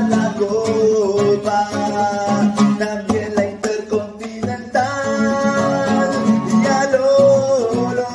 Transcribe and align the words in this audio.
la 0.00 0.34
copa, 0.38 1.68
también 2.78 3.34
la 3.34 3.46
intercontinental. 3.46 6.12
Y 6.62 6.66
a 6.66 6.90
Lolo, 6.90 8.06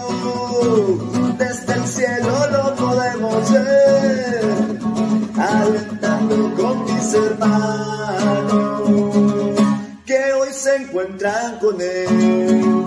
desde 1.38 1.74
el 1.74 1.88
cielo 1.88 2.32
lo 2.52 2.76
podemos 2.76 3.52
ver, 3.52 4.80
alentando 5.38 6.54
con 6.56 6.86
mis 6.86 7.14
hermanos 7.14 8.82
que 10.06 10.34
hoy 10.34 10.54
se 10.54 10.76
encuentran 10.76 11.58
con 11.60 11.82
él. 11.82 12.86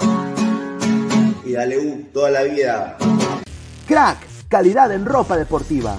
Y 1.44 1.52
dale 1.52 1.79
U 1.79 2.05
toda 2.12 2.31
la 2.31 2.43
vida. 2.44 2.96
Crack, 3.87 4.19
calidad 4.49 4.91
en 4.93 5.05
ropa 5.05 5.37
deportiva. 5.37 5.99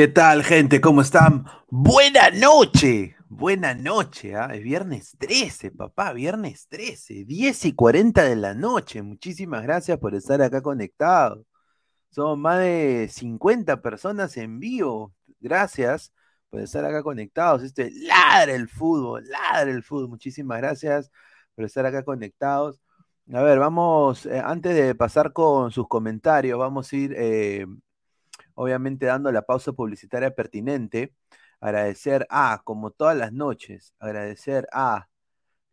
¿Qué 0.00 0.08
tal, 0.08 0.42
gente? 0.44 0.80
¿Cómo 0.80 1.02
están? 1.02 1.44
Buena 1.68 2.30
noche. 2.30 3.16
Buena 3.28 3.74
noche, 3.74 4.34
¿ah? 4.34 4.46
Es 4.46 4.62
viernes 4.62 5.14
13, 5.18 5.72
papá, 5.72 6.14
viernes 6.14 6.68
13, 6.68 7.26
10 7.26 7.64
y 7.66 7.74
40 7.74 8.24
de 8.24 8.34
la 8.34 8.54
noche. 8.54 9.02
Muchísimas 9.02 9.62
gracias 9.62 9.98
por 9.98 10.14
estar 10.14 10.40
acá 10.40 10.62
conectados. 10.62 11.44
Somos 12.08 12.38
más 12.38 12.60
de 12.60 13.10
50 13.12 13.82
personas 13.82 14.38
en 14.38 14.58
vivo. 14.58 15.12
Gracias 15.38 16.14
por 16.48 16.60
estar 16.62 16.82
acá 16.82 17.02
conectados. 17.02 17.62
Esto 17.62 17.82
es 17.82 17.92
Ladra 17.96 18.54
el 18.54 18.70
Fútbol, 18.70 19.28
Ladra 19.28 19.70
el 19.70 19.82
Fútbol. 19.82 20.08
Muchísimas 20.08 20.56
gracias 20.60 21.10
por 21.54 21.66
estar 21.66 21.84
acá 21.84 22.04
conectados. 22.04 22.80
A 23.34 23.42
ver, 23.42 23.58
vamos, 23.58 24.24
eh, 24.24 24.40
antes 24.42 24.74
de 24.74 24.94
pasar 24.94 25.34
con 25.34 25.70
sus 25.70 25.86
comentarios, 25.88 26.58
vamos 26.58 26.90
a 26.90 26.96
ir 26.96 27.14
eh, 27.18 27.66
obviamente 28.54 29.06
dando 29.06 29.32
la 29.32 29.42
pausa 29.42 29.72
publicitaria 29.72 30.34
pertinente, 30.34 31.14
agradecer 31.60 32.26
a, 32.30 32.62
como 32.64 32.90
todas 32.90 33.16
las 33.16 33.32
noches, 33.32 33.94
agradecer 33.98 34.66
a 34.72 35.08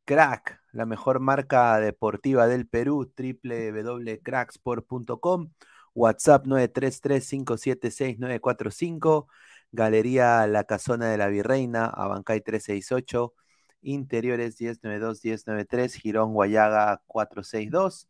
Crack, 0.05 0.61
la 0.71 0.85
mejor 0.85 1.19
marca 1.19 1.79
deportiva 1.79 2.47
del 2.47 2.67
Perú, 2.67 3.11
www.cracksport.com, 3.17 5.51
WhatsApp 5.93 6.45
933-576-945, 6.45 9.27
Galería 9.71 10.47
La 10.47 10.63
Casona 10.63 11.09
de 11.09 11.17
la 11.17 11.27
Virreina, 11.27 11.85
Abancay 11.87 12.41
368, 12.41 13.33
Interiores 13.81 14.59
1092-1093, 14.59 15.93
Girón 15.95 16.33
Guayaga 16.33 17.01
462. 17.07 18.09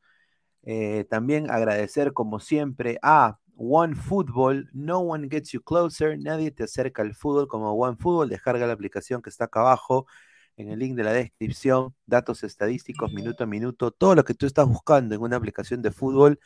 Eh, 0.63 1.05
también 1.09 1.49
agradecer, 1.49 2.13
como 2.13 2.39
siempre, 2.39 2.99
a 3.01 3.39
One 3.57 3.95
Football, 3.95 4.69
No 4.73 4.99
One 4.99 5.27
Gets 5.29 5.51
You 5.51 5.61
Closer, 5.61 6.17
nadie 6.19 6.51
te 6.51 6.63
acerca 6.63 7.01
al 7.01 7.15
fútbol 7.15 7.47
como 7.47 7.71
One 7.73 7.97
Football, 7.97 8.29
descarga 8.29 8.67
la 8.67 8.73
aplicación 8.73 9.21
que 9.21 9.29
está 9.29 9.45
acá 9.45 9.61
abajo 9.61 10.05
en 10.57 10.69
el 10.69 10.79
link 10.79 10.95
de 10.95 11.03
la 11.03 11.13
descripción, 11.13 11.95
datos 12.05 12.43
estadísticos, 12.43 13.11
minuto 13.13 13.43
a 13.43 13.47
minuto, 13.47 13.91
todo 13.91 14.15
lo 14.15 14.23
que 14.23 14.33
tú 14.33 14.45
estás 14.45 14.67
buscando 14.67 15.15
en 15.15 15.21
una 15.21 15.37
aplicación 15.37 15.81
de 15.81 15.91
fútbol 15.91 16.39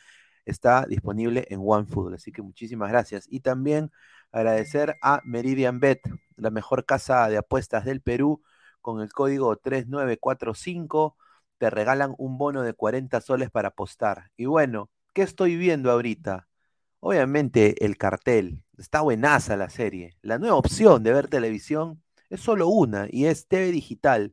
está 0.44 0.86
disponible 0.86 1.46
en 1.50 1.60
One 1.64 1.86
Football, 1.86 2.14
así 2.14 2.32
que 2.32 2.42
muchísimas 2.42 2.90
gracias. 2.90 3.26
Y 3.30 3.40
también 3.40 3.90
agradecer 4.32 4.96
a 5.02 5.20
Meridian 5.24 5.80
Bet, 5.80 6.00
la 6.36 6.50
mejor 6.50 6.84
casa 6.84 7.28
de 7.28 7.38
apuestas 7.38 7.84
del 7.84 8.00
Perú, 8.00 8.42
con 8.80 9.00
el 9.00 9.12
código 9.12 9.56
3945 9.56 11.16
te 11.58 11.70
regalan 11.70 12.14
un 12.18 12.38
bono 12.38 12.62
de 12.62 12.74
40 12.74 13.20
soles 13.20 13.48
para 13.48 13.68
apostar. 13.68 14.30
Y 14.36 14.46
bueno, 14.46 14.90
¿qué 15.14 15.22
estoy 15.22 15.56
viendo 15.56 15.92
ahorita? 15.92 16.48
Obviamente 17.04 17.84
el 17.84 17.98
cartel, 17.98 18.62
está 18.78 19.00
buenaza 19.00 19.56
la 19.56 19.68
serie. 19.70 20.16
La 20.22 20.38
nueva 20.38 20.54
opción 20.54 21.02
de 21.02 21.12
ver 21.12 21.26
televisión 21.26 22.00
es 22.30 22.40
solo 22.40 22.68
una 22.68 23.08
y 23.10 23.24
es 23.26 23.48
TV 23.48 23.72
Digital. 23.72 24.32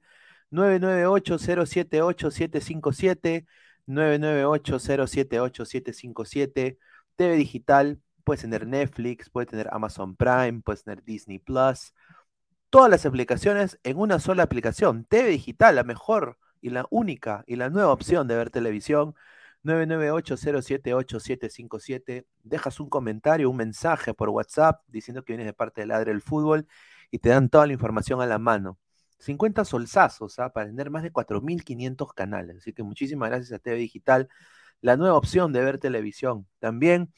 998-078-757, 0.52 3.48
998-078-757, 3.88 6.78
TV 7.16 7.36
Digital, 7.38 8.00
puedes 8.24 8.42
tener 8.42 8.68
Netflix, 8.68 9.32
puedes 9.32 9.50
tener 9.50 9.68
Amazon 9.72 10.16
Prime, 10.16 10.62
puedes 10.64 10.84
tener 10.84 11.04
Disney 11.04 11.40
Plus, 11.40 11.96
todas 12.70 12.92
las 12.92 13.04
aplicaciones 13.08 13.80
en 13.84 13.98
una 13.98 14.20
sola 14.20 14.44
aplicación. 14.44 15.06
TV 15.06 15.30
Digital, 15.30 15.76
la 15.76 15.84
mejor 15.84 16.38
y 16.62 16.70
la 16.70 16.86
única 16.92 17.44
y 17.48 17.56
la 17.56 17.72
nueva 17.72 17.94
opción 17.94 18.28
de 18.28 18.36
ver 18.36 18.52
televisión. 18.52 19.16
998-078-757. 19.64 22.26
Dejas 22.44 22.80
un 22.80 22.90
comentario, 22.90 23.50
un 23.50 23.58
mensaje 23.58 24.14
por 24.14 24.30
WhatsApp 24.30 24.82
diciendo 24.88 25.24
que 25.24 25.34
vienes 25.34 25.48
de 25.48 25.54
parte 25.54 25.82
de 25.82 25.88
Ladre 25.88 26.12
del 26.12 26.22
Fútbol 26.22 26.68
y 27.12 27.20
te 27.20 27.30
dan 27.30 27.50
toda 27.50 27.68
la 27.68 27.74
información 27.74 28.22
a 28.22 28.26
la 28.26 28.40
mano. 28.40 28.80
50 29.20 29.66
solsazos 29.66 30.40
¿ah? 30.40 30.52
para 30.54 30.68
tener 30.68 30.90
más 30.90 31.04
de 31.04 31.12
4.500 31.12 32.14
canales. 32.14 32.58
Así 32.58 32.74
que 32.74 32.84
muchísimas 32.84 33.30
gracias 33.30 33.52
a 33.52 33.60
TV 33.60 33.78
Digital, 33.78 34.30
la 34.82 34.98
nueva 34.98 35.18
opción 35.18 35.52
de 35.52 35.64
ver 35.64 35.78
televisión. 35.78 36.48
También, 36.60 37.14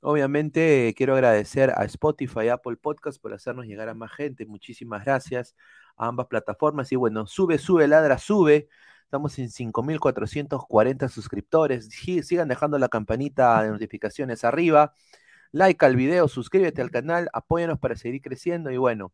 obviamente, 0.00 0.94
quiero 0.96 1.14
agradecer 1.14 1.70
a 1.70 1.84
Spotify, 1.84 2.48
Apple 2.48 2.76
Podcast 2.76 3.20
por 3.20 3.32
hacernos 3.32 3.66
llegar 3.66 3.88
a 3.88 3.94
más 3.94 4.12
gente. 4.12 4.46
Muchísimas 4.46 5.04
gracias 5.04 5.54
a 5.96 6.08
ambas 6.08 6.26
plataformas. 6.26 6.90
Y 6.92 6.96
bueno, 6.96 7.26
sube, 7.26 7.58
sube, 7.58 7.86
ladra, 7.86 8.18
sube. 8.18 8.68
Estamos 9.14 9.38
en 9.38 9.48
5.440 9.48 11.08
suscriptores. 11.08 11.88
Sigan 11.88 12.48
dejando 12.48 12.80
la 12.80 12.88
campanita 12.88 13.62
de 13.62 13.70
notificaciones 13.70 14.42
arriba. 14.42 14.92
Like 15.52 15.86
al 15.86 15.94
video, 15.94 16.26
suscríbete 16.26 16.82
al 16.82 16.90
canal, 16.90 17.30
apóyanos 17.32 17.78
para 17.78 17.94
seguir 17.94 18.20
creciendo. 18.22 18.72
Y 18.72 18.76
bueno, 18.76 19.12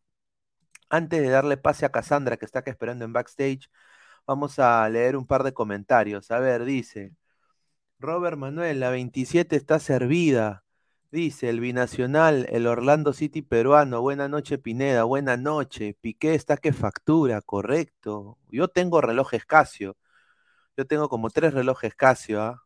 antes 0.89 1.21
de 1.21 1.29
darle 1.29 1.59
pase 1.59 1.85
a 1.85 1.91
Cassandra, 1.91 2.39
que 2.39 2.47
está 2.47 2.61
acá 2.61 2.71
esperando 2.71 3.05
en 3.05 3.13
backstage, 3.13 3.69
vamos 4.27 4.59
a 4.59 4.89
leer 4.89 5.17
un 5.17 5.27
par 5.27 5.43
de 5.43 5.53
comentarios. 5.53 6.31
A 6.31 6.39
ver, 6.39 6.65
dice 6.65 7.13
Robert 7.99 8.39
Manuel, 8.39 8.81
la 8.81 8.91
27 8.91 9.55
está 9.57 9.81
servida. 9.81 10.65
Dice 11.13 11.49
el 11.49 11.59
binacional, 11.59 12.47
el 12.51 12.69
Orlando 12.69 13.13
City 13.13 13.43
peruano. 13.43 14.01
Buena 14.01 14.29
noche, 14.29 14.59
Pineda. 14.59 15.03
Buena 15.05 15.37
noche. 15.37 15.95
Piqué 16.01 16.35
está 16.35 16.57
que 16.57 16.73
factura, 16.73 17.41
correcto. 17.43 18.39
Yo 18.49 18.69
tengo 18.69 19.01
relojes 19.01 19.45
Casio. 19.45 19.97
Yo 20.77 20.87
tengo 20.87 21.09
como 21.09 21.31
tres 21.31 21.55
relojes 21.55 21.95
Casio, 21.95 22.43
¿ah? 22.43 22.65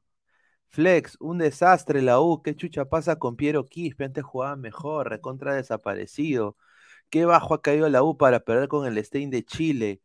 Flex, 0.68 1.16
un 1.20 1.38
desastre 1.38 2.02
la 2.02 2.20
U. 2.20 2.42
¿Qué 2.42 2.56
chucha 2.56 2.86
pasa 2.86 3.18
con 3.18 3.36
Piero 3.36 3.66
Quispe? 3.66 4.04
Antes 4.04 4.24
jugaba 4.24 4.56
mejor, 4.56 5.10
recontra 5.10 5.54
desaparecido. 5.54 6.56
Qué 7.10 7.24
bajo 7.26 7.54
ha 7.54 7.62
caído 7.62 7.88
la 7.88 8.02
U 8.02 8.16
para 8.18 8.40
perder 8.40 8.68
con 8.68 8.86
el 8.86 9.02
Stein 9.04 9.30
de 9.30 9.44
Chile. 9.44 10.02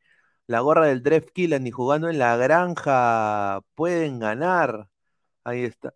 La 0.48 0.62
gorra 0.62 0.88
del 0.88 1.04
Dreft 1.04 1.32
Killan 1.32 1.64
ni 1.64 1.72
jugando 1.72 2.10
en 2.10 2.20
la 2.20 2.38
granja 2.38 3.62
pueden 3.76 4.20
ganar. 4.20 4.90
Ahí 5.44 5.64
está. 5.66 5.96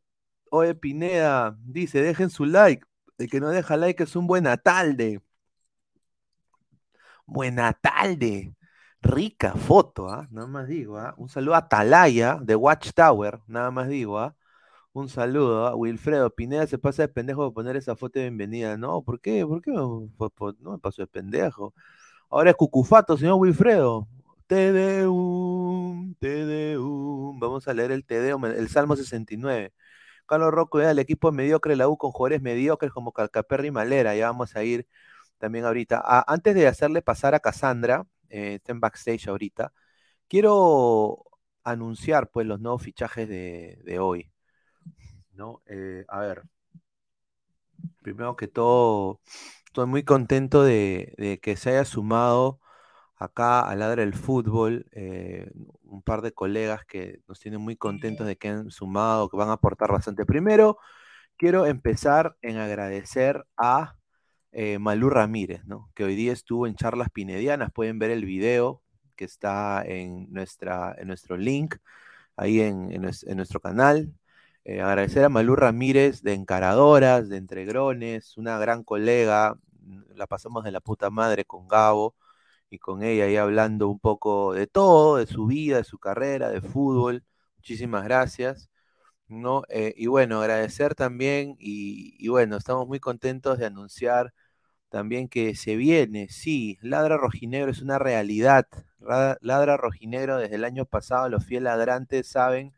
Oye, 0.56 0.76
Pineda, 0.76 1.58
dice, 1.66 2.02
dejen 2.04 2.30
su 2.30 2.46
like. 2.46 2.86
El 3.18 3.28
que 3.30 3.40
no 3.40 3.50
deja 3.50 3.76
like 3.76 4.04
es 4.04 4.16
un 4.16 4.28
buena 4.28 4.56
tarde. 4.58 5.20
Buena 7.26 7.74
tarde. 7.74 8.56
Rica 9.02 9.54
foto, 9.56 10.10
¿ah? 10.10 10.28
Nada 10.32 10.48
más 10.48 10.68
digo, 10.68 10.98
¿ah? 10.98 11.16
Un 11.18 11.30
saludo 11.30 11.56
a 11.56 11.68
Talaya 11.68 12.38
de 12.42 12.56
Watchtower, 12.56 13.40
nada 13.48 13.72
más 13.72 13.88
digo, 13.90 14.20
¿ah? 14.20 14.36
Un 14.94 15.10
saludo 15.10 15.68
a 15.68 15.76
Wilfredo 15.76 16.30
Pineda 16.36 16.68
se 16.68 16.78
pasa 16.80 17.04
de 17.04 17.10
pendejo 17.10 17.46
de 17.46 17.52
poner 17.54 17.78
esa 17.78 17.96
foto 17.96 18.20
de 18.20 18.26
bienvenida. 18.26 18.78
No, 18.78 19.04
¿por 19.04 19.20
qué? 19.22 19.46
¿Por 19.46 19.62
qué 19.62 19.72
no, 19.72 20.10
me 20.20 20.80
pasó 20.80 21.02
de 21.04 21.08
pendejo? 21.08 21.74
Ahora 22.30 22.52
es 22.52 22.56
Cucufato, 22.58 23.18
señor 23.18 23.36
Wilfredo. 23.36 24.08
Tedeum, 24.48 26.16
Tedeum. 26.20 27.40
Vamos 27.40 27.68
a 27.68 27.74
leer 27.74 27.92
el 27.92 28.06
Tedeum, 28.06 28.46
el 28.46 28.70
Salmo 28.70 28.96
69. 28.96 29.74
Carlos 30.34 30.52
Rocco, 30.52 30.82
el 30.82 31.00
equipo 31.00 31.32
mediocre, 31.32 31.75
la 31.75 31.88
U 31.88 31.98
con 31.98 32.12
jugadores 32.12 32.42
mediocres 32.42 32.92
como 32.92 33.12
Calcaperri 33.13 33.70
y 33.70 33.72
Malera. 33.72 34.16
Ya 34.16 34.28
vamos 34.28 34.56
a 34.56 34.63
ir 34.63 34.88
también 35.38 35.66
ahorita. 35.66 36.02
Ah, 36.04 36.25
antes 36.28 36.56
de 36.56 36.68
hacerle 36.68 37.02
pasar 37.02 37.36
a 37.36 37.40
Cassandra, 37.40 38.06
eh, 38.30 38.56
está 38.56 38.72
en 38.74 38.80
backstage 38.80 39.28
ahorita, 39.28 39.74
quiero 40.28 41.24
anunciar 41.63 42.30
pues 42.32 42.48
los 42.48 42.60
nuevos 42.60 42.84
fichajes 42.84 43.30
de 43.30 44.00
hoy. 44.00 44.34
¿no? 45.34 45.62
Eh, 45.66 46.06
a 46.08 46.20
ver, 46.20 46.44
primero 48.02 48.36
que 48.36 48.48
todo, 48.48 49.20
estoy 49.66 49.88
muy 49.88 50.04
contento 50.04 50.63
de, 50.63 51.40
que 51.42 51.56
se 51.56 51.72
haya 51.72 51.86
sumado 51.86 52.60
acá 53.24 53.62
a 53.62 53.75
Ladra 53.75 54.01
del 54.03 54.13
Fútbol 54.13 54.86
eh, 54.92 55.50
un 55.84 56.01
par 56.01 56.22
de 56.22 56.34
colegas 56.34 56.86
que 56.86 57.22
nos 57.27 57.39
tienen 57.39 57.62
muy 57.62 57.75
contentos 57.75 58.27
de 58.27 58.38
que 58.38 58.50
han 58.50 58.72
sumado, 58.72 59.30
que 59.30 59.38
van 59.38 59.50
a 59.50 59.53
aportar 59.53 59.92
bastante. 59.92 60.25
Primero, 60.25 60.77
quiero 61.38 61.65
empezar 61.65 62.38
en 62.42 62.58
agradecer 62.58 63.46
a 63.58 63.96
eh, 64.51 64.80
Malú 64.80 65.10
Ramírez, 65.10 65.65
¿no? 65.65 65.92
que 65.96 66.03
hoy 66.03 66.15
día 66.15 66.34
estuvo 66.34 66.68
en 66.68 66.75
Charlas 66.75 67.10
Pinedianas. 67.12 67.72
Pueden 67.72 68.00
ver 68.00 68.12
el 68.12 68.25
video 68.25 68.82
que 69.15 69.25
está 69.25 69.84
en, 69.86 70.32
nuestra, 70.32 70.96
en 70.98 71.08
nuestro 71.08 71.38
link, 71.38 71.75
ahí 72.36 72.62
en, 72.62 72.92
en 72.92 73.38
nuestro 73.38 73.60
canal. 73.60 74.13
Eh, 74.65 74.82
agradecer 74.82 75.24
a 75.25 75.30
Malú 75.30 75.56
Ramírez 75.56 76.22
de 76.24 76.34
Encaradoras, 76.34 77.30
de 77.30 77.38
Entregrones, 77.38 78.38
una 78.38 78.58
gran 78.58 78.84
colega, 78.84 79.58
la 80.15 80.27
pasamos 80.27 80.63
de 80.63 80.72
la 80.72 80.80
puta 80.80 81.10
madre 81.10 81.46
con 81.46 81.68
Gabo 81.68 82.15
y 82.74 82.80
con 82.80 83.03
ella 83.03 83.25
ahí 83.25 83.38
hablando 83.38 83.88
un 83.89 84.00
poco 84.00 84.53
de 84.53 84.68
todo, 84.68 85.18
de 85.18 85.27
su 85.27 85.46
vida, 85.48 85.77
de 85.77 85.84
su 85.84 86.00
carrera, 86.00 86.50
de 86.50 86.62
fútbol. 86.62 87.24
Muchísimas 87.58 88.03
gracias. 88.06 88.70
¿no? 89.27 89.63
Eh, 89.70 89.94
y 89.98 90.08
bueno, 90.08 90.42
agradecer 90.42 90.96
también 90.96 91.56
y, 91.60 92.15
y, 92.20 92.30
bueno, 92.30 92.58
estamos 92.58 92.88
muy 92.88 93.00
contentos 93.00 93.60
de 93.60 93.68
anunciar 93.68 94.34
también 94.89 95.30
que 95.30 95.56
se 95.56 95.75
viene, 95.77 96.30
sí, 96.30 96.77
Ladra 96.82 97.18
Rojinegro 97.18 97.72
es 97.72 97.82
una 97.82 98.00
realidad. 98.00 98.68
Ladra 99.42 99.77
Rojinegro 99.77 100.38
desde 100.38 100.56
el 100.56 100.65
año 100.65 100.86
pasado, 100.86 101.30
los 101.30 101.46
fieles 101.46 101.65
ladrantes 101.65 102.27
saben 102.27 102.74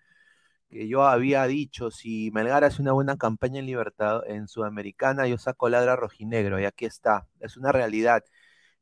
que 0.70 0.88
yo 0.88 1.04
había 1.04 1.46
dicho, 1.48 1.92
si 1.92 2.32
Melgar 2.34 2.64
hace 2.64 2.82
una 2.82 2.94
buena 2.94 3.18
campaña 3.18 3.60
en 3.60 3.66
Libertad, 3.68 4.22
en 4.28 4.48
Sudamericana, 4.48 5.28
yo 5.28 5.38
saco 5.38 5.70
ladra 5.70 5.96
rojinegro, 5.96 6.60
y 6.60 6.66
aquí 6.66 6.86
está, 6.86 7.28
es 7.40 7.58
una 7.58 7.72
realidad. 7.72 8.24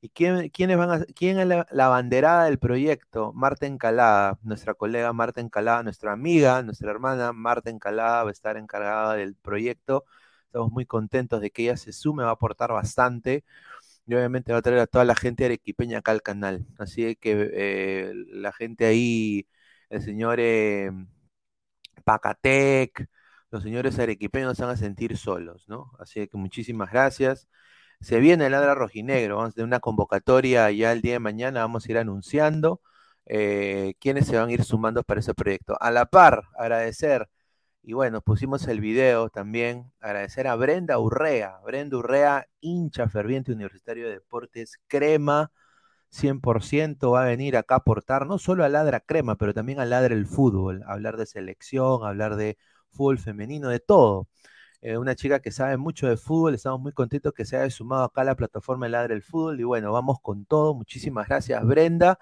¿Y 0.03 0.09
quién, 0.09 0.49
quiénes 0.49 0.77
van 0.77 0.91
a, 0.91 1.05
quién 1.15 1.39
es 1.39 1.47
la, 1.47 1.87
banderada 1.87 2.43
del 2.45 2.59
proyecto? 2.59 3.31
Marta 3.31 3.67
Encalada, 3.67 4.37
nuestra 4.43 4.73
colega 4.73 5.13
Marta 5.13 5.39
Encalada, 5.39 5.81
nuestra 5.81 6.11
amiga, 6.11 6.61
nuestra 6.61 6.91
hermana 6.91 7.31
Marta 7.31 7.69
Encalada 7.69 8.23
va 8.23 8.29
a 8.29 8.33
estar 8.33 8.57
encargada 8.57 9.15
del 9.15 9.35
proyecto. 9.35 10.03
Estamos 10.47 10.73
muy 10.73 10.85
contentos 10.85 11.39
de 11.39 11.51
que 11.51 11.63
ella 11.63 11.77
se 11.77 11.93
sume, 11.93 12.23
va 12.23 12.31
a 12.31 12.33
aportar 12.33 12.73
bastante. 12.73 13.45
Y 14.05 14.15
obviamente 14.15 14.51
va 14.53 14.59
a 14.59 14.61
traer 14.61 14.79
a 14.81 14.87
toda 14.87 15.05
la 15.05 15.15
gente 15.15 15.45
arequipeña 15.45 15.99
acá 15.99 16.11
al 16.11 16.21
canal. 16.23 16.67
Así 16.77 17.15
que 17.15 17.49
eh, 17.53 18.13
la 18.27 18.51
gente 18.53 18.85
ahí, 18.85 19.47
el 19.89 20.01
señor 20.01 20.39
eh, 20.41 20.91
Pacatec, 22.03 23.07
los 23.51 23.63
señores 23.63 23.99
arequipeños 23.99 24.59
van 24.59 24.69
a 24.71 24.77
sentir 24.77 25.17
solos, 25.17 25.67
¿no? 25.69 25.91
Así 25.99 26.27
que 26.27 26.37
muchísimas 26.37 26.91
gracias. 26.91 27.47
Se 28.03 28.19
viene 28.19 28.47
el 28.47 28.51
Ladra 28.51 28.75
Rojinegro, 28.75 29.37
vamos 29.37 29.51
a 29.51 29.55
tener 29.55 29.67
una 29.67 29.79
convocatoria 29.79 30.69
ya 30.71 30.91
el 30.91 31.01
día 31.01 31.13
de 31.13 31.19
mañana, 31.19 31.61
vamos 31.61 31.85
a 31.87 31.91
ir 31.91 31.97
anunciando 31.97 32.81
eh, 33.25 33.93
quiénes 33.99 34.27
se 34.27 34.35
van 34.35 34.49
a 34.49 34.51
ir 34.51 34.65
sumando 34.65 35.03
para 35.03 35.21
ese 35.21 35.33
proyecto. 35.33 35.77
A 35.79 35.89
la 35.89 36.05
par, 36.07 36.43
agradecer, 36.57 37.29
y 37.81 37.93
bueno, 37.93 38.21
pusimos 38.21 38.67
el 38.67 38.81
video 38.81 39.29
también, 39.29 39.91
agradecer 40.01 40.47
a 40.47 40.55
Brenda 40.55 40.99
Urrea, 40.99 41.59
Brenda 41.65 41.97
Urrea, 41.97 42.47
hincha 42.59 43.07
ferviente 43.07 43.53
universitario 43.53 44.07
de 44.07 44.15
deportes, 44.15 44.79
crema, 44.87 45.51
100% 46.09 47.11
va 47.13 47.23
a 47.23 47.27
venir 47.27 47.55
acá 47.57 47.75
a 47.75 47.77
aportar 47.79 48.27
no 48.27 48.37
solo 48.37 48.65
a 48.65 48.69
Ladra 48.69 48.99
Crema, 48.99 49.37
pero 49.37 49.53
también 49.53 49.79
a 49.79 49.85
Ladra 49.85 50.13
el 50.13 50.27
Fútbol, 50.27 50.83
hablar 50.87 51.15
de 51.17 51.25
selección, 51.25 52.05
hablar 52.05 52.35
de 52.35 52.57
fútbol 52.91 53.17
femenino, 53.17 53.69
de 53.69 53.79
todo. 53.79 54.27
Eh, 54.85 54.97
una 54.97 55.15
chica 55.15 55.39
que 55.39 55.49
sabe 55.49 55.77
mucho 55.77 56.07
de 56.09 56.17
fútbol, 56.17 56.55
estamos 56.55 56.81
muy 56.81 56.91
contentos 56.91 57.33
que 57.33 57.45
se 57.45 57.55
haya 57.55 57.69
sumado 57.69 58.03
acá 58.03 58.19
a 58.21 58.25
la 58.25 58.35
plataforma 58.35 58.85
de 58.85 58.89
Ladra 58.91 59.13
el 59.13 59.21
Fútbol 59.23 59.57
y 59.61 59.63
bueno, 59.63 59.93
vamos 59.93 60.19
con 60.21 60.45
todo. 60.45 60.73
Muchísimas 60.73 61.27
gracias 61.29 61.65
Brenda. 61.65 62.19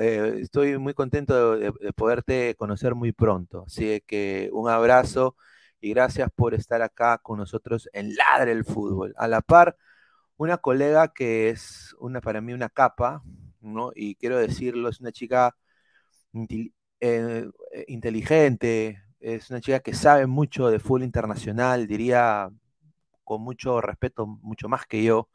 Eh, 0.00 0.38
estoy 0.40 0.78
muy 0.78 0.94
contento 0.94 1.58
de, 1.58 1.72
de, 1.78 1.92
poderte 1.92 2.54
conocer 2.56 2.94
muy 2.94 3.12
pronto. 3.12 3.64
Así 3.66 4.02
que 4.06 4.48
un 4.54 4.70
abrazo 4.70 5.36
y 5.80 5.90
gracias 5.90 6.30
por 6.34 6.54
estar 6.54 6.80
acá 6.80 7.18
con 7.18 7.38
nosotros 7.38 7.90
en 7.92 8.14
Ladra 8.16 8.50
el 8.50 8.64
Fútbol. 8.64 9.14
A 9.18 9.28
la 9.28 9.42
par 9.42 9.76
una 10.38 10.56
colega 10.58 11.12
que 11.12 11.50
es 11.50 11.94
una 11.98 12.20
para 12.22 12.40
mí 12.40 12.54
una 12.54 12.70
capa, 12.70 13.22
¿no? 13.60 13.92
Y 13.94 14.14
quiero 14.16 14.38
decirlo, 14.38 14.88
es 14.88 15.00
una 15.00 15.12
chica 15.12 15.54
eh, 17.00 17.50
inteligente, 17.88 19.02
es 19.20 19.50
una 19.50 19.60
chica 19.60 19.80
que 19.80 19.94
sabe 19.94 20.26
mucho 20.26 20.68
de 20.70 20.78
fútbol 20.80 21.04
internacional, 21.04 21.86
diría 21.86 22.50
con 23.24 23.42
mucho 23.42 23.80
respeto, 23.80 24.26
mucho 24.26 24.68
más 24.68 24.86
que 24.86 25.04
yo, 25.04 25.28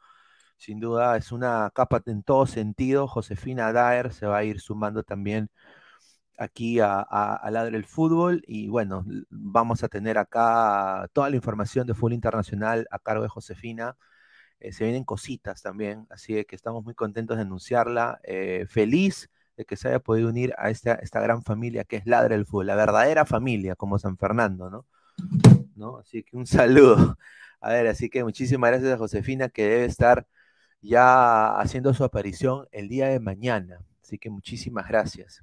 sin 0.56 0.80
duda 0.80 1.16
es 1.16 1.32
una 1.32 1.70
capa 1.74 2.02
en 2.06 2.22
todo 2.22 2.46
sentido. 2.46 3.08
Josefina 3.08 3.72
Daer 3.72 4.12
se 4.12 4.26
va 4.26 4.38
a 4.38 4.44
ir 4.44 4.60
sumando 4.60 5.02
también 5.02 5.50
aquí 6.38 6.80
a, 6.80 7.00
a, 7.00 7.50
Ladre 7.50 7.72
del 7.72 7.86
Fútbol 7.86 8.42
y 8.46 8.68
bueno, 8.68 9.04
vamos 9.30 9.82
a 9.82 9.88
tener 9.88 10.18
acá 10.18 11.08
toda 11.12 11.30
la 11.30 11.36
información 11.36 11.86
de 11.86 11.94
fútbol 11.94 12.12
internacional 12.14 12.86
a 12.90 12.98
cargo 12.98 13.22
de 13.22 13.28
Josefina. 13.28 13.96
Eh, 14.60 14.72
se 14.72 14.84
vienen 14.84 15.04
cositas 15.04 15.62
también, 15.62 16.06
así 16.10 16.44
que 16.44 16.56
estamos 16.56 16.84
muy 16.84 16.94
contentos 16.94 17.36
de 17.36 17.42
anunciarla. 17.42 18.20
Eh, 18.24 18.66
feliz 18.68 19.30
de 19.56 19.64
que 19.64 19.76
se 19.76 19.88
haya 19.88 20.00
podido 20.00 20.28
unir 20.28 20.54
a 20.58 20.70
esta, 20.70 20.94
esta 20.94 21.20
gran 21.20 21.42
familia 21.42 21.84
que 21.84 21.96
es 21.96 22.06
Ladre 22.06 22.36
del 22.36 22.46
Fútbol, 22.46 22.66
la 22.66 22.76
verdadera 22.76 23.24
familia 23.24 23.76
como 23.76 23.98
San 23.98 24.16
Fernando, 24.18 24.70
¿no? 24.70 24.86
¿No? 25.76 25.98
Así 25.98 26.22
que 26.22 26.36
un 26.36 26.46
saludo. 26.46 27.18
A 27.60 27.70
ver, 27.70 27.86
así 27.88 28.08
que 28.10 28.22
muchísimas 28.22 28.70
gracias 28.70 28.92
a 28.92 28.98
Josefina 28.98 29.48
que 29.48 29.66
debe 29.66 29.86
estar 29.86 30.26
ya 30.82 31.58
haciendo 31.58 31.94
su 31.94 32.04
aparición 32.04 32.68
el 32.72 32.88
día 32.88 33.08
de 33.08 33.18
mañana. 33.20 33.80
Así 34.02 34.18
que 34.18 34.30
muchísimas 34.30 34.88
gracias. 34.88 35.42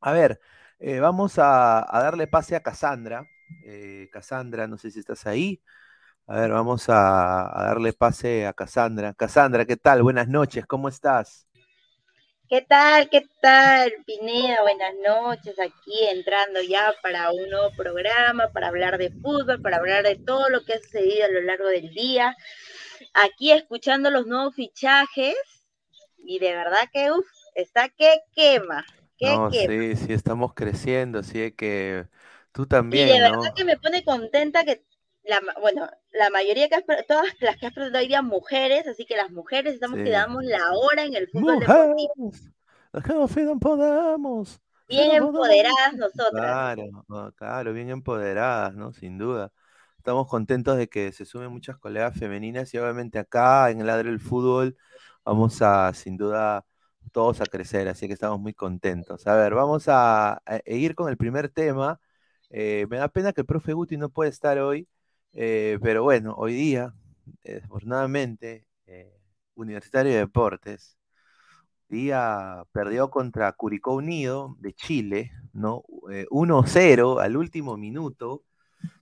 A 0.00 0.12
ver, 0.12 0.40
eh, 0.78 1.00
vamos 1.00 1.38
a, 1.38 1.86
darle 1.92 2.26
pase 2.26 2.56
a 2.56 2.62
Cassandra. 2.62 3.26
Eh, 3.64 4.08
Cassandra, 4.12 4.66
no 4.66 4.78
sé 4.78 4.90
si 4.90 5.00
estás 5.00 5.26
ahí. 5.26 5.62
A 6.26 6.36
ver, 6.40 6.50
vamos 6.50 6.86
a, 6.88 7.52
darle 7.54 7.92
pase 7.92 8.46
a 8.46 8.52
Cassandra. 8.52 9.14
Cassandra, 9.14 9.64
¿qué 9.66 9.76
tal? 9.76 10.02
Buenas 10.02 10.28
noches, 10.28 10.66
¿cómo 10.66 10.88
estás? 10.88 11.46
¿Qué 12.52 12.60
tal? 12.60 13.08
¿Qué 13.08 13.26
tal, 13.40 13.94
Pineda? 14.04 14.60
Buenas 14.60 14.92
noches, 15.02 15.58
aquí 15.58 16.04
entrando 16.10 16.60
ya 16.60 16.92
para 17.02 17.30
un 17.30 17.48
nuevo 17.48 17.70
programa, 17.74 18.50
para 18.52 18.68
hablar 18.68 18.98
de 18.98 19.08
fútbol, 19.08 19.62
para 19.62 19.78
hablar 19.78 20.04
de 20.04 20.16
todo 20.16 20.50
lo 20.50 20.62
que 20.62 20.74
ha 20.74 20.78
sucedido 20.78 21.24
a 21.24 21.30
lo 21.30 21.40
largo 21.40 21.68
del 21.68 21.94
día. 21.94 22.36
Aquí 23.14 23.52
escuchando 23.52 24.10
los 24.10 24.26
nuevos 24.26 24.54
fichajes 24.54 25.34
y 26.18 26.40
de 26.40 26.52
verdad 26.52 26.90
que, 26.92 27.10
uff, 27.10 27.26
está 27.54 27.88
que 27.88 28.20
quema 28.34 28.84
sí, 29.50 29.96
sí, 29.96 30.12
estamos 30.12 30.52
creciendo, 30.52 31.20
así 31.20 31.52
que 31.52 32.06
tú 32.52 32.66
también. 32.66 33.08
Y 33.08 33.12
de 33.12 33.20
verdad 33.22 33.54
que 33.56 33.64
me 33.64 33.78
pone 33.78 34.04
contenta 34.04 34.62
que, 34.62 34.84
la, 35.22 35.40
bueno, 35.58 35.88
la 36.12 36.30
mayoría, 36.30 36.68
que 36.68 36.82
todas 37.08 37.26
las 37.40 37.56
que 37.56 37.66
has 37.66 37.72
presentado 37.72 38.02
hoy 38.02 38.08
día 38.08 38.22
mujeres, 38.22 38.86
así 38.86 39.04
que 39.06 39.16
las 39.16 39.30
mujeres 39.30 39.74
estamos 39.74 39.98
que 39.98 40.10
damos 40.10 40.44
la 40.44 40.72
hora 40.72 41.04
en 41.04 41.14
el 41.14 41.28
fútbol 41.28 41.60
deportivo. 41.60 42.32
Las 42.92 43.04
que 43.34 43.42
no 43.42 43.58
podamos. 43.58 44.60
Bien 44.88 45.10
empoderadas 45.12 45.94
nosotras. 45.94 46.30
Claro, 46.32 47.32
claro, 47.36 47.72
bien 47.72 47.88
empoderadas, 47.88 48.74
¿no? 48.74 48.92
Sin 48.92 49.16
duda. 49.16 49.52
Estamos 49.96 50.28
contentos 50.28 50.76
de 50.76 50.88
que 50.88 51.12
se 51.12 51.24
sumen 51.24 51.50
muchas 51.50 51.78
colegas 51.78 52.18
femeninas 52.18 52.74
y 52.74 52.78
obviamente 52.78 53.18
acá 53.18 53.70
en 53.70 53.80
el 53.80 53.86
ladro 53.86 54.10
del 54.10 54.20
fútbol 54.20 54.76
vamos 55.24 55.62
a, 55.62 55.94
sin 55.94 56.16
duda, 56.16 56.66
todos 57.12 57.40
a 57.40 57.46
crecer, 57.46 57.88
así 57.88 58.06
que 58.06 58.14
estamos 58.14 58.40
muy 58.40 58.52
contentos. 58.52 59.26
A 59.26 59.34
ver, 59.36 59.54
vamos 59.54 59.84
a, 59.88 60.42
ir 60.66 60.94
con 60.94 61.08
el 61.08 61.16
primer 61.16 61.48
tema. 61.48 62.00
Eh, 62.50 62.86
me 62.90 62.98
da 62.98 63.08
pena 63.08 63.32
que 63.32 63.42
el 63.42 63.46
profe 63.46 63.72
Guti 63.72 63.96
no 63.96 64.10
puede 64.10 64.30
estar 64.30 64.58
hoy, 64.58 64.88
eh, 65.32 65.78
pero 65.82 66.02
bueno, 66.02 66.34
hoy 66.36 66.54
día, 66.54 66.94
desafortunadamente, 67.44 68.66
eh, 68.86 69.12
Universitario 69.54 70.12
de 70.12 70.18
Deportes, 70.18 70.98
día 71.88 72.64
perdió 72.72 73.10
contra 73.10 73.52
Curicó 73.52 73.94
Unido 73.94 74.56
de 74.60 74.72
Chile, 74.74 75.32
¿no? 75.52 75.82
1-0 76.30 77.20
al 77.20 77.36
último 77.36 77.76
minuto, 77.76 78.44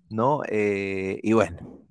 ¿no? 0.08 0.42
y 0.50 1.32
bueno, 1.32 1.86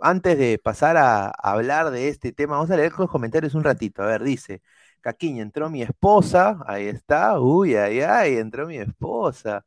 antes 0.00 0.38
de 0.38 0.58
pasar 0.58 0.96
a, 0.96 1.26
a, 1.26 1.32
hablar 1.52 1.90
de 1.90 2.08
este 2.08 2.32
tema, 2.32 2.54
vamos 2.56 2.70
a 2.70 2.76
leer 2.76 2.92
los 2.98 3.10
comentarios 3.10 3.54
un 3.54 3.64
ratito. 3.64 4.02
A 4.02 4.06
ver, 4.06 4.22
dice, 4.22 4.62
Caquiña, 5.04 5.42
entró 5.42 5.68
mi 5.68 5.82
esposa, 5.82 6.58
ahí 6.66 6.86
está, 6.86 7.38
uy, 7.38 7.76
ay, 7.76 8.00
ay, 8.00 8.36
entró 8.38 8.66
mi 8.66 8.78
esposa. 8.78 9.64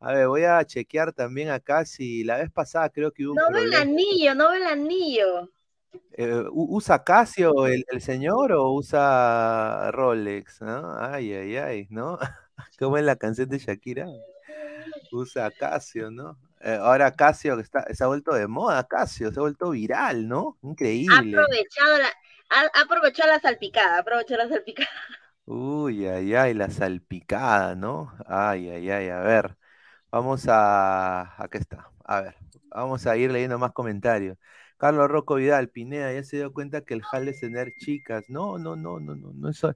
A 0.00 0.12
ver, 0.12 0.28
voy 0.28 0.44
a 0.44 0.64
chequear 0.64 1.12
también 1.12 1.50
acá 1.50 1.84
si 1.84 2.24
la 2.24 2.38
vez 2.38 2.50
pasada 2.50 2.90
creo 2.90 3.12
que 3.12 3.26
hubo. 3.26 3.34
No 3.34 3.50
ve 3.50 3.62
el 3.62 3.74
anillo, 3.74 4.34
no 4.34 4.50
ve 4.50 4.58
el 4.58 4.66
anillo. 4.66 5.50
Eh, 6.12 6.44
¿Usa 6.52 7.02
Casio 7.02 7.66
el, 7.66 7.84
señor 8.00 8.52
o 8.52 8.72
usa 8.72 9.90
Rolex? 9.92 10.60
¿no? 10.60 10.96
Ay, 10.98 11.32
ay, 11.32 11.56
ay, 11.56 11.86
¿no? 11.90 12.18
¿Cómo 12.78 12.98
es 12.98 13.04
la 13.04 13.16
canción 13.16 13.48
de 13.48 13.58
Shakira? 13.58 14.06
Usa 15.12 15.50
Casio, 15.50 16.10
¿no? 16.10 16.38
Eh, 16.60 16.78
ahora 16.80 17.12
Casio 17.12 17.58
está, 17.58 17.84
se 17.92 18.04
ha 18.04 18.06
vuelto 18.06 18.34
de 18.34 18.46
moda, 18.46 18.84
Casio, 18.84 19.30
se 19.32 19.38
ha 19.38 19.42
vuelto 19.42 19.70
viral, 19.70 20.28
¿no? 20.28 20.56
Increíble. 20.62 21.36
Ha 21.36 21.42
aprovechado 21.42 21.98
la, 21.98 22.10
aprovechó 22.80 23.26
la 23.26 23.40
salpicada, 23.40 23.98
aprovechó 23.98 24.36
la 24.36 24.48
salpicada. 24.48 24.90
Uy, 25.46 26.06
ay, 26.06 26.34
ay, 26.34 26.54
la 26.54 26.70
salpicada, 26.70 27.74
¿no? 27.74 28.14
Ay, 28.26 28.70
ay, 28.70 28.90
ay, 28.90 29.08
a 29.10 29.20
ver. 29.20 29.56
Vamos 30.14 30.46
a. 30.48 31.34
Aquí 31.42 31.58
está. 31.58 31.90
A 32.04 32.20
ver, 32.20 32.36
vamos 32.70 33.04
a 33.06 33.16
ir 33.16 33.32
leyendo 33.32 33.58
más 33.58 33.72
comentarios. 33.72 34.38
Carlos 34.76 35.08
Rocco 35.10 35.34
Vidal, 35.36 35.70
Pineda, 35.70 36.12
ya 36.12 36.22
se 36.22 36.36
dio 36.36 36.52
cuenta 36.52 36.82
que 36.82 36.94
el 36.94 37.02
jale 37.02 37.32
es 37.32 37.40
tener 37.40 37.72
chicas. 37.80 38.24
No, 38.28 38.56
no, 38.58 38.76
no, 38.76 39.00
no, 39.00 39.16
no, 39.16 39.32
no 39.32 39.48
eso. 39.48 39.74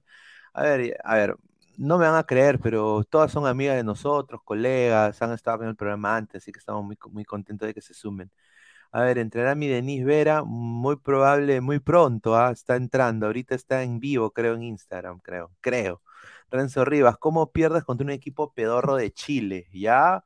A 0.53 0.63
ver, 0.63 0.97
a 1.03 1.15
ver, 1.17 1.35
no 1.77 1.97
me 1.97 2.05
van 2.07 2.15
a 2.15 2.23
creer, 2.23 2.57
pero 2.59 3.03
todas 3.03 3.31
son 3.33 3.47
amigas 3.47 3.75
de 3.75 3.83
nosotros, 3.83 4.41
colegas, 4.45 5.21
han 5.21 5.33
estado 5.33 5.63
en 5.63 5.69
el 5.69 5.75
programa 5.75 6.15
antes, 6.17 6.41
así 6.43 6.51
que 6.53 6.59
estamos 6.59 6.85
muy, 6.85 6.97
muy 7.11 7.25
contentos 7.25 7.67
de 7.67 7.73
que 7.73 7.81
se 7.81 7.93
sumen. 7.93 8.31
A 8.91 9.01
ver, 9.03 9.17
entrará 9.19 9.55
mi 9.55 9.67
Denise 9.67 10.05
Vera, 10.05 10.43
muy 10.43 10.97
probable, 10.97 11.61
muy 11.61 11.79
pronto, 11.79 12.35
¿ah? 12.37 12.51
está 12.51 12.75
entrando, 12.77 13.27
ahorita 13.27 13.55
está 13.55 13.83
en 13.83 13.99
vivo, 13.99 14.31
creo, 14.31 14.55
en 14.55 14.63
Instagram, 14.63 15.19
creo, 15.19 15.51
creo. 15.61 16.01
Renzo 16.51 16.85
Rivas, 16.85 17.17
¿cómo 17.17 17.51
pierdes 17.51 17.83
contra 17.83 18.05
un 18.05 18.11
equipo 18.11 18.53
pedorro 18.53 18.95
de 18.95 19.11
Chile? 19.11 19.67
¿Ya? 19.73 20.23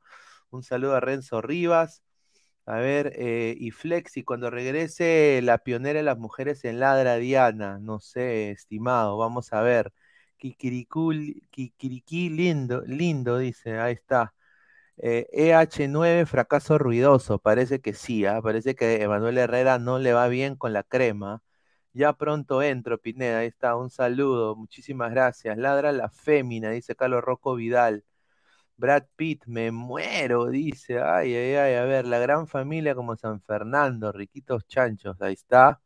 Un 0.51 0.63
saludo 0.63 0.95
a 0.95 0.99
Renzo 0.99 1.41
Rivas. 1.41 2.03
A 2.65 2.77
ver, 2.77 3.13
eh, 3.17 3.55
y 3.59 3.71
Flexi, 3.71 4.23
cuando 4.23 4.49
regrese 4.49 5.41
la 5.43 5.57
pionera 5.59 5.99
de 5.99 6.03
las 6.03 6.17
mujeres 6.17 6.63
en 6.65 6.79
Ladra 6.79 7.17
Diana, 7.17 7.79
no 7.79 7.99
sé, 7.99 8.51
estimado, 8.51 9.17
vamos 9.17 9.53
a 9.53 9.61
ver. 9.61 9.93
Kikiriki 10.37 12.29
lindo, 12.29 12.83
lindo, 12.85 13.37
dice, 13.37 13.79
ahí 13.79 13.93
está. 13.93 14.33
EH9, 14.97 16.19
eh, 16.19 16.21
e 16.21 16.25
fracaso 16.25 16.77
ruidoso, 16.77 17.39
parece 17.39 17.81
que 17.81 17.93
sí, 17.93 18.25
¿ah? 18.25 18.41
parece 18.41 18.75
que 18.75 19.01
Emanuel 19.03 19.37
Herrera 19.39 19.79
no 19.79 19.99
le 19.99 20.13
va 20.13 20.27
bien 20.27 20.55
con 20.55 20.73
la 20.73 20.83
crema. 20.83 21.41
Ya 21.93 22.13
pronto 22.13 22.61
entro, 22.63 22.97
Pineda, 22.99 23.39
ahí 23.39 23.47
está, 23.47 23.75
un 23.75 23.89
saludo, 23.89 24.55
muchísimas 24.55 25.11
gracias. 25.11 25.57
Ladra 25.57 25.91
la 25.91 26.09
fémina, 26.09 26.71
dice 26.71 26.95
Carlos 26.95 27.23
Rocco 27.23 27.55
Vidal. 27.55 28.03
Brad 28.77 29.05
Pitt, 29.15 29.45
me 29.47 29.71
muero, 29.71 30.47
dice, 30.47 30.99
ay, 31.01 31.35
ay, 31.35 31.55
ay, 31.55 31.75
a 31.75 31.83
ver, 31.85 32.07
la 32.07 32.19
gran 32.19 32.47
familia 32.47 32.95
como 32.95 33.15
San 33.15 33.41
Fernando, 33.41 34.11
riquitos 34.11 34.67
chanchos, 34.67 35.21
ahí 35.21 35.33
está. 35.33 35.81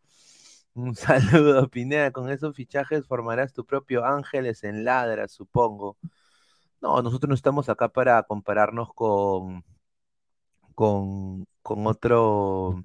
Un 0.76 0.96
saludo, 0.96 1.70
Pineda, 1.70 2.12
con 2.12 2.30
esos 2.30 2.56
fichajes 2.56 3.08
formarás 3.08 3.54
tu 3.54 3.66
propio 3.66 4.06
Ángeles 4.06 4.64
en 4.64 4.86
Ladra, 4.86 5.28
supongo. 5.28 5.98
No, 6.82 7.02
nosotros 7.02 7.30
no 7.30 7.36
estamos 7.36 7.70
acá 7.70 7.90
para 7.90 8.24
compararnos 8.24 8.94
con, 8.94 9.64
con, 10.76 11.46
con 11.62 11.88
otro, 11.88 12.84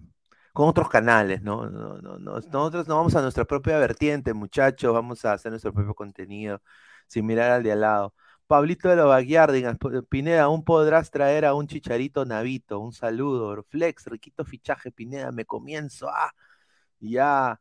con 0.53 0.69
otros 0.69 0.88
canales, 0.88 1.43
¿no? 1.43 1.69
No, 1.71 1.99
no, 1.99 2.19
Nosotros 2.19 2.88
no 2.88 2.97
vamos 2.97 3.15
a 3.17 3.23
nuestra 3.23 3.45
propia 3.45 3.79
vertiente, 3.79 4.35
muchachos, 4.35 4.93
vamos 4.93 5.25
a 5.25 5.33
hacer 5.33 5.51
nuestro 5.53 5.73
propio 5.73 5.95
contenido, 5.95 6.62
sin 7.07 7.27
mirar 7.27 7.51
al 7.51 7.62
de 7.62 7.73
al 7.73 7.81
lado. 7.81 8.15
Pablito 8.47 8.88
de 8.88 8.97
los 8.97 10.05
Pineda, 10.09 10.43
aún 10.43 10.65
podrás 10.65 11.11
traer 11.11 11.45
a 11.47 11.55
un 11.55 11.67
chicharito 11.67 12.25
navito, 12.27 12.79
un 12.81 12.93
saludo. 12.93 13.62
Flex, 13.71 14.07
riquito 14.07 14.45
fichaje, 14.45 14.91
Pineda, 14.93 15.33
me 15.33 15.45
comienzo. 15.47 16.09
Ah, 16.11 16.33
ya 17.01 17.61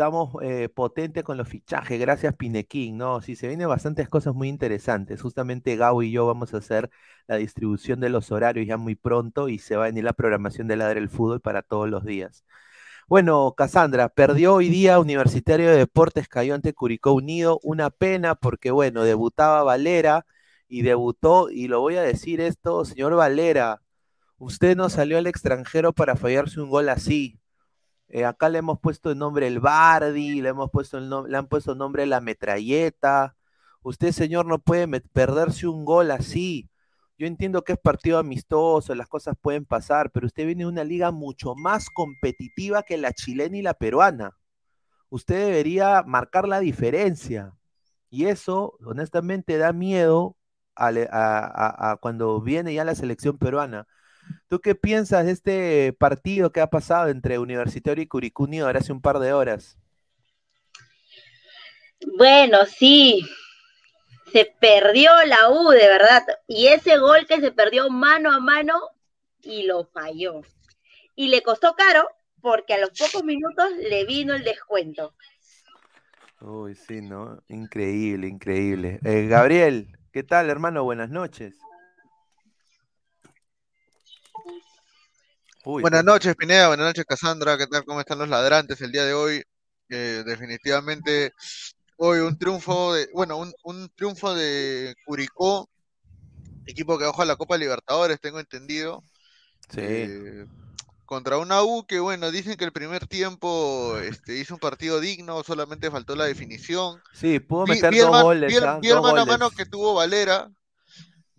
estamos 0.00 0.30
eh, 0.42 0.70
potentes 0.70 1.22
con 1.24 1.36
los 1.36 1.46
fichajes, 1.46 2.00
gracias 2.00 2.34
Pinequín, 2.34 2.96
¿no? 2.96 3.20
Sí, 3.20 3.36
se 3.36 3.48
vienen 3.48 3.68
bastantes 3.68 4.08
cosas 4.08 4.34
muy 4.34 4.48
interesantes. 4.48 5.20
Justamente 5.20 5.76
Gau 5.76 6.00
y 6.00 6.10
yo 6.10 6.24
vamos 6.26 6.54
a 6.54 6.56
hacer 6.56 6.88
la 7.26 7.36
distribución 7.36 8.00
de 8.00 8.08
los 8.08 8.32
horarios 8.32 8.66
ya 8.66 8.78
muy 8.78 8.94
pronto 8.94 9.50
y 9.50 9.58
se 9.58 9.76
va 9.76 9.84
a 9.84 9.86
venir 9.88 10.04
la 10.04 10.14
programación 10.14 10.68
de 10.68 10.76
Ladre 10.76 11.00
del 11.00 11.10
Fútbol 11.10 11.42
para 11.42 11.60
todos 11.60 11.90
los 11.90 12.02
días. 12.06 12.46
Bueno, 13.08 13.54
Cassandra, 13.56 14.08
perdió 14.08 14.54
hoy 14.54 14.70
día 14.70 15.00
Universitario 15.00 15.70
de 15.70 15.76
Deportes, 15.76 16.28
cayó 16.28 16.54
ante 16.54 16.72
Curicó 16.72 17.12
Unido, 17.12 17.60
una 17.62 17.90
pena 17.90 18.34
porque, 18.34 18.70
bueno, 18.70 19.04
debutaba 19.04 19.64
Valera 19.64 20.24
y 20.68 20.82
debutó, 20.82 21.50
y 21.50 21.68
lo 21.68 21.80
voy 21.80 21.96
a 21.96 22.02
decir 22.02 22.40
esto, 22.40 22.84
señor 22.86 23.16
Valera, 23.16 23.82
usted 24.38 24.76
no 24.76 24.88
salió 24.90 25.18
al 25.18 25.26
extranjero 25.26 25.92
para 25.92 26.16
fallarse 26.16 26.60
un 26.60 26.70
gol 26.70 26.88
así, 26.88 27.39
eh, 28.10 28.24
acá 28.24 28.48
le 28.48 28.58
hemos 28.58 28.80
puesto 28.80 29.10
el 29.10 29.18
nombre 29.18 29.46
el 29.46 29.60
Bardi, 29.60 30.40
le 30.42 30.50
hemos 30.50 30.70
puesto 30.70 30.98
el 30.98 31.08
le 31.30 31.36
han 31.38 31.46
puesto 31.48 31.72
el 31.72 31.78
nombre 31.78 32.06
la 32.06 32.20
metralleta. 32.20 33.36
Usted, 33.82 34.12
señor, 34.12 34.46
no 34.46 34.58
puede 34.58 34.88
perderse 35.00 35.66
un 35.68 35.84
gol 35.84 36.10
así. 36.10 36.68
Yo 37.18 37.26
entiendo 37.26 37.62
que 37.64 37.72
es 37.74 37.78
partido 37.78 38.18
amistoso, 38.18 38.94
las 38.94 39.08
cosas 39.08 39.36
pueden 39.40 39.64
pasar, 39.66 40.10
pero 40.10 40.26
usted 40.26 40.46
viene 40.46 40.64
de 40.64 40.68
una 40.70 40.84
liga 40.84 41.10
mucho 41.12 41.54
más 41.54 41.90
competitiva 41.90 42.82
que 42.82 42.96
la 42.98 43.12
chilena 43.12 43.56
y 43.58 43.62
la 43.62 43.74
peruana. 43.74 44.36
usted 45.10 45.46
debería 45.46 46.02
marcar 46.04 46.48
la 46.48 46.60
diferencia. 46.60 47.54
Y 48.10 48.26
eso, 48.26 48.78
honestamente, 48.84 49.58
da 49.58 49.72
miedo 49.72 50.36
a, 50.76 51.98
cuando 52.00 52.40
viene 52.40 52.74
ya 52.74 52.84
la 52.84 52.94
selección 52.94 53.38
peruana. 53.38 53.86
¿Tú 54.48 54.60
qué 54.60 54.74
piensas 54.74 55.26
de 55.26 55.32
este 55.32 55.92
partido 55.92 56.52
que 56.52 56.60
ha 56.60 56.68
pasado 56.68 57.08
entre 57.08 57.38
Universitario 57.38 58.02
y 58.02 58.06
Curicú 58.06 58.48
ahora 58.62 58.80
hace 58.80 58.92
un 58.92 59.00
par 59.00 59.18
de 59.18 59.32
horas? 59.32 59.78
Bueno, 62.16 62.64
sí, 62.66 63.22
se 64.32 64.52
perdió 64.60 65.10
la 65.26 65.50
U, 65.50 65.70
de 65.70 65.86
verdad. 65.86 66.22
Y 66.46 66.68
ese 66.68 66.98
gol 66.98 67.26
que 67.26 67.40
se 67.40 67.52
perdió 67.52 67.90
mano 67.90 68.32
a 68.32 68.40
mano 68.40 68.80
y 69.42 69.64
lo 69.64 69.84
falló. 69.84 70.42
Y 71.14 71.28
le 71.28 71.42
costó 71.42 71.74
caro 71.74 72.08
porque 72.40 72.74
a 72.74 72.78
los 72.78 72.90
pocos 72.90 73.22
minutos 73.24 73.70
le 73.78 74.04
vino 74.04 74.34
el 74.34 74.44
descuento. 74.44 75.14
Uy, 76.40 76.74
sí, 76.74 77.02
¿no? 77.02 77.42
Increíble, 77.48 78.26
increíble. 78.26 78.98
Eh, 79.04 79.26
Gabriel, 79.26 79.88
¿qué 80.10 80.22
tal, 80.22 80.48
hermano? 80.48 80.84
Buenas 80.84 81.10
noches. 81.10 81.54
Buenas 85.64 86.04
noches, 86.04 86.34
Pineda. 86.36 86.68
Buenas 86.68 86.86
noches, 86.86 87.04
Cassandra. 87.04 87.56
¿Qué 87.58 87.66
tal? 87.66 87.84
¿Cómo 87.84 88.00
están 88.00 88.18
los 88.18 88.28
ladrantes 88.28 88.80
el 88.80 88.92
día 88.92 89.04
de 89.04 89.14
hoy? 89.14 89.42
Eh, 89.88 90.22
definitivamente 90.24 91.32
hoy 92.02 92.20
un 92.20 92.38
triunfo 92.38 92.94
de, 92.94 93.08
bueno, 93.12 93.38
un, 93.64 93.88
triunfo 93.94 94.34
de 94.34 94.94
Curicó, 95.04 95.68
equipo 96.66 96.96
que 96.98 97.04
bajó 97.04 97.22
a 97.22 97.26
la 97.26 97.36
Copa 97.36 97.58
Libertadores, 97.58 98.20
tengo 98.20 98.40
entendido. 98.40 99.02
Sí. 99.68 99.80
Eh, 99.80 100.46
contra 101.04 101.36
una 101.36 101.62
U 101.62 101.84
que, 101.86 102.00
bueno, 102.00 102.30
dicen 102.30 102.56
que 102.56 102.64
el 102.64 102.72
primer 102.72 103.06
tiempo 103.06 103.98
este, 103.98 104.38
hizo 104.38 104.54
un 104.54 104.60
partido 104.60 104.98
digno, 105.00 105.42
solamente 105.42 105.90
faltó 105.90 106.16
la 106.16 106.24
definición. 106.24 107.02
Sí, 107.12 107.38
pudo 107.38 107.66
meter 107.66 107.94
dos 107.94 108.22
goles. 108.22 108.48
Vi, 108.48 108.88
el, 108.88 109.00
mano 109.00 109.20
a 109.20 109.26
mano 109.26 109.50
que 109.50 109.66
tuvo 109.66 109.92
Valera, 109.92 110.50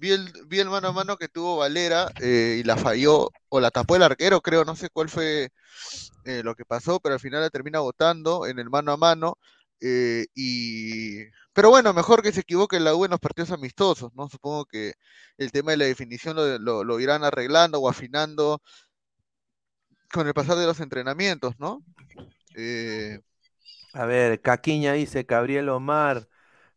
vi 0.01 0.59
el, 0.59 0.69
mano 0.69 0.87
a 0.87 0.91
mano 0.91 1.15
que 1.15 1.27
tuvo 1.27 1.57
Valera 1.57 2.07
eh, 2.19 2.57
y 2.59 2.63
la 2.63 2.75
falló, 2.75 3.29
o 3.49 3.59
la 3.59 3.69
tapó 3.69 3.95
el 3.95 4.03
arquero, 4.03 4.41
creo, 4.41 4.65
no 4.65 4.75
sé 4.75 4.89
cuál 4.89 5.09
fue 5.09 5.49
eh, 6.25 6.41
lo 6.43 6.55
que 6.55 6.65
pasó, 6.65 6.99
pero 6.99 7.13
al 7.13 7.19
final 7.19 7.41
la 7.41 7.51
termina 7.51 7.79
votando 7.79 8.47
en 8.47 8.57
el 8.59 8.69
mano 8.69 8.91
a 8.91 8.97
mano. 8.97 9.37
Eh, 9.79 10.25
y 10.35 11.25
pero 11.53 11.69
bueno, 11.69 11.93
mejor 11.93 12.21
que 12.23 12.31
se 12.31 12.41
equivoque 12.41 12.79
la 12.79 12.95
U 12.95 13.05
en 13.05 13.11
los 13.11 13.19
partidos 13.19 13.51
amistosos, 13.51 14.11
¿no? 14.15 14.27
Supongo 14.29 14.65
que 14.65 14.93
el 15.37 15.51
tema 15.51 15.71
de 15.71 15.77
la 15.77 15.85
definición 15.85 16.35
lo, 16.63 16.83
lo 16.83 16.99
irán 16.99 17.23
arreglando 17.23 17.79
o 17.79 17.89
afinando 17.89 18.61
con 20.11 20.27
el 20.27 20.33
pasar 20.33 20.57
de 20.57 20.65
los 20.65 20.79
entrenamientos, 20.79 21.55
¿no? 21.59 21.83
A 23.93 24.05
ver, 24.05 24.41
Caquiña 24.41 24.93
dice, 24.93 25.23
Gabriel 25.23 25.69
Omar, 25.69 26.27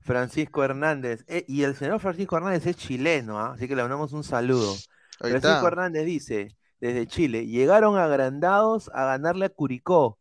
Francisco 0.05 0.63
Hernández, 0.63 1.25
eh, 1.27 1.45
y 1.49 1.63
el 1.63 1.75
señor 1.75 1.99
Francisco 1.99 2.37
Hernández 2.37 2.67
es 2.67 2.77
chileno, 2.77 3.41
¿ah? 3.41 3.55
así 3.55 3.67
que 3.67 3.75
le 3.75 3.83
mandamos 3.83 4.13
un 4.13 4.23
saludo. 4.23 4.75
Francisco 5.19 5.67
Hernández 5.67 6.05
dice, 6.05 6.57
desde 6.79 7.07
Chile, 7.07 7.47
llegaron 7.47 7.97
agrandados 7.97 8.91
a 8.93 9.07
ganarle 9.07 9.47
a 9.47 9.49
Curicó, 9.49 10.19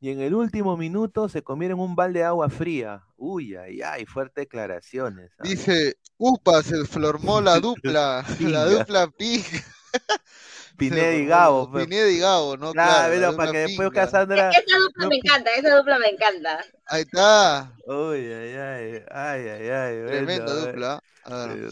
y 0.00 0.10
en 0.10 0.20
el 0.20 0.34
último 0.34 0.76
minuto 0.76 1.28
se 1.28 1.42
comieron 1.42 1.78
un 1.78 1.94
balde 1.94 2.20
de 2.20 2.24
agua 2.24 2.48
fría. 2.48 3.04
Uy, 3.16 3.54
ay, 3.54 3.82
ay, 3.82 4.06
fuertes 4.06 4.42
declaraciones. 4.42 5.30
¿ah? 5.38 5.42
Dice, 5.44 5.96
upa, 6.16 6.62
se 6.62 6.84
formó 6.86 7.40
la 7.40 7.60
dupla, 7.60 8.24
la 8.40 8.64
dupla 8.64 9.08
pig. 9.10 9.44
Pineda 10.76 11.12
y 11.12 11.26
Gabo. 11.26 11.70
Pineda 11.70 12.08
y 12.08 12.18
Gabo, 12.18 12.56
¿no? 12.56 12.72
Claro, 12.72 13.14
claro 13.14 13.36
para 13.36 13.52
que 13.52 13.58
después 13.58 13.90
Cassandra. 13.90 14.50
Esa 14.50 14.78
dupla 14.78 15.08
me 15.08 15.16
encanta, 15.16 15.50
esa 15.54 15.76
dupla 15.76 15.98
me 15.98 16.08
encanta. 16.08 16.64
Ahí 16.86 17.02
está. 17.02 17.72
Uy, 17.86 18.32
ay, 18.32 18.56
ay, 18.56 19.02
ay, 19.10 19.48
ay, 19.48 19.68
ay. 19.68 20.06
Tremenda 20.06 20.54
dupla. 20.54 21.02
Eh, 21.26 21.68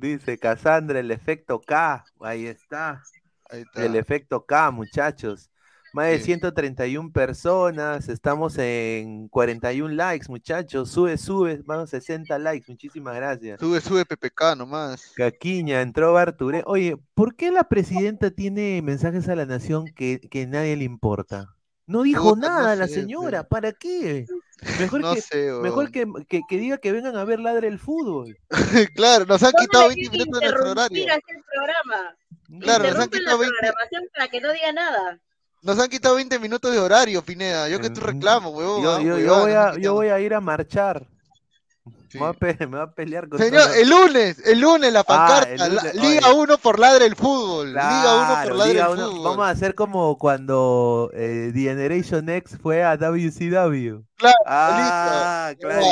dice 0.00 0.38
Cassandra, 0.38 0.98
el 0.98 1.10
efecto 1.12 1.60
K. 1.60 2.04
Ahí 2.20 2.46
está. 2.46 3.02
Ahí 3.48 3.62
está. 3.62 3.84
El 3.84 3.94
efecto 3.94 4.44
K, 4.44 4.70
muchachos. 4.72 5.48
Más 5.92 6.06
de 6.06 6.20
131 6.20 7.10
personas, 7.10 8.08
estamos 8.08 8.56
en 8.58 9.28
41 9.28 9.92
likes, 9.94 10.26
muchachos. 10.28 10.90
Sube, 10.90 11.18
sube, 11.18 11.60
vamos 11.64 11.90
60 11.90 12.38
likes, 12.38 12.66
muchísimas 12.68 13.16
gracias. 13.16 13.58
Sube, 13.58 13.80
sube 13.80 14.04
PPK 14.04 14.56
nomás. 14.56 15.12
Caquiña, 15.16 15.80
entró 15.80 16.12
Barture. 16.12 16.62
Oye, 16.66 16.96
¿por 17.14 17.34
qué 17.34 17.50
la 17.50 17.64
presidenta 17.64 18.30
tiene 18.30 18.80
mensajes 18.82 19.28
a 19.28 19.34
la 19.34 19.46
nación 19.46 19.86
que, 19.86 20.20
que 20.20 20.46
nadie 20.46 20.76
le 20.76 20.84
importa? 20.84 21.56
No 21.86 22.04
dijo 22.04 22.36
nada 22.36 22.76
la 22.76 22.86
señora, 22.86 23.42
¿para 23.42 23.72
qué? 23.72 24.24
Mejor, 24.78 25.00
que, 25.00 25.52
mejor 25.60 25.90
que, 25.90 26.06
que, 26.48 26.56
diga 26.56 26.78
que 26.78 26.92
vengan 26.92 27.16
a 27.16 27.24
ver 27.24 27.40
Ladre 27.40 27.66
el 27.66 27.80
fútbol. 27.80 28.38
claro, 28.94 29.24
nos 29.24 29.42
han 29.42 29.52
quitado 29.58 29.88
20 29.88 30.10
minutos 30.10 30.40
de 30.40 30.46
nuestro 30.50 30.70
horario. 30.70 31.06
programa. 31.52 32.16
Claro, 32.60 32.84
nos 32.84 32.96
han 32.96 33.10
quitado 33.10 33.38
20 33.38 33.56
para 34.14 34.28
que 34.28 34.40
no 34.40 34.52
diga 34.52 34.72
nada. 34.72 35.20
Nos 35.62 35.78
han 35.78 35.88
quitado 35.88 36.14
20 36.14 36.38
minutos 36.38 36.72
de 36.72 36.78
horario, 36.78 37.22
Pineda. 37.22 37.68
Yo 37.68 37.80
que 37.80 37.90
tú 37.90 38.00
reclamo, 38.00 38.50
weón. 38.50 38.82
Yo, 38.82 39.18
yo, 39.18 39.40
voy 39.40 39.52
a, 39.52 39.76
yo 39.76 39.94
voy 39.94 40.08
a 40.08 40.20
ir 40.20 40.34
a 40.34 40.40
marchar. 40.40 41.06
Me, 42.12 42.20
va 42.66 42.82
a 42.82 42.92
pelear 42.92 43.28
con 43.28 43.38
Señor, 43.38 43.70
el 43.76 43.88
lunes, 43.88 44.42
el 44.44 44.58
lunes 44.58 44.92
la 44.92 45.00
ah, 45.00 45.04
pancarta. 45.04 45.92
Liga 45.94 46.32
1 46.34 46.58
por 46.58 46.78
ladre 46.80 47.06
el 47.06 47.14
fútbol. 47.14 47.68
Liga 47.68 48.42
1 48.42 48.48
por 48.48 48.56
ladre 48.56 48.80
el 48.80 48.86
fútbol. 48.86 49.24
Vamos 49.24 49.46
a 49.46 49.50
hacer 49.50 49.74
como 49.76 50.18
cuando 50.18 51.10
eh, 51.14 51.50
The 51.54 51.60
Generation 51.60 52.28
X 52.28 52.58
fue 52.60 52.82
a 52.82 52.96
WCW. 52.96 54.02
Claro, 54.16 54.36
ah, 54.46 55.52
claro, 55.60 55.84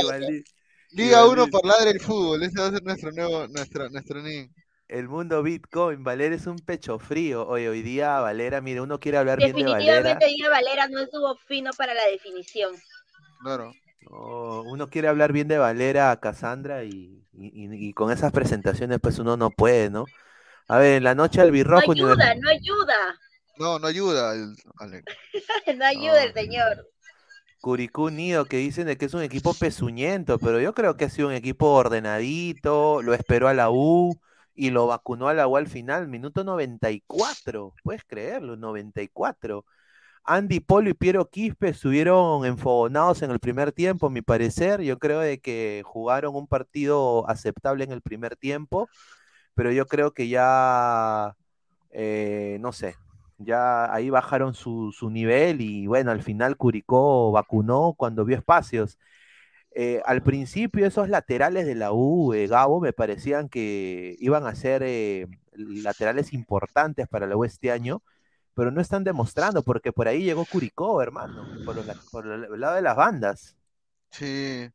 Liga 0.90 1.26
1 1.26 1.46
por 1.48 1.64
ladre 1.64 1.90
el 1.90 2.00
fútbol. 2.00 2.42
Ese 2.42 2.60
va 2.60 2.66
a 2.66 2.70
ser 2.72 2.82
nuestro 2.82 3.12
nuevo, 3.12 3.46
nuestro, 3.48 3.88
nuestro 3.88 4.20
nick 4.20 4.50
el 4.88 5.06
mundo 5.06 5.42
Bitcoin, 5.42 6.02
Valera 6.02 6.34
es 6.34 6.46
un 6.46 6.58
pecho 6.58 6.98
frío. 6.98 7.46
Hoy, 7.46 7.66
hoy 7.66 7.82
día 7.82 8.20
Valera, 8.20 8.60
mire, 8.60 8.80
uno 8.80 8.98
quiere 8.98 9.18
hablar 9.18 9.38
bien 9.38 9.54
de 9.54 9.64
Valera. 9.64 9.76
Definitivamente 9.76 10.26
hoy 10.26 10.34
día 10.34 10.48
Valera 10.48 10.88
no 10.88 11.00
estuvo 11.00 11.36
fino 11.46 11.70
para 11.76 11.94
la 11.94 12.06
definición. 12.10 12.74
Claro. 13.42 13.72
uno 14.10 14.88
quiere 14.88 15.08
hablar 15.08 15.32
bien 15.32 15.46
de 15.46 15.58
Valera 15.58 16.10
a 16.10 16.18
Cassandra 16.18 16.84
y, 16.84 17.22
con 17.94 18.10
esas 18.10 18.32
presentaciones 18.32 18.98
pues 19.00 19.18
uno 19.18 19.36
no 19.36 19.50
puede, 19.50 19.90
¿no? 19.90 20.06
A 20.66 20.78
ver, 20.78 20.96
en 20.96 21.04
la 21.04 21.14
noche 21.14 21.40
al 21.40 21.50
birrojo... 21.50 21.94
No 21.94 22.08
ayuda, 22.08 22.34
no 22.34 22.48
ayuda. 22.50 23.18
No, 23.58 23.78
no 23.78 23.86
ayuda. 23.86 24.34
no 25.76 25.84
ayuda 25.84 26.24
el 26.24 26.32
señor. 26.32 26.88
Curicú 27.60 28.10
Nido, 28.10 28.44
que 28.44 28.58
dicen 28.58 28.86
de 28.86 28.96
que 28.96 29.06
es 29.06 29.14
un 29.14 29.22
equipo 29.22 29.52
pezuñento, 29.54 30.38
pero 30.38 30.60
yo 30.60 30.74
creo 30.74 30.96
que 30.96 31.06
ha 31.06 31.10
sido 31.10 31.28
un 31.28 31.34
equipo 31.34 31.72
ordenadito, 31.72 33.02
lo 33.02 33.14
esperó 33.14 33.48
a 33.48 33.54
la 33.54 33.70
U, 33.70 34.18
y 34.58 34.70
lo 34.70 34.88
vacunó 34.88 35.28
al 35.28 35.40
agua 35.40 35.60
al 35.60 35.68
final, 35.68 36.08
minuto 36.08 36.42
94, 36.44 37.74
puedes 37.84 38.04
creerlo, 38.04 38.56
94. 38.56 39.64
Andy 40.24 40.60
Polo 40.60 40.90
y 40.90 40.94
Piero 40.94 41.30
Quispe 41.30 41.68
estuvieron 41.70 42.44
enfogonados 42.44 43.22
en 43.22 43.30
el 43.30 43.40
primer 43.40 43.72
tiempo, 43.72 44.08
a 44.08 44.10
mi 44.10 44.20
parecer. 44.22 44.82
Yo 44.82 44.98
creo 44.98 45.20
de 45.20 45.40
que 45.40 45.82
jugaron 45.86 46.34
un 46.36 46.46
partido 46.48 47.28
aceptable 47.30 47.84
en 47.84 47.92
el 47.92 48.02
primer 48.02 48.36
tiempo, 48.36 48.88
pero 49.54 49.72
yo 49.72 49.86
creo 49.86 50.12
que 50.12 50.28
ya, 50.28 51.34
eh, 51.90 52.58
no 52.60 52.72
sé, 52.72 52.96
ya 53.38 53.92
ahí 53.94 54.10
bajaron 54.10 54.54
su, 54.54 54.92
su 54.92 55.10
nivel 55.10 55.60
y 55.60 55.86
bueno, 55.86 56.10
al 56.10 56.22
final 56.22 56.56
Curicó 56.56 57.32
vacunó 57.32 57.94
cuando 57.96 58.24
vio 58.24 58.36
espacios. 58.36 58.98
Eh, 59.72 60.02
al 60.04 60.22
principio 60.22 60.86
esos 60.86 61.08
laterales 61.08 61.66
de 61.66 61.74
la 61.74 61.92
U, 61.92 62.32
eh, 62.34 62.46
Gabo, 62.46 62.80
me 62.80 62.92
parecían 62.92 63.48
que 63.48 64.16
iban 64.18 64.46
a 64.46 64.54
ser 64.54 64.82
eh, 64.82 65.26
laterales 65.52 66.32
importantes 66.32 67.06
para 67.08 67.26
la 67.26 67.36
U 67.36 67.44
este 67.44 67.70
año, 67.70 68.02
pero 68.54 68.70
no 68.70 68.80
están 68.80 69.04
demostrando, 69.04 69.62
porque 69.62 69.92
por 69.92 70.08
ahí 70.08 70.24
llegó 70.24 70.44
Curicó, 70.46 71.00
hermano, 71.02 71.46
por, 71.64 72.26
el 72.26 72.60
lado 72.60 72.74
de 72.74 72.82
las 72.82 72.96
bandas. 72.96 73.56
Sí. 74.10 74.68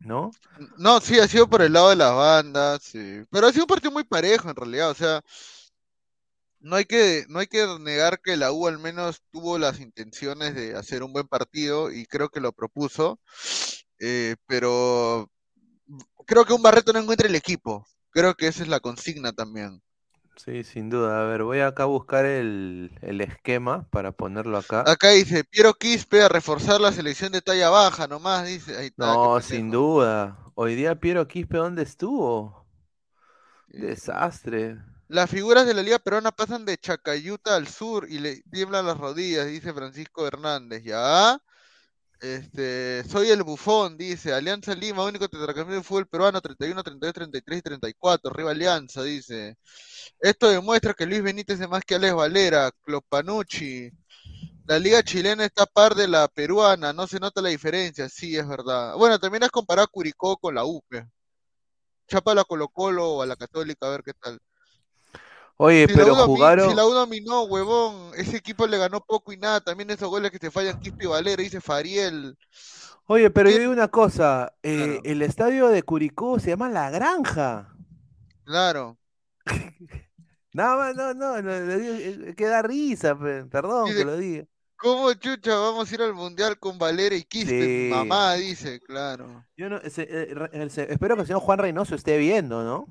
¿No? 0.00 0.30
No, 0.76 1.00
sí, 1.00 1.18
ha 1.18 1.26
sido 1.26 1.48
por 1.48 1.62
el 1.62 1.72
lado 1.72 1.90
de 1.90 1.96
las 1.96 2.14
bandas, 2.14 2.82
sí. 2.82 3.24
Pero 3.30 3.46
ha 3.46 3.52
sido 3.52 3.64
un 3.64 3.68
partido 3.68 3.92
muy 3.92 4.04
parejo 4.04 4.50
en 4.50 4.56
realidad, 4.56 4.90
o 4.90 4.94
sea, 4.94 5.22
no 6.60 6.76
hay 6.76 6.84
que, 6.84 7.24
no 7.28 7.38
hay 7.38 7.46
que 7.46 7.66
negar 7.80 8.20
que 8.20 8.36
la 8.36 8.52
U 8.52 8.66
al 8.66 8.78
menos 8.78 9.22
tuvo 9.30 9.58
las 9.58 9.80
intenciones 9.80 10.54
de 10.54 10.76
hacer 10.76 11.02
un 11.02 11.12
buen 11.12 11.26
partido 11.26 11.90
y 11.90 12.06
creo 12.06 12.28
que 12.28 12.40
lo 12.40 12.52
propuso, 12.52 13.18
eh, 13.98 14.36
pero 14.46 15.30
creo 16.26 16.44
que 16.44 16.52
un 16.52 16.62
Barreto 16.62 16.92
no 16.92 17.00
encuentra 17.00 17.28
el 17.28 17.34
equipo. 17.34 17.86
Creo 18.10 18.34
que 18.34 18.48
esa 18.48 18.62
es 18.62 18.68
la 18.68 18.80
consigna 18.80 19.32
también. 19.32 19.82
Sí, 20.36 20.64
sin 20.64 20.88
duda. 20.88 21.20
A 21.20 21.24
ver, 21.24 21.42
voy 21.42 21.60
acá 21.60 21.82
a 21.82 21.86
buscar 21.86 22.24
el, 22.24 22.90
esquema 23.02 23.86
para 23.90 24.12
ponerlo 24.12 24.56
acá. 24.56 24.84
Acá 24.86 25.10
dice, 25.10 25.44
Piero 25.44 25.74
Quispe 25.74 26.22
a 26.22 26.28
reforzar 26.28 26.80
la 26.80 26.92
selección 26.92 27.32
de 27.32 27.42
talla 27.42 27.68
baja, 27.68 28.06
nomás 28.06 28.46
dice. 28.46 28.92
no, 28.96 29.40
sin 29.40 29.70
duda. 29.70 30.38
Hoy 30.54 30.74
día 30.76 30.98
Piero 30.98 31.28
Quispe, 31.28 31.58
¿dónde 31.58 31.82
estuvo? 31.82 32.66
Desastre. 33.68 34.78
Las 35.10 35.28
figuras 35.28 35.66
de 35.66 35.74
la 35.74 35.82
Liga 35.82 35.98
Peruana 35.98 36.30
pasan 36.30 36.64
de 36.64 36.78
Chacayuta 36.78 37.56
al 37.56 37.66
sur 37.66 38.06
y 38.08 38.20
le 38.20 38.42
tiemblan 38.42 38.86
las 38.86 38.96
rodillas, 38.96 39.44
dice 39.48 39.72
Francisco 39.72 40.24
Hernández. 40.24 40.84
¿Ya? 40.84 41.36
Este, 42.20 43.02
soy 43.08 43.30
el 43.30 43.42
bufón, 43.42 43.96
dice. 43.98 44.32
Alianza 44.32 44.72
Lima, 44.74 45.04
único 45.04 45.28
tetracampeón 45.28 45.78
de 45.78 45.84
fútbol 45.84 46.06
peruano, 46.06 46.40
31, 46.40 46.84
32, 46.84 47.14
33 47.14 47.58
y 47.58 47.62
34. 47.62 48.30
Arriba 48.30 48.52
Alianza, 48.52 49.02
dice. 49.02 49.56
Esto 50.20 50.48
demuestra 50.48 50.94
que 50.94 51.06
Luis 51.06 51.22
Benítez 51.22 51.60
es 51.60 51.68
más 51.68 51.82
que 51.84 51.96
Alex 51.96 52.14
Valera, 52.14 52.70
Clopanucci. 52.82 53.90
La 54.66 54.78
liga 54.78 55.02
chilena 55.02 55.44
está 55.44 55.64
a 55.64 55.66
par 55.66 55.96
de 55.96 56.08
la 56.08 56.28
peruana, 56.28 56.92
no 56.92 57.06
se 57.08 57.18
nota 57.20 57.42
la 57.42 57.48
diferencia, 57.48 58.08
sí, 58.08 58.36
es 58.36 58.46
verdad. 58.46 58.94
Bueno, 58.96 59.18
también 59.18 59.42
has 59.44 59.50
comparado 59.50 59.86
a 59.86 59.88
Curicó 59.88 60.36
con 60.36 60.54
la 60.54 60.64
UPE. 60.64 61.04
Chapa 62.08 62.32
a 62.32 62.34
la 62.36 62.44
Colo 62.44 62.68
Colo 62.68 63.10
o 63.14 63.22
a 63.22 63.26
la 63.26 63.36
Católica, 63.36 63.86
a 63.86 63.90
ver 63.90 64.02
qué 64.04 64.12
tal. 64.14 64.40
Oye, 65.62 65.86
Si 65.88 65.94
pero 65.94 66.14
jugaron. 66.14 66.70
si 66.70 66.74
la 66.74 66.86
U 66.86 66.90
dominó, 66.92 67.42
huevón, 67.42 68.12
ese 68.16 68.38
equipo 68.38 68.66
le 68.66 68.78
ganó 68.78 69.00
poco 69.04 69.30
y 69.30 69.36
nada. 69.36 69.60
También 69.60 69.90
esos 69.90 70.08
goles 70.08 70.30
que 70.30 70.38
se 70.38 70.50
fallan 70.50 70.80
Quispe 70.80 71.04
y 71.04 71.06
Valera, 71.06 71.42
dice 71.42 71.60
Fariel. 71.60 72.34
Oye, 73.04 73.28
pero 73.30 73.50
yo 73.50 73.56
Bien. 73.56 73.62
digo 73.64 73.72
una 73.74 73.88
cosa, 73.88 74.54
eh, 74.62 74.76
Claro. 74.76 75.00
el 75.04 75.20
estadio 75.22 75.68
de 75.68 75.82
Curicó 75.82 76.38
se 76.38 76.48
llama 76.50 76.70
La 76.70 76.88
Granja. 76.90 77.74
Claro. 78.44 78.96
Nada 80.54 80.76
más, 80.76 80.96
no, 80.96 81.12
no, 81.14 81.42
no, 81.42 81.50
eh, 81.52 82.34
que 82.36 82.46
da 82.46 82.62
risa, 82.62 83.14
pe- 83.18 83.44
perdón 83.44 83.84
Dice, 83.86 83.98
que 83.98 84.04
lo 84.04 84.16
diga. 84.16 84.44
¿Cómo 84.76 85.12
chucha 85.12 85.54
vamos 85.56 85.90
a 85.90 85.94
ir 85.94 86.00
al 86.00 86.14
mundial 86.14 86.58
con 86.58 86.78
Valera 86.78 87.14
y 87.14 87.22
Quispe? 87.22 87.88
Sí. 87.88 87.90
mamá 87.92 88.32
dice, 88.34 88.80
claro. 88.80 89.44
Yo 89.58 89.68
no, 89.68 89.76
eh, 89.76 90.28
re- 90.34 90.50
el 90.54 90.70
se- 90.70 90.90
espero 90.90 91.16
que 91.16 91.20
el 91.20 91.26
señor 91.26 91.42
Juan 91.42 91.58
Reynoso 91.58 91.94
esté 91.94 92.16
viendo, 92.16 92.64
¿no? 92.64 92.86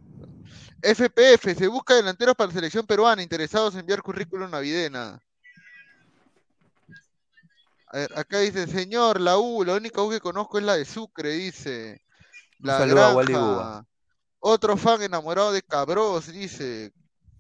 FPF, 0.82 1.56
se 1.58 1.68
busca 1.68 1.96
delanteros 1.96 2.36
para 2.36 2.48
la 2.48 2.54
selección 2.54 2.86
peruana, 2.86 3.22
interesados 3.22 3.74
en 3.74 3.82
enviar 3.82 4.02
currículum 4.02 4.50
navidena. 4.50 5.22
A 7.88 7.98
ver, 7.98 8.18
acá 8.18 8.40
dice, 8.40 8.68
señor, 8.68 9.20
la 9.20 9.38
U, 9.38 9.64
la 9.64 9.76
única 9.76 10.02
U 10.02 10.10
que 10.10 10.20
conozco 10.20 10.60
es 10.60 10.64
la 10.64 10.76
de 10.76 10.86
Sucre, 10.86 11.32
dice. 11.32 12.02
La 12.60 12.78
saludo 12.78 13.04
a 13.04 13.14
Wally 13.16 13.34
Granja. 13.34 13.86
Otro 14.40 14.78
fan 14.78 15.02
enamorado 15.02 15.52
de 15.52 15.62
Cabros, 15.62 16.32
dice. 16.32 16.94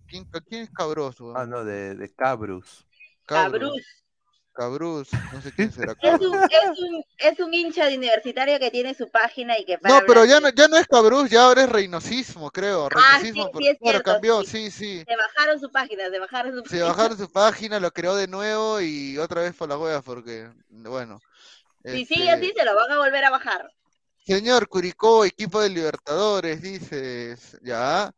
¿Quién, 0.07 0.25
quién 0.47 0.63
es 0.63 0.71
Cabros? 0.71 1.17
Ah, 1.35 1.45
no, 1.45 1.63
de, 1.63 1.95
de 1.95 2.13
Cabrus. 2.13 2.85
Cabros. 3.25 3.59
Cabruz. 3.61 4.03
Cabruz, 4.59 5.07
no 5.31 5.41
sé 5.41 5.53
quién 5.53 5.71
será 5.71 5.93
Es 5.93 5.97
Cabruz. 5.99 6.27
un, 6.27 6.43
es, 6.43 6.79
un, 6.79 7.03
es 7.17 7.39
un 7.39 7.53
hincha 7.53 7.85
de 7.85 7.95
universitario 7.95 8.59
que 8.59 8.69
tiene 8.69 8.93
su 8.93 9.09
página 9.09 9.57
y 9.57 9.63
que 9.63 9.77
para 9.77 10.01
No, 10.01 10.05
pero 10.05 10.25
ya 10.25 10.41
no, 10.41 10.49
ya 10.49 10.67
no 10.67 10.75
es 10.75 10.85
Cabruz, 10.85 11.29
ya 11.29 11.45
ahora 11.45 11.63
es 11.63 11.69
Reynosismo, 11.69 12.51
creo. 12.51 12.89
Ah, 12.93 13.19
sí, 13.21 13.29
es 13.61 13.77
cierto, 13.81 14.03
cambió, 14.03 14.43
sí. 14.43 14.69
sí. 14.69 15.01
Se 15.07 15.15
bajaron 15.15 15.59
su 15.61 15.71
página, 15.71 16.09
se 16.09 16.19
bajaron 16.19 16.51
su 16.51 16.57
Se 16.57 16.63
página. 16.63 16.85
bajaron 16.87 17.17
su 17.17 17.31
página, 17.31 17.79
lo 17.79 17.91
creó 17.91 18.15
de 18.17 18.27
nuevo 18.27 18.81
y 18.81 19.17
otra 19.17 19.43
vez 19.43 19.55
por 19.55 19.69
las 19.69 19.77
huevas, 19.77 20.03
porque, 20.03 20.49
bueno. 20.69 21.21
Si 21.85 22.01
este, 22.01 22.15
sigue 22.15 22.29
así, 22.29 22.51
se 22.53 22.65
lo 22.65 22.75
van 22.75 22.91
a 22.91 22.97
volver 22.97 23.23
a 23.23 23.29
bajar. 23.29 23.71
Señor 24.25 24.67
Curicó, 24.67 25.23
equipo 25.23 25.61
de 25.61 25.69
Libertadores, 25.69 26.61
dices. 26.61 27.57
Ya. 27.61 28.11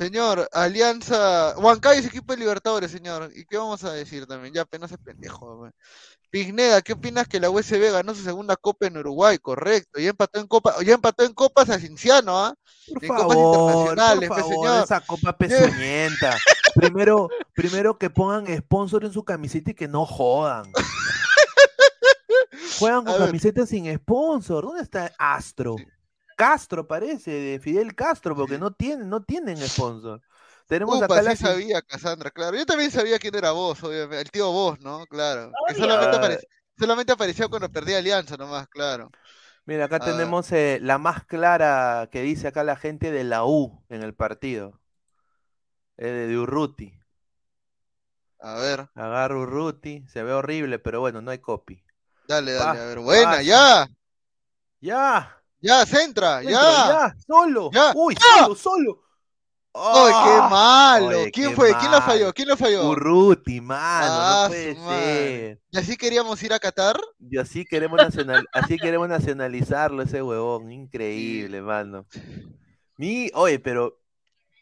Señor, 0.00 0.48
Alianza. 0.52 1.54
Huancay 1.58 1.98
es 1.98 2.06
equipo 2.06 2.32
de 2.32 2.38
Libertadores, 2.38 2.90
señor. 2.90 3.30
¿Y 3.34 3.44
qué 3.44 3.58
vamos 3.58 3.84
a 3.84 3.92
decir 3.92 4.26
también? 4.26 4.54
Ya, 4.54 4.62
apenas 4.62 4.90
es 4.90 4.96
pendejo. 4.96 5.58
güey. 5.58 5.72
Pigneda, 6.30 6.80
¿qué 6.80 6.94
opinas 6.94 7.28
que 7.28 7.38
la 7.38 7.50
USB 7.50 7.92
ganó 7.92 8.14
su 8.14 8.22
segunda 8.22 8.56
copa 8.56 8.86
en 8.86 8.96
Uruguay? 8.96 9.36
Correcto. 9.36 10.00
Ya 10.00 10.08
empató 10.08 10.40
en 10.40 10.46
copa, 10.46 10.74
ya 10.82 10.94
empató 10.94 11.22
en 11.24 11.34
copas 11.34 11.68
a 11.68 11.78
Cinciano, 11.78 12.38
¿ah? 12.38 12.54
Por 12.88 13.04
En 13.04 13.08
copas 13.10 13.20
favor, 13.28 13.34
por 13.34 13.80
internacionales, 13.80 14.28
pues, 14.30 14.40
favor, 14.40 14.66
señor. 14.66 14.84
esa 14.84 15.00
copa 15.02 15.32
pezuñenta. 15.38 16.36
primero, 16.74 17.28
primero 17.52 17.98
que 17.98 18.08
pongan 18.08 18.46
sponsor 18.56 19.04
en 19.04 19.12
su 19.12 19.22
camiseta 19.22 19.72
y 19.72 19.74
que 19.74 19.86
no 19.86 20.06
jodan. 20.06 20.72
Juegan 22.78 23.04
con 23.04 23.18
camisetas 23.18 23.68
sin 23.68 23.94
sponsor. 23.98 24.64
¿Dónde 24.64 24.82
está 24.82 25.12
Astro? 25.18 25.76
Castro 26.40 26.86
parece, 26.86 27.30
de 27.30 27.60
Fidel 27.60 27.94
Castro, 27.94 28.34
porque 28.34 28.58
no 28.58 28.72
tienen, 28.72 29.08
no 29.08 29.22
tienen 29.22 29.56
sponsor. 29.58 30.20
Tenemos 30.66 30.96
Upa, 30.96 31.06
acá 31.06 31.22
la 31.22 31.36
sí 31.36 31.44
sabía, 31.44 31.82
Cassandra, 31.82 32.30
claro. 32.30 32.56
Yo 32.56 32.64
también 32.64 32.90
sabía 32.90 33.18
quién 33.18 33.34
era 33.34 33.50
vos, 33.50 33.82
obviamente. 33.82 34.20
El 34.20 34.30
tío 34.30 34.50
vos, 34.52 34.80
¿no? 34.80 35.04
Claro. 35.06 35.52
Que 35.66 35.74
solamente, 35.74 36.16
Ah. 36.16 36.20
apare- 36.20 36.40
solamente 36.78 37.12
apareció 37.12 37.50
cuando 37.50 37.70
perdía 37.70 37.98
Alianza 37.98 38.36
nomás, 38.36 38.68
claro. 38.68 39.10
Mira, 39.66 39.84
acá 39.86 39.98
A 40.00 40.06
ver. 40.06 40.16
tenemos 40.16 40.50
eh, 40.52 40.78
la 40.80 40.98
más 40.98 41.24
clara 41.26 42.08
que 42.10 42.22
dice 42.22 42.48
acá 42.48 42.64
la 42.64 42.76
gente 42.76 43.10
de 43.12 43.24
la 43.24 43.44
U 43.44 43.84
en 43.88 44.02
el 44.02 44.14
partido. 44.14 44.80
Eh, 45.98 46.26
de, 46.28 46.36
Urruti. 46.38 46.92
A 48.40 48.54
ver, 48.54 48.88
Agarra 48.94 49.36
Urruti, 49.36 50.04
se 50.06 50.22
ve 50.22 50.32
horrible, 50.32 50.78
pero 50.78 51.00
bueno, 51.00 51.20
no 51.22 51.32
hay 51.32 51.38
copy. 51.40 51.82
dale, 52.28 52.52
dale, 52.52 52.80
a 52.80 52.84
ver. 52.86 52.98
Buena, 53.00 53.42
ya, 53.42 53.86
¡Ya! 54.80 55.39
Ya, 55.60 55.84
centra, 55.86 56.42
Dentro, 56.42 56.78
ya. 56.78 56.86
¡Ya! 56.86 57.14
¡Solo! 57.26 57.70
Ya, 57.72 57.92
¡Uy, 57.92 58.16
ya. 58.18 58.48
solo, 58.48 58.54
solo! 58.54 59.02
¡Ay, 59.74 60.14
qué 60.16 60.42
¡Ah! 60.42 60.48
malo! 60.48 61.06
Oye, 61.06 61.32
¿Quién 61.32 61.52
qué 61.52 61.54
fue? 61.54 61.76
¿Quién 61.76 61.90
lo 61.92 62.00
falló? 62.02 62.32
¿Quién 62.32 62.48
lo 62.48 62.56
falló? 62.56 62.82
Urruti, 62.88 63.60
mano, 63.60 64.22
Ah, 64.22 64.24
no 64.24 64.42
puede 64.44 64.74
su 64.74 64.76
madre. 64.76 65.48
ser. 65.48 65.60
¿Y 65.70 65.78
así 65.78 65.96
queríamos 65.96 66.42
ir 66.42 66.52
a 66.52 66.58
Qatar? 66.58 66.98
Y 67.18 67.38
así 67.38 67.66
queremos, 67.66 68.00
nacional, 68.00 68.48
así 68.52 68.78
queremos 68.78 69.08
nacionalizarlo 69.08 70.02
ese 70.02 70.22
huevón, 70.22 70.72
increíble, 70.72 71.60
mano. 71.60 72.06
Mi, 72.96 73.30
oye, 73.34 73.58
pero 73.58 74.00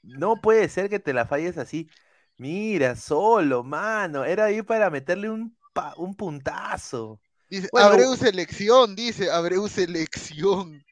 no 0.03 0.41
puede 0.41 0.69
ser 0.69 0.91
que 0.91 1.01
te 1.01 1.13
la 1.15 1.27
falles 1.27 1.59
así. 1.59 1.91
Mira, 2.39 2.97
solo, 2.97 3.65
mano, 3.65 4.25
era 4.25 4.47
ahí 4.47 4.63
para 4.63 4.91
meterle 4.91 5.31
un, 5.31 5.57
pa- 5.75 5.95
un 5.99 6.15
puntazo. 6.17 7.21
Dice, 7.51 7.69
Bueno, 7.71 7.89
Abreu 7.89 8.17
selección, 8.17 8.95
dice, 8.97 9.31
Abreu 9.31 9.69
selección. 9.69 10.83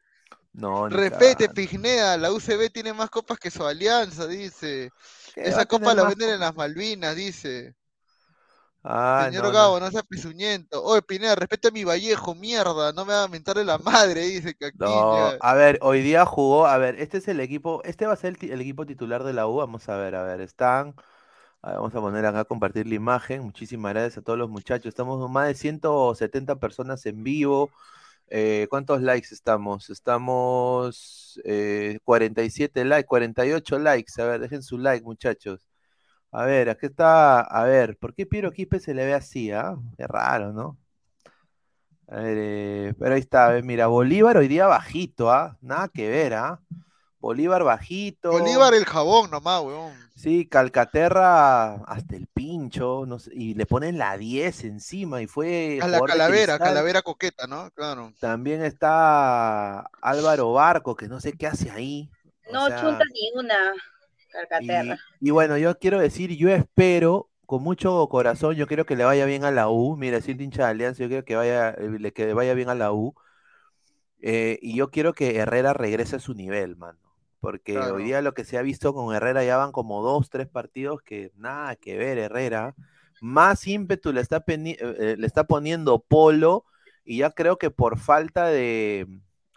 No, 0.57 0.88
cagando. 0.88 1.55
Pigneda, 1.55 2.16
la 2.16 2.33
UCB 2.33 2.71
tiene 2.73 2.95
más 2.95 3.11
copas 3.11 3.38
que 3.38 3.51
su 3.51 3.64
alianza, 3.64 4.27
dice. 4.27 4.90
¿Qué 5.35 5.42
va 5.42 5.49
Esa 5.49 5.61
a 5.62 5.66
copa 5.66 5.95
la 5.95 6.05
venden 6.05 6.31
en 6.31 6.40
las 6.40 6.55
Malvinas, 6.55 7.14
dice. 7.14 7.75
Ah, 8.83 9.25
Señor 9.27 9.42
no, 9.42 9.49
no. 9.51 9.55
Gabo, 9.55 9.81
no, 9.81 9.90
sea 9.90 10.03
pisuñento. 10.03 10.83
Oye, 10.83 11.03
Pineda, 11.03 11.35
respeta 11.35 11.69
a 11.69 11.73
mi 11.73 11.85
Vallejo, 11.85 12.35
mierda, 12.35 12.92
no 12.92 13.05
me 13.05 13.12
va 13.12 13.25
a 13.25 13.29
mentarle 13.29 13.64
la 13.64 13.77
madre, 13.79 14.23
dice 14.23 14.57
No, 14.79 15.33
a 15.40 15.55
ver, 15.55 15.79
hoy 15.83 16.01
día 16.01 16.25
jugó, 16.25 16.66
a 16.66 16.79
ver, 16.79 16.99
este 17.01 17.19
es 17.19 17.29
el 17.29 17.40
equipo, 17.40 17.83
este 17.85 18.07
va 18.07 18.14
a 18.14 18.16
ser 18.16 18.38
el, 18.40 18.61
equipo 18.61 18.87
titular 18.87 19.25
de 19.25 19.35
la 19.35 19.47
U, 19.49 19.57
vamos 19.57 19.88
a 19.88 19.97
ver, 19.97 20.14
a 20.14 20.23
ver, 20.23 20.40
están, 20.40 20.95
a 21.62 21.71
ver, 21.71 21.77
vamos 21.79 21.95
a 21.97 22.01
poner 22.01 22.25
acá, 22.27 22.45
compartir 22.45 22.87
la 22.87 22.95
imagen, 22.95 23.42
muchísimas 23.42 23.92
gracias 23.92 24.19
a 24.19 24.23
todos 24.23 24.38
los 24.38 24.49
muchachos, 24.49 24.87
estamos 24.87 25.21
con 25.21 25.33
más 25.33 25.49
de 25.49 25.55
170 25.55 26.55
personas 26.57 27.05
en 27.07 27.25
vivo, 27.25 27.71
eh, 28.29 28.67
¿cuántos 28.71 29.03
likes 29.03 29.29
estamos? 29.33 29.91
Estamos 29.91 31.41
eh, 31.45 31.99
47 32.05 32.85
likes, 32.85 33.07
48 33.07 33.79
likes, 33.79 34.21
a 34.21 34.25
ver, 34.27 34.41
dejen 34.41 34.62
su 34.62 34.79
like, 34.79 35.05
muchachos. 35.05 35.69
A 36.33 36.45
ver, 36.45 36.69
aquí 36.69 36.87
está, 36.87 37.41
a 37.41 37.65
ver, 37.65 37.97
¿por 37.99 38.15
qué 38.15 38.27
Piero 38.27 38.53
Quispe 38.53 38.81
se 38.81 38.95
le 38.95 39.07
ve 39.07 39.15
así, 39.15 39.53
ah? 39.53 39.77
Qué 39.97 40.07
raro, 40.07 40.53
¿no? 40.53 40.77
A 42.09 42.17
ver, 42.17 42.37
eh, 42.39 42.95
pero 42.99 43.15
ahí 43.15 43.21
está, 43.21 43.61
mira, 43.62 43.87
Bolívar 43.87 44.37
hoy 44.37 44.49
día 44.49 44.67
bajito, 44.67 45.31
¿ah? 45.31 45.57
Nada 45.61 45.89
que 45.89 46.09
ver, 46.09 46.35
¿ah? 46.35 46.61
Bolívar 47.19 47.65
bajito. 47.65 48.31
Bolívar 48.33 48.75
el 48.75 48.85
jabón 48.85 49.31
nomás, 49.31 49.62
weón. 49.62 50.06
Sí, 50.16 50.46
Calcaterra 50.46 51.74
hasta 51.85 52.16
el 52.16 52.26
pincho, 52.26 53.05
no 53.07 53.18
sé, 53.18 53.31
y 53.35 53.55
le 53.55 53.66
ponen 53.66 53.98
la 53.98 54.16
10 54.16 54.64
encima 54.64 55.20
y 55.20 55.26
fue 55.26 55.79
A 55.83 55.87
la 55.88 56.00
calavera, 56.00 56.59
calavera 56.59 57.02
coqueta, 57.02 57.46
¿no? 57.46 57.70
Claro. 57.72 58.12
También 58.18 58.64
está 58.64 59.81
Álvaro 60.00 60.52
Barco, 60.55 60.96
que 60.96 61.07
no 61.07 61.20
sé 61.20 61.35
qué 61.35 61.46
hace 61.46 61.70
ahí. 61.70 62.09
o 62.48 62.52
No 62.55 62.66
sea, 62.66 62.81
chunta 62.81 63.05
ni 63.12 63.31
una 63.38 63.55
Calcaterra. 64.33 64.96
y 65.20 65.31
bueno, 65.31 65.59
yo 65.59 65.79
quiero 65.79 65.98
decir, 66.00 66.35
yo 66.37 66.48
espero, 66.50 67.29
con 67.44 67.62
mucho 67.62 68.09
corazón, 68.09 68.55
yo 68.57 68.66
quiero 68.66 68.87
que 68.87 68.96
le 68.96 69.05
vaya 69.05 69.26
bien 69.26 69.44
a 69.44 69.50
la 69.50 69.68
U. 69.68 69.96
Mira, 69.96 70.20
siendo 70.22 70.42
hincha 70.42 70.64
de 70.64 70.70
Alianza, 70.70 71.02
yo 71.02 71.09
quiero 71.09 71.24
que 71.26 71.37
vaya, 71.37 71.72
le- 71.72 72.12
que 72.12 72.24
le 72.26 72.33
vaya 72.35 72.55
bien 72.55 72.70
a 72.70 72.74
la 72.74 72.90
U. 72.92 73.14
Eh, 74.20 74.59
y 74.62 74.74
yo 74.76 74.90
quiero 74.90 75.12
que 75.14 75.37
Herrera 75.37 75.72
regrese 75.72 76.16
a 76.16 76.20
su 76.20 76.35
nivel, 76.35 76.76
mano. 76.76 76.98
Porque 77.40 77.75
Claro. 77.75 77.94
hoy 77.96 78.05
día 78.05 78.22
lo 78.22 78.35
que 78.35 78.44
se 78.44 78.59
ha 78.59 78.62
visto 78.62 78.94
con 78.94 79.14
Herrera 79.14 79.44
ya 79.44 79.57
van 79.57 79.72
como 79.72 80.03
dos, 80.03 80.31
tres 80.31 80.49
partidos 80.49 81.03
que 81.03 81.33
nada 81.37 81.77
que 81.77 81.96
ver, 81.96 82.18
Herrera. 82.18 82.75
Más 83.20 83.66
ímpetu 83.66 84.12
le 84.12 84.20
está, 84.20 84.44
eh, 84.46 84.77
eh, 84.81 85.16
le 85.18 85.27
está 85.27 85.44
poniendo 85.44 86.01
Polo. 86.01 86.64
Y 87.05 87.18
ya 87.18 87.31
creo 87.31 87.57
que 87.59 87.70
por 87.70 87.99
falta 87.99 88.46
de. 88.46 89.07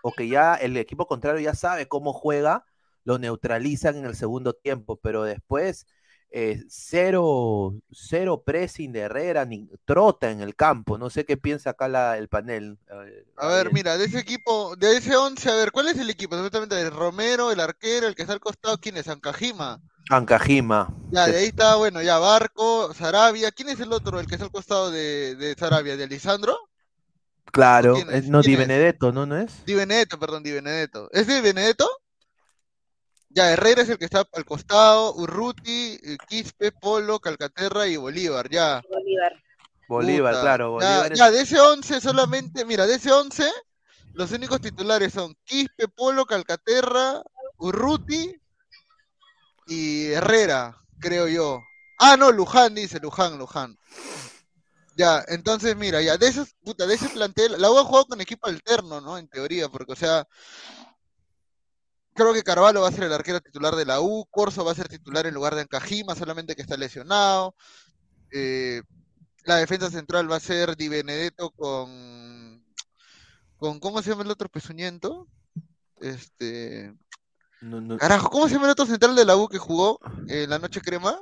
O 0.02 0.12
que 0.14 0.28
ya 0.28 0.56
el 0.56 0.78
equipo 0.78 1.08
contrario 1.08 1.42
ya 1.42 1.56
sabe 1.56 1.88
cómo 1.88 2.14
juega, 2.14 2.64
lo 3.04 3.18
neutralizan 3.20 3.98
en 3.98 4.06
el 4.06 4.16
segundo 4.16 4.54
tiempo. 4.54 4.98
Pero 4.98 5.24
después, 5.24 5.88
eh, 6.32 6.64
cero, 6.70 7.74
cero 7.92 8.44
pressing 8.46 8.92
de 8.92 9.02
Herrera, 9.02 9.46
ni 9.46 9.68
trota 9.86 10.30
en 10.32 10.42
el 10.42 10.56
campo. 10.56 10.98
No 10.98 11.10
sé 11.10 11.26
qué 11.26 11.38
piensa 11.38 11.72
acá 11.72 11.88
la- 11.88 12.18
el 12.18 12.28
panel. 12.30 12.78
eh, 12.92 13.26
A 13.38 13.48
ver, 13.48 13.72
mira, 13.72 13.98
de 13.98 14.06
ese 14.06 14.20
equipo, 14.20 14.76
de 14.76 14.98
ese 14.98 15.16
11, 15.16 15.50
a 15.50 15.56
ver, 15.56 15.72
¿cuál 15.72 15.88
es 15.88 15.98
el 15.98 16.10
equipo? 16.10 16.36
Supuestamente 16.36 16.80
el 16.80 16.92
Romero, 16.92 17.52
el 17.52 17.60
arquero, 17.60 18.08
el 18.08 18.16
que 18.16 18.24
está 18.24 18.34
al 18.34 18.40
costado, 18.40 18.78
¿quién 18.80 18.98
es? 18.98 19.08
Ancajima. 19.08 19.82
Ancajima. 20.10 20.90
Ya, 21.12 21.28
de 21.28 21.38
ahí 21.38 21.46
está, 21.48 21.76
bueno, 21.76 22.02
ya 22.02 22.20
Barco, 22.20 22.94
Sarabia. 22.94 23.52
¿Quién 23.52 23.70
es 23.70 23.80
el 23.80 23.92
otro, 23.94 24.20
el 24.20 24.28
que 24.28 24.36
está 24.36 24.46
al 24.46 24.52
costado 24.52 24.92
de, 24.92 25.36
de 25.36 25.56
Sarabia? 25.56 25.98
¿De 25.98 26.08
Lisandro? 26.08 26.58
Claro, 27.52 27.96
es? 27.98 28.30
no, 28.30 28.42
Di. 28.42 28.56
Benedetto, 28.56 29.12
¿no? 29.12 29.26
¿No 29.26 29.38
es? 29.38 29.66
Di 29.66 29.74
Benedetto, 29.74 30.20
perdón, 30.20 30.44
Di 30.44 30.52
Benedetto. 30.52 31.10
¿Es 31.12 31.26
Di 31.28 31.42
Benedetto? 31.42 31.88
Ya, 33.30 33.52
Herrera 33.52 33.84
es 33.84 33.90
el 33.90 33.98
que 33.98 34.06
está 34.06 34.26
al 34.34 34.46
costado, 34.46 35.14
Urruti, 35.16 36.00
eh, 36.04 36.18
Quispe, 36.28 36.72
Polo, 36.72 37.20
Calcaterra 37.20 37.88
y 37.88 37.96
Bolívar, 37.96 38.50
ya. 38.50 38.82
Bolívar. 38.90 39.44
Bolívar, 39.88 40.34
Puta, 40.34 40.42
claro, 40.42 40.80
ya, 40.82 40.88
Bolívar 40.88 41.12
es- 41.14 41.20
ya, 41.20 41.32
de 41.32 41.42
ese 41.42 41.60
11 41.60 42.02
solamente, 42.02 42.66
mira, 42.66 42.88
de 42.88 42.96
ese 42.96 43.12
11, 43.12 43.50
los 44.14 44.32
únicos 44.32 44.60
titulares 44.62 45.14
son 45.14 45.36
Quispe, 45.44 45.88
Polo, 45.88 46.26
Calcaterra, 46.26 47.22
Urruti 47.58 48.36
y 49.68 50.08
Herrera, 50.08 50.76
creo 51.00 51.28
yo. 51.28 51.62
Ah, 52.00 52.18
no, 52.18 52.32
Luján 52.32 52.74
dice, 52.76 53.00
Luján, 53.00 53.38
Luján. 53.38 53.78
Ya, 54.96 55.24
entonces 55.28 55.76
mira, 55.78 56.02
ya, 56.02 56.18
de 56.18 56.28
esos, 56.28 56.56
puta, 56.64 56.86
de 56.86 56.96
ese 56.96 57.10
plantel, 57.10 57.56
la 57.60 57.70
U 57.72 57.78
ha 57.78 57.84
jugado 57.86 58.06
con 58.08 58.22
equipo 58.22 58.48
alterno, 58.48 59.00
¿no? 59.00 59.18
En 59.18 59.28
teoría, 59.30 59.70
porque, 59.70 59.94
o 59.94 59.96
sea, 59.96 60.28
creo 62.20 62.34
que 62.34 62.44
Carvalho 62.44 62.82
va 62.82 62.90
a 62.90 62.92
ser 62.92 63.06
el 63.06 63.14
arquero 63.14 63.40
titular 63.40 63.76
de 63.76 63.86
la 63.86 64.02
U, 64.02 64.26
Corso 64.30 64.66
va 64.66 64.74
a 64.74 64.76
ser 64.76 64.90
titular 64.90 65.26
en 65.26 65.34
lugar 65.34 65.56
de 65.56 65.62
Ancajima, 65.62 66.16
solamente 66.16 66.56
que 66.56 66.62
está 66.62 66.76
lesionado. 66.76 67.56
Eh, 68.32 68.82
la 69.46 69.56
defensa 69.56 69.90
central 69.90 70.30
va 70.30 70.36
a 70.36 70.42
ser 70.42 70.76
Di 70.76 70.90
Benedetto 70.90 71.52
con, 71.52 72.64
con 73.58 73.80
¿cómo 73.80 74.02
se 74.02 74.10
llama 74.10 74.24
el 74.24 74.32
otro 74.32 74.50
pezuñento? 74.50 75.28
Este, 76.02 76.94
no, 77.62 77.80
no, 77.80 77.98
carajo, 77.98 78.30
¿cómo 78.30 78.48
se 78.48 78.56
llama 78.56 78.66
el 78.66 78.72
otro 78.72 78.86
central 78.86 79.16
de 79.16 79.26
la 79.26 79.38
U 79.38 79.48
que 79.48 79.58
jugó 79.58 80.00
en 80.28 80.50
la 80.50 80.60
noche 80.60 80.82
crema? 80.82 81.20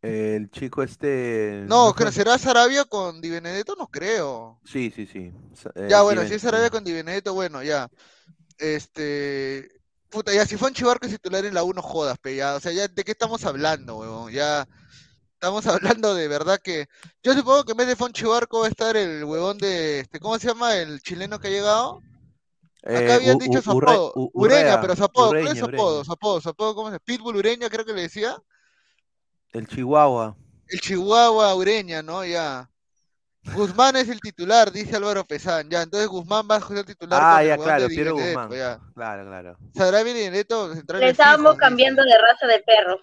el 0.00 0.50
chico 0.50 0.82
este... 0.82 1.64
No. 1.68 1.94
¿será 2.10 2.36
Sarabia 2.36 2.84
con 2.86 3.20
Di 3.20 3.30
Benedetto? 3.30 3.76
No 3.78 3.86
creo. 3.86 4.58
Sí, 4.64 4.90
sí, 4.90 5.06
sí. 5.06 5.32
Eh, 5.76 5.86
Ya, 5.88 6.02
bueno, 6.02 6.26
si 6.26 6.34
es 6.34 6.42
Sarabia 6.42 6.70
con 6.70 6.82
Di 6.82 6.92
Benedetto, 6.92 7.34
bueno, 7.34 7.62
ya. 7.62 7.88
Este, 8.58 9.68
puta, 10.12 10.32
ya 10.32 10.46
si 10.46 10.56
fue 10.56 10.72
Chivarco 10.72 11.08
titular 11.08 11.44
en 11.44 11.54
la 11.54 11.64
U, 11.64 11.72
no 11.72 11.82
jodas, 11.82 12.18
pe, 12.18 12.36
ya, 12.36 12.54
o 12.54 12.60
sea, 12.60 12.70
ya, 12.70 12.86
¿de 12.86 13.02
qué 13.02 13.12
estamos 13.12 13.44
hablando, 13.44 13.98
huevón? 13.98 14.30
Ya, 14.32 14.68
estamos 15.32 15.66
hablando 15.98 16.14
de 16.14 16.28
verdad 16.28 16.60
que, 16.62 16.86
yo 17.22 17.32
supongo 17.32 17.64
que 17.64 17.72
en 17.72 17.78
vez 17.78 17.88
de 17.88 17.96
Fonchi 17.96 18.24
Barco 18.24 18.60
va 18.60 18.66
a 18.66 18.70
estar 18.70 18.96
el 18.96 19.24
huevón 19.24 19.58
de, 19.58 20.00
este, 20.00 20.20
¿cómo 20.20 20.38
se 20.38 20.48
llama? 20.48 20.76
El 20.76 21.00
chileno 21.00 21.40
que 21.40 21.48
ha 21.48 21.50
llegado. 21.50 22.00
Acá 22.84 23.00
Eh, 23.00 23.12
habían 23.12 23.38
dicho 23.38 23.62
su 23.62 23.70
apodo, 23.70 24.12
Ureña, 24.34 24.80
pero 24.80 24.94
su 24.94 25.04
apodo, 25.04 25.28
¿cuál 25.30 25.48
es 25.48 25.58
su 25.58 25.64
apodo? 25.64 26.04
Su 26.04 26.12
apodo, 26.12 26.40
su 26.40 26.48
apodo, 26.48 26.74
¿cómo 26.74 26.90
se? 26.90 27.00
Pitbull 27.00 27.36
Ureña, 27.36 27.70
creo 27.70 27.84
que 27.84 27.92
le 27.92 28.02
decía. 28.02 28.36
El 29.52 29.66
Chihuahua. 29.66 30.36
El 30.66 30.80
Chihuahua 30.80 31.54
Ureña, 31.54 32.02
¿no? 32.02 32.24
Ya. 32.24 32.68
Guzmán 33.54 33.96
es 33.96 34.08
el 34.08 34.20
titular, 34.20 34.70
dice 34.70 34.96
Álvaro 34.96 35.24
Pesán, 35.24 35.68
ya, 35.68 35.82
entonces 35.82 36.08
Guzmán 36.08 36.46
va 36.50 36.56
a 36.56 36.60
ser 36.60 36.84
titular 36.84 37.20
Ah, 37.22 37.42
ya, 37.44 37.56
claro, 37.58 37.88
Piero 37.88 38.14
Guzmán. 38.14 38.50
ya. 38.52 38.78
Claro, 38.94 39.26
claro. 39.26 39.56
Sarabia 39.74 40.12
y 40.12 40.14
Benedetto, 40.14 40.72
centrales 40.74 41.04
Le 41.06 41.10
estábamos 41.10 41.52
dice. 41.54 41.60
cambiando 41.60 42.02
de 42.04 42.18
raza 42.18 42.46
de 42.46 42.60
perro. 42.60 43.00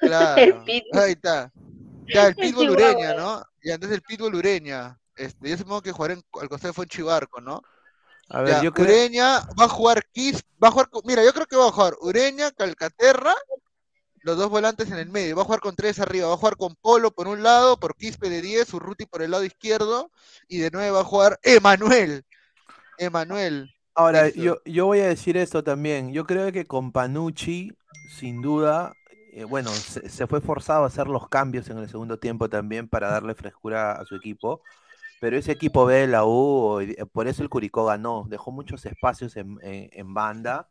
Claro, 0.00 0.64
Pitbull. 0.66 0.98
ahí 1.00 1.12
está. 1.12 1.52
Ya, 2.12 2.26
el 2.26 2.34
Pitbull. 2.34 2.70
Ureña, 2.70 3.14
¿no? 3.14 3.44
Y 3.62 3.70
entonces 3.70 3.98
el 3.98 4.02
Pitbull 4.02 4.34
Ureña. 4.34 4.98
Este, 5.14 5.48
yo 5.50 5.56
supongo 5.56 5.82
que 5.82 5.92
jugará 5.92 6.14
en- 6.14 6.24
al 6.40 6.48
costado 6.48 6.70
de 6.70 6.74
Fonchi 6.74 7.02
Barco, 7.02 7.40
¿no? 7.40 7.62
A 8.30 8.40
ver, 8.42 8.54
Ya, 8.54 8.62
yo 8.62 8.72
creo... 8.72 8.86
Ureña 8.86 9.40
va 9.60 9.64
a 9.66 9.68
jugar 9.68 10.02
Kiss, 10.12 10.42
va 10.62 10.68
a 10.68 10.70
jugar, 10.72 10.88
mira, 11.04 11.22
yo 11.24 11.32
creo 11.32 11.46
que 11.46 11.56
va 11.56 11.68
a 11.68 11.72
jugar 11.72 11.94
Ureña, 12.00 12.50
Calcaterra, 12.50 13.34
los 14.22 14.36
dos 14.36 14.50
volantes 14.50 14.90
en 14.90 14.98
el 14.98 15.08
medio, 15.10 15.36
va 15.36 15.42
a 15.42 15.44
jugar 15.44 15.60
con 15.60 15.74
tres 15.76 15.98
arriba, 16.00 16.28
va 16.28 16.34
a 16.34 16.38
jugar 16.38 16.56
con 16.56 16.74
Polo 16.80 17.10
por 17.10 17.28
un 17.28 17.42
lado, 17.42 17.78
por 17.78 17.96
Quispe 17.96 18.28
de 18.30 18.40
10, 18.40 18.72
Urruti 18.74 19.06
por 19.06 19.22
el 19.22 19.30
lado 19.32 19.44
izquierdo, 19.44 20.10
y 20.48 20.58
de 20.58 20.70
nuevo 20.70 20.94
va 20.96 21.00
a 21.00 21.04
jugar 21.04 21.38
Emanuel. 21.42 22.24
Emanuel. 22.98 23.70
Ahora, 23.94 24.28
yo, 24.30 24.58
yo 24.64 24.86
voy 24.86 25.00
a 25.00 25.08
decir 25.08 25.36
esto 25.36 25.62
también. 25.62 26.12
Yo 26.12 26.24
creo 26.24 26.50
que 26.52 26.64
con 26.64 26.92
Panucci, 26.92 27.72
sin 28.18 28.40
duda, 28.40 28.92
eh, 29.34 29.44
bueno, 29.44 29.70
se, 29.70 30.08
se 30.08 30.26
fue 30.26 30.40
forzado 30.40 30.84
a 30.84 30.86
hacer 30.86 31.08
los 31.08 31.28
cambios 31.28 31.68
en 31.68 31.78
el 31.78 31.88
segundo 31.88 32.18
tiempo 32.18 32.48
también 32.48 32.88
para 32.88 33.10
darle 33.10 33.34
frescura 33.34 33.92
a 33.92 34.04
su 34.06 34.14
equipo. 34.16 34.62
Pero 35.20 35.36
ese 35.36 35.52
equipo 35.52 35.84
B 35.84 35.94
de 35.94 36.06
la 36.08 36.24
U, 36.24 36.80
por 37.12 37.28
eso 37.28 37.42
el 37.42 37.48
Curicó 37.48 37.84
ganó. 37.84 38.24
Dejó 38.28 38.50
muchos 38.50 38.84
espacios 38.86 39.36
en, 39.36 39.58
en- 39.62 39.88
en 39.92 40.14
banda. 40.14 40.68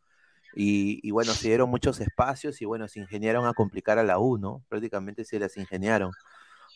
Y, 0.54 1.00
y 1.06 1.10
bueno, 1.12 1.36
se 1.36 1.48
dieron 1.48 1.70
muchos 1.70 2.00
espacios 2.00 2.60
y 2.62 2.64
bueno, 2.66 2.88
se 2.88 3.00
ingeniaron 3.00 3.46
a 3.46 3.54
complicar 3.54 3.98
a 3.98 4.04
la 4.04 4.18
U, 4.18 4.38
¿no? 4.38 4.64
Prácticamente 4.68 5.24
se 5.24 5.38
las 5.40 5.56
ingeniaron. 5.56 6.16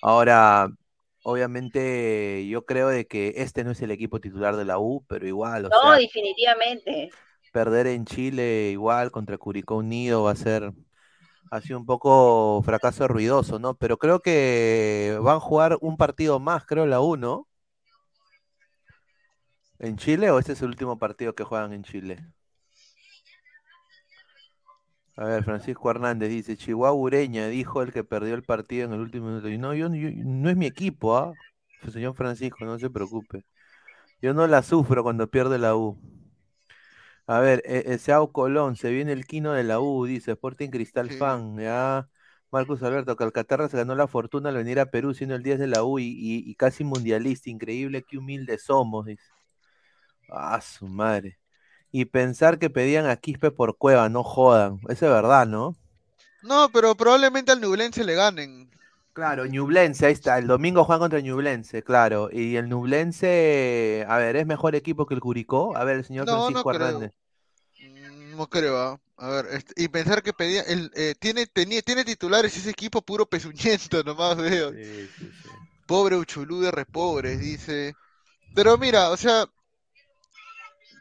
Ahora, 0.02 0.68
obviamente, 1.22 2.46
yo 2.48 2.64
creo 2.66 2.88
de 2.88 3.06
que 3.06 3.34
este 3.38 3.64
no 3.64 3.72
es 3.72 3.82
el 3.82 3.90
equipo 3.92 4.20
titular 4.20 4.56
de 4.56 4.64
la 4.66 4.78
U, 4.78 5.04
pero 5.08 5.26
igual, 5.28 5.66
o 5.66 5.72
No, 5.72 5.74
sea, 5.74 6.00
definitivamente. 6.00 7.10
perder 7.52 7.86
en 7.86 8.04
Chile 8.04 8.70
igual 8.72 9.10
contra 9.10 9.38
Curicó 9.38 9.76
Unido 9.76 10.22
va 10.24 10.32
a 10.32 10.36
ser 10.36 10.72
ha 11.50 11.60
sido 11.62 11.78
un 11.80 11.86
poco 11.86 12.62
fracaso 12.64 13.08
ruidoso, 13.08 13.58
¿no? 13.60 13.76
Pero 13.76 13.98
creo 13.98 14.20
que 14.22 15.18
van 15.22 15.36
a 15.38 15.40
jugar 15.40 15.78
un 15.82 15.96
partido 15.98 16.40
más, 16.40 16.66
creo, 16.66 16.86
la 16.86 17.00
U, 17.00 17.16
¿no? 17.16 17.48
¿En 19.78 19.96
Chile 19.96 20.30
o 20.30 20.38
este 20.38 20.52
es 20.52 20.60
el 20.60 20.68
último 20.68 20.98
partido 20.98 21.34
que 21.34 21.44
juegan 21.44 21.72
en 21.72 21.82
Chile? 21.82 22.22
A 25.16 25.24
ver, 25.24 25.44
Francisco 25.44 25.90
Hernández 25.90 26.28
dice, 26.30 26.56
Chihuahua 26.56 26.92
Ureña, 26.92 27.48
dijo 27.48 27.82
el 27.82 27.92
que 27.92 28.04
perdió 28.04 28.34
el 28.34 28.42
partido 28.44 28.84
en 28.86 28.92
el 28.92 29.00
último 29.00 29.28
minuto. 29.28 29.48
Y 29.48 29.56
no, 29.58 29.74
yo, 29.74 29.88
yo- 29.94 30.10
no 30.24 30.50
es 30.50 30.56
mi 30.56 30.66
equipo, 30.66 31.16
¿ah? 31.16 31.32
Señor 31.90 32.14
Francisco, 32.14 32.64
no 32.64 32.78
se 32.78 32.90
preocupe. 32.90 33.44
Yo 34.22 34.34
no 34.34 34.46
la 34.46 34.62
sufro 34.62 35.02
cuando 35.04 35.30
pierde 35.30 35.58
la 35.58 35.76
U. 35.76 35.98
A 37.26 37.40
ver, 37.40 37.62
eh, 37.66 37.84
eh, 37.86 37.98
Seao 37.98 38.32
Colón, 38.32 38.76
se 38.76 38.90
viene 38.90 39.12
el 39.12 39.26
Quino 39.26 39.52
de 39.52 39.64
la 39.64 39.80
U, 39.80 40.04
dice 40.06 40.32
Sporting 40.32 40.70
Cristal 40.70 41.10
Sí. 41.10 41.16
Fan, 41.18 41.56
ya. 41.58 42.08
Marcus 42.52 42.82
Alberto, 42.82 43.16
Calcaterra 43.16 43.68
se 43.68 43.76
ganó 43.76 43.94
la 43.96 44.06
fortuna 44.06 44.50
al 44.50 44.56
venir 44.56 44.78
a 44.80 44.86
Perú 44.90 45.12
siendo 45.14 45.34
el 45.34 45.42
10 45.42 45.58
de 45.58 45.66
la 45.66 45.82
U 45.84 45.98
y, 45.98 46.04
y- 46.04 46.48
y 46.50 46.54
casi 46.54 46.84
mundialista, 46.84 47.50
increíble, 47.50 48.04
qué 48.04 48.18
humildes 48.18 48.62
somos, 48.64 49.06
dice. 49.06 49.24
Ah, 50.30 50.60
su 50.60 50.86
madre. 50.86 51.38
Y 51.92 52.06
pensar 52.06 52.58
que 52.58 52.70
pedían 52.70 53.06
a 53.06 53.16
Quispe 53.16 53.50
por 53.50 53.76
Cueva, 53.76 54.08
no 54.08 54.22
jodan, 54.24 54.78
eso 54.88 55.06
es 55.06 55.12
verdad, 55.12 55.46
¿no? 55.46 55.76
No, 56.40 56.70
pero 56.72 56.96
probablemente 56.96 57.52
al 57.52 57.60
Nublense 57.60 58.02
le 58.02 58.14
ganen. 58.14 58.70
Claro, 59.12 59.46
Ñublense, 59.46 60.04
ahí 60.06 60.12
está, 60.12 60.36
el 60.38 60.46
domingo 60.46 60.84
juegan 60.84 61.00
contra 61.00 61.20
Ñublense, 61.20 61.82
claro, 61.82 62.28
y 62.30 62.56
el 62.56 62.68
Ñublense, 62.68 64.04
a 64.08 64.18
ver, 64.18 64.36
¿es 64.36 64.46
mejor 64.46 64.74
equipo 64.74 65.06
que 65.06 65.14
el 65.14 65.20
Curicó? 65.20 65.74
A 65.76 65.84
ver, 65.84 65.96
el 65.96 66.04
señor 66.04 66.26
No, 66.26 66.50
no 66.50 66.64
Francisco 66.64 66.68
creo. 66.68 66.76
Hernández. 66.76 67.12
Mm, 67.80 68.36
No 68.36 68.48
creo, 68.48 68.78
¿ah? 68.78 69.00
A 69.18 69.28
ver, 69.30 69.46
este, 69.52 69.82
y 69.82 69.88
pensar 69.88 70.22
que 70.22 70.32
pedía, 70.34 70.62
el, 70.62 70.90
eh, 70.94 71.14
tiene, 71.18 71.46
tenía, 71.46 71.82
tiene 71.82 72.04
titulares 72.04 72.56
ese 72.56 72.70
equipo 72.70 73.02
puro 73.02 73.26
pezuñento, 73.26 74.02
nomás 74.04 74.36
veo. 74.36 74.72
Sí, 74.72 75.08
sí, 75.08 75.32
sí. 75.42 75.48
Pobre 75.86 76.16
Uchulú 76.16 76.60
de 76.60 76.70
repobres, 76.70 77.40
dice. 77.40 77.94
Pero 78.54 78.78
mira, 78.78 79.10
o 79.10 79.16
sea, 79.16 79.46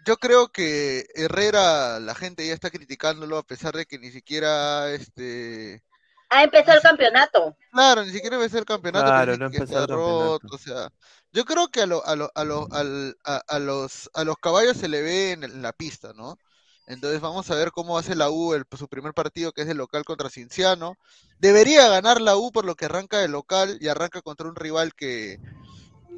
yo 0.05 0.17
creo 0.17 0.49
que 0.51 1.05
Herrera, 1.15 1.99
la 1.99 2.15
gente 2.15 2.47
ya 2.47 2.53
está 2.53 2.71
criticándolo 2.71 3.37
a 3.37 3.43
pesar 3.43 3.75
de 3.75 3.85
que 3.85 3.99
ni 3.99 4.11
siquiera, 4.11 4.91
este, 4.91 5.83
Ha 6.29 6.43
empezado 6.43 6.77
el 6.77 6.83
campeonato. 6.83 7.57
claro, 7.71 8.03
ni 8.05 8.11
siquiera 8.11 8.37
va 8.37 8.45
a 8.45 8.49
ser 8.49 8.59
el 8.59 8.65
campeonato, 8.65 9.11
Claro, 9.11 9.37
no 9.37 9.45
empezó 9.47 9.77
el 9.79 9.87
roto, 9.87 10.55
o 10.55 10.57
sea, 10.57 10.89
yo 11.33 11.43
creo 11.45 11.67
que 11.69 11.81
a, 11.81 11.85
lo, 11.85 12.05
a, 12.05 12.15
lo, 12.15 12.31
a, 12.35 12.43
lo- 12.45 12.67
al- 12.71 13.17
a, 13.25 13.37
a 13.47 13.59
los, 13.59 14.09
a 14.13 14.23
los 14.23 14.37
caballos 14.37 14.77
se 14.77 14.87
le 14.87 15.01
ve 15.01 15.31
en, 15.33 15.43
en 15.43 15.61
la 15.61 15.73
pista, 15.73 16.13
¿no? 16.13 16.39
Entonces 16.87 17.19
vamos 17.19 17.49
a 17.51 17.55
ver 17.55 17.71
cómo 17.71 17.97
hace 17.97 18.15
la 18.15 18.29
U 18.29 18.53
el, 18.53 18.63
su 18.77 18.87
primer 18.87 19.13
partido, 19.13 19.51
que 19.51 19.63
es 19.63 19.67
el 19.69 19.77
local 19.77 20.05
contra 20.05 20.29
Cinciano. 20.29 20.97
Debería 21.39 21.89
ganar 21.89 22.21
la 22.21 22.37
U 22.37 22.51
por 22.51 22.63
lo 22.65 22.75
que 22.75 22.85
arranca 22.85 23.17
de 23.19 23.27
local 23.27 23.77
y 23.81 23.87
arranca 23.87 24.21
contra 24.21 24.47
un 24.47 24.55
rival 24.55 24.93
que, 24.95 25.39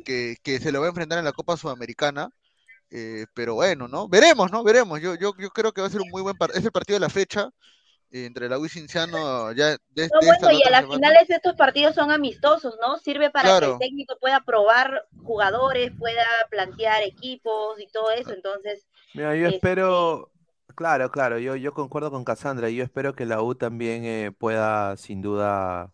que, 0.03 0.37
que 0.43 0.59
se 0.59 0.71
lo 0.71 0.79
va 0.81 0.87
a 0.87 0.89
enfrentar 0.89 1.19
en 1.19 1.25
la 1.25 1.33
Copa 1.33 1.57
Sudamericana. 1.57 2.29
Eh, 2.89 3.25
pero 3.33 3.55
bueno, 3.55 3.87
¿no? 3.87 4.07
Veremos, 4.07 4.51
¿no? 4.51 4.63
Veremos. 4.63 5.01
Yo, 5.01 5.15
yo, 5.15 5.33
yo 5.37 5.49
creo 5.49 5.71
que 5.73 5.81
va 5.81 5.87
a 5.87 5.89
ser 5.89 6.01
un 6.01 6.09
muy 6.09 6.21
buen 6.21 6.37
partido. 6.37 6.59
Es 6.59 6.65
el 6.65 6.71
partido 6.71 6.95
de 6.95 7.01
la 7.05 7.09
fecha 7.09 7.49
eh, 8.11 8.25
entre 8.25 8.47
la 8.47 8.57
U 8.57 8.65
y 8.65 8.69
Cinciano 8.69 9.51
ya 9.51 9.71
de, 9.71 9.77
de 9.89 10.07
No, 10.13 10.19
bueno, 10.25 10.51
y 10.51 10.63
a 10.65 10.69
las 10.71 10.81
semana. 10.81 10.95
finales 10.95 11.29
estos 11.29 11.55
partidos 11.55 11.95
son 11.95 12.11
amistosos, 12.11 12.77
¿no? 12.81 12.97
Sirve 12.97 13.29
para 13.29 13.59
que 13.59 13.65
el 13.65 13.77
técnico 13.77 14.17
pueda 14.19 14.41
probar 14.45 15.05
jugadores, 15.23 15.91
pueda 15.99 16.25
plantear 16.49 17.03
equipos 17.03 17.79
y 17.79 17.87
todo 17.87 18.11
eso. 18.11 18.31
Entonces, 18.31 18.87
Mira, 19.13 19.35
yo 19.35 19.45
Este- 19.45 19.55
espero, 19.57 20.31
claro, 20.75 21.11
claro, 21.11 21.39
yo, 21.39 21.55
yo 21.55 21.73
concuerdo 21.73 22.11
con 22.11 22.23
Cassandra, 22.23 22.69
yo 22.69 22.83
espero 22.83 23.15
que 23.15 23.25
la 23.25 23.41
U 23.41 23.55
también 23.55 24.05
eh, 24.05 24.31
pueda, 24.31 24.95
sin 24.95 25.21
duda, 25.21 25.91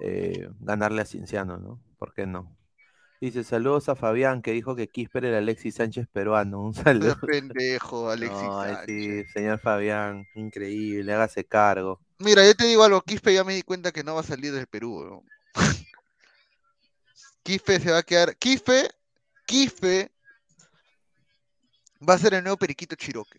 eh, 0.00 0.48
ganarle 0.60 1.02
a 1.02 1.04
Cienciano, 1.06 1.58
¿no? 1.58 1.80
¿Por 1.98 2.14
qué 2.14 2.26
no? 2.26 2.56
Dice, 3.20 3.44
saludos 3.44 3.90
a 3.90 3.96
Fabián, 3.96 4.40
que 4.40 4.52
dijo 4.52 4.74
que 4.74 4.88
Quisper 4.88 5.26
era 5.26 5.38
Alexis 5.38 5.74
Sánchez 5.74 6.08
peruano. 6.10 6.60
Un 6.64 6.74
saludo. 6.74 7.16
Pendejo, 7.26 8.10
Alexis 8.10 8.42
No, 8.42 8.62
Sánchez. 8.64 8.86
sí, 8.86 9.32
señor 9.32 9.58
Fabián, 9.60 10.26
increíble, 10.34 11.12
hágase 11.12 11.44
cargo. 11.44 12.00
Mira, 12.18 12.46
yo 12.46 12.54
te 12.54 12.64
digo 12.64 12.82
algo, 12.82 13.02
Quispe 13.02 13.34
ya 13.34 13.44
me 13.44 13.54
di 13.54 13.62
cuenta 13.62 13.92
que 13.92 14.02
no 14.02 14.14
va 14.14 14.20
a 14.20 14.24
salir 14.24 14.52
del 14.52 14.66
Perú. 14.66 15.22
Quispe 17.42 17.80
se 17.80 17.90
va 17.90 17.98
a 17.98 18.02
quedar. 18.02 18.36
Quispe, 18.36 18.90
Quispe 19.46 20.10
va 22.08 22.14
a 22.14 22.18
ser 22.18 22.34
el 22.34 22.42
nuevo 22.42 22.56
Periquito 22.56 22.94
Chiroque. 22.96 23.38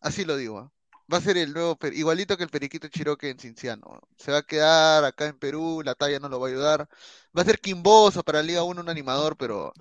Así 0.00 0.24
lo 0.24 0.36
digo. 0.36 0.58
¿ah? 0.58 0.72
Va 1.12 1.18
a 1.18 1.20
ser 1.22 1.38
el 1.38 1.54
nuevo, 1.54 1.78
igualito 1.92 2.36
que 2.36 2.44
el 2.44 2.50
Periquito 2.50 2.88
Chiroque 2.88 3.30
en 3.30 3.38
Cinciano. 3.38 4.00
Se 4.16 4.30
va 4.30 4.38
a 4.38 4.42
quedar 4.42 5.04
acá 5.04 5.26
en 5.26 5.38
Perú, 5.38 5.80
la 5.82 5.94
talla 5.94 6.18
no 6.18 6.28
lo 6.28 6.38
va 6.38 6.48
a 6.48 6.50
ayudar. 6.50 6.88
Va 7.36 7.42
a 7.42 7.44
ser 7.46 7.60
Quimboso 7.60 8.22
para 8.22 8.42
Liga 8.42 8.62
1 8.62 8.80
un 8.80 8.88
animador, 8.90 9.36
pero 9.38 9.72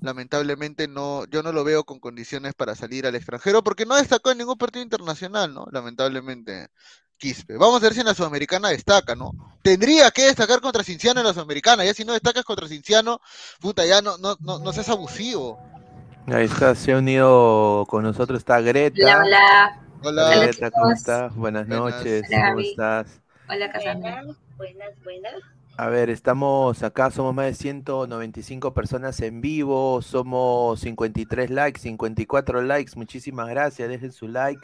lamentablemente 0.00 0.88
no, 0.88 1.26
yo 1.26 1.42
no 1.42 1.52
lo 1.52 1.64
veo 1.64 1.84
con 1.84 2.00
condiciones 2.00 2.54
para 2.54 2.74
salir 2.74 3.06
al 3.06 3.14
extranjero 3.14 3.62
porque 3.62 3.84
no 3.84 3.96
destacó 3.96 4.30
en 4.30 4.38
ningún 4.38 4.56
partido 4.56 4.82
internacional, 4.82 5.52
¿no? 5.52 5.66
Lamentablemente, 5.70 6.68
Quispe. 7.18 7.58
Vamos 7.58 7.82
a 7.82 7.84
ver 7.84 7.94
si 7.94 8.00
en 8.00 8.06
la 8.06 8.14
Sudamericana 8.14 8.70
destaca, 8.70 9.14
¿no? 9.14 9.32
Tendría 9.62 10.10
que 10.10 10.24
destacar 10.24 10.62
contra 10.62 10.82
Cinciano 10.82 11.20
en 11.20 11.26
la 11.26 11.34
Sudamericana, 11.34 11.84
ya 11.84 11.92
si 11.92 12.04
no 12.04 12.14
destacas 12.14 12.44
contra 12.44 12.66
Cinciano, 12.66 13.20
puta, 13.60 13.84
ya 13.84 14.00
no, 14.00 14.16
no, 14.16 14.36
no, 14.40 14.58
no 14.58 14.72
seas 14.72 14.88
abusivo. 14.88 15.58
Ahí 16.26 16.46
está, 16.46 16.74
se 16.74 16.92
ha 16.92 16.98
unido 16.98 17.84
con 17.88 18.02
nosotros, 18.02 18.38
está 18.38 18.60
Greta. 18.60 19.02
Hola, 19.02 19.18
hola. 19.18 19.89
Hola, 20.02 20.32
Hola, 20.32 20.36
Greta, 20.36 20.70
¿cómo 20.70 20.90
estás? 20.92 21.34
Buenas 21.34 21.66
Buenas. 21.66 21.68
noches, 21.68 22.22
Hola, 22.28 22.42
¿cómo 22.42 22.60
estás? 22.60 23.22
Hola, 23.48 23.70
Cassandra. 23.72 24.22
Buenas, 24.22 24.36
buenas, 24.56 25.02
buenas. 25.04 25.34
A 25.76 25.88
ver, 25.88 26.10
estamos 26.10 26.82
acá, 26.82 27.10
somos 27.10 27.34
más 27.34 27.46
de 27.46 27.54
195 27.54 28.74
personas 28.74 29.18
en 29.20 29.40
vivo, 29.40 30.02
somos 30.02 30.80
53 30.80 31.48
likes, 31.50 31.80
54 31.80 32.60
likes, 32.62 32.92
muchísimas 32.96 33.48
gracias, 33.48 33.88
dejen 33.88 34.12
su 34.12 34.28
like. 34.28 34.60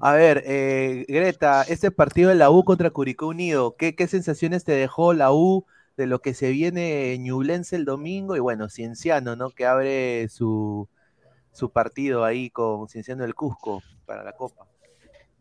A 0.00 0.12
ver, 0.12 0.42
eh, 0.46 1.06
Greta, 1.08 1.62
este 1.64 1.90
partido 1.90 2.30
de 2.30 2.36
la 2.36 2.50
U 2.50 2.64
contra 2.64 2.90
Curicó 2.90 3.28
Unido, 3.28 3.76
¿qué, 3.76 3.94
qué 3.96 4.06
sensaciones 4.08 4.64
te 4.64 4.72
dejó 4.72 5.12
la 5.14 5.32
U 5.32 5.66
de 5.96 6.06
lo 6.06 6.20
que 6.20 6.34
se 6.34 6.50
viene 6.50 7.14
en 7.14 7.24
Ñublense 7.24 7.76
el 7.76 7.84
domingo? 7.84 8.36
Y 8.36 8.40
bueno, 8.40 8.68
Cienciano, 8.68 9.36
¿no? 9.36 9.50
Que 9.50 9.66
abre 9.66 10.28
su, 10.28 10.88
su 11.54 11.70
partido 11.72 12.24
ahí 12.24 12.50
con 12.50 12.88
Cienciano 12.88 13.22
del 13.22 13.34
Cusco 13.34 13.82
para 14.06 14.24
la 14.24 14.34
Copa. 14.34 14.68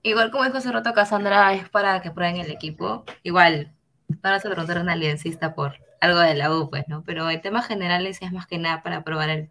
Igual 0.03 0.31
como 0.31 0.43
dijo 0.43 0.57
hace 0.57 0.71
rato 0.71 0.93
Cassandra, 0.93 1.53
es 1.53 1.69
para 1.69 2.01
que 2.01 2.11
prueben 2.11 2.37
el 2.37 2.51
equipo. 2.51 3.05
Igual, 3.23 3.73
van 4.21 4.35
a 4.35 4.39
preguntar 4.39 4.77
a 4.77 4.81
un 4.81 4.89
aliancista 4.89 5.55
por 5.55 5.75
algo 6.01 6.19
de 6.19 6.35
la 6.35 6.55
U, 6.55 6.69
pues, 6.69 6.87
¿no? 6.87 7.03
Pero 7.03 7.29
en 7.29 7.41
temas 7.41 7.67
generales 7.67 8.21
es 8.21 8.31
más 8.31 8.47
que 8.47 8.57
nada 8.59 8.83
para 8.83 9.03
probar 9.03 9.29
el, 9.29 9.49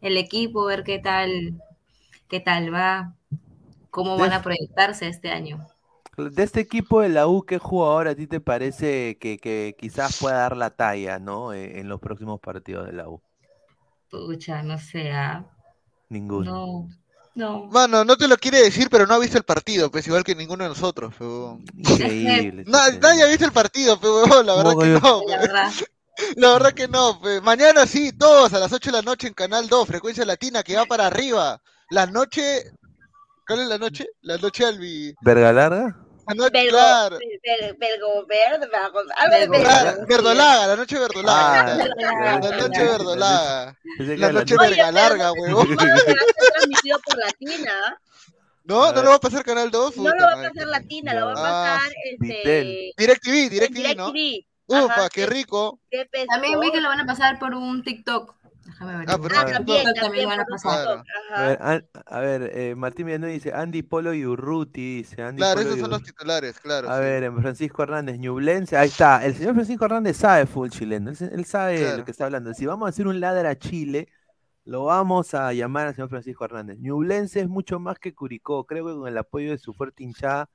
el 0.00 0.16
equipo, 0.16 0.64
ver 0.64 0.84
qué 0.84 0.98
tal, 0.98 1.62
qué 2.28 2.40
tal 2.40 2.74
va, 2.74 3.14
cómo 3.90 4.18
van 4.18 4.32
a 4.34 4.42
proyectarse 4.42 5.08
este 5.08 5.30
año. 5.30 5.66
De 6.16 6.42
este 6.44 6.60
equipo 6.60 7.00
de 7.00 7.08
la 7.08 7.26
U, 7.26 7.42
¿qué 7.44 7.58
jugador 7.58 8.06
a 8.08 8.14
ti 8.14 8.26
te 8.28 8.40
parece 8.40 9.18
que, 9.18 9.38
que 9.38 9.74
quizás 9.78 10.18
pueda 10.20 10.36
dar 10.36 10.56
la 10.56 10.70
talla, 10.70 11.18
¿no? 11.18 11.52
Eh, 11.52 11.80
En 11.80 11.88
los 11.88 12.00
próximos 12.00 12.38
partidos 12.40 12.86
de 12.86 12.92
la 12.92 13.08
U. 13.08 13.22
Pucha, 14.10 14.62
no 14.62 14.76
sé, 14.78 15.10
ah, 15.12 15.44
Ninguno. 16.10 16.52
no, 16.52 16.88
no. 17.34 17.66
Mano, 17.66 18.04
no 18.04 18.16
te 18.16 18.28
lo 18.28 18.36
quiere 18.36 18.60
decir, 18.60 18.88
pero 18.90 19.06
no 19.06 19.14
ha 19.14 19.18
visto 19.18 19.38
el 19.38 19.44
partido, 19.44 19.90
pues 19.90 20.06
igual 20.06 20.24
que 20.24 20.34
ninguno 20.34 20.64
de 20.64 20.70
nosotros, 20.70 21.14
huevón. 21.18 21.64
Increíble. 21.76 22.64
Na- 22.66 22.90
nadie 23.00 23.22
ha 23.22 23.26
visto 23.28 23.44
el 23.46 23.52
partido, 23.52 23.98
pe, 23.98 24.08
huevón, 24.08 24.44
la 24.44 24.56
verdad 24.56 24.72
¿Cómo 24.72 24.80
que 24.82 24.88
no, 25.00 25.22
La 25.28 25.38
verdad, 25.38 25.72
La 26.36 26.52
verdad 26.52 26.72
que 26.72 26.88
no, 26.88 27.20
pe. 27.20 27.40
Mañana 27.40 27.86
sí, 27.86 28.12
todos 28.12 28.52
a 28.52 28.58
las 28.58 28.72
8 28.72 28.90
de 28.90 28.96
la 28.96 29.02
noche 29.02 29.28
en 29.28 29.34
Canal 29.34 29.68
2, 29.68 29.86
Frecuencia 29.86 30.24
Latina, 30.24 30.62
que 30.62 30.76
va 30.76 30.84
para 30.84 31.06
arriba. 31.06 31.62
La 31.88 32.06
noche... 32.06 32.72
¿Cuál 33.46 33.60
es 33.60 33.68
la 33.68 33.78
noche? 33.78 34.06
La 34.20 34.36
noche 34.36 34.64
al 34.64 34.78
vi... 34.78 35.14
¿Verga 35.22 35.52
larga? 35.52 35.96
Noche, 36.34 36.50
Belgo, 36.52 36.70
claro. 36.70 37.18
Bel- 37.18 37.76
Belgo 37.78 38.26
verde, 38.26 38.66
Belgo 38.68 39.00
Verdolaga, 39.04 39.92
Belgo. 39.92 40.06
verdolaga, 40.06 40.66
la 40.66 40.76
noche 40.76 40.98
verdolaga. 40.98 41.72
Ah. 41.72 42.40
La 42.42 42.56
noche 42.56 42.84
verdolaga. 42.84 43.76
La 43.98 44.32
noche 44.32 44.56
verga 44.58 44.92
larga, 44.92 45.32
huevón. 45.32 45.70
No 45.70 45.76
va 45.76 45.94
a 45.94 45.98
ser 45.98 46.16
transmitido 46.54 46.98
por 47.04 47.18
Latina. 47.18 47.72
No, 48.64 48.92
no 48.92 49.02
lo 49.02 49.10
va 49.10 49.16
a 49.16 49.20
pasar 49.20 49.42
Canal 49.44 49.70
2, 49.70 49.96
No 49.96 50.10
lo 50.14 50.24
va 50.24 50.32
a 50.32 50.48
pasar 50.48 50.66
Latina, 50.68 51.14
lo 51.14 51.26
va 51.26 51.32
a 51.32 51.34
Ah, 51.34 51.78
pasar 51.78 51.92
Vitel. 52.20 52.36
este, 52.36 52.92
DirecTV, 52.96 53.48
DirecTV, 53.50 53.96
¿no? 53.96 54.12
DirecTV. 54.12 54.46
Ufa, 54.68 55.08
qué 55.08 55.26
rico. 55.26 55.80
también 56.28 56.60
vi 56.60 56.70
que 56.70 56.80
lo 56.80 56.88
van 56.88 57.00
a 57.00 57.06
pasar 57.06 57.38
por 57.40 57.54
un 57.54 57.82
TikTok. 57.82 58.34
Déjame 58.80 58.98
ver. 58.98 59.10
Ah, 59.10 59.18
por 59.18 59.32
Ah, 59.34 59.44
un 59.46 59.52
también, 59.52 59.84
TikTok 59.84 60.00
también 60.02 60.28
van 60.28 60.40
a 60.40 60.44
pasar. 60.46 60.84
Claro. 60.84 61.02
Ver, 61.48 61.58
An- 61.60 61.86
a 62.06 62.20
ver, 62.20 62.50
eh, 62.54 62.74
Martín 62.74 63.06
Villanueva 63.06 63.32
dice 63.34 63.52
Andy 63.52 63.82
Polo 63.82 64.14
y 64.14 64.24
Urruti, 64.24 64.96
dice 64.98 65.22
Andy 65.22 65.36
Claro, 65.38 65.56
Polo 65.56 65.66
esos 65.66 65.76
y 65.76 65.80
son 65.82 65.90
los 65.90 66.02
titulares, 66.02 66.58
claro. 66.60 66.88
A 66.90 66.96
sí. 66.96 67.02
ver, 67.02 67.32
Francisco 67.40 67.82
Hernández, 67.82 68.18
Ñublense, 68.18 68.76
ahí 68.76 68.88
está. 68.88 69.24
El 69.24 69.34
señor 69.34 69.54
Francisco 69.54 69.84
Hernández 69.84 70.16
sabe 70.16 70.46
full 70.46 70.70
chileno, 70.70 71.10
él, 71.10 71.44
sabe 71.44 71.78
Claro. 71.78 71.98
lo 71.98 72.04
que 72.06 72.10
está 72.10 72.24
hablando. 72.24 72.54
Si 72.54 72.64
vamos 72.66 72.86
a 72.86 72.88
hacer 72.90 73.06
un 73.06 73.20
ladder 73.20 73.46
a 73.46 73.58
Chile, 73.58 74.08
lo 74.64 74.84
vamos 74.84 75.34
a 75.34 75.52
llamar 75.52 75.88
al 75.88 75.94
señor 75.94 76.08
Francisco 76.08 76.44
Hernández. 76.46 76.78
Ñublense 76.80 77.40
es 77.40 77.48
mucho 77.48 77.78
más 77.80 77.98
que 77.98 78.14
Curicó, 78.14 78.64
creo 78.64 78.86
que 78.86 78.94
con 78.94 79.06
el 79.08 79.18
apoyo 79.18 79.50
de 79.50 79.58
su 79.58 79.74
fuerte 79.74 80.04
hinchada 80.04 80.48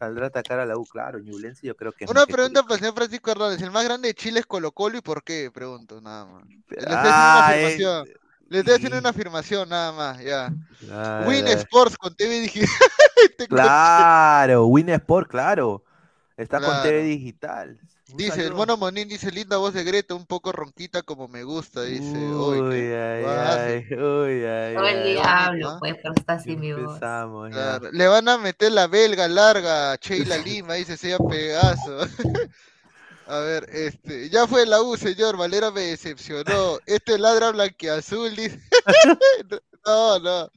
saldrá 0.00 0.24
a 0.24 0.28
atacar 0.28 0.58
a 0.58 0.66
la 0.66 0.76
U. 0.76 0.84
Claro, 0.86 1.18
Ñublense 1.20 1.66
yo 1.66 1.76
creo 1.76 1.92
que 1.92 2.06
Una 2.08 2.24
que 2.26 2.32
pregunta 2.32 2.62
para 2.62 2.74
el 2.74 2.80
señor 2.80 2.94
Francisco 2.94 3.30
Hernández. 3.30 3.60
¿El 3.62 3.70
más 3.70 3.84
grande 3.84 4.08
de 4.08 4.14
Chile 4.14 4.40
es 4.40 4.46
Colo 4.46 4.72
Colo 4.72 4.98
y 4.98 5.02
por 5.02 5.22
qué? 5.22 5.50
Pregunto, 5.52 6.00
nada 6.00 6.24
más. 6.24 6.44
Le 6.48 6.78
estoy 6.78 6.86
haciendo 6.88 6.98
una 6.98 7.46
Ah, 7.46 7.56
eh, 7.56 7.64
afirmación. 7.66 8.08
Le 8.48 8.58
estoy 8.58 8.74
haciendo 8.74 8.98
una 8.98 9.08
afirmación, 9.10 9.68
nada 9.68 9.92
más, 9.92 10.20
ya. 10.24 10.50
Claro, 10.80 11.28
Win 11.28 11.46
Sports 11.46 11.96
con 11.96 12.14
TV 12.16 12.40
Digital. 12.40 12.68
Claro, 13.48 14.66
Win 14.66 14.88
Sport, 14.88 15.30
claro. 15.30 15.84
Está 16.36 16.60
con. 16.60 16.82
TV 16.82 17.02
Digital. 17.02 17.78
Dice, 18.14 18.46
el 18.46 18.54
mono 18.54 18.76
Monín 18.76 19.08
dice, 19.08 19.30
linda 19.30 19.56
voz 19.56 19.74
de 19.74 19.84
Greta, 19.84 20.14
un 20.14 20.26
poco 20.26 20.52
ronquita 20.52 21.02
como 21.02 21.28
me 21.28 21.44
gusta, 21.44 21.82
dice. 21.82 22.16
Uy, 22.16 22.60
Uy, 22.60 22.70
qué 22.70 22.96
ay, 22.96 23.86
ay, 23.90 23.94
uy, 23.94 24.44
ay, 24.44 24.74
Todo 24.74 24.86
el 24.86 25.18
hablo, 25.18 25.76
pues, 25.80 25.96
pero 26.02 26.14
está 26.16 26.34
así 26.34 26.56
mi 26.56 26.72
voz. 26.72 26.98
Claro, 26.98 27.90
Le 27.92 28.06
van 28.08 28.28
a 28.28 28.38
meter 28.38 28.72
la 28.72 28.86
belga 28.86 29.28
larga 29.28 29.92
a 29.92 29.96
Sheila 29.96 30.36
Lima, 30.44 30.74
dice 30.74 30.96
sea 30.96 31.18
Pegaso. 31.18 32.00
A 33.26 33.38
ver, 33.38 33.68
este, 33.72 34.28
ya 34.28 34.48
fue 34.48 34.66
la 34.66 34.82
U, 34.82 34.96
señor, 34.96 35.36
Valera 35.36 35.70
me 35.70 35.82
decepcionó. 35.82 36.80
Este 36.84 37.16
ladra 37.16 37.52
blanquiazul, 37.52 38.34
dice. 38.34 38.60
No, 39.86 40.18
no. 40.18 40.50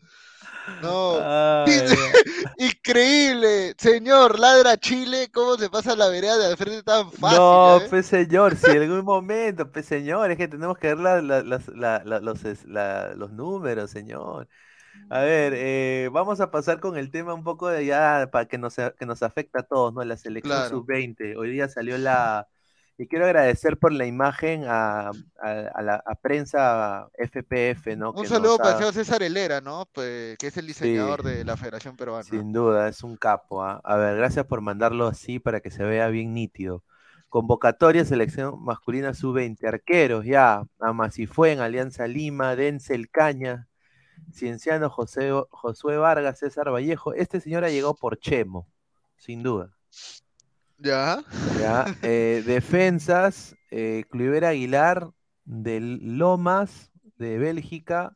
No. 0.82 1.20
Ay, 1.22 1.74
increíble, 2.58 3.74
señor, 3.78 4.40
ladra 4.40 4.78
Chile, 4.78 5.30
¿cómo 5.34 5.58
se 5.58 5.70
pasa 5.70 5.96
la 5.96 6.08
vereda 6.10 6.38
de 6.38 6.46
al 6.48 6.58
frente 6.58 6.84
tan 6.84 7.12
fácil? 7.12 7.38
No, 7.40 7.78
eh? 7.78 7.88
pues 7.90 8.06
señor, 8.06 8.56
si 8.56 8.72
en 8.72 8.82
algún 8.84 9.04
momento, 9.04 9.70
pues 9.72 9.86
señor, 9.86 10.32
es 10.32 10.38
que 10.38 10.48
tenemos 10.48 10.78
que 10.78 10.88
ver 10.88 11.00
la- 11.00 11.22
la- 11.22 11.44
las- 11.44 11.68
la- 11.70 12.02
la- 12.06 12.20
los, 12.20 13.32
números, 13.32 13.92
señor. 13.92 14.48
A 15.10 15.20
ver, 15.22 15.54
eh, 15.56 16.10
vamos 16.12 16.40
a 16.40 16.50
pasar 16.52 16.80
con 16.80 16.98
el 16.98 17.12
tema 17.12 17.34
un 17.34 17.44
poco 17.44 17.68
de 17.68 17.86
ya 17.86 18.30
para 18.32 18.46
que 18.48 18.58
nos, 18.58 18.76
que 18.76 19.06
nos 19.06 19.22
afecta 19.24 19.60
a 19.60 19.64
todos, 19.64 19.94
¿no? 19.94 20.04
La 20.04 20.18
selección 20.18 20.56
Claro. 20.56 20.70
sub-20. 20.70 21.36
Hoy 21.38 21.52
día 21.52 21.68
salió 21.68 21.98
la... 21.98 22.48
Y 22.98 23.08
quiero 23.08 23.26
agradecer 23.26 23.78
por 23.80 23.92
la 23.92 24.06
imagen 24.06 24.66
a, 24.68 25.08
a- 25.10 25.12
a 25.74 25.82
la 25.82 25.96
a 26.06 26.16
prensa 26.16 27.08
FPF, 27.18 27.96
¿no? 27.98 28.12
Un 28.12 28.22
que 28.22 28.28
saludo 28.28 28.58
para 28.58 28.78
ha- 28.78 28.94
César 28.94 29.24
Helera, 29.24 29.62
¿no? 29.62 29.88
Pues, 29.92 30.38
que 30.38 30.48
es 30.48 30.58
el 30.58 30.68
diseñador 30.68 31.24
Sí. 31.24 31.30
de 31.30 31.44
la 31.46 31.58
Federación 31.58 31.96
Peruana. 31.98 32.24
Sin 32.24 32.54
duda, 32.54 32.88
es 32.88 33.04
un 33.04 33.18
capo. 33.18 33.64
¿ah? 33.64 33.82
A 33.84 33.96
ver, 33.98 34.16
gracias 34.18 34.46
por 34.46 34.62
mandarlo 34.62 35.08
así 35.08 35.40
para 35.40 35.60
que 35.60 35.72
se 35.72 35.84
vea 35.84 36.08
bien 36.10 36.34
nítido. 36.36 36.84
Convocatoria, 37.30 38.06
selección 38.06 38.64
masculina 38.64 39.16
sub-20. 39.16 39.66
Arqueros, 39.68 40.24
ya. 40.24 40.64
Amasifue 40.80 41.52
en 41.52 41.62
Alianza 41.62 42.06
Lima, 42.08 42.56
Denzel 42.56 43.10
Caña, 43.10 43.68
Cienciano 44.32 44.92
José, 44.92 45.32
Josué 45.50 45.98
Vargas, 45.98 46.38
César 46.38 46.72
Vallejo. 46.72 47.16
Este 47.16 47.40
señor 47.42 47.64
ha 47.64 47.70
llegado 47.72 47.96
por 47.96 48.20
Chemo, 48.20 48.68
sin 49.18 49.42
duda. 49.42 49.72
¿Ya? 50.78 51.24
¿ya? 51.60 51.86
Eh, 52.02 52.44
defensas, 52.46 53.56
eh, 53.72 54.04
Cluivera 54.10 54.50
Aguilar, 54.50 55.10
de 55.46 55.80
Lomas, 55.80 56.92
de 57.18 57.38
Bélgica, 57.38 58.16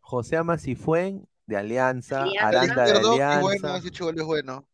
José 0.00 0.36
Amasifuen, 0.36 1.28
de 1.46 1.56
Alianza, 1.56 2.22
Alianza. 2.22 2.48
Aranda 2.48 2.84
de 2.84 2.92
Alianza. 2.98 3.40
bueno, 3.40 3.76
ese 3.76 3.88
es 3.88 4.24
bueno. 4.24 4.66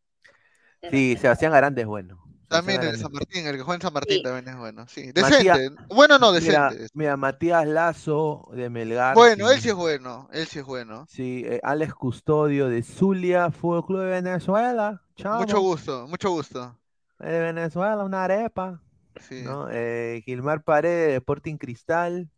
Sí, 0.90 1.16
Sebastián 1.20 1.54
Aranda 1.54 1.80
es 1.80 1.86
bueno. 1.86 2.22
También 2.48 2.80
el 2.80 2.92
de 2.92 2.98
San. 2.98 3.10
Martín, 3.10 3.44
el 3.44 3.56
que 3.56 3.62
juega 3.62 3.74
en 3.74 3.80
San 3.82 3.92
Martín 3.92 4.18
Sí. 4.18 4.22
también 4.22 4.46
es 4.48 4.56
bueno. 4.56 4.86
Sí, 4.86 5.10
Matías- 5.12 5.56
decente. 5.58 5.82
Bueno, 5.88 6.18
no, 6.20 6.30
Mira, 6.32 6.70
decente. 6.70 6.88
mira, 6.94 7.16
Matías 7.16 7.66
Lazo 7.66 8.48
de 8.52 8.70
Melgar. 8.70 9.14
Bueno, 9.16 9.48
sí. 9.48 9.54
él 9.54 9.60
sí 9.62 9.68
es 9.70 9.74
bueno, 9.74 10.28
él 10.32 10.46
sí 10.46 10.58
es 10.60 10.64
bueno. 10.64 11.06
Sí, 11.08 11.42
eh, 11.44 11.58
Alex 11.64 11.92
Custodio 11.94 12.68
de 12.68 12.82
Zulia, 12.84 13.50
Fútbol 13.50 13.84
Club 13.84 14.00
de 14.02 14.06
Venezuela. 14.22 15.02
Chamo, 15.16 15.40
Mucho 15.40 15.60
gusto, 15.60 16.06
mucho 16.06 16.30
gusto. 16.30 16.78
De 17.18 17.40
Venezuela, 17.40 18.04
una 18.04 18.24
arepa. 18.24 18.82
Sí. 19.20 19.42
¿no? 19.42 19.68
Eh, 19.70 20.22
Gilmar 20.24 20.62
Paredes 20.62 21.08
de 21.08 21.16
Sporting 21.16 21.56
Cristal. 21.56 22.30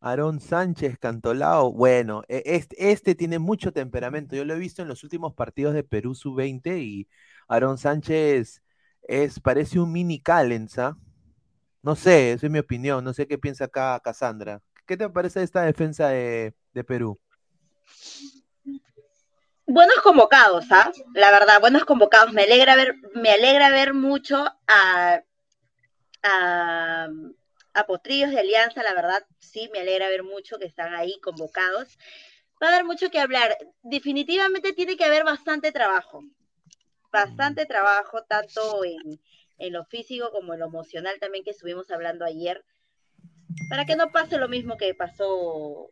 Aarón 0.00 0.40
Sánchez, 0.40 0.98
Cantolao. 0.98 1.72
Bueno, 1.72 2.22
este, 2.28 2.92
este 2.92 3.14
tiene 3.14 3.38
mucho 3.38 3.72
temperamento. 3.72 4.36
Yo 4.36 4.44
lo 4.44 4.54
he 4.54 4.58
visto 4.58 4.82
en 4.82 4.88
los 4.88 5.02
últimos 5.04 5.34
partidos 5.34 5.74
de 5.74 5.82
Perú 5.84 6.14
sub-20 6.14 6.78
y 6.80 7.08
Aarón 7.48 7.78
Sánchez 7.78 8.62
es, 9.02 9.40
parece 9.40 9.80
un 9.80 9.92
mini 9.92 10.20
Callens, 10.20 10.78
¿ah? 10.78 10.96
No 11.82 11.94
sé, 11.94 12.32
esa 12.32 12.46
es 12.46 12.52
mi 12.52 12.58
opinión. 12.58 13.04
No 13.04 13.12
sé 13.14 13.26
qué 13.26 13.38
piensa 13.38 13.64
acá 13.66 14.00
Cassandra. 14.02 14.60
¿Qué 14.86 14.96
te 14.96 15.08
parece 15.08 15.42
esta 15.42 15.62
defensa 15.62 16.08
de, 16.08 16.54
de 16.72 16.84
Perú? 16.84 17.18
Buenos 19.68 19.96
convocados, 19.96 20.66
¿ah? 20.70 20.92
La 21.12 21.32
verdad, 21.32 21.60
buenos 21.60 21.84
convocados. 21.84 22.32
Me 22.32 22.44
alegra 22.44 22.76
ver, 22.76 22.94
me 23.14 23.32
alegra 23.32 23.68
ver 23.70 23.94
mucho 23.94 24.46
a, 24.68 25.22
a, 26.22 27.08
Potrillos 27.88 28.30
de 28.30 28.38
Alianza, 28.38 28.84
la 28.84 28.94
verdad, 28.94 29.24
sí, 29.40 29.68
me 29.72 29.80
alegra 29.80 30.08
ver 30.08 30.22
mucho 30.22 30.60
que 30.60 30.66
están 30.66 30.94
ahí 30.94 31.18
convocados. 31.20 31.98
Va 32.62 32.68
a 32.68 32.70
haber 32.70 32.84
mucho 32.84 33.10
que 33.10 33.18
hablar. 33.18 33.58
Definitivamente 33.82 34.72
tiene 34.72 34.96
que 34.96 35.04
haber 35.04 35.24
bastante 35.24 35.72
trabajo. 35.72 36.22
Bastante 37.10 37.66
trabajo, 37.66 38.22
tanto 38.22 38.82
en 38.84 39.72
lo 39.72 39.84
físico 39.86 40.30
como 40.30 40.54
en 40.54 40.60
lo 40.60 40.66
emocional 40.66 41.18
también 41.18 41.42
que 41.42 41.50
estuvimos 41.50 41.90
hablando 41.90 42.24
ayer, 42.24 42.64
para 43.68 43.84
que 43.84 43.96
no 43.96 44.12
pase 44.12 44.38
lo 44.38 44.48
mismo 44.48 44.76
que 44.76 44.94
pasó 44.94 45.90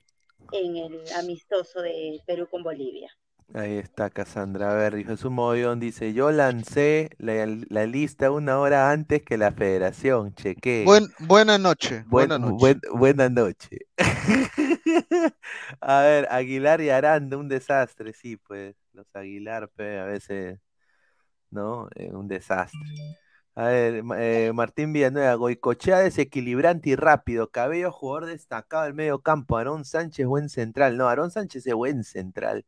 en 0.52 0.76
el 0.76 1.12
amistoso 1.16 1.82
de 1.82 2.22
Perú 2.24 2.48
con 2.48 2.62
Bolivia. 2.62 3.10
Ahí 3.52 3.76
está 3.78 4.10
Cassandra. 4.10 4.72
A 4.72 4.74
ver, 4.74 5.04
Jesús 5.04 5.30
Movión 5.30 5.78
dice, 5.78 6.12
yo 6.12 6.32
lancé 6.32 7.10
la, 7.18 7.46
la 7.68 7.86
lista 7.86 8.30
una 8.32 8.58
hora 8.58 8.90
antes 8.90 9.22
que 9.22 9.36
la 9.36 9.52
federación, 9.52 10.34
chequé. 10.34 10.82
Buen, 10.84 11.06
buena 11.20 11.56
noche. 11.58 12.04
Buen- 12.08 12.28
buena 12.28 12.38
noche. 12.38 12.56
buen- 12.58 12.80
buena 12.98 13.28
noche. 13.28 13.78
A 15.80 16.00
ver, 16.02 16.26
Aguilar 16.30 16.80
y 16.80 16.90
Aranda, 16.90 17.36
un 17.36 17.48
desastre, 17.48 18.12
sí, 18.12 18.36
pues. 18.36 18.74
Los 18.92 19.06
Aguilar, 19.14 19.68
pe, 19.70 19.98
a 19.98 20.04
veces, 20.04 20.58
¿no? 21.50 21.88
Eh, 21.96 22.10
un 22.12 22.28
desastre. 22.28 22.78
A 23.56 23.66
ver, 23.66 24.02
eh, 24.18 24.52
Martín 24.54 24.92
Villanueva, 24.92 25.34
Goicochea 25.34 25.98
desequilibrante 25.98 26.90
y 26.90 26.96
rápido. 26.96 27.50
Cabello, 27.50 27.92
jugador 27.92 28.26
destacado 28.26 28.84
del 28.84 28.94
medio 28.94 29.20
campo. 29.20 29.56
Aarón 29.58 29.84
Sánchez, 29.84 30.26
buen 30.26 30.48
central. 30.48 30.96
No, 30.96 31.08
Aarón 31.08 31.30
Sánchez 31.30 31.66
es 31.66 31.74
buen 31.74 32.02
central. 32.04 32.64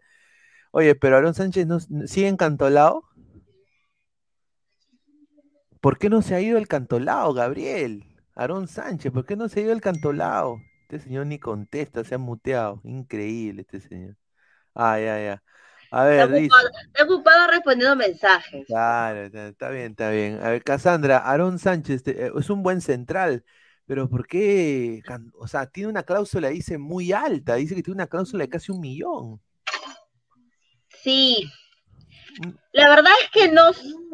Oye, 0.73 0.95
pero 0.95 1.17
Aarón 1.17 1.35
Sánchez 1.35 1.67
no, 1.67 1.81
sigue 1.81 2.29
encantolado. 2.29 3.05
¿Por 5.81 5.99
qué 5.99 6.09
no 6.11 6.23
se 6.23 6.35
ha 6.35 6.41
ido 6.41 6.59
el 6.59 6.69
cantolao, 6.69 7.33
Gabriel? 7.33 8.05
Aarón 8.35 8.69
Sánchez, 8.69 9.13
¿por 9.13 9.25
qué 9.25 9.37
no 9.37 9.49
se 9.49 9.61
ha 9.61 9.63
ido 9.65 9.73
el 9.73 9.81
cantolao? 9.81 10.59
Este 10.83 11.01
señor 11.01 11.27
ni 11.27 11.39
contesta, 11.39 12.05
se 12.05 12.15
ha 12.15 12.19
muteado. 12.19 12.81
Increíble 12.85 13.63
este 13.63 13.81
señor. 13.81 14.17
Ah, 14.75 14.99
ya, 14.99 15.19
ya. 15.23 15.43
A 15.91 16.09
Está 16.09 16.27
ver, 16.27 16.33
dice. 16.33 16.47
ocupado, 16.47 16.69
está 16.87 17.05
ocupado 17.05 17.51
respondiendo 17.51 17.97
mensajes. 17.97 18.67
Claro, 18.67 19.21
está, 19.25 19.49
está 19.49 19.71
bien, 19.71 19.91
está 19.93 20.11
bien. 20.11 20.41
A 20.43 20.51
ver, 20.51 20.63
Cassandra, 20.65 21.19
Aarón 21.19 21.59
Sánchez 21.59 22.03
te- 22.03 22.27
eh, 22.27 22.33
es 22.37 22.51
un 22.51 22.63
buen 22.63 22.81
central, 22.81 23.45
pero 23.87 24.09
¿por 24.09 24.27
qué? 24.27 25.03
O 25.39 25.47
sea, 25.47 25.67
tiene 25.67 25.89
una 25.91 26.03
cláusula, 26.03 26.49
dice, 26.49 26.79
muy 26.79 27.13
alta. 27.13 27.55
Dice 27.55 27.75
que 27.77 27.83
tiene 27.83 27.97
una 27.97 28.07
cláusula 28.09 28.45
de 28.45 28.49
casi 28.51 28.73
un 28.73 28.81
millón. 28.81 29.41
Sí. 31.03 31.51
Mm. 32.41 32.51
La 32.73 32.89
verdad 32.89 33.13
es 33.23 33.31
que 33.31 33.49
no, 33.51 33.71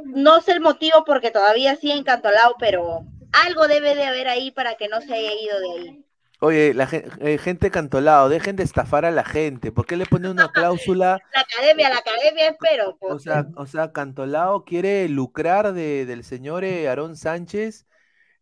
no 0.07 0.41
sé 0.41 0.53
el 0.53 0.61
motivo 0.61 1.05
porque 1.05 1.31
todavía 1.31 1.77
sigue 1.77 1.95
encantolado, 1.95 2.57
pero 2.59 3.05
algo 3.33 3.69
debe 3.69 3.95
de 3.95 4.05
haber 4.05 4.29
ahí 4.29 4.51
para 4.51 4.75
que 4.77 4.89
no 4.89 5.01
se 5.01 5.15
haya 5.15 5.33
ido 5.33 5.61
de 5.61 5.71
ahí. 5.71 6.05
Oye, 6.45 6.75
la 6.75 6.89
eh, 6.91 7.39
gente 7.39 7.71
cantolado, 7.71 8.29
dejen 8.29 8.57
de 8.57 8.65
estafar 8.65 9.05
a 9.05 9.13
la 9.13 9.25
gente. 9.25 9.71
¿Por 9.71 9.87
qué 9.87 9.97
le 9.97 10.07
ponen 10.07 10.33
una 10.33 10.49
cláusula? 10.53 11.21
La 11.33 11.41
academia, 11.41 11.89
la 11.89 11.99
academia 11.99 12.49
espero. 12.49 12.99
O 13.01 13.21
sea, 13.21 13.47
o 13.55 13.65
sea, 13.67 13.93
Cantolao 13.93 14.65
quiere 14.65 15.09
lucrar 15.09 15.73
de, 15.73 16.05
del 16.05 16.25
señor 16.25 16.65
eh, 16.65 16.89
Aarón 16.89 17.15
Sánchez 17.15 17.87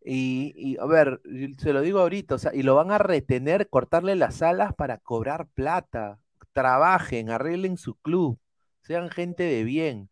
y, 0.03 0.51
y, 0.55 0.79
a 0.79 0.85
ver, 0.87 1.21
se 1.59 1.73
lo 1.73 1.81
digo 1.81 1.99
ahorita, 1.99 2.33
o 2.33 2.37
sea, 2.39 2.55
y 2.55 2.63
lo 2.63 2.73
van 2.73 2.89
a 2.89 2.97
retener, 2.97 3.69
cortarle 3.69 4.15
las 4.15 4.41
alas 4.41 4.73
para 4.73 4.97
cobrar 4.97 5.45
plata. 5.53 6.17
Trabajen, 6.53 7.29
arreglen 7.29 7.77
su 7.77 7.95
club, 7.95 8.39
sean 8.81 9.09
gente 9.09 9.43
de 9.43 9.63
bien. 9.63 10.09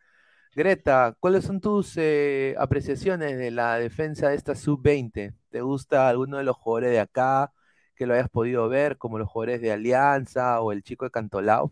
Greta, 0.55 1.15
¿cuáles 1.19 1.45
son 1.45 1.61
tus 1.61 1.95
eh, 1.97 2.55
apreciaciones 2.59 3.37
de 3.37 3.51
la 3.51 3.75
defensa 3.77 4.29
de 4.29 4.35
esta 4.35 4.55
sub-20? 4.55 5.33
¿Te 5.49 5.61
gusta 5.61 6.09
alguno 6.09 6.37
de 6.37 6.43
los 6.43 6.57
jugadores 6.57 6.91
de 6.91 6.99
acá 6.99 7.53
que 7.95 8.05
lo 8.05 8.13
hayas 8.13 8.29
podido 8.29 8.69
ver, 8.69 8.97
como 8.97 9.19
los 9.19 9.29
jugadores 9.29 9.61
de 9.61 9.71
Alianza 9.71 10.61
o 10.61 10.71
el 10.71 10.83
chico 10.83 11.05
de 11.05 11.11
Cantolao? 11.11 11.71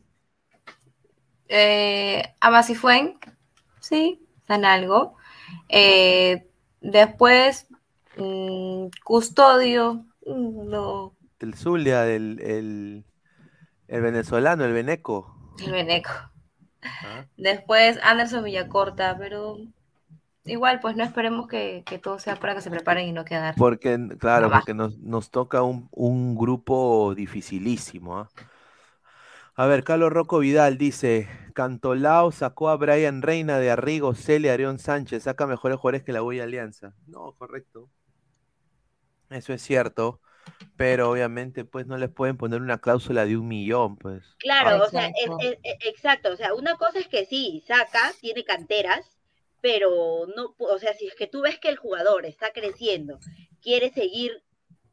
Eh, 1.50 2.24
Amasifuen, 2.40 3.18
sí, 3.80 4.26
dan 4.48 4.66
algo. 4.66 5.16
Eh, 5.70 6.48
después, 6.82 7.68
mm, 8.18 8.88
Custodio, 9.04 10.06
mm, 10.26 10.70
no, 10.70 11.16
El 11.40 11.54
Zulia, 11.56 12.08
el, 12.08 12.40
el, 12.42 13.06
el 13.88 14.02
venezolano, 14.02 14.66
el 14.66 14.74
Beneco. 14.74 15.36
el 15.60 15.72
Beneco. 15.72 16.12
Ah. 17.02 17.26
Después, 17.38 18.00
Anderson 18.04 18.44
Villacorta, 18.44 19.18
pero 19.18 19.58
igual, 20.46 20.80
pues 20.80 20.96
no 20.96 21.04
esperemos 21.04 21.48
que, 21.48 21.84
que 21.86 22.00
todo 22.00 22.20
sea 22.20 22.38
para 22.38 22.56
que 22.56 22.62
se 22.62 22.72
preparen 22.72 23.08
y 23.08 23.14
no 23.14 23.26
quedar. 23.26 23.56
Porque, 23.56 23.98
claro, 24.20 24.48
Abajo. 24.48 24.62
porque 24.62 24.74
nos, 24.74 24.98
nos 25.00 25.32
toca 25.32 25.64
un, 25.64 25.90
un 25.92 26.36
grupo 26.36 27.14
dificilísimo. 27.16 28.18
¿ah? 28.20 28.32
A 29.56 29.66
ver, 29.66 29.84
Carlos 29.84 30.12
Rocco 30.14 30.40
Vidal 30.40 30.78
dice, 30.78 31.28
Cantolao 31.54 32.32
sacó 32.32 32.70
a 32.70 32.76
Brian 32.78 33.22
Reina 33.22 33.58
de 33.60 33.72
Arrigo, 33.72 34.14
Celia, 34.16 34.54
Arión 34.54 34.80
Sánchez, 34.80 35.24
saca 35.24 35.48
mejores 35.48 35.78
jugadores 35.80 36.04
que 36.04 36.14
la 36.14 36.22
Boya 36.22 36.44
Alianza. 36.44 36.94
No, 37.08 37.34
correcto. 37.34 37.90
Eso 39.30 39.54
es 39.54 39.62
cierto, 39.62 40.22
pero 40.76 41.10
obviamente 41.12 41.66
pues 41.66 41.88
no 41.88 41.98
les 41.98 42.10
pueden 42.10 42.38
poner 42.38 42.62
una 42.62 42.78
cláusula 42.80 43.26
de 43.26 43.38
un 43.38 43.48
millón, 43.48 43.98
pues. 43.98 44.24
Claro, 44.40 44.84
o 44.84 44.90
sea, 44.90 45.08
Exacto. 45.08 45.38
es- 45.42 45.52
es- 45.54 45.60
es- 45.64 45.88
exacto, 45.88 46.32
o 46.32 46.36
sea, 46.36 46.54
una 46.54 46.76
cosa 46.76 47.00
es 47.00 47.08
que 47.08 47.26
sí, 47.26 47.64
saca, 47.68 48.14
tiene 48.22 48.44
canteras, 48.44 49.18
pero 49.62 50.28
no, 50.36 50.56
o 50.58 50.78
sea, 50.80 50.94
si 50.94 51.08
es 51.08 51.16
que 51.16 51.28
tú 51.28 51.42
ves 51.42 51.58
que 51.60 51.70
el 51.70 51.78
jugador 51.78 52.26
está 52.26 52.52
creciendo, 52.52 53.20
quiere 53.62 53.92
seguir 53.92 54.44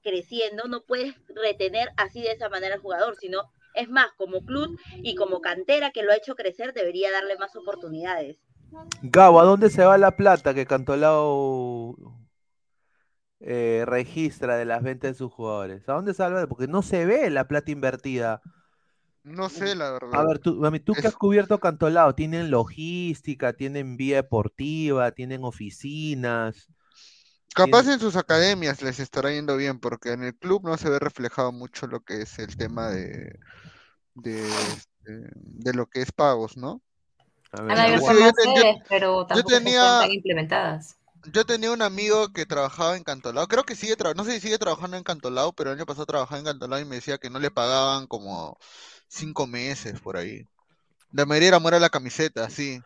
creciendo, 0.02 0.64
no 0.68 0.82
puedes 0.84 1.14
retener 1.28 1.88
así 1.96 2.22
de 2.22 2.32
esa 2.32 2.48
manera 2.48 2.74
al 2.74 2.80
jugador, 2.80 3.16
sino, 3.16 3.42
es 3.74 3.88
más, 3.88 4.08
como 4.16 4.40
club 4.44 4.78
y 5.02 5.14
como 5.16 5.40
cantera 5.40 5.90
que 5.90 6.02
lo 6.02 6.12
ha 6.12 6.16
hecho 6.16 6.34
crecer, 6.34 6.72
debería 6.72 7.10
darle 7.10 7.36
más 7.36 7.54
oportunidades. 7.56 8.38
Gabo, 9.02 9.40
¿a 9.40 9.44
dónde 9.44 9.70
se 9.70 9.84
va 9.84 9.98
la 9.98 10.16
plata 10.16 10.52
que 10.54 10.66
Cantolao 10.66 11.96
eh, 13.46 13.84
registra 13.86 14.56
de 14.56 14.64
las 14.64 14.82
ventas 14.82 15.12
de 15.12 15.18
sus 15.18 15.32
jugadores? 15.32 15.88
¿A 15.88 15.92
dónde 15.92 16.14
sale? 16.14 16.46
Porque 16.46 16.66
no 16.66 16.82
se 16.82 17.04
ve 17.06 17.30
la 17.30 17.46
plata 17.46 17.70
invertida. 17.70 18.40
No 19.22 19.48
sé, 19.48 19.74
la 19.74 19.92
verdad. 19.92 20.10
A 20.20 20.24
ver, 20.26 20.38
tú, 20.38 20.54
mami, 20.56 20.80
tú 20.80 20.94
que 20.94 21.06
has 21.06 21.14
cubierto 21.14 21.58
Cantolao, 21.58 22.14
tienen 22.14 22.50
logística, 22.50 23.52
tienen 23.54 23.96
vía 23.96 24.16
deportiva, 24.16 25.12
tienen 25.12 25.44
oficinas. 25.44 26.68
Capaz 27.54 27.86
en 27.88 28.00
sus 28.00 28.16
academias 28.16 28.82
les 28.82 28.98
estará 28.98 29.30
yendo 29.30 29.56
bien, 29.56 29.78
porque 29.78 30.12
en 30.12 30.24
el 30.24 30.34
club 30.34 30.64
no 30.64 30.76
se 30.76 30.90
ve 30.90 30.98
reflejado 30.98 31.52
mucho 31.52 31.86
lo 31.86 32.00
que 32.00 32.22
es 32.22 32.38
el 32.38 32.56
tema 32.56 32.88
de, 32.88 33.38
de, 34.14 34.46
este, 34.48 35.28
de 35.34 35.72
lo 35.72 35.86
que 35.86 36.02
es 36.02 36.10
pagos, 36.12 36.56
¿no? 36.56 36.82
A 37.52 37.62
ver, 37.62 37.76
yo 37.88 37.94
yo- 37.94 38.02
pero 38.88 39.24
tampoco 39.26 39.50
se 39.50 39.56
tenía- 39.60 40.06
implementadas. 40.12 40.98
Yo 41.32 41.44
tenía 41.46 41.70
un 41.72 41.82
amigo 41.82 42.32
que 42.32 42.46
trabajaba 42.46 42.96
en 42.96 43.04
Cantolao, 43.04 43.46
creo 43.48 43.64
que 43.64 43.74
sigue 43.76 43.96
trabajando, 43.96 44.24
no 44.24 44.28
sé 44.30 44.36
si 44.36 44.42
sigue 44.42 44.58
trabajando 44.58 44.96
en 44.96 45.02
Cantolao, 45.04 45.52
pero 45.52 45.70
el 45.70 45.76
año 45.78 45.86
pasado 45.86 46.06
trabajaba 46.06 46.38
en 46.38 46.44
Cantolao 46.44 46.80
y 46.80 46.84
me 46.84 46.96
decía 46.96 47.18
que 47.18 47.30
no 47.30 47.38
le 47.38 47.50
pagaban 47.50 48.06
como 48.06 48.58
cinco 49.08 49.46
meses 49.46 50.00
por 50.00 50.16
ahí. 50.16 50.46
La 51.12 51.26
mayoría 51.26 51.48
era 51.48 51.56
amor 51.58 51.74
a 51.74 51.80
la 51.80 51.90
camiseta, 51.90 52.50
sí, 52.50 52.82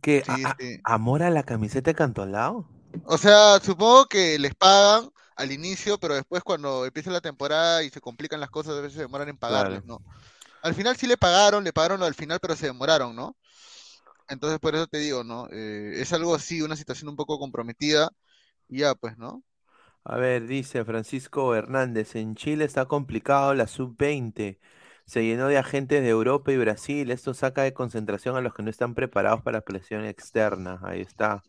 ¿qué? 0.00 0.22
sí, 0.22 0.46
A- 0.46 0.50
a- 0.50 0.56
sí. 0.58 0.82
¿Amor 0.84 1.22
a 1.22 1.30
la 1.30 1.42
camiseta 1.42 1.90
de 1.90 1.94
Cantolao? 1.96 2.66
O 3.04 3.18
sea, 3.18 3.58
supongo 3.60 4.06
que 4.06 4.38
les 4.38 4.54
pagan 4.54 5.10
al 5.36 5.52
inicio, 5.52 5.98
pero 5.98 6.14
después 6.14 6.42
cuando 6.42 6.84
empieza 6.86 7.10
la 7.10 7.20
temporada 7.20 7.82
y 7.82 7.90
se 7.90 8.00
complican 8.00 8.40
las 8.40 8.50
cosas, 8.50 8.74
a 8.74 8.80
veces 8.80 8.94
se 8.94 9.00
demoran 9.02 9.28
en 9.28 9.36
pagarles, 9.38 9.84
¿no? 9.84 10.02
Al 10.62 10.74
final 10.74 10.96
sí 10.96 11.06
le 11.06 11.16
pagaron, 11.18 11.64
le 11.64 11.72
pagaron 11.72 12.02
al 12.02 12.14
final, 12.14 12.40
pero 12.40 12.56
se 12.56 12.66
demoraron, 12.66 13.16
¿no? 13.16 13.36
Entonces 14.28 14.58
por 14.60 14.74
eso 14.74 14.86
te 14.86 14.98
digo, 14.98 15.24
¿no? 15.24 15.48
Eh, 15.50 15.94
es 16.00 16.12
algo 16.12 16.34
así, 16.34 16.62
una 16.62 16.76
situación 16.76 17.08
un 17.10 17.16
poco 17.16 17.38
comprometida, 17.38 18.10
ya 18.68 18.94
pues, 18.96 19.18
¿no? 19.18 19.44
A 20.04 20.16
ver, 20.18 20.46
dice 20.46 20.84
Francisco 20.84 21.54
Hernández, 21.54 22.14
en 22.14 22.36
Chile 22.36 22.64
está 22.64 22.86
complicado 22.86 23.54
la 23.54 23.66
sub-20. 23.66 24.60
Se 25.04 25.24
llenó 25.24 25.48
de 25.48 25.58
agentes 25.58 26.02
de 26.02 26.08
Europa 26.08 26.52
y 26.52 26.56
Brasil. 26.58 27.10
Esto 27.10 27.34
saca 27.34 27.62
de 27.62 27.74
concentración 27.74 28.36
a 28.36 28.40
los 28.40 28.54
que 28.54 28.62
no 28.62 28.70
están 28.70 28.94
preparados 28.94 29.42
para 29.42 29.62
presión 29.62 30.04
externa. 30.04 30.80
Ahí 30.84 31.00
está. 31.00 31.42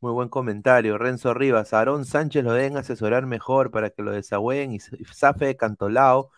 Muy 0.00 0.12
buen 0.12 0.28
comentario. 0.28 0.98
Renzo 0.98 1.32
Rivas, 1.34 1.72
Aarón 1.72 2.04
Sánchez 2.04 2.44
lo 2.44 2.52
deben 2.52 2.76
asesorar 2.76 3.24
mejor 3.26 3.70
para 3.70 3.90
que 3.90 4.02
lo 4.02 4.12
desagüen 4.12 4.72
y 4.72 4.80
zafe 4.80 5.46
de 5.46 5.56
Cantolao 5.56 6.30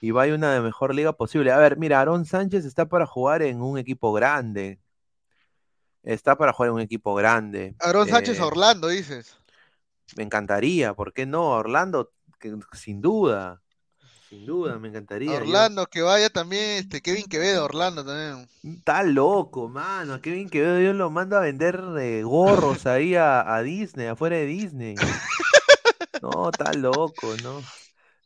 y 0.00 0.12
vaya 0.12 0.34
una 0.34 0.54
de 0.54 0.60
mejor 0.60 0.94
liga 0.94 1.12
posible. 1.14 1.52
A 1.52 1.58
ver, 1.58 1.78
mira, 1.78 1.98
Aarón 2.00 2.24
Sánchez 2.26 2.64
está 2.64 2.88
para 2.88 3.06
jugar 3.06 3.42
en 3.42 3.62
un 3.62 3.78
equipo 3.78 4.12
grande. 4.12 4.80
Está 6.02 6.36
para 6.36 6.52
jugar 6.52 6.68
en 6.70 6.74
un 6.76 6.80
equipo 6.80 7.14
grande. 7.14 7.74
Sánchez 7.80 8.38
Eh, 8.38 8.42
a 8.42 8.46
Orlando, 8.46 8.88
dices. 8.88 9.36
me 10.16 10.22
encantaría, 10.22 10.94
¿por 10.94 11.12
qué 11.12 11.26
no? 11.26 11.50
Orlando, 11.50 12.12
que- 12.38 12.56
sin 12.72 13.00
duda. 13.00 13.60
sin 14.28 14.44
duda, 14.44 14.78
me 14.78 14.88
encantaría. 14.88 15.32
Orlando, 15.32 15.86
que 15.86 16.02
vaya 16.02 16.28
también, 16.30 16.78
este, 16.78 17.00
Kevin 17.00 17.24
Quevedo, 17.26 17.64
Orlando 17.64 18.04
también. 18.04 18.46
Está 18.62 19.02
loco, 19.02 19.68
mano. 19.68 20.20
Kevin 20.20 20.50
Quevedo 20.50 20.80
yo 20.80 20.92
lo 20.92 21.10
mando 21.10 21.36
a 21.36 21.40
vender 21.40 21.82
eh, 21.98 22.22
gorros 22.22 22.86
ahí 22.86 23.14
a, 23.14 23.54
a 23.54 23.62
Disney, 23.62 24.06
afuera 24.06 24.36
de 24.36 24.44
Disney. 24.46 24.96
No, 26.22 26.50
está 26.50 26.72
loco, 26.74 27.34
¿no? 27.42 27.62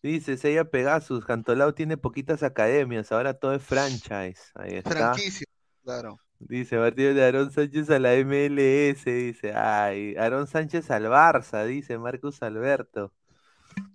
Dice 0.03 0.37
Seiya 0.37 0.65
Pegasus, 0.65 1.25
Cantolao 1.25 1.75
tiene 1.75 1.97
poquitas 1.97 2.43
academias, 2.43 3.13
ahora 3.13 3.35
todo 3.35 3.55
es 3.55 3.63
franchise. 3.63 4.41
Ahí 4.55 4.75
está. 4.75 4.91
Franquicia, 4.91 5.47
claro. 5.85 6.19
Dice, 6.49 6.77
partido 6.79 7.15
de 7.15 7.25
Aarón 7.25 7.51
Sánchez 7.53 7.89
a 7.91 7.99
la 7.99 8.15
MLS, 8.15 9.05
dice. 9.05 9.53
Ay, 9.55 10.15
Aarón 10.17 10.47
Sánchez 10.47 10.91
al 10.91 11.05
Barça, 11.07 11.65
dice 11.67 11.99
Marcus 11.99 12.43
Alberto. 12.43 13.13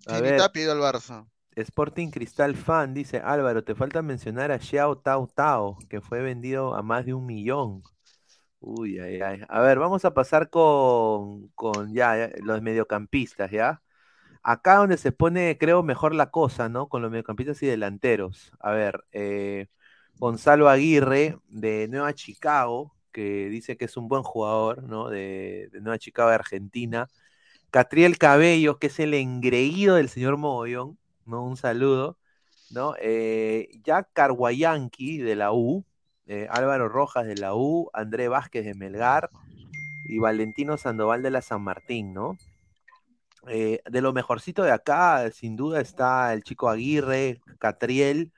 A 0.07 0.19
Sí, 0.19 0.21
ver, 0.21 0.41
al 0.69 0.79
Barça. 0.79 1.27
Sporting 1.57 2.09
Cristal 2.11 2.55
Fan, 2.55 2.93
dice 2.93 3.17
Álvaro, 3.19 3.63
te 3.65 3.75
falta 3.75 4.01
mencionar 4.01 4.51
a 4.51 4.59
Xiao 4.59 4.97
Tao 4.99 5.27
Tao, 5.27 5.77
que 5.89 5.99
fue 6.01 6.21
vendido 6.21 6.73
a 6.75 6.83
más 6.83 7.05
de 7.05 7.13
un 7.15 7.25
millón. 7.25 7.83
Uy, 8.59 8.99
ay, 8.99 9.21
ay. 9.21 9.41
A 9.49 9.61
ver, 9.61 9.79
vamos 9.79 10.03
a 10.05 10.13
pasar 10.13 10.49
con, 10.49 11.49
con 11.49 11.93
ya, 11.93 12.17
ya, 12.17 12.31
los 12.43 12.61
mediocampistas, 12.61 13.51
¿ya? 13.51 13.83
Acá 14.43 14.77
donde 14.77 14.97
se 14.97 15.11
pone, 15.13 15.57
creo, 15.59 15.83
mejor 15.83 16.15
la 16.15 16.31
cosa, 16.31 16.69
¿no? 16.69 16.89
Con 16.89 17.01
los 17.03 17.11
mediocampistas 17.11 17.63
y 17.63 17.67
delanteros. 17.67 18.53
A 18.59 18.71
ver, 18.71 19.03
eh, 19.13 19.67
Gonzalo 20.19 20.69
Aguirre, 20.69 21.37
de 21.47 21.87
Nueva 21.87 22.13
Chicago, 22.13 22.95
que 23.11 23.49
dice 23.49 23.77
que 23.77 23.85
es 23.85 23.97
un 23.97 24.07
buen 24.07 24.23
jugador, 24.23 24.83
¿no? 24.83 25.09
De, 25.09 25.69
Nueva 25.73 25.97
Chicago 25.99 26.29
de 26.29 26.35
Argentina. 26.35 27.07
Catriel 27.71 28.17
Cabellos, 28.17 28.77
que 28.77 28.87
es 28.87 28.99
el 28.99 29.13
engreído 29.13 29.95
del 29.95 30.09
señor 30.09 30.37
Mogollón, 30.37 30.97
¿no? 31.25 31.43
Un 31.43 31.57
saludo, 31.57 32.17
¿no? 32.71 32.95
Eh, 32.99 33.69
Jack 33.83 34.09
Carguayanqui 34.13 35.19
de 35.19 35.35
la 35.35 35.51
U, 35.53 35.85
eh, 36.27 36.47
Álvaro 36.49 36.89
Rojas 36.89 37.27
de 37.27 37.35
la 37.35 37.55
U, 37.55 37.89
André 37.93 38.27
Vázquez 38.27 38.65
de 38.65 38.73
Melgar 38.73 39.29
y 40.09 40.19
Valentino 40.19 40.77
Sandoval 40.77 41.21
de 41.23 41.31
la 41.31 41.41
San 41.41 41.61
Martín, 41.61 42.13
¿no? 42.13 42.37
Eh, 43.49 43.81
de 43.89 44.01
lo 44.01 44.13
mejorcito 44.13 44.63
de 44.63 44.71
acá, 44.71 45.29
sin 45.31 45.55
duda, 45.55 45.79
está 45.79 46.33
el 46.33 46.43
chico 46.43 46.69
Aguirre, 46.69 47.39
Catriel 47.59 48.31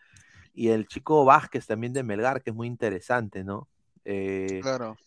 y 0.60 0.70
el 0.70 0.88
chico 0.88 1.26
Vázquez 1.26 1.68
también 1.68 1.94
de 1.94 2.04
Melgar, 2.04 2.44
que 2.44 2.52
es 2.52 2.56
muy 2.56 2.68
interesante, 2.68 3.44
¿no? 3.44 3.70
Eh, 4.06 4.64
Claro. 4.64 4.98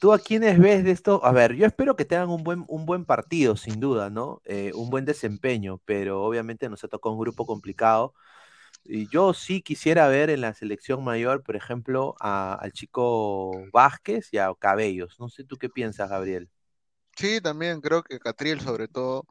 ¿Tú 0.00 0.12
a 0.12 0.18
quiénes 0.18 0.58
ves 0.58 0.84
de 0.84 0.90
esto? 0.92 1.24
A 1.24 1.32
ver, 1.32 1.54
yo 1.54 1.66
espero 1.66 1.96
que 1.96 2.04
tengan 2.04 2.28
un 2.30 2.44
buen, 2.44 2.64
un 2.68 2.84
buen 2.86 3.04
partido, 3.04 3.56
sin 3.56 3.80
duda, 3.80 4.10
¿no? 4.10 4.42
Eh, 4.44 4.70
un 4.74 4.90
buen 4.90 5.04
desempeño, 5.04 5.80
pero 5.86 6.22
obviamente 6.24 6.68
nos 6.68 6.84
ha 6.84 6.88
tocado 6.88 7.14
un 7.14 7.20
grupo 7.20 7.46
complicado. 7.46 8.14
Y 8.84 9.08
yo 9.10 9.34
sí 9.34 9.62
quisiera 9.62 10.08
ver 10.08 10.30
en 10.30 10.42
la 10.42 10.54
selección 10.54 11.04
mayor, 11.04 11.42
por 11.44 11.56
ejemplo, 11.56 12.16
a- 12.20 12.54
al 12.54 12.72
chico 12.72 13.52
Vázquez 13.72 14.28
y 14.32 14.38
a 14.38 14.52
Cabellos. 14.58 15.16
No 15.20 15.28
sé 15.30 15.44
tú 15.44 15.58
qué 15.58 15.68
piensas, 15.70 16.10
Gabriel. 16.10 16.50
Sí, 17.16 17.40
también 17.40 17.80
creo 17.80 18.02
que 18.02 18.18
Catriel, 18.20 18.60
sobre 18.60 18.86
todo, 18.88 19.26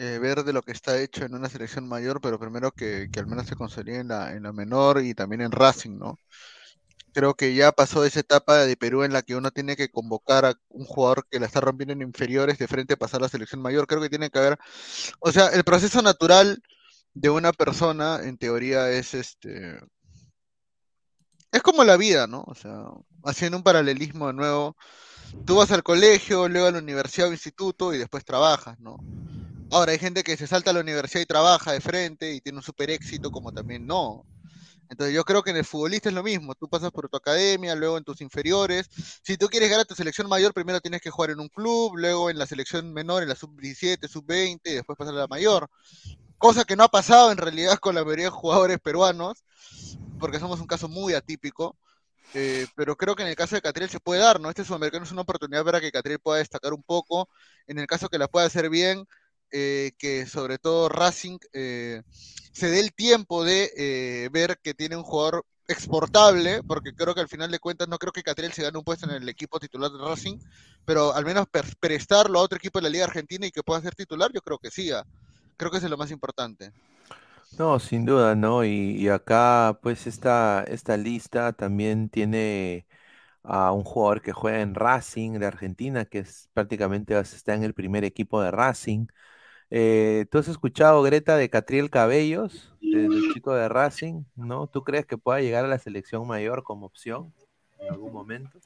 eh, 0.00 0.18
ver 0.20 0.44
de 0.44 0.52
lo 0.52 0.62
que 0.62 0.70
está 0.70 1.00
hecho 1.00 1.24
en 1.24 1.34
una 1.34 1.48
selección 1.48 1.88
mayor, 1.88 2.20
pero 2.20 2.38
primero 2.38 2.70
que, 2.70 3.10
al 3.16 3.26
menos 3.26 3.48
se 3.48 3.56
consolide 3.56 3.98
en 3.98 4.08
la, 4.08 4.32
en 4.32 4.44
la 4.44 4.52
menor 4.52 5.02
y 5.02 5.12
también 5.12 5.40
en 5.40 5.50
Racing, 5.50 5.98
¿no? 5.98 6.16
Creo 7.12 7.34
que 7.34 7.54
ya 7.54 7.72
pasó 7.72 8.04
esa 8.04 8.20
etapa 8.20 8.58
de 8.58 8.76
Perú 8.76 9.02
en 9.02 9.12
la 9.12 9.22
que 9.22 9.34
uno 9.34 9.50
tiene 9.50 9.74
que 9.76 9.90
convocar 9.90 10.44
a 10.44 10.54
un 10.68 10.84
jugador 10.84 11.26
que 11.28 11.40
la 11.40 11.46
está 11.46 11.60
rompiendo 11.60 11.94
en 11.94 12.02
inferiores 12.02 12.58
de 12.58 12.68
frente 12.68 12.94
a 12.94 12.96
pasar 12.96 13.20
a 13.20 13.24
la 13.24 13.28
selección 13.28 13.60
mayor. 13.60 13.88
Creo 13.88 14.00
que 14.00 14.08
tiene 14.08 14.30
que 14.30 14.38
haber, 14.38 14.58
o 15.20 15.32
sea, 15.32 15.48
el 15.48 15.64
proceso 15.64 16.00
natural 16.00 16.62
de 17.14 17.30
una 17.30 17.52
persona, 17.52 18.20
en 18.22 18.38
teoría, 18.38 18.90
es 18.92 19.14
este, 19.14 19.80
es 21.50 21.62
como 21.62 21.82
la 21.82 21.96
vida, 21.96 22.28
¿no? 22.28 22.44
O 22.46 22.54
sea, 22.54 22.84
haciendo 23.24 23.56
un 23.56 23.64
paralelismo 23.64 24.28
de 24.28 24.34
nuevo, 24.34 24.76
tú 25.44 25.56
vas 25.56 25.72
al 25.72 25.82
colegio, 25.82 26.48
luego 26.48 26.68
a 26.68 26.72
la 26.72 26.78
universidad 26.78 27.28
o 27.28 27.32
instituto 27.32 27.92
y 27.94 27.98
después 27.98 28.24
trabajas, 28.24 28.78
¿no? 28.78 28.98
Ahora 29.70 29.92
hay 29.92 29.98
gente 29.98 30.22
que 30.24 30.36
se 30.36 30.46
salta 30.46 30.70
a 30.70 30.74
la 30.74 30.80
universidad 30.80 31.20
y 31.20 31.26
trabaja 31.26 31.72
de 31.72 31.80
frente 31.80 32.32
y 32.32 32.40
tiene 32.40 32.58
un 32.58 32.64
super 32.64 32.90
éxito, 32.90 33.30
como 33.30 33.52
también 33.52 33.86
no. 33.86 34.24
Entonces 34.88 35.14
yo 35.14 35.24
creo 35.24 35.42
que 35.42 35.50
en 35.50 35.58
el 35.58 35.64
futbolista 35.66 36.08
es 36.08 36.14
lo 36.14 36.22
mismo, 36.22 36.54
tú 36.54 36.68
pasas 36.68 36.90
por 36.90 37.08
tu 37.10 37.18
academia, 37.18 37.74
luego 37.74 37.98
en 37.98 38.04
tus 38.04 38.22
inferiores. 38.22 38.88
Si 39.22 39.36
tú 39.36 39.48
quieres 39.48 39.68
llegar 39.68 39.82
a 39.82 39.84
tu 39.84 39.94
selección 39.94 40.26
mayor, 40.26 40.54
primero 40.54 40.80
tienes 40.80 41.02
que 41.02 41.10
jugar 41.10 41.30
en 41.30 41.40
un 41.40 41.48
club, 41.48 41.96
luego 41.96 42.30
en 42.30 42.38
la 42.38 42.46
selección 42.46 42.92
menor, 42.94 43.22
en 43.22 43.28
la 43.28 43.34
sub-17, 43.34 44.08
sub-20 44.08 44.60
y 44.64 44.74
después 44.74 44.96
pasar 44.96 45.14
a 45.14 45.18
la 45.18 45.26
mayor. 45.26 45.68
Cosa 46.38 46.64
que 46.64 46.74
no 46.74 46.84
ha 46.84 46.88
pasado 46.88 47.30
en 47.30 47.36
realidad 47.36 47.78
con 47.78 47.94
la 47.94 48.04
mayoría 48.04 48.26
de 48.26 48.30
jugadores 48.30 48.78
peruanos, 48.80 49.44
porque 50.18 50.38
somos 50.38 50.60
un 50.60 50.66
caso 50.66 50.88
muy 50.88 51.12
atípico. 51.12 51.76
Eh, 52.34 52.66
pero 52.76 52.96
creo 52.96 53.16
que 53.16 53.22
en 53.22 53.28
el 53.28 53.36
caso 53.36 53.54
de 53.54 53.62
Catriel 53.62 53.90
se 53.90 54.00
puede 54.00 54.20
dar, 54.20 54.38
¿no? 54.40 54.50
Este 54.50 54.64
sudamericano 54.64 55.04
es 55.04 55.12
una 55.12 55.22
oportunidad 55.22 55.64
para 55.64 55.80
que 55.80 55.90
Catriel 55.90 56.18
pueda 56.20 56.38
destacar 56.38 56.72
un 56.72 56.82
poco. 56.82 57.28
En 57.66 57.78
el 57.78 57.86
caso 57.86 58.08
que 58.08 58.18
la 58.18 58.28
pueda 58.28 58.46
hacer 58.46 58.68
bien, 58.70 59.06
eh, 59.52 59.92
que 59.98 60.26
sobre 60.26 60.58
todo 60.58 60.88
Racing 60.88 61.38
eh, 61.52 62.02
se 62.52 62.68
dé 62.70 62.80
el 62.80 62.92
tiempo 62.92 63.44
de 63.44 63.70
eh, 63.76 64.28
ver 64.32 64.58
que 64.62 64.74
tiene 64.74 64.96
un 64.96 65.02
jugador 65.04 65.44
exportable, 65.68 66.62
porque 66.66 66.94
creo 66.94 67.14
que 67.14 67.20
al 67.20 67.28
final 67.28 67.50
de 67.50 67.58
cuentas 67.58 67.88
no 67.88 67.98
creo 67.98 68.12
que 68.12 68.22
Catriel 68.22 68.52
se 68.52 68.62
gane 68.62 68.78
un 68.78 68.84
puesto 68.84 69.06
en 69.08 69.22
el 69.22 69.28
equipo 69.28 69.60
titular 69.60 69.90
de 69.90 69.98
Racing, 69.98 70.38
pero 70.84 71.14
al 71.14 71.24
menos 71.24 71.46
prestarlo 71.80 72.38
a 72.38 72.42
otro 72.42 72.56
equipo 72.56 72.78
de 72.78 72.84
la 72.84 72.90
Liga 72.90 73.04
Argentina 73.04 73.46
y 73.46 73.50
que 73.50 73.62
pueda 73.62 73.82
ser 73.82 73.94
titular, 73.94 74.30
yo 74.32 74.40
creo 74.40 74.58
que 74.58 74.70
sí. 74.70 74.90
ah. 74.92 75.04
Creo 75.56 75.70
que 75.70 75.78
es 75.78 75.82
lo 75.84 75.96
más 75.98 76.10
importante. 76.10 76.72
No, 77.50 77.78
sin 77.80 78.04
duda, 78.04 78.34
¿no? 78.36 78.64
Y, 78.64 78.70
y 78.96 79.08
acá, 79.08 79.78
pues, 79.82 80.06
esta, 80.06 80.64
esta 80.68 80.96
lista 80.96 81.52
también 81.52 82.08
tiene 82.10 82.86
a 83.42 83.72
un 83.72 83.84
jugador 83.84 84.22
que 84.22 84.32
juega 84.32 84.60
en 84.62 84.74
Racing 84.74 85.32
de 85.40 85.46
Argentina, 85.46 86.04
que 86.06 86.20
es 86.20 86.50
prácticamente 86.54 87.18
está 87.20 87.54
en 87.54 87.64
el 87.64 87.74
primer 87.74 88.04
equipo 88.04 88.42
de 88.42 88.50
Racing. 88.52 89.06
Eh, 89.70 90.26
¿tú 90.30 90.38
has 90.38 90.48
escuchado, 90.48 91.02
Greta, 91.02 91.36
de 91.36 91.50
Catriel 91.50 91.90
Cabellos, 91.90 92.74
de- 92.80 93.08
del 93.08 93.32
chico 93.32 93.54
de 93.54 93.68
Racing? 93.68 94.24
¿No? 94.34 94.66
¿Tú 94.66 94.82
crees 94.82 95.06
que 95.06 95.18
pueda 95.18 95.40
llegar 95.40 95.64
a 95.64 95.68
la 95.68 95.78
selección 95.78 96.26
mayor 96.26 96.62
como 96.62 96.86
opción 96.86 97.32
en 97.78 97.92
algún 97.92 98.12
momento? 98.12 98.58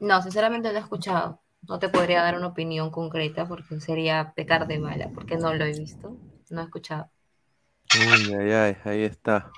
No, 0.00 0.22
sinceramente 0.22 0.70
no 0.72 0.78
he 0.78 0.80
escuchado. 0.82 1.40
No 1.66 1.78
te 1.78 1.88
podría 1.88 2.22
dar 2.22 2.36
una 2.36 2.48
opinión 2.48 2.90
concreta 2.90 3.46
porque 3.48 3.80
sería 3.80 4.32
pecar 4.36 4.66
de 4.66 4.78
mala, 4.78 5.10
porque 5.14 5.36
no 5.36 5.54
lo 5.54 5.64
he 5.64 5.72
visto. 5.78 6.16
No 6.50 6.60
he 6.60 6.64
escuchado. 6.64 7.10
Uy, 7.94 8.34
ay, 8.34 8.50
ay, 8.52 8.76
ahí 8.84 9.02
está. 9.04 9.50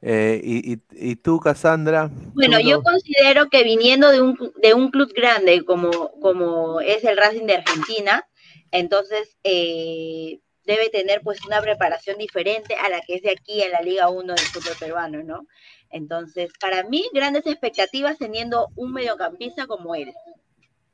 Eh, 0.00 0.40
y, 0.42 0.72
y- 0.74 0.82
y 0.90 1.16
tú, 1.16 1.38
Cassandra, 1.38 2.10
Bueno, 2.34 2.58
tú 2.60 2.68
yo 2.68 2.82
considero 2.82 3.48
que 3.48 3.62
viniendo 3.62 4.10
de 4.10 4.20
un, 4.20 4.36
de 4.60 4.74
un 4.74 4.90
club 4.90 5.12
grande 5.14 5.64
como, 5.64 6.10
como 6.20 6.80
es 6.80 7.04
el 7.04 7.16
Racing 7.16 7.46
de 7.46 7.56
Argentina, 7.56 8.26
entonces 8.72 9.36
eh, 9.44 10.40
debe 10.64 10.90
tener 10.90 11.22
pues 11.22 11.44
una 11.46 11.60
preparación 11.60 12.18
diferente 12.18 12.74
a 12.74 12.88
la 12.88 13.00
que 13.00 13.14
es 13.14 13.22
de 13.22 13.30
aquí 13.30 13.62
en 13.62 13.72
la 13.72 13.80
Liga 13.80 14.08
1 14.08 14.34
del 14.34 14.46
fútbol 14.46 14.74
peruano, 14.78 15.22
¿no? 15.22 15.46
Entonces, 15.90 16.50
para 16.60 16.82
mí, 16.84 17.04
grandes 17.12 17.46
expectativas 17.46 18.18
teniendo 18.18 18.68
un 18.76 18.92
mediocampista 18.92 19.66
como 19.66 19.94
él. 19.94 20.12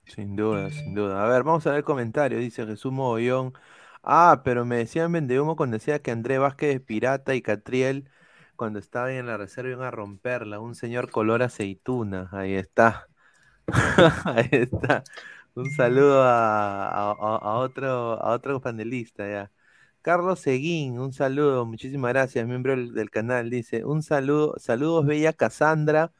Sin 0.06 0.36
duda, 0.36 0.70
sin 0.70 0.94
duda. 0.94 1.24
A 1.24 1.28
ver, 1.28 1.42
vamos 1.44 1.66
a 1.66 1.70
ver 1.70 1.78
el 1.78 1.84
comentario. 1.84 2.38
Dice 2.38 2.66
Jesús 2.66 2.92
Mogollón. 2.92 3.52
Ah, 4.02 4.42
pero 4.44 4.64
me 4.64 4.76
decían 4.78 5.12
Vendehumo 5.12 5.56
cuando 5.56 5.76
decía 5.76 6.00
que 6.00 6.10
André 6.10 6.38
Vázquez 6.38 6.76
es 6.76 6.80
pirata 6.80 7.34
y 7.34 7.42
Catriel 7.42 8.08
cuando 8.56 8.78
estaba 8.80 9.12
en 9.12 9.26
la 9.26 9.36
reserva 9.36 9.70
iban 9.70 9.86
a 9.86 9.90
romperla. 9.90 10.60
Un 10.60 10.74
señor 10.74 11.10
color 11.10 11.42
aceituna. 11.42 12.28
Ahí 12.32 12.54
está. 12.54 13.08
Ahí 14.24 14.48
está. 14.52 15.04
Un 15.58 15.70
saludo 15.72 16.22
a, 16.22 16.86
a- 16.88 17.10
a- 17.10 17.36
a 17.38 17.58
otro, 17.58 17.88
a 18.22 18.30
otro 18.32 18.60
panelista 18.60 19.28
ya. 19.28 19.52
Carlos 20.02 20.38
Seguín, 20.40 20.98
un 21.00 21.12
saludo, 21.12 21.66
muchísimas 21.66 22.12
gracias, 22.12 22.46
miembro 22.46 22.72
del, 22.76 22.92
del 22.94 23.10
canal. 23.10 23.50
Dice, 23.50 23.84
un 23.84 24.02
saludo, 24.02 24.54
saludos, 24.58 25.04
bella 25.06 25.32
Cassandra. 25.32 26.12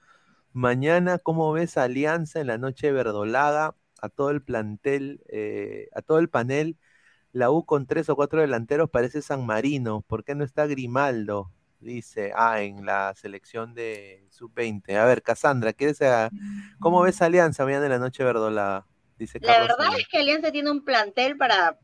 Mañana, 0.53 1.19
¿cómo 1.19 1.53
ves 1.53 1.77
Alianza 1.79 2.41
en 2.41 2.49
la 2.49 2.59
noche 2.59 2.93
verdolaga? 2.93 3.77
A 4.03 4.09
todo 4.11 4.31
el 4.31 4.43
plantel, 4.43 5.23
eh, 5.29 5.89
a 5.95 6.03
todo 6.03 6.19
el 6.21 6.29
panel. 6.31 6.77
La 7.33 7.51
U 7.51 7.65
con 7.67 7.87
tres 7.87 8.09
o 8.11 8.17
cuatro 8.17 8.41
delanteros 8.43 8.91
parece 8.91 9.23
San 9.23 9.47
Marino. 9.47 10.03
¿Por 10.03 10.25
qué 10.25 10.35
no 10.37 10.45
está 10.45 10.67
Grimaldo? 10.67 11.53
Dice, 11.81 12.33
ah, 12.37 12.63
en 12.63 12.87
la 12.87 13.15
selección 13.17 13.75
de 13.75 14.27
sub-20. 14.31 14.97
A 14.99 15.05
ver, 15.07 15.23
Cassandra, 15.23 15.73
¿quieres 15.75 16.03
a- 16.03 16.33
¿cómo 16.81 17.03
ves 17.03 17.23
a 17.23 17.27
Alianza 17.27 17.65
mañana 17.67 17.87
en 17.87 17.93
la 17.93 17.99
noche 18.01 18.25
verdolaga? 18.25 18.87
Dice 19.19 19.39
La 19.43 19.61
verdad 19.61 19.99
es 19.99 20.07
que 20.09 20.19
Alianza 20.19 20.53
tiene 20.53 20.71
un 20.71 20.85
plantel 20.85 21.37
para, 21.37 21.79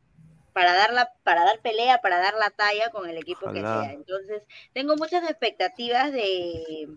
para, 0.53 0.73
dar 0.73 0.93
la, 0.93 1.13
para 1.25 1.45
dar 1.45 1.61
pelea, 1.61 2.01
para 2.01 2.19
dar 2.19 2.35
la 2.35 2.51
talla 2.51 2.91
con 2.91 3.09
el 3.09 3.19
equipo 3.19 3.53
que 3.53 3.61
sea. 3.61 3.93
Entonces, 3.93 4.43
tengo 4.73 4.97
muchas 4.97 5.29
expectativas 5.29 6.13
de, 6.13 6.89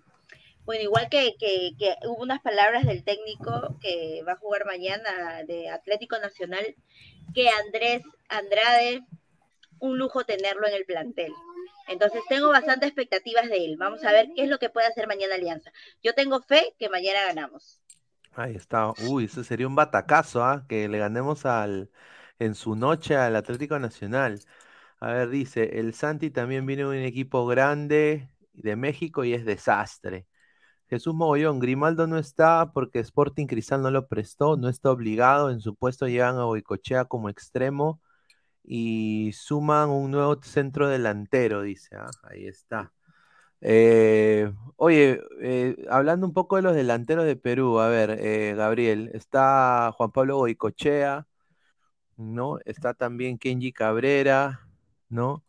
bueno, 0.64 0.84
igual 0.84 1.10
que, 1.10 1.36
que, 1.40 1.72
que 1.80 1.96
hubo 2.06 2.22
unas 2.22 2.42
palabras 2.42 2.86
del 2.86 3.04
técnico 3.04 3.78
que 3.82 4.22
va 4.28 4.34
a 4.34 4.38
jugar 4.38 4.66
mañana 4.66 5.44
de 5.46 5.70
Atlético 5.70 6.20
Nacional, 6.20 6.76
que 7.34 7.50
Andrés 7.50 8.04
Andrade, 8.30 9.02
un 9.80 9.98
lujo 9.98 10.24
tenerlo 10.24 10.68
en 10.68 10.74
el 10.74 10.86
plantel. 10.86 11.34
Entonces 11.88 12.22
tengo 12.28 12.50
bastantes 12.50 12.90
expectativas 12.90 13.48
de 13.50 13.64
él. 13.64 13.78
Vamos 13.78 14.04
a 14.04 14.12
ver 14.12 14.28
qué 14.36 14.44
es 14.44 14.50
lo 14.50 14.60
que 14.60 14.70
puede 14.70 14.88
hacer 14.88 15.08
mañana 15.08 15.36
Alianza. 15.36 15.72
Yo 16.04 16.14
tengo 16.14 16.42
fe 16.42 16.76
que 16.78 16.90
mañana 16.90 17.20
ganamos. 17.28 17.80
Ahí 18.38 18.56
está. 18.56 18.94
Uy, 19.10 19.26
eso 19.26 19.44
sería 19.44 19.68
un 19.68 19.76
batacazo, 19.76 20.44
¿ah? 20.44 20.66
Que 20.70 20.88
le 20.88 21.00
ganemos 21.00 21.46
al, 21.46 21.90
en 22.40 22.54
su 22.56 22.76
noche 22.76 23.16
al 23.16 23.36
Atlético 23.36 23.80
Nacional. 23.80 24.40
A 25.00 25.10
ver, 25.14 25.30
dice, 25.30 25.80
el 25.80 25.94
Santi 25.96 26.32
también 26.32 26.66
viene 26.66 26.86
un 26.86 26.96
equipo 26.96 27.48
grande 27.48 28.30
de 28.54 28.76
México 28.76 29.24
y 29.26 29.34
es 29.34 29.46
desastre. 29.46 30.28
Jesús 30.90 31.16
Mogollón, 31.16 31.60
Grimaldo 31.60 32.08
no 32.08 32.18
está 32.20 32.72
porque 32.74 33.00
Sporting 33.00 33.48
Cristal 33.48 33.82
no 33.84 33.92
lo 33.92 34.08
prestó, 34.08 34.58
no 34.58 34.70
está 34.70 34.92
obligado, 34.92 35.52
en 35.52 35.62
su 35.62 35.76
puesto 35.76 36.08
llegan 36.08 36.38
a 36.38 36.46
Boicochea 36.46 37.06
como 37.06 37.30
extremo 37.30 38.02
y 38.64 39.32
suman 39.34 39.90
un 39.90 40.12
nuevo 40.12 40.42
centro 40.44 40.90
delantero, 40.90 41.62
dice, 41.64 41.96
ah, 41.98 42.10
ahí 42.24 42.48
está. 42.48 42.94
Eh, 43.62 44.52
oye, 44.78 45.22
eh, 45.42 45.86
hablando 45.90 46.26
un 46.28 46.34
poco 46.34 46.56
de 46.56 46.62
los 46.64 46.76
delanteros 46.76 47.26
de 47.26 47.36
Perú, 47.36 47.80
a 47.80 47.90
ver, 47.90 48.12
eh, 48.22 48.56
Gabriel, 48.56 49.12
está 49.14 49.92
Juan 49.96 50.12
Pablo 50.12 50.38
Boicochea, 50.38 51.28
¿no? 52.18 52.60
Está 52.66 52.94
también 52.94 53.38
Kenji 53.38 53.74
Cabrera, 53.74 54.68
¿no? 55.10 55.44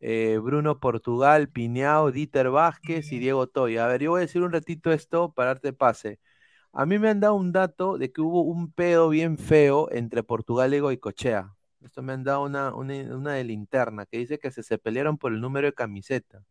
Eh, 0.00 0.38
Bruno 0.42 0.80
Portugal, 0.80 1.48
Piñao, 1.50 2.12
Dieter 2.12 2.50
Vázquez 2.50 3.12
y 3.12 3.18
Diego 3.18 3.48
Toya. 3.48 3.86
A 3.86 3.88
ver, 3.88 4.02
yo 4.02 4.12
voy 4.12 4.20
a 4.20 4.22
decir 4.22 4.42
un 4.42 4.52
ratito 4.52 4.92
esto 4.92 5.32
para 5.32 5.50
darte 5.54 5.72
pase. 5.72 6.20
A 6.72 6.86
mí 6.86 6.98
me 6.98 7.10
han 7.10 7.20
dado 7.20 7.34
un 7.36 7.52
dato 7.52 7.98
de 7.98 8.12
que 8.12 8.20
hubo 8.22 8.42
un 8.42 8.72
pedo 8.72 9.08
bien 9.10 9.38
feo 9.38 9.90
entre 9.92 10.22
Portugal 10.24 10.74
y 10.74 10.80
Goicochea. 10.80 11.54
Esto 11.82 12.02
me 12.02 12.14
han 12.14 12.24
dado 12.24 12.44
una, 12.44 12.74
una, 12.74 13.32
de 13.34 13.44
linterna 13.44 14.06
que 14.06 14.18
dice 14.18 14.38
que 14.38 14.50
se, 14.50 14.62
se 14.62 14.78
pelearon 14.78 15.18
por 15.18 15.32
el 15.32 15.40
número 15.40 15.68
de 15.68 15.74
camiseta. 15.74 16.44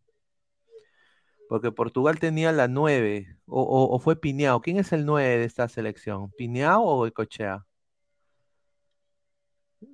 Porque 1.49 1.71
Portugal 1.71 2.19
tenía 2.19 2.51
la 2.51 2.67
9, 2.67 3.37
o, 3.45 3.99
fue 3.99 4.19
Piñao. 4.19 4.61
¿Quién 4.61 4.77
es 4.77 4.91
el 4.93 5.05
9 5.05 5.37
de 5.37 5.45
esta 5.45 5.67
selección? 5.67 6.31
¿Piñao 6.37 6.83
o 6.83 6.97
Goicochea? 6.97 7.65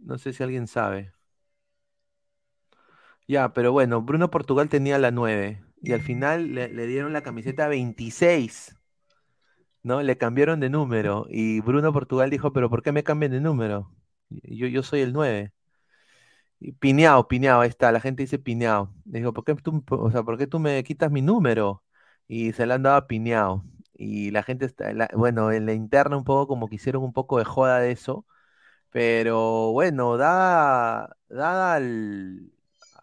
No 0.04 0.18
sé 0.18 0.34
si 0.34 0.44
alguien 0.44 0.68
sabe. 0.68 1.14
Ya, 3.28 3.54
pero 3.54 3.72
bueno, 3.72 4.02
Bruno 4.02 4.32
Portugal 4.32 4.70
tenía 4.70 4.98
la 4.98 5.12
9 5.12 5.64
y 5.82 5.94
al 5.94 6.02
final 6.02 6.56
le, 6.56 6.88
dieron 6.88 7.14
la 7.14 7.22
camiseta 7.22 7.68
26, 7.68 8.76
¿no? 9.84 10.02
Le 10.02 10.18
cambiaron 10.18 10.60
de 10.60 10.70
número 10.70 11.28
y 11.30 11.62
Bruno 11.62 11.94
Portugal 11.94 12.30
dijo, 12.30 12.54
pero 12.54 12.70
¿por 12.70 12.84
qué 12.84 12.92
me 12.92 13.04
cambian 13.04 13.32
de 13.32 13.42
número? 13.42 13.92
Yo, 14.30 14.68
yo 14.68 14.84
soy 14.84 15.02
el 15.02 15.14
9. 15.14 15.54
Piñao, 16.80 17.28
Piñao, 17.28 17.62
ahí 17.62 17.70
está, 17.70 17.92
la 17.92 18.02
gente 18.02 18.24
dice 18.24 18.40
Piñao. 18.40 18.94
Dijo, 19.06 19.34
¿por 19.34 19.44
qué 19.46 19.56
tú, 19.56 19.84
o 19.90 20.12
sea, 20.12 20.24
¿por 20.24 20.38
qué 20.38 20.48
tú 20.48 20.60
me 20.60 20.84
quitas 20.84 21.12
mi 21.12 21.22
número? 21.22 21.84
Y 22.28 22.52
se 22.54 22.66
le 22.66 22.74
han 22.74 22.84
dado 22.84 22.98
a 22.98 23.08
Piñao. 23.08 23.64
Y 23.94 24.32
la 24.32 24.44
gente 24.44 24.66
está, 24.66 24.92
bueno, 25.14 25.52
en 25.52 25.66
la 25.66 25.74
interna 25.74 26.18
un 26.18 26.24
poco 26.24 26.48
como 26.48 26.70
que 26.70 26.76
hicieron 26.76 27.04
un 27.04 27.14
poco 27.14 27.38
de 27.38 27.46
joda 27.46 27.80
de 27.80 27.92
eso. 27.92 28.26
Pero 28.92 29.72
bueno, 29.72 30.18
da, 30.18 31.16
da 31.30 31.76
al, 31.76 32.52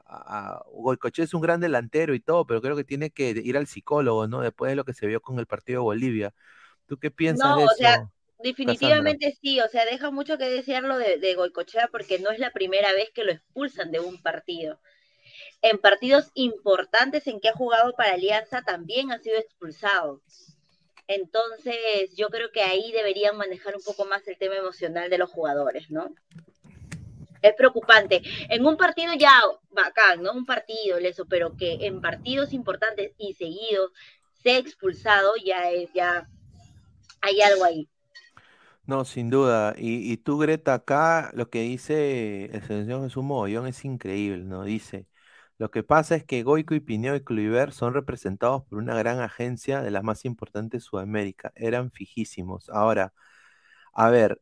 a, 0.06 0.62
es 1.16 1.34
un 1.34 1.40
gran 1.40 1.60
delantero 1.60 2.14
y 2.14 2.20
todo, 2.20 2.46
pero 2.46 2.60
creo 2.62 2.76
que 2.76 2.84
tiene 2.84 3.10
que 3.10 3.30
ir 3.30 3.56
al 3.56 3.66
psicólogo, 3.66 4.26
¿no? 4.28 4.40
Después 4.40 4.70
de 4.70 4.76
lo 4.76 4.84
que 4.84 4.94
se 4.94 5.06
vio 5.06 5.20
con 5.20 5.38
el 5.38 5.46
partido 5.46 5.80
de 5.80 5.84
Bolivia. 5.84 6.34
¿Tú 6.86 6.98
qué 6.98 7.10
piensas 7.10 7.50
no, 7.50 7.56
de 7.58 7.64
o 7.64 7.68
Sea... 7.68 8.10
Definitivamente 8.38 9.36
sí, 9.40 9.60
o 9.60 9.68
sea, 9.68 9.84
deja 9.84 10.10
mucho 10.10 10.38
que 10.38 10.48
desearlo 10.48 10.98
de, 10.98 11.18
de 11.18 11.34
Goicochea 11.34 11.88
porque 11.88 12.18
no 12.18 12.30
es 12.30 12.38
la 12.38 12.52
primera 12.52 12.92
vez 12.92 13.10
que 13.10 13.24
lo 13.24 13.32
expulsan 13.32 13.90
de 13.90 14.00
un 14.00 14.20
partido. 14.22 14.78
En 15.62 15.78
partidos 15.78 16.30
importantes 16.34 17.26
en 17.26 17.40
que 17.40 17.48
ha 17.48 17.54
jugado 17.54 17.94
para 17.94 18.12
Alianza 18.12 18.62
también 18.62 19.10
ha 19.10 19.18
sido 19.18 19.38
expulsado. 19.38 20.20
Entonces, 21.08 22.14
yo 22.16 22.28
creo 22.28 22.50
que 22.52 22.62
ahí 22.62 22.92
deberían 22.92 23.36
manejar 23.36 23.76
un 23.76 23.82
poco 23.82 24.04
más 24.04 24.26
el 24.28 24.36
tema 24.38 24.56
emocional 24.56 25.08
de 25.08 25.18
los 25.18 25.30
jugadores, 25.30 25.90
¿no? 25.90 26.14
es 27.42 27.54
preocupante. 27.54 28.22
En 28.48 28.66
un 28.66 28.76
partido 28.76 29.12
ya 29.14 29.40
bacán, 29.70 30.22
¿no? 30.22 30.32
Un 30.32 30.46
partido, 30.46 30.98
eso, 30.98 31.26
pero 31.26 31.56
que 31.56 31.86
en 31.86 32.00
partidos 32.00 32.52
importantes 32.52 33.12
y 33.18 33.34
seguidos 33.34 33.92
sea 34.42 34.58
expulsado, 34.58 35.34
ya 35.44 35.70
es, 35.70 35.92
ya 35.92 36.28
hay 37.20 37.40
algo 37.40 37.64
ahí. 37.64 37.88
No, 38.86 39.04
sin 39.04 39.30
duda. 39.30 39.74
Y, 39.76 40.12
y 40.12 40.16
tú, 40.16 40.38
Greta, 40.38 40.74
acá 40.74 41.30
lo 41.34 41.50
que 41.50 41.62
dice 41.62 42.44
el 42.46 42.62
señor 42.62 43.02
Jesús 43.02 43.24
Mogollón 43.24 43.66
es 43.66 43.84
increíble, 43.84 44.44
¿no? 44.44 44.62
Dice, 44.62 45.08
lo 45.58 45.70
que 45.72 45.82
pasa 45.82 46.14
es 46.14 46.24
que 46.24 46.42
Goico 46.44 46.74
y 46.74 46.80
Pineo 46.80 47.16
y 47.16 47.24
Cluiver 47.24 47.72
son 47.72 47.94
representados 47.94 48.62
por 48.64 48.78
una 48.78 48.94
gran 48.96 49.20
agencia 49.20 49.82
de 49.82 49.90
las 49.90 50.04
más 50.04 50.24
importantes 50.24 50.82
de 50.82 50.86
Sudamérica. 50.86 51.52
Eran 51.56 51.90
fijísimos. 51.90 52.68
Ahora, 52.70 53.12
a 53.94 54.10
ver, 54.10 54.40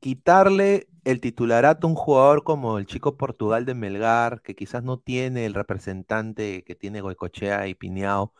quitarle 0.00 0.88
el 1.04 1.20
titularato 1.20 1.86
a 1.86 1.90
un 1.90 1.96
jugador 1.96 2.44
como 2.44 2.78
el 2.78 2.86
chico 2.86 3.16
Portugal 3.16 3.64
de 3.66 3.74
Melgar, 3.74 4.42
que 4.42 4.54
quizás 4.54 4.82
no 4.84 4.98
tiene 4.98 5.46
el 5.46 5.54
representante 5.54 6.64
que 6.64 6.74
tiene 6.74 7.00
Goicochea 7.00 7.68
y 7.68 7.74
Piñao, 7.74 8.34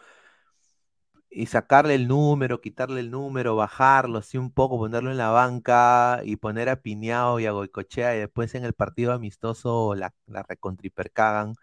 y 1.31 1.47
sacarle 1.47 1.95
el 1.95 2.09
número, 2.09 2.61
quitarle 2.61 3.01
el 3.01 3.11
número, 3.11 3.55
bajarlo 3.55 4.19
así 4.19 4.37
un 4.37 4.51
poco, 4.51 4.79
ponerlo 4.79 5.13
en 5.13 5.17
la 5.17 5.31
banca 5.31 6.21
y 6.25 6.37
poner 6.37 6.69
a 6.69 6.83
Piñao 6.83 7.39
y 7.39 7.47
a 7.47 7.53
Goicochea 7.53 8.17
y 8.17 8.19
después 8.19 8.55
en 8.57 8.65
el 8.65 8.73
partido 8.73 9.13
amistoso 9.13 9.95
la, 9.95 10.13
la 10.27 10.43
recontripercagan. 10.43 11.55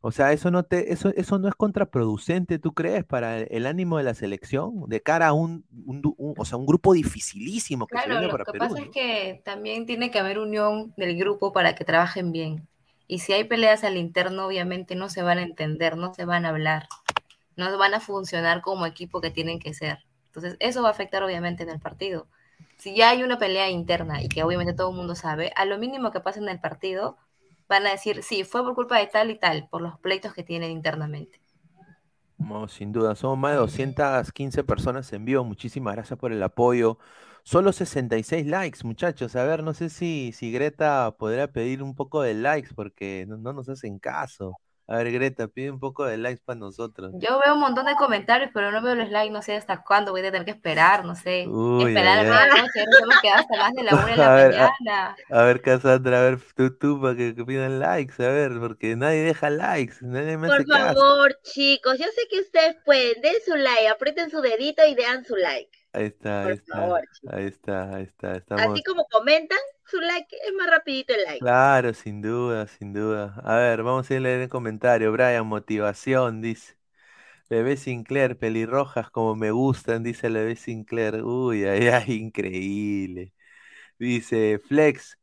O 0.00 0.12
sea, 0.12 0.32
eso 0.32 0.50
no 0.50 0.64
te, 0.64 0.92
eso, 0.92 1.10
eso 1.16 1.38
no 1.38 1.48
es 1.48 1.54
contraproducente, 1.54 2.58
¿tú 2.58 2.74
crees, 2.74 3.04
para 3.04 3.38
el, 3.38 3.66
ánimo 3.66 3.96
de 3.96 4.04
la 4.04 4.12
selección, 4.12 4.84
de 4.86 5.00
cara 5.00 5.28
a 5.28 5.32
un, 5.32 5.64
o 6.18 6.44
sea, 6.44 6.58
un 6.58 6.66
grupo 6.66 6.92
dificilísimo 6.92 7.86
que 7.86 7.96
claro, 7.96 8.20
lo 8.20 8.44
que 8.44 8.58
pasa 8.58 8.80
es 8.80 8.88
que 8.90 9.40
también 9.46 9.86
tiene 9.86 10.10
que 10.10 10.18
haber 10.18 10.38
unión 10.38 10.92
del 10.98 11.16
grupo 11.16 11.54
para 11.54 11.74
que 11.74 11.86
trabajen 11.86 12.32
bien. 12.32 12.68
Y 13.06 13.20
si 13.20 13.32
hay 13.32 13.44
peleas 13.44 13.82
al 13.82 13.96
interno, 13.96 14.46
obviamente 14.46 14.94
no 14.94 15.08
se 15.08 15.22
van 15.22 15.38
a 15.38 15.42
entender, 15.42 15.96
no 15.96 16.12
se 16.12 16.26
van 16.26 16.44
a 16.44 16.50
hablar, 16.50 16.86
no 17.56 17.76
van 17.78 17.94
a 17.94 18.00
funcionar 18.00 18.62
como 18.62 18.86
equipo 18.86 19.20
que 19.20 19.30
tienen 19.30 19.58
que 19.58 19.74
ser. 19.74 19.98
Entonces, 20.26 20.56
eso 20.60 20.82
va 20.82 20.88
a 20.88 20.92
afectar 20.92 21.22
obviamente 21.22 21.62
en 21.62 21.70
el 21.70 21.80
partido. 21.80 22.26
Si 22.76 22.94
ya 22.94 23.10
hay 23.10 23.22
una 23.22 23.38
pelea 23.38 23.70
interna 23.70 24.22
y 24.22 24.28
que 24.28 24.42
obviamente 24.42 24.74
todo 24.74 24.90
el 24.90 24.96
mundo 24.96 25.14
sabe, 25.14 25.52
a 25.56 25.64
lo 25.64 25.78
mínimo 25.78 26.10
que 26.10 26.20
pasa 26.20 26.40
en 26.40 26.48
el 26.48 26.60
partido, 26.60 27.16
van 27.68 27.86
a 27.86 27.90
decir, 27.90 28.22
sí, 28.22 28.44
fue 28.44 28.62
por 28.62 28.74
culpa 28.74 28.98
de 28.98 29.06
tal 29.06 29.30
y 29.30 29.38
tal, 29.38 29.68
por 29.68 29.80
los 29.80 29.98
pleitos 30.00 30.34
que 30.34 30.42
tienen 30.42 30.70
internamente. 30.70 31.40
No, 32.36 32.68
sin 32.68 32.92
duda, 32.92 33.14
somos 33.14 33.38
más 33.38 33.52
de 33.52 33.58
215 33.58 34.64
personas 34.64 35.12
en 35.12 35.24
vivo. 35.24 35.44
Muchísimas 35.44 35.94
gracias 35.94 36.18
por 36.18 36.32
el 36.32 36.42
apoyo. 36.42 36.98
Solo 37.44 37.72
66 37.72 38.46
likes, 38.46 38.80
muchachos. 38.84 39.36
A 39.36 39.44
ver, 39.44 39.62
no 39.62 39.72
sé 39.72 39.88
si, 39.88 40.32
si 40.32 40.50
Greta 40.52 41.14
podría 41.18 41.52
pedir 41.52 41.82
un 41.82 41.94
poco 41.94 42.22
de 42.22 42.34
likes 42.34 42.74
porque 42.74 43.26
no 43.28 43.52
nos 43.52 43.68
hacen 43.68 43.98
caso. 43.98 44.58
A 44.86 44.98
ver, 44.98 45.12
Greta, 45.12 45.48
pide 45.48 45.70
un 45.70 45.80
poco 45.80 46.04
de 46.04 46.18
likes 46.18 46.42
para 46.44 46.58
nosotros. 46.58 47.12
Yo 47.14 47.40
veo 47.40 47.54
un 47.54 47.60
montón 47.60 47.86
de 47.86 47.94
comentarios, 47.94 48.50
pero 48.52 48.70
no 48.70 48.82
veo 48.82 48.94
los 48.94 49.08
likes, 49.08 49.32
no 49.32 49.40
sé 49.40 49.56
hasta 49.56 49.82
cuándo 49.82 50.12
voy 50.12 50.20
a 50.20 50.24
tener 50.24 50.44
que 50.44 50.50
esperar, 50.50 51.06
no 51.06 51.14
sé. 51.14 51.46
esperar 51.80 52.18
a 52.18 52.22
la 52.22 52.46
noche, 52.48 52.84
no 53.00 53.06
me 53.06 53.14
queda 53.22 53.36
hasta 53.36 53.56
más 53.56 53.72
de 53.72 53.82
la 53.82 53.94
una 53.94 54.06
de 54.06 54.16
la 54.16 54.28
mañana. 54.30 55.16
A, 55.30 55.42
ver, 55.44 55.62
Cassandra, 55.62 56.18
a 56.18 56.22
ver, 56.22 56.38
tú, 56.54 56.76
tú, 56.76 57.00
para 57.00 57.16
que, 57.16 57.32
pidan 57.32 57.80
likes, 57.80 58.22
a 58.22 58.28
ver, 58.28 58.58
porque 58.60 58.94
nadie 58.94 59.22
deja 59.22 59.48
likes, 59.48 59.96
nadie 60.02 60.36
me 60.36 60.48
Por 60.48 60.66
favor, 60.66 61.38
chicos, 61.42 61.98
yo 61.98 62.04
sé 62.04 62.28
que 62.30 62.40
ustedes 62.40 62.76
pueden, 62.84 63.22
den 63.22 63.36
su 63.46 63.56
like, 63.56 63.88
aprieten 63.88 64.30
su 64.30 64.42
dedito 64.42 64.82
y 64.86 64.94
den 64.94 65.24
su 65.24 65.34
like. 65.36 65.83
Ahí 65.94 66.06
está, 66.06 66.42
ahí 66.46 66.54
está, 66.54 66.84
ahí 67.30 67.46
está, 67.46 67.94
ahí 67.94 68.38
está. 68.38 68.54
Así 68.56 68.82
como 68.82 69.06
comentan, 69.06 69.58
su 69.86 70.00
like 70.00 70.36
es 70.44 70.52
más 70.54 70.68
rapidito 70.68 71.14
el 71.14 71.22
like. 71.22 71.38
Claro, 71.38 71.94
sin 71.94 72.20
duda, 72.20 72.66
sin 72.66 72.92
duda. 72.92 73.40
A 73.44 73.56
ver, 73.56 73.84
vamos 73.84 74.10
a 74.10 74.14
leer 74.14 74.40
el 74.40 74.48
comentario. 74.48 75.12
Brian, 75.12 75.46
motivación, 75.46 76.40
dice. 76.40 76.76
Bebé 77.48 77.76
Sinclair, 77.76 78.38
pelirrojas 78.38 79.10
como 79.10 79.36
me 79.36 79.50
gustan, 79.52 80.02
dice 80.02 80.26
el 80.26 80.34
bebé 80.34 80.56
Sinclair. 80.56 81.22
Uy, 81.22 81.64
ay, 81.64 81.88
ay, 81.88 82.14
increíble. 82.14 83.32
Dice 83.98 84.58
Flex, 84.58 85.18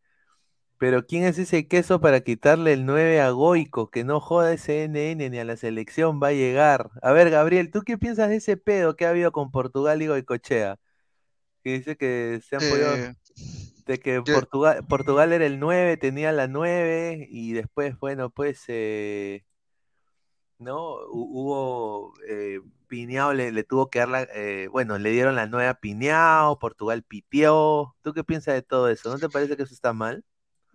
pero 0.81 1.05
¿quién 1.05 1.25
es 1.25 1.37
ese 1.37 1.67
queso 1.67 2.01
para 2.01 2.21
quitarle 2.21 2.73
el 2.73 2.87
9 2.87 3.21
a 3.21 3.29
Goico? 3.29 3.91
Que 3.91 4.03
no 4.03 4.19
joda 4.19 4.51
ese 4.51 4.85
NN 4.85 5.29
ni 5.29 5.37
a 5.37 5.45
la 5.45 5.55
selección 5.55 6.19
va 6.19 6.29
a 6.29 6.33
llegar. 6.33 6.89
A 7.03 7.11
ver, 7.11 7.29
Gabriel, 7.29 7.69
¿tú 7.69 7.83
qué 7.83 7.99
piensas 7.99 8.29
de 8.29 8.37
ese 8.37 8.57
pedo 8.57 8.95
que 8.95 9.05
ha 9.05 9.11
habido 9.11 9.31
con 9.31 9.51
Portugal 9.51 10.01
y 10.01 10.07
Goicochea? 10.07 10.79
Que 11.63 11.73
dice 11.73 11.97
que 11.97 12.41
se 12.43 12.55
han 12.55 12.63
podido... 12.67 12.95
Eh, 12.95 13.15
de 13.85 13.99
que 13.99 14.23
Portugal, 14.23 14.83
Portugal 14.89 15.33
era 15.33 15.45
el 15.45 15.59
9, 15.59 15.97
tenía 15.97 16.31
la 16.31 16.47
9 16.47 17.27
y 17.29 17.53
después, 17.53 17.99
bueno, 17.99 18.31
pues, 18.31 18.63
eh, 18.67 19.45
¿no? 20.57 20.95
Hubo, 21.11 22.15
eh, 22.27 22.59
Piñao 22.87 23.33
le, 23.33 23.63
tuvo 23.65 23.91
que 23.91 23.99
dar 23.99 24.09
la, 24.09 24.23
eh, 24.33 24.67
bueno, 24.71 24.97
le 24.97 25.11
dieron 25.11 25.35
la 25.35 25.45
9 25.45 25.67
a 25.67 25.75
Piñao, 25.75 26.57
Portugal 26.57 27.03
pitió. 27.03 27.95
¿Tú 28.01 28.13
qué 28.13 28.23
piensas 28.23 28.55
de 28.55 28.63
todo 28.63 28.89
eso? 28.89 29.11
¿No 29.11 29.19
te 29.19 29.29
parece 29.29 29.55
que 29.55 29.61
eso 29.61 29.75
está 29.75 29.93
mal? 29.93 30.25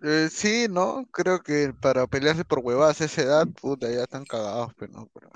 Eh, 0.03 0.29
sí, 0.31 0.67
¿no? 0.69 1.07
Creo 1.11 1.41
que 1.41 1.73
para 1.73 2.05
pelearse 2.05 2.45
por 2.45 2.59
huevadas 2.59 3.01
a 3.01 3.05
esa 3.05 3.21
edad, 3.23 3.47
puta, 3.47 3.89
ya 3.89 4.03
están 4.03 4.25
cagados, 4.25 4.71
pues, 4.77 4.91
¿no? 4.91 5.09
Pero... 5.11 5.31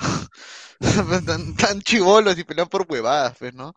tan, 1.25 1.55
tan 1.55 1.81
chivolos 1.81 2.37
y 2.37 2.43
pelean 2.43 2.67
por 2.69 2.85
huevadas, 2.87 3.35
pues, 3.39 3.53
¿no? 3.55 3.73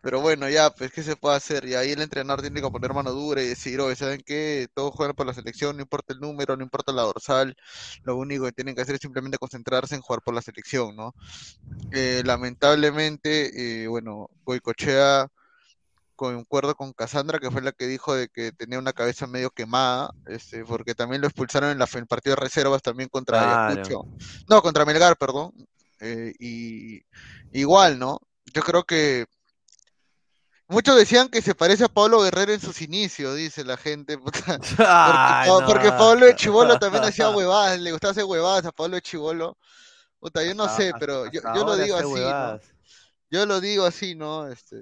Pero 0.00 0.20
bueno, 0.20 0.48
ya, 0.48 0.70
pues, 0.70 0.92
¿qué 0.92 1.02
se 1.04 1.16
puede 1.16 1.36
hacer? 1.36 1.64
Y 1.66 1.74
ahí 1.74 1.92
el 1.92 2.02
entrenador 2.02 2.42
tiene 2.42 2.60
que 2.60 2.70
poner 2.70 2.92
mano 2.94 3.12
dura 3.12 3.42
y 3.42 3.48
decir, 3.48 3.80
oye, 3.80 3.96
¿saben 3.96 4.22
qué? 4.26 4.68
Todos 4.74 4.94
juegan 4.94 5.14
por 5.16 5.26
la 5.26 5.34
selección, 5.34 5.76
no 5.76 5.82
importa 5.82 6.12
el 6.14 6.20
número, 6.20 6.56
no 6.56 6.64
importa 6.64 6.92
la 6.92 7.02
dorsal, 7.02 7.56
lo 8.04 8.16
único 8.16 8.44
que 8.46 8.52
tienen 8.52 8.74
que 8.74 8.82
hacer 8.82 8.96
es 8.96 9.00
simplemente 9.02 9.38
concentrarse 9.38 9.94
en 9.94 10.00
jugar 10.02 10.22
por 10.22 10.34
la 10.34 10.42
selección, 10.42 10.96
¿no? 10.96 11.14
Eh, 11.92 12.22
lamentablemente, 12.24 13.84
eh, 13.84 13.88
bueno, 13.88 14.28
Goicochea 14.44 15.28
concuerdo 16.16 16.74
con 16.74 16.92
Cassandra, 16.92 17.38
que 17.38 17.50
fue 17.50 17.62
la 17.62 17.72
que 17.72 17.86
dijo 17.86 18.14
de 18.14 18.28
que 18.28 18.50
tenía 18.52 18.78
una 18.78 18.92
cabeza 18.92 19.26
medio 19.26 19.50
quemada, 19.50 20.10
este, 20.26 20.64
porque 20.64 20.94
también 20.94 21.20
lo 21.20 21.28
expulsaron 21.28 21.70
en, 21.70 21.78
la, 21.78 21.88
el 21.92 22.06
partido 22.06 22.34
de 22.34 22.42
reservas 22.42 22.82
también 22.82 23.08
contra 23.08 23.38
Claro. 23.38 23.72
Ayacucho. 23.72 24.04
No, 24.48 24.62
contra 24.62 24.84
Melgar, 24.84 25.16
perdón. 25.16 25.52
Eh, 26.00 26.34
y 26.38 27.02
igual, 27.52 27.98
¿no? 27.98 28.20
Yo 28.52 28.62
creo 28.62 28.84
que 28.84 29.26
muchos 30.68 30.96
decían 30.96 31.28
que 31.28 31.42
se 31.42 31.54
parece 31.54 31.84
a 31.84 31.88
Pablo 31.88 32.20
Guerrero 32.22 32.52
en 32.52 32.60
sus 32.60 32.80
inicios, 32.82 33.36
dice 33.36 33.64
la 33.64 33.76
gente. 33.76 34.18
puta. 34.18 34.58
Porque, 34.58 34.74
Ay, 34.78 35.48
Pa- 35.50 35.60
no. 35.60 35.66
porque 35.66 35.88
Pablo 35.90 36.26
de 36.26 36.36
Chivolo 36.36 36.78
también 36.78 37.04
hacía 37.04 37.30
huevadas, 37.36 37.78
le 37.80 37.92
gustaba 37.92 38.12
hacer 38.12 38.24
huevadas 38.24 38.64
a 38.66 38.72
Pablo 38.72 38.96
de 38.96 39.02
Chivolo. 39.02 39.56
Puta, 40.18 40.42
yo 40.42 40.54
no 40.54 40.68
sé, 40.74 40.92
pero 40.98 41.30
yo, 41.30 41.40
lo 41.42 41.76
digo 41.76 41.96
así. 41.96 42.66
Yo 43.30 43.44
lo 43.44 43.60
digo 43.60 43.84
así, 43.84 44.14
¿no? 44.14 44.48
Este, 44.48 44.76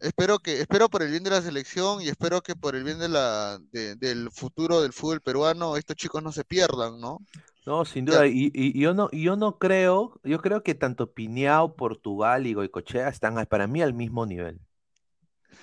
espero 0.00 0.38
que, 0.38 0.60
espero 0.60 0.88
por 0.88 1.02
el 1.02 1.10
bien 1.10 1.22
de 1.24 1.30
la 1.30 1.42
selección 1.42 2.00
y 2.02 2.08
espero 2.08 2.40
que 2.42 2.54
por 2.56 2.74
el 2.76 2.84
bien 2.84 2.98
de 2.98 3.08
la, 3.08 3.58
de- 3.72 3.96
del 3.96 4.30
futuro 4.30 4.80
del 4.80 4.92
fútbol 4.92 5.20
peruano, 5.20 5.76
estos 5.76 5.96
chicos 5.96 6.22
no 6.22 6.32
se 6.32 6.44
pierdan, 6.44 7.00
¿no? 7.00 7.18
No, 7.66 7.84
sin 7.84 8.04
duda. 8.04 8.26
Y, 8.26 8.78
yo 8.78 8.94
no, 8.94 9.10
yo 9.12 9.36
no 9.36 9.58
creo, 9.58 10.18
yo 10.24 10.40
creo 10.40 10.62
que 10.62 10.74
tanto 10.74 11.12
Piñao, 11.12 11.74
Portugal 11.76 12.46
y 12.46 12.54
Goicochea 12.54 13.08
están 13.08 13.44
para 13.46 13.66
mí 13.66 13.82
al 13.82 13.94
mismo 13.94 14.24
nivel. 14.26 14.58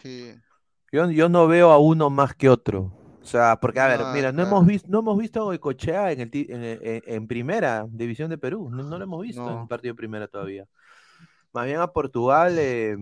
Sí. 0.02 0.34
Yo, 0.92 1.10
yo 1.12 1.28
no 1.30 1.48
veo 1.48 1.72
a 1.72 1.80
uno 1.80 2.10
más 2.10 2.34
que 2.36 2.50
otro. 2.50 2.94
O 3.22 3.26
sea, 3.30 3.60
porque, 3.60 3.80
a 3.82 3.88
ver, 3.88 4.00
mira, 4.14 4.32
no 4.32 4.44
claro. 4.44 4.50
hemos 4.58 4.66
visto, 4.68 4.88
no 4.90 5.00
hemos 5.00 5.18
visto 5.18 5.42
a 5.42 5.46
Goicochea 5.46 6.12
en, 6.14 6.22
el, 6.22 6.30
en, 6.34 6.64
en- 6.64 7.04
en 7.06 7.28
primera 7.28 7.86
división 7.90 8.30
de 8.30 8.38
Perú. 8.38 8.70
No, 8.70 8.84
no 8.84 8.98
lo 8.98 9.04
hemos 9.04 9.22
visto 9.22 9.46
en 9.50 9.58
un 9.58 9.68
partido 9.68 9.94
de 9.94 9.98
primera 9.98 10.28
todavía. 10.28 10.66
Más 11.52 11.66
bien 11.66 11.80
a 11.80 11.88
Portugal 11.88 12.56
eh, 12.58 12.96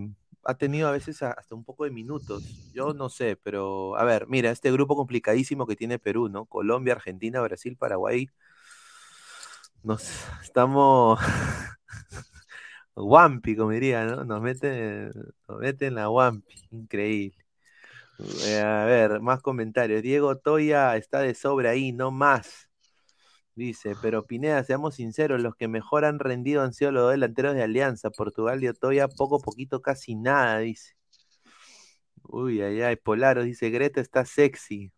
ha 0.46 0.56
tenido 0.58 0.88
a 0.88 0.92
veces 0.92 1.22
hasta 1.24 1.56
un 1.56 1.64
poco 1.66 1.86
de 1.86 1.92
minutos. 1.92 2.44
Yo 2.74 2.94
no 2.94 3.10
sé, 3.10 3.38
pero 3.44 3.98
a 3.98 4.04
ver, 4.04 4.28
mira, 4.28 4.52
este 4.52 4.72
grupo 4.72 4.96
complicadísimo 4.96 5.68
que 5.68 5.76
tiene 5.76 6.00
Perú, 6.00 6.30
¿no? 6.30 6.46
Colombia, 6.46 6.94
Argentina, 6.94 7.42
Brasil, 7.42 7.76
Paraguay. 7.78 8.30
Nos 9.84 10.04
estamos 10.44 11.20
Wampi, 12.96 13.56
como 13.56 13.72
diría, 13.72 14.06
¿no? 14.06 14.24
Nos 14.26 14.42
meten, 14.42 15.12
nos 15.48 15.60
meten 15.60 15.96
la 15.96 16.10
Wampi, 16.10 16.56
increíble. 16.72 17.46
Eh, 18.46 18.60
a 18.62 18.86
ver, 18.86 19.20
más 19.22 19.42
comentarios. 19.42 20.02
Diego 20.02 20.38
Toya 20.38 20.96
está 20.98 21.20
de 21.20 21.36
sobra 21.36 21.72
ahí, 21.72 21.92
no 21.92 22.12
más. 22.12 22.65
Dice, 23.56 23.96
pero 24.02 24.26
Pineda, 24.26 24.64
seamos 24.66 24.96
sinceros, 24.96 25.42
los 25.42 25.56
que 25.56 25.68
mejor 25.70 26.04
han 26.04 26.20
rendido 26.20 26.62
han 26.62 26.74
sido 26.74 26.92
los 26.92 27.12
delanteros 27.12 27.56
de 27.56 27.64
Alianza, 27.64 28.10
Portugal 28.10 28.62
y 28.64 28.68
Otoya, 28.68 29.08
poco, 29.08 29.40
poquito, 29.40 29.82
casi 29.82 30.16
nada, 30.16 30.60
dice. 30.60 30.94
Uy, 32.24 32.62
ay, 32.62 32.82
ay, 32.82 32.96
Polaro, 32.98 33.44
dice, 33.44 33.70
Greta 33.70 34.02
está 34.02 34.26
sexy. 34.26 34.92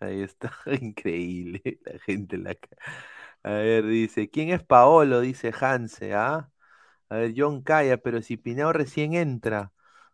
Ahí 0.00 0.22
está, 0.22 0.52
increíble, 0.80 1.80
la 1.84 1.98
gente 2.00 2.36
en 2.36 2.44
la 2.44 2.56
A 3.42 3.50
ver, 3.52 3.86
dice, 3.86 4.30
¿quién 4.30 4.50
es 4.50 4.62
Paolo? 4.64 5.20
Dice 5.20 5.52
Hanse, 5.60 6.14
¿ah? 6.14 6.50
A 7.10 7.16
ver, 7.16 7.34
John 7.36 7.62
calla, 7.62 7.98
pero 7.98 8.22
si 8.22 8.36
Pinao 8.36 8.72
recién 8.72 9.14
entra, 9.14 9.72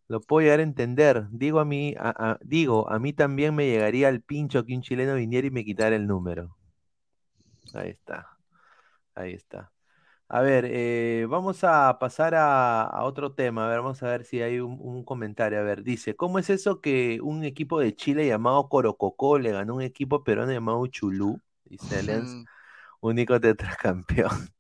lo 0.08 0.20
puedo 0.20 0.44
llegar 0.44 0.60
a 0.60 0.64
entender. 0.64 1.26
Digo 1.30 1.60
a 1.60 1.64
mí, 1.64 1.94
digo, 2.42 2.90
a 2.90 2.98
mí 2.98 3.12
también 3.12 3.54
me 3.54 3.66
llegaría 3.66 4.08
al 4.08 4.22
pincho 4.22 4.64
que 4.66 4.74
un 4.74 4.82
chileno 4.82 5.16
viniera 5.16 5.46
y 5.48 5.50
me 5.50 5.64
quitara 5.64 5.96
el 5.96 6.06
número. 6.06 6.56
Ahí 7.72 7.90
está, 7.90 8.28
ahí 9.14 9.32
está. 9.34 9.72
A 10.28 10.42
ver, 10.42 10.66
eh, 10.68 11.26
vamos 11.28 11.64
a 11.64 11.98
pasar 12.00 12.34
a, 12.36 12.82
a 12.84 13.04
otro 13.04 13.34
tema. 13.34 13.66
A 13.66 13.68
ver, 13.70 13.78
vamos 13.80 14.02
a 14.02 14.08
ver 14.08 14.24
si 14.24 14.42
hay 14.42 14.60
un, 14.60 14.78
un 14.80 15.04
comentario. 15.04 15.60
A 15.60 15.62
ver, 15.62 15.82
dice, 15.84 16.16
¿cómo 16.16 16.38
es 16.40 16.50
eso 16.50 16.80
que 16.80 17.20
un 17.22 17.44
equipo 17.44 17.80
de 17.80 17.96
Chile 17.96 18.26
llamado 18.28 18.68
Corococó 18.68 19.38
le 19.38 19.52
ganó 19.52 19.74
a 19.74 19.76
un 19.78 19.82
equipo 19.82 20.24
peruano 20.24 20.52
llamado 20.52 20.86
Chulú? 20.88 21.40
Dice 21.64 21.98
Alianza, 21.98 22.38
Mm, 22.38 22.46
único 23.00 23.40
tetracampeón. 23.40 24.30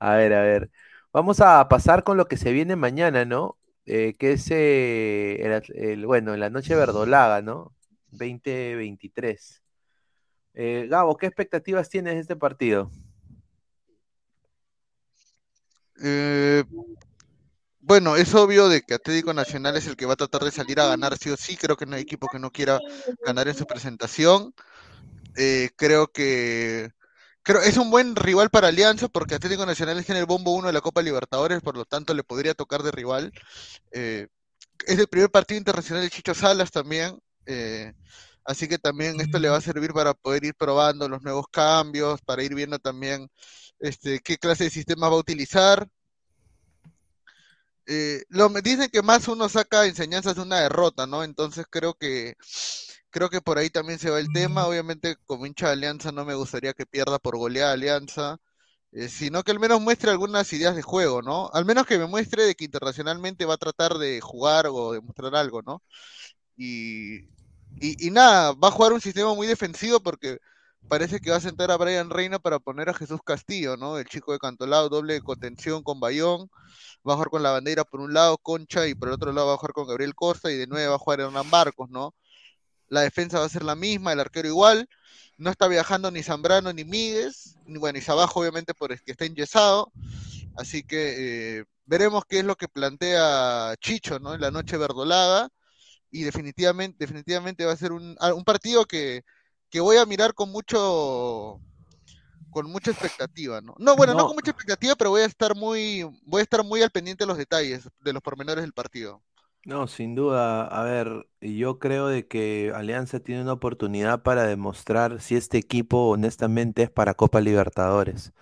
A 0.00 0.16
ver, 0.16 0.34
a 0.34 0.42
ver. 0.42 0.70
Vamos 1.12 1.40
a 1.40 1.68
pasar 1.68 2.04
con 2.04 2.16
lo 2.18 2.26
que 2.28 2.36
se 2.38 2.52
viene 2.52 2.76
mañana, 2.76 3.24
¿no? 3.24 3.58
Eh, 3.86 4.14
que 4.18 4.32
es 4.32 4.50
eh, 4.50 5.62
el- 5.74 6.06
bueno, 6.06 6.36
la 6.36 6.50
noche 6.50 6.74
verdolaga, 6.76 7.42
¿no? 7.42 7.74
2023. 8.10 9.61
Eh, 10.54 10.86
Gabo, 10.88 11.16
¿qué 11.16 11.26
expectativas 11.26 11.88
tienes 11.88 12.14
de 12.14 12.20
este 12.20 12.36
partido? 12.36 12.90
eh, 16.02 16.64
bueno, 17.80 18.16
es 18.16 18.34
obvio 18.34 18.68
de 18.68 18.82
que 18.82 18.94
Atlético 18.94 19.34
Nacional 19.34 19.76
es 19.76 19.86
el 19.86 19.96
que 19.96 20.06
va 20.06 20.14
a 20.14 20.16
tratar 20.16 20.42
de 20.42 20.50
salir 20.50 20.80
a 20.80 20.86
ganar 20.86 21.16
sí 21.18 21.30
o 21.30 21.36
sí. 21.36 21.56
Creo 21.56 21.76
que 21.76 21.86
no 21.86 21.96
hay 21.96 22.02
equipo 22.02 22.28
que 22.30 22.38
no 22.38 22.50
quiera 22.50 22.78
ganar 23.24 23.48
en 23.48 23.54
su 23.56 23.66
presentación. 23.66 24.54
Eh, 25.36 25.70
creo 25.76 26.08
que 26.08 26.90
creo 27.42 27.60
es 27.60 27.76
un 27.76 27.90
buen 27.90 28.14
rival 28.14 28.50
para 28.50 28.68
Alianza 28.68 29.08
porque 29.08 29.34
Atlético 29.34 29.66
Nacional 29.66 29.98
es 29.98 30.08
en 30.10 30.16
el 30.16 30.26
bombo 30.26 30.54
1 30.54 30.68
de 30.68 30.72
la 30.72 30.80
Copa 30.80 31.02
Libertadores, 31.02 31.60
por 31.60 31.76
lo 31.76 31.84
tanto 31.84 32.14
le 32.14 32.22
podría 32.22 32.54
tocar 32.54 32.82
de 32.82 32.92
rival. 32.92 33.32
Eh, 33.90 34.28
es 34.86 34.98
el 34.98 35.08
primer 35.08 35.30
partido 35.30 35.58
internacional 35.58 36.04
de 36.04 36.10
Chicho 36.10 36.34
Salas 36.34 36.70
también, 36.70 37.18
eh, 37.46 37.94
así 38.44 38.68
que 38.68 38.78
también 38.78 39.20
esto 39.20 39.38
le 39.38 39.48
va 39.48 39.56
a 39.58 39.60
servir 39.60 39.92
para 39.92 40.14
poder 40.14 40.44
ir 40.44 40.54
probando 40.54 41.08
los 41.08 41.22
nuevos 41.22 41.46
cambios, 41.50 42.20
para 42.22 42.42
ir 42.42 42.54
viendo 42.54 42.78
también 42.78 43.28
este, 43.80 44.20
qué 44.20 44.38
clase 44.38 44.64
de 44.64 44.70
sistema 44.70 45.08
va 45.08 45.16
a 45.16 45.20
utilizar. 45.20 45.88
Eh, 47.86 48.22
lo, 48.28 48.48
me 48.48 48.62
dicen 48.62 48.88
que 48.90 49.02
más 49.02 49.26
uno 49.28 49.48
saca 49.48 49.86
enseñanzas 49.86 50.36
de 50.36 50.42
una 50.42 50.60
derrota, 50.60 51.06
¿no? 51.06 51.24
Entonces 51.24 51.66
creo 51.68 51.94
que 51.94 52.34
creo 53.10 53.30
que 53.30 53.40
por 53.42 53.58
ahí 53.58 53.70
también 53.70 53.98
se 53.98 54.10
va 54.10 54.18
el 54.20 54.32
tema. 54.32 54.66
Obviamente, 54.66 55.16
como 55.26 55.46
hincha 55.46 55.66
de 55.68 55.72
Alianza, 55.74 56.12
no 56.12 56.24
me 56.24 56.34
gustaría 56.34 56.72
que 56.74 56.86
pierda 56.86 57.18
por 57.18 57.36
goleada 57.36 57.72
Alianza, 57.72 58.38
eh, 58.92 59.08
sino 59.08 59.42
que 59.44 59.52
al 59.52 59.60
menos 59.60 59.80
muestre 59.80 60.10
algunas 60.10 60.52
ideas 60.52 60.76
de 60.76 60.82
juego, 60.82 61.22
¿no? 61.22 61.50
Al 61.52 61.64
menos 61.64 61.86
que 61.86 61.98
me 61.98 62.06
muestre 62.06 62.44
de 62.44 62.54
que 62.54 62.64
internacionalmente 62.64 63.44
va 63.46 63.54
a 63.54 63.58
tratar 63.58 63.94
de 63.98 64.20
jugar 64.20 64.66
o 64.68 64.92
demostrar 64.92 65.34
algo, 65.36 65.62
¿no? 65.62 65.82
Y, 66.56 67.22
y, 67.80 68.06
y 68.06 68.10
nada, 68.10 68.52
va 68.52 68.68
a 68.68 68.70
jugar 68.70 68.92
un 68.92 69.00
sistema 69.00 69.34
muy 69.34 69.46
defensivo 69.46 70.00
porque 70.00 70.38
parece 70.88 71.20
que 71.20 71.30
va 71.30 71.36
a 71.36 71.40
sentar 71.40 71.70
a 71.70 71.76
Brian 71.76 72.10
Reina 72.10 72.38
para 72.38 72.58
poner 72.58 72.88
a 72.88 72.94
Jesús 72.94 73.20
Castillo, 73.24 73.76
¿no? 73.76 73.98
El 73.98 74.06
chico 74.06 74.32
de 74.32 74.38
Cantolao, 74.38 74.88
doble 74.88 75.20
contención 75.20 75.82
con 75.82 76.00
Bayón, 76.00 76.50
va 77.08 77.12
a 77.12 77.16
jugar 77.16 77.30
con 77.30 77.42
la 77.42 77.50
bandera 77.50 77.84
por 77.84 78.00
un 78.00 78.12
lado, 78.12 78.38
Concha, 78.38 78.86
y 78.86 78.94
por 78.94 79.08
el 79.08 79.14
otro 79.14 79.32
lado 79.32 79.48
va 79.48 79.54
a 79.54 79.56
jugar 79.56 79.72
con 79.72 79.86
Gabriel 79.86 80.14
Costa, 80.14 80.50
y 80.50 80.56
de 80.56 80.66
nuevo 80.66 80.90
va 80.90 80.96
a 80.96 80.98
jugar 80.98 81.20
Hernán 81.20 81.50
Barcos, 81.50 81.90
¿no? 81.90 82.14
La 82.88 83.02
defensa 83.02 83.38
va 83.38 83.46
a 83.46 83.48
ser 83.48 83.64
la 83.64 83.74
misma, 83.74 84.12
el 84.12 84.20
arquero 84.20 84.48
igual, 84.48 84.88
no 85.38 85.50
está 85.50 85.66
viajando 85.68 86.10
ni 86.10 86.22
Zambrano 86.22 86.72
ni 86.72 86.84
Míguez, 86.84 87.56
ni 87.66 87.78
bueno, 87.78 87.98
y 87.98 88.02
Sabajo 88.02 88.40
obviamente 88.40 88.74
por 88.74 88.92
el 88.92 89.02
que 89.02 89.12
está 89.12 89.24
enyesado, 89.24 89.92
así 90.56 90.82
que 90.82 91.60
eh, 91.60 91.64
veremos 91.86 92.24
qué 92.28 92.40
es 92.40 92.44
lo 92.44 92.56
que 92.56 92.68
plantea 92.68 93.74
Chicho, 93.80 94.18
¿no? 94.18 94.34
En 94.34 94.40
la 94.40 94.50
noche 94.50 94.76
verdolaga, 94.76 95.48
y 96.12 96.24
definitivamente, 96.24 96.98
definitivamente 97.00 97.66
va 97.66 97.72
a 97.72 97.76
ser 97.78 97.92
un, 97.92 98.16
ah, 98.20 98.34
un 98.34 98.44
partido 98.44 98.86
que, 98.86 99.24
que 99.70 99.80
voy 99.80 99.98
a 99.98 100.06
mirar 100.06 100.34
con 100.34 100.50
mucho 100.52 101.60
con 102.50 102.70
mucha 102.70 102.90
expectativa, 102.92 103.60
¿no? 103.62 103.74
No, 103.78 103.96
bueno, 103.96 104.14
no. 104.14 104.24
No. 104.24 104.26
con 104.26 104.36
mucha 104.36 104.50
expectativa, 104.52 104.94
pero 104.96 105.10
voy 105.10 105.22
a 105.22 105.26
estar 105.26 105.56
muy, 105.56 106.02
voy 106.24 106.40
a 106.40 106.42
estar 106.44 106.64
muy 106.64 106.82
al 106.82 106.90
pendiente 106.90 107.24
de 107.24 107.28
los 107.28 107.38
detalles, 107.38 107.88
de 108.00 108.12
los 108.12 108.22
pormenores 108.22 108.62
del 108.62 108.72
partido. 108.74 109.22
No, 109.64 109.86
sin 109.86 110.14
duda. 110.16 110.66
A 110.66 110.82
ver, 110.82 111.28
yo 111.40 111.78
creo 111.78 112.08
de 112.08 112.26
que 112.26 112.72
Alianza 112.74 113.20
tiene 113.20 113.42
una 113.42 113.52
oportunidad 113.52 114.22
para 114.22 114.44
demostrar 114.44 115.20
si 115.20 115.36
este 115.36 115.58
equipo 115.58 116.08
honestamente 116.10 116.82
es 116.82 116.90
para 116.90 117.14
Copa 117.14 117.40
Libertadores. 117.40 118.32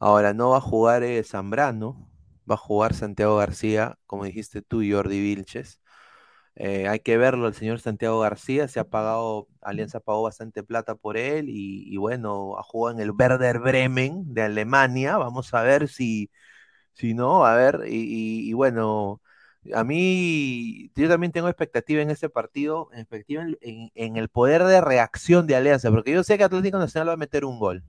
Ahora, 0.00 0.34
no 0.34 0.50
va 0.50 0.58
a 0.58 0.62
jugar 0.62 1.04
eh, 1.04 1.24
Zambrano, 1.24 2.10
va 2.50 2.56
a 2.56 2.58
jugar 2.58 2.94
Santiago 2.94 3.38
García, 3.38 3.98
como 4.06 4.24
dijiste 4.26 4.62
tú, 4.62 4.82
Jordi 4.88 5.20
Vilches. 5.20 5.81
Eh, 6.54 6.86
hay 6.88 7.00
que 7.00 7.16
verlo, 7.16 7.48
el 7.48 7.54
señor 7.54 7.80
Santiago 7.80 8.20
García 8.20 8.68
se 8.68 8.78
ha 8.78 8.84
pagado, 8.84 9.48
Alianza 9.62 10.00
pagó 10.00 10.22
bastante 10.24 10.62
plata 10.62 10.94
por 10.94 11.16
él 11.16 11.48
y, 11.48 11.84
y 11.92 11.96
bueno, 11.96 12.58
ha 12.58 12.62
jugado 12.62 12.96
en 12.98 13.02
el 13.02 13.10
Werder 13.12 13.58
Bremen 13.60 14.34
de 14.34 14.42
Alemania. 14.42 15.16
Vamos 15.16 15.54
a 15.54 15.62
ver 15.62 15.88
si, 15.88 16.30
si 16.94 17.14
no, 17.14 17.46
a 17.46 17.56
ver, 17.56 17.82
y, 17.88 17.96
y- 18.46 18.50
y 18.50 18.52
bueno, 18.54 19.20
A 19.74 19.84
mí, 19.84 20.90
yo 20.96 21.08
también 21.08 21.32
tengo 21.32 21.48
expectativa 21.48 22.02
en 22.02 22.10
este 22.10 22.28
partido, 22.30 22.90
expectativa 22.94 23.42
en, 23.44 23.58
en- 23.62 23.90
en 23.94 24.16
el 24.16 24.28
poder 24.30 24.64
de 24.64 24.80
reacción 24.80 25.46
de 25.46 25.56
Alianza, 25.56 25.90
porque 25.90 26.12
yo 26.12 26.24
sé 26.24 26.38
que 26.38 26.44
Atlético 26.44 26.78
Nacional 26.78 27.10
va 27.10 27.14
a 27.14 27.16
meter 27.18 27.44
un 27.44 27.58
gol. 27.60 27.84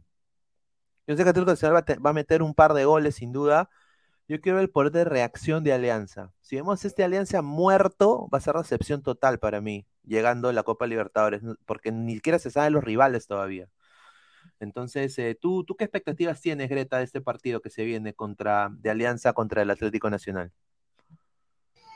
Yo 1.07 1.15
sé 1.17 1.23
que 1.23 1.29
Atlético 1.29 1.51
Nacional 1.51 1.75
va 1.75 1.79
a, 1.79 1.85
te- 1.85 1.97
va 1.99 2.09
a 2.11 2.13
meter 2.13 2.41
un 2.41 2.53
par 2.53 2.73
de 2.73 2.85
goles, 2.85 3.15
sin 3.15 3.31
duda. 3.33 3.69
Yo 4.33 4.41
quiero 4.41 4.59
el 4.59 4.71
poder 4.71 4.91
de 4.91 5.03
reacción 5.05 5.63
de 5.63 5.73
Alianza. 5.73 6.33
Si 6.41 6.55
vemos 6.55 6.83
este 6.85 7.03
Alianza 7.03 7.43
muerto, 7.43 8.27
va 8.33 8.39
a 8.39 8.41
ser 8.41 8.55
recepción 8.55 9.03
total 9.03 9.37
para 9.37 9.61
mí, 9.61 9.85
llegando 10.03 10.49
a 10.49 10.53
la 10.53 10.63
Copa 10.63 10.87
Libertadores, 10.87 11.43
porque 11.67 11.91
ni 11.91 12.15
siquiera 12.15 12.39
se 12.39 12.49
saben 12.49 12.73
los 12.73 12.83
rivales 12.83 13.27
todavía. 13.27 13.69
Entonces, 14.59 15.19
eh, 15.19 15.37
¿tú, 15.39 15.63
¿tú 15.65 15.75
qué 15.75 15.83
expectativas 15.83 16.41
tienes, 16.41 16.67
Greta, 16.67 16.97
de 16.97 17.03
este 17.03 17.21
partido 17.21 17.61
que 17.61 17.69
se 17.69 17.83
viene 17.85 18.15
contra, 18.15 18.69
de 18.71 18.89
Alianza 18.89 19.33
contra 19.33 19.61
el 19.61 19.69
Atlético 19.69 20.09
Nacional? 20.09 20.51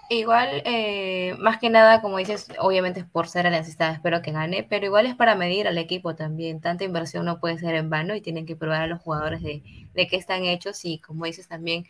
Igual, 0.09 0.61
eh, 0.65 1.35
más 1.37 1.57
que 1.59 1.69
nada, 1.69 2.01
como 2.01 2.17
dices, 2.17 2.47
obviamente 2.59 3.01
es 3.01 3.05
por 3.05 3.27
ser 3.27 3.45
aliancista, 3.45 3.91
espero 3.91 4.21
que 4.21 4.31
gane, 4.31 4.63
pero 4.63 4.85
igual 4.85 5.05
es 5.05 5.15
para 5.15 5.35
medir 5.35 5.67
al 5.67 5.77
equipo 5.77 6.15
también. 6.15 6.61
Tanta 6.61 6.85
inversión 6.85 7.25
no 7.25 7.39
puede 7.41 7.57
ser 7.57 7.75
en 7.75 7.89
vano 7.89 8.15
y 8.15 8.21
tienen 8.21 8.45
que 8.45 8.55
probar 8.55 8.83
a 8.83 8.87
los 8.87 9.01
jugadores 9.01 9.41
de, 9.43 9.63
de 9.93 10.07
qué 10.07 10.15
están 10.15 10.45
hechos 10.45 10.85
y, 10.85 10.99
como 10.99 11.25
dices, 11.25 11.49
también 11.49 11.85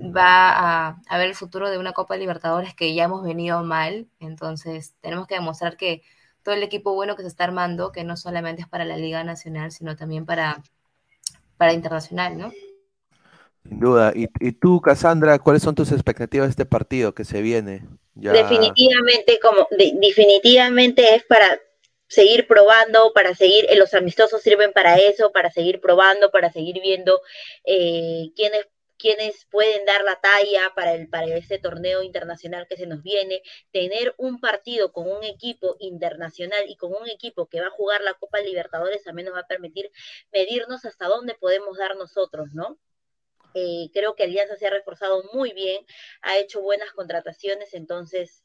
va 0.00 0.50
a, 0.88 1.02
a 1.08 1.18
ver 1.18 1.28
el 1.28 1.34
futuro 1.36 1.70
de 1.70 1.78
una 1.78 1.92
Copa 1.92 2.16
Libertadores 2.16 2.74
que 2.74 2.94
ya 2.94 3.04
hemos 3.04 3.24
venido 3.24 3.62
mal, 3.64 4.08
entonces 4.20 4.94
tenemos 5.00 5.26
que 5.26 5.34
demostrar 5.36 5.76
que 5.76 6.02
todo 6.44 6.54
el 6.54 6.62
equipo 6.62 6.94
bueno 6.94 7.16
que 7.16 7.22
se 7.22 7.28
está 7.28 7.44
armando, 7.44 7.92
que 7.92 8.04
no 8.04 8.16
solamente 8.16 8.62
es 8.62 8.68
para 8.68 8.84
la 8.84 8.96
Liga 8.96 9.24
Nacional, 9.24 9.72
sino 9.72 9.96
también 9.96 10.26
para, 10.26 10.62
para 11.58 11.72
internacional, 11.74 12.38
¿no? 12.38 12.52
Sin 13.68 13.80
duda. 13.80 14.12
¿Y, 14.14 14.28
y 14.40 14.52
tú, 14.52 14.80
Cassandra, 14.80 15.38
cuáles 15.38 15.62
son 15.62 15.74
tus 15.74 15.92
expectativas 15.92 16.48
de 16.48 16.50
este 16.50 16.66
partido 16.66 17.14
que 17.14 17.24
se 17.24 17.42
viene? 17.42 17.86
Definitivamente, 18.14 19.38
como 19.40 19.66
de- 19.70 19.92
definitivamente 20.00 21.14
es 21.14 21.24
para 21.24 21.60
seguir 22.08 22.46
probando, 22.46 23.12
para 23.14 23.34
seguir, 23.34 23.64
eh, 23.70 23.76
los 23.76 23.94
amistosos 23.94 24.42
sirven 24.42 24.72
para 24.72 24.96
eso, 24.98 25.32
para 25.32 25.50
seguir 25.50 25.80
probando, 25.80 26.30
para 26.30 26.52
seguir 26.52 26.80
viendo 26.82 27.20
eh, 27.64 28.32
quiénes 28.98 29.46
pueden 29.50 29.84
dar 29.86 30.04
la 30.04 30.20
talla 30.20 30.72
para 30.76 30.92
el 30.94 31.08
para 31.08 31.26
ese 31.34 31.58
torneo 31.58 32.02
internacional 32.02 32.66
que 32.68 32.76
se 32.76 32.86
nos 32.86 33.02
viene, 33.02 33.42
tener 33.72 34.14
un 34.18 34.40
partido 34.40 34.92
con 34.92 35.10
un 35.10 35.24
equipo 35.24 35.76
internacional 35.80 36.64
y 36.68 36.76
con 36.76 36.92
un 36.92 37.08
equipo 37.08 37.46
que 37.48 37.60
va 37.60 37.68
a 37.68 37.70
jugar 37.70 38.02
la 38.02 38.14
Copa 38.14 38.40
Libertadores 38.40 39.02
también 39.02 39.26
nos 39.26 39.34
va 39.34 39.40
a 39.40 39.46
permitir 39.48 39.90
medirnos 40.32 40.84
hasta 40.84 41.06
dónde 41.06 41.34
podemos 41.34 41.78
dar 41.78 41.96
nosotros, 41.96 42.52
¿no? 42.52 42.78
Eh, 43.54 43.90
creo 43.92 44.14
que 44.14 44.24
Alianza 44.24 44.56
se 44.56 44.66
ha 44.66 44.70
reforzado 44.70 45.22
muy 45.34 45.52
bien, 45.52 45.84
ha 46.22 46.38
hecho 46.38 46.60
buenas 46.62 46.90
contrataciones, 46.92 47.74
entonces 47.74 48.44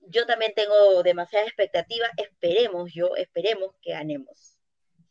yo 0.00 0.26
también 0.26 0.54
tengo 0.54 1.02
demasiada 1.02 1.46
expectativa. 1.46 2.06
Esperemos, 2.18 2.92
yo, 2.94 3.16
esperemos 3.16 3.74
que 3.82 3.92
ganemos. 3.92 4.58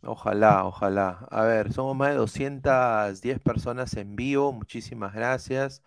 Ojalá, 0.01 0.65
ojalá. 0.65 1.28
A 1.30 1.43
ver, 1.43 1.74
somos 1.74 1.95
más 1.95 2.09
de 2.11 2.15
210 2.17 3.39
personas 3.39 3.93
en 3.95 4.15
vivo. 4.15 4.51
Muchísimas 4.53 5.13
gracias. 5.13 5.84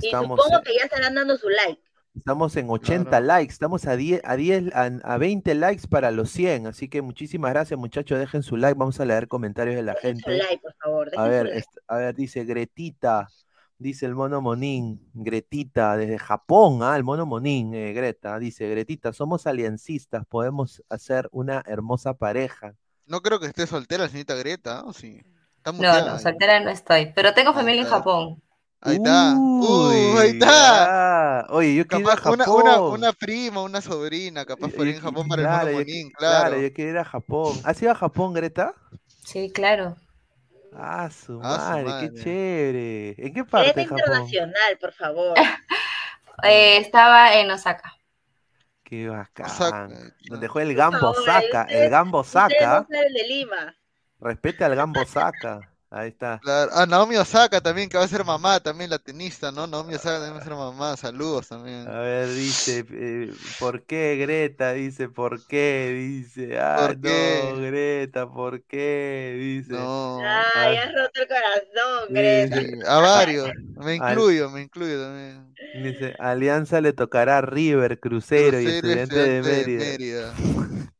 Y 0.00 0.08
Estamos, 0.08 0.40
supongo 0.40 0.58
en- 0.58 0.62
que 0.62 0.74
ya 0.76 0.84
estarán 0.84 1.14
dando 1.16 1.36
su 1.36 1.48
like. 1.48 1.82
Estamos 2.14 2.56
en 2.56 2.70
80 2.70 3.10
Claro. 3.10 3.26
likes. 3.26 3.52
Estamos 3.52 3.86
a 3.86 3.96
10, 3.96 4.20
a 4.24 4.36
10, 4.36 4.74
a, 4.74 4.84
a 5.02 5.18
20 5.18 5.54
likes 5.54 5.86
para 5.88 6.10
los 6.10 6.30
100. 6.30 6.66
Así 6.66 6.88
que 6.88 7.02
muchísimas 7.02 7.52
gracias, 7.52 7.78
muchachos. 7.78 8.18
Dejen 8.18 8.42
su 8.42 8.56
like. 8.56 8.78
Vamos 8.78 9.00
a 9.00 9.04
leer 9.04 9.28
comentarios 9.28 9.76
de 9.76 9.82
la 9.82 9.94
Dejen 9.94 10.16
su 10.18 10.24
gente. 10.30 10.38
like, 10.44 10.62
por 10.62 10.74
favor. 10.76 11.10
A 11.16 11.24
ver, 11.28 11.44
like. 11.46 11.58
est- 11.58 11.78
a 11.88 11.96
ver, 11.96 12.14
dice 12.14 12.44
Gretita, 12.44 13.28
dice 13.78 14.06
el 14.06 14.14
mono 14.14 14.40
Monín, 14.40 15.00
Gretita, 15.12 15.96
desde 15.96 16.18
Japón, 16.18 16.80
ah, 16.82 16.96
el 16.96 17.04
mono 17.04 17.26
Monín, 17.26 17.74
eh, 17.74 17.92
Greta, 17.92 18.38
dice 18.38 18.68
Gretita, 18.68 19.12
somos 19.12 19.46
aliancistas, 19.46 20.24
podemos 20.26 20.82
hacer 20.88 21.28
una 21.32 21.62
hermosa 21.66 22.14
pareja. 22.14 22.74
No 23.06 23.20
creo 23.20 23.40
que 23.40 23.46
esté 23.46 23.66
soltera 23.66 24.04
la 24.04 24.08
señorita 24.08 24.34
Greta, 24.34 24.84
¿o 24.84 24.92
sí? 24.92 25.20
Está 25.56 25.72
No, 25.72 26.06
no, 26.06 26.18
soltera 26.18 26.60
no 26.60 26.70
estoy, 26.70 27.12
pero 27.14 27.34
tengo 27.34 27.50
Ah, 27.50 27.54
familia 27.54 27.82
en. 27.82 27.88
Japón. 27.88 28.42
Ahí 28.84 28.96
está. 28.96 29.34
Uh, 29.36 30.18
ahí 30.18 30.30
está. 30.30 31.38
ah, 31.40 31.46
Oye, 31.50 31.74
yo 31.74 31.86
quiero 31.86 32.04
ir 32.04 32.10
a 32.10 32.16
Capaz 32.16 32.30
una, 32.32 32.44
Japón. 32.44 32.62
una, 32.62 32.80
una 32.80 33.12
prima, 33.12 33.62
una 33.62 33.80
sobrina, 33.80 34.44
capaz 34.44 34.68
por 34.72 34.84
yo 34.84 34.92
en 34.92 34.98
qui- 34.98 35.00
Japón 35.00 35.26
para 35.28 35.42
el 35.42 35.48
claro, 35.48 35.68
qui- 35.70 35.72
Monín, 35.74 36.10
claro, 36.10 36.48
claro. 36.50 36.62
yo 36.62 36.72
quiero 36.72 36.90
ir 36.90 36.98
a 36.98 37.04
Japón. 37.04 37.60
¿Has 37.64 37.80
ido 37.82 37.90
a 37.92 37.94
Japón, 37.94 38.32
Greta? 38.34 38.74
Sí, 39.24 39.50
claro. 39.52 39.96
Ah, 40.76 41.08
su 41.10 41.40
Ah, 41.42 41.76
su 41.78 41.86
madre, 41.86 42.10
qué 42.10 42.22
chévere. 42.22 43.14
¿En 43.18 43.32
qué 43.34 43.44
parte 43.44 43.72
Greta 43.72 43.80
de 43.80 43.86
Japón? 43.86 43.98
internacional, 44.00 44.78
por 44.80 44.92
favor. 44.92 45.34
Eh, 46.42 46.78
estaba 46.78 47.36
en 47.36 47.48
Osaka. 47.52 47.94
Qué 48.82 49.08
bacán. 49.08 49.46
Osaka, 49.46 49.88
Donde 50.28 50.48
juega 50.48 50.68
el 50.68 50.76
Gambo 50.76 51.10
ustedes- 51.12 51.44
el 51.68 51.88
Gambo 51.90 52.20
Ustedes 52.20 52.34
no 52.34 52.40
Osaka. 52.50 52.86
saben 52.90 53.12
de 53.14 53.22
Lima. 53.28 53.76
Respete 54.20 54.64
al 54.64 54.74
Gambo 54.74 55.00
Osaka. 55.00 55.60
Ahí 55.96 56.08
está. 56.08 56.40
Claro. 56.42 56.72
Ah, 56.74 56.86
Naomi 56.86 57.14
Osaka 57.14 57.60
también, 57.60 57.88
que 57.88 57.96
va 57.96 58.02
a 58.02 58.08
ser 58.08 58.24
mamá, 58.24 58.58
también 58.58 58.90
la 58.90 58.98
tenista, 58.98 59.52
¿no? 59.52 59.68
Naomi 59.68 59.94
Osaka 59.94 60.14
también 60.16 60.34
va 60.34 60.40
a 60.40 60.44
ser 60.44 60.54
mamá, 60.54 60.96
saludos 60.96 61.46
también. 61.46 61.86
A 61.86 62.00
ver, 62.00 62.28
dice, 62.30 62.84
eh, 62.90 63.32
¿por 63.60 63.84
qué 63.84 64.16
Greta? 64.20 64.72
Dice, 64.72 65.08
¿por 65.08 65.46
qué? 65.46 65.92
Dice, 65.96 66.58
ah, 66.58 66.76
¿Por 66.80 66.96
no, 66.96 67.02
qué? 67.02 67.52
Greta, 67.70 68.26
¿por 68.28 68.62
qué? 68.64 69.36
Dice. 69.38 69.72
No. 69.74 70.18
Ay, 70.18 70.76
Ah. 70.78 70.82
has 70.82 70.92
roto 70.94 71.20
el 71.20 71.28
corazón, 71.28 72.08
Greta. 72.10 72.90
a 72.92 72.98
varios, 73.00 73.50
me 73.76 73.98
Al- 74.00 74.10
incluyo, 74.12 74.50
me 74.50 74.62
incluyo 74.62 75.00
también. 75.00 75.54
Dice, 75.80 76.16
Alianza 76.18 76.80
le 76.80 76.92
tocará 76.92 77.38
a 77.38 77.40
River, 77.42 78.00
Crucero 78.00 78.60
y 78.60 78.64
Crucero 78.64 78.88
y 78.88 78.98
Estudiante 78.98 79.16
de 79.16 79.42
Mérida. 79.42 79.84
Mérida. 79.84 80.34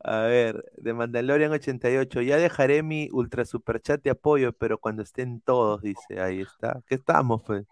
A 0.00 0.20
ver, 0.22 0.64
de 0.76 0.94
Mandalorian 0.94 1.50
88, 1.52 2.22
ya 2.22 2.36
dejaré 2.36 2.82
mi 2.82 3.08
ultra 3.12 3.44
super 3.44 3.80
chat 3.80 4.02
de 4.02 4.10
apoyo, 4.10 4.52
pero 4.52 4.78
cuando 4.78 5.02
estén 5.02 5.40
todos, 5.40 5.82
dice, 5.82 6.20
ahí 6.20 6.40
está. 6.42 6.80
¿Qué 6.86 6.94
estamos, 6.94 7.42
pues? 7.44 7.64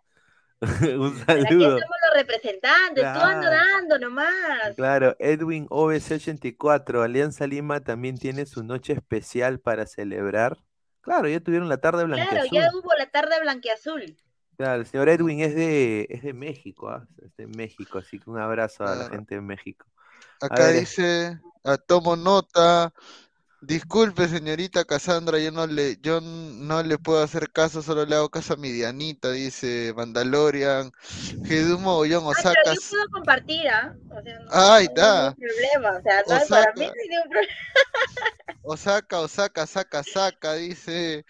Un 0.99 1.19
Para 1.25 1.43
aquí 1.43 1.49
saludo. 1.49 1.79
somos 1.81 1.97
los 2.09 2.15
representantes, 2.17 3.05
tú 3.13 3.21
ando 3.21 3.47
Claro. 3.49 3.51
dando 3.51 3.99
nomás. 3.99 4.75
Claro, 4.75 5.15
Edwin 5.19 5.67
OBC84, 5.71 7.03
Alianza 7.03 7.47
Lima 7.47 7.81
también 7.81 8.19
tiene 8.19 8.47
su 8.47 8.65
noche 8.65 8.95
especial 8.95 9.61
para 9.61 9.87
celebrar. 9.87 10.59
Claro, 11.03 11.29
ya 11.29 11.41
tuvieron 11.41 11.69
la 11.69 11.77
tarde 11.79 12.05
Claro, 12.05 12.17
blanqueazul. 12.17 12.51
ya 12.59 12.71
hubo 12.75 12.91
la 12.99 13.07
tarde 13.07 13.41
blanqueazul. 13.41 14.17
Claro, 14.57 14.81
el 14.81 14.87
señor 14.87 15.09
Edwin 15.11 15.41
es 15.41 15.55
de, 15.55 16.07
es 16.11 16.23
de 16.23 16.33
México, 16.33 16.89
¿ah? 16.89 17.07
Es 17.23 17.37
de 17.37 17.47
México, 17.47 17.99
así 17.99 18.19
que 18.19 18.31
un 18.31 18.39
abrazo 18.39 18.85
a 18.85 18.89
la 18.89 18.95
Claro. 18.97 19.11
gente 19.11 19.35
de 19.37 19.41
México. 19.43 19.87
Acá 20.41 20.69
dice, 20.69 21.41
ah, 21.65 21.77
tomo 21.79 22.17
nota. 22.17 22.93
Disculpe, 23.61 24.29
señorita 24.29 24.85
Cassandra, 24.85 25.39
yo 25.41 25.51
no 25.51 25.67
le, 25.67 25.97
yo 26.03 26.21
no 26.21 26.83
le 26.83 26.99
puedo 26.99 27.23
hacer 27.23 27.51
caso, 27.53 27.83
solo 27.83 28.05
le 28.05 28.15
hago 28.15 28.29
caso 28.31 28.55
a 28.55 28.57
mi 28.57 28.71
Dianita, 28.71 29.33
dice 29.33 29.93
Mandalorian. 29.97 30.93
Jesús 31.45 31.81
Mogollón, 31.81 32.25
Ah, 32.25 32.29
pero 32.35 32.37
Osaka. 32.39 32.75
yo 32.75 32.81
puedo 32.89 33.05
compartir, 33.13 33.69
¿ah? 33.69 33.95
O 34.11 34.23
sea, 34.23 34.39
no, 34.41 34.51
Ah, 34.53 34.77
ahí 34.77 34.87
no 34.87 34.91
hay 34.91 34.95
está. 34.95 35.13
ningún 35.13 35.35
problema. 35.35 35.99
O 35.99 36.03
sea, 36.03 36.21
no 36.21 36.27
para 36.29 36.73
mí 36.75 36.87
Osaka. 36.87 36.93
no 36.95 37.03
hay 37.03 37.09
ningún 37.09 37.31
problema. 37.31 37.55
Osaka, 38.63 39.21
Osaka, 39.21 39.67
saca, 39.67 40.03
saca, 40.03 40.55
dice. 40.55 41.25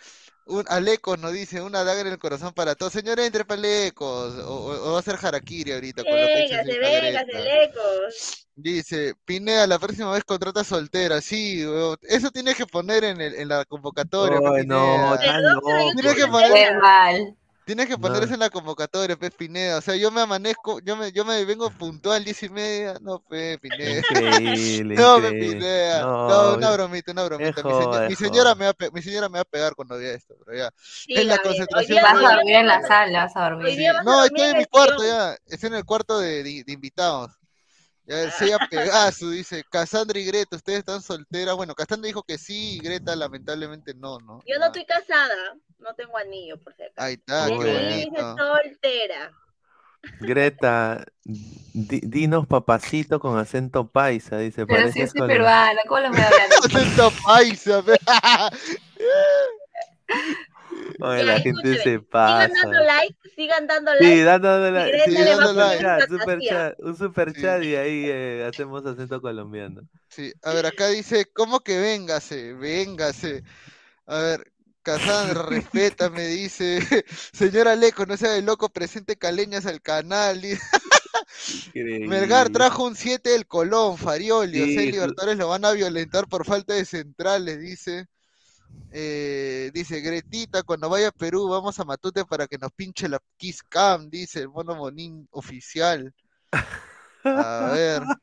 Un 0.49 0.65
Alecos 0.69 1.19
nos 1.19 1.33
dice 1.33 1.61
una 1.61 1.83
daga 1.83 2.01
en 2.03 2.07
el 2.07 2.19
corazón 2.21 2.53
para 2.55 2.77
todos. 2.77 2.93
Señor, 2.93 3.19
entre 3.19 3.45
palecos. 3.45 4.35
O, 4.45 4.55
o- 4.55 4.89
o 4.91 4.93
va 4.93 5.01
a 5.01 5.03
ser 5.03 5.17
Harakiri 5.21 5.73
ahorita 5.73 6.05
con 6.05 6.13
lo 6.13 6.19
que 6.19 6.33
ha 6.33 6.39
hecho 6.39 6.51
Véngase, 6.57 6.73
señorita 6.73 7.01
véngase, 7.03 7.33
Greta. 7.33 7.45
lecos. 7.61 8.47
Dice, 8.55 9.15
Pineda, 9.25 9.67
la 9.67 9.79
próxima 9.81 10.13
vez 10.13 10.23
contrata 10.25 10.63
soltera. 10.63 11.21
Sí. 11.21 11.65
Eso 12.03 12.31
tienes 12.31 12.55
que 12.57 12.65
poner 12.67 13.03
en, 13.05 13.21
el, 13.21 13.35
en 13.35 13.49
la 13.49 13.65
convocatoria, 13.65 14.39
Ay, 14.57 14.65
no, 14.67 15.21
yo 15.21 15.33
loco. 15.41 15.69
Tienes 15.95 16.15
que 16.15 16.27
poner- 16.29 16.79
mal. 16.81 17.37
Tienes 17.67 17.89
que 17.89 17.99
poner 17.99 18.25
No. 18.29 18.33
en 18.35 18.39
la 18.39 18.49
convocatoria, 18.49 19.17
pe, 19.17 19.29
Pineda. 19.33 19.79
O 19.79 19.81
sea, 19.81 19.97
yo 19.97 20.13
me 20.13 20.21
amanezco, 20.21 20.79
yo 20.85 20.95
me, 20.97 21.11
yo 21.11 21.25
me 21.25 21.45
vengo 21.45 21.69
puntual, 21.71 22.25
diez 22.25 22.41
y 22.45 22.49
media. 22.49 22.95
No, 23.01 23.19
pe, 23.19 23.59
Pineda. 23.59 23.99
Increíble, 23.99 24.95
No, 25.01 25.17
pe, 25.21 25.27
increíble. 25.27 25.57
Pineda. 25.59 26.01
No, 26.03 26.29
No, 26.29 26.55
una 26.55 26.71
bromita, 26.71 27.11
una 27.11 27.25
bromita. 27.25 28.07
Mi, 28.09 28.15
señora 28.15 28.55
me 28.55 28.67
va 28.67 28.71
a 28.71 28.91
mi 28.93 29.03
señora 29.03 29.29
me 29.29 29.39
va 29.39 29.43
a 29.43 29.45
pegar 29.45 29.75
cuando 29.75 29.99
vea 29.99 30.13
esto, 30.15 30.37
pero 30.47 30.57
ya. 30.57 30.71
Sí, 30.81 31.15
En 31.17 31.27
la 31.27 31.35
a 31.35 31.39
concentración 31.43 32.03
Vas 32.03 32.15
a 32.15 32.37
dormir 32.37 32.55
en 32.55 32.67
la 32.69 32.77
a- 32.77 32.83
sala, 32.87 33.25
vas 33.25 33.37
a 33.37 33.51
dormir. 33.51 33.89
a 33.91 34.03
No, 34.05 34.13
dormir 34.13 34.27
estoy 34.37 34.51
en 34.53 34.59
mi 34.59 34.65
cuarto 34.67 35.05
ya. 35.05 35.37
Estoy 35.47 35.67
en 35.67 35.75
el 35.75 35.85
cuarto 35.85 36.19
de, 36.21 36.43
de- 36.45 36.63
de 36.65 36.73
invitados. 36.73 37.33
Ya, 38.05 38.31
sea 38.31 38.59
Pegaso, 38.71 39.31
dice. 39.31 39.65
Cassandra 39.69 40.17
y 40.21 40.25
Greta, 40.25 40.55
ustedes 40.55 40.79
están 40.79 41.03
solteras. 41.03 41.57
Bueno, 41.57 41.75
Cassandra 41.75 42.07
dijo 42.07 42.23
que 42.23 42.39
sí 42.39 42.77
y 42.77 42.79
Greta 42.79 43.17
lamentablemente 43.17 43.93
no, 43.95 44.21
¿no? 44.21 44.41
Yo 44.47 44.57
no 44.61 44.67
Ah, 44.67 44.69
estoy 44.69 44.85
casada, 44.87 45.35
no 45.79 45.95
tengo 45.95 46.17
anillo, 46.17 46.59
por 46.63 46.75
cierto. 46.75 46.95
Ahí 47.01 47.15
está, 47.15 47.49
Muy 47.49 47.67
bonito. 47.67 48.37
soltera. 48.37 49.33
Greta, 50.21 51.05
di- 51.25 52.01
dinos 52.05 52.47
papacito 52.47 53.19
con 53.19 53.39
acento 53.39 53.89
paisa, 53.89 54.39
dice. 54.39 54.67
Pero 54.67 54.93
soy 54.93 55.07
con- 55.09 55.27
peruana, 55.27 55.81
¿cómo 55.89 56.01
les 56.01 56.11
voy 56.11 56.21
a 56.21 56.27
hablar? 56.27 56.49
Acento 56.65 57.13
paisa. 57.25 57.83
Oye, 61.01 61.25
la 61.25 61.41
gente 61.41 61.75
se 61.77 61.83
Sigan 61.83 62.05
pasa. 62.11 62.49
dando 62.49 62.81
like, 62.85 63.17
sigan 63.35 63.67
dando 63.67 63.93
like. 63.95 64.07
Sí, 64.07 64.21
dando 64.23 64.71
like, 64.71 64.91
Greta 64.93 65.05
sí, 65.11 65.11
le 65.11 65.25
va 65.25 65.33
a 65.33 65.37
dando 65.37 65.53
poner 65.55 65.67
like, 65.67 65.83
chat, 65.83 66.09
super 66.09 66.41
chat, 66.41 66.75
un 66.81 66.97
super 66.97 67.35
Sí. 67.35 67.43
chat 67.43 67.63
y 67.63 67.77
ahí 67.77 68.05
eh, 68.09 68.47
hacemos 68.49 68.87
acento 68.87 69.21
colombiano. 69.21 69.83
Sí, 70.09 70.33
a 70.43 70.53
ver, 70.55 70.67
acá 70.67 70.89
dice, 70.89 71.27
¿cómo 71.35 71.61
que 71.61 71.79
véngase? 71.79 72.55
Véngase. 72.55 73.43
A 74.07 74.19
ver, 74.21 74.53
Cassandra, 74.87 75.43
respétame, 75.43 76.29
dice. 76.29 76.79
Señora 77.33 77.75
Leco, 77.75 78.07
no 78.07 78.17
sea 78.17 78.31
de 78.31 78.43
loco, 78.43 78.69
presente 78.69 79.17
caleñas 79.17 79.67
al 79.67 79.83
canal. 79.83 80.41
Melgar 81.75 82.51
trajo 82.51 82.85
un 82.85 82.95
7 82.95 83.31
del 83.31 83.49
Colón, 83.49 83.99
Farioli. 83.99 84.63
o 84.63 84.65
sea, 84.67 84.83
Sí, 84.83 84.93
Libertadores 84.93 85.39
lo 85.39 85.49
van 85.49 85.65
a 85.65 85.73
violentar 85.73 86.29
por 86.29 86.47
falta 86.47 86.75
de 86.75 86.85
centrales, 86.85 87.59
dice. 87.59 88.07
Eh, 88.93 89.73
dice 89.75 90.01
Gretita, 90.01 90.63
cuando 90.63 90.89
vaya 90.89 91.09
a 91.09 91.13
Perú, 91.13 91.49
vamos 91.49 91.81
a 91.81 91.85
Matute 91.85 92.25
para 92.25 92.47
que 92.47 92.57
nos 92.57 92.71
pinche 92.71 93.09
la 93.09 93.19
Kiss 93.37 93.65
Cam, 93.65 94.09
dice 94.09 94.43
el 94.43 94.51
mono 94.51 94.77
Monín 94.77 95.27
oficial. 95.33 96.15
A 97.25 97.71
ver. 97.73 98.03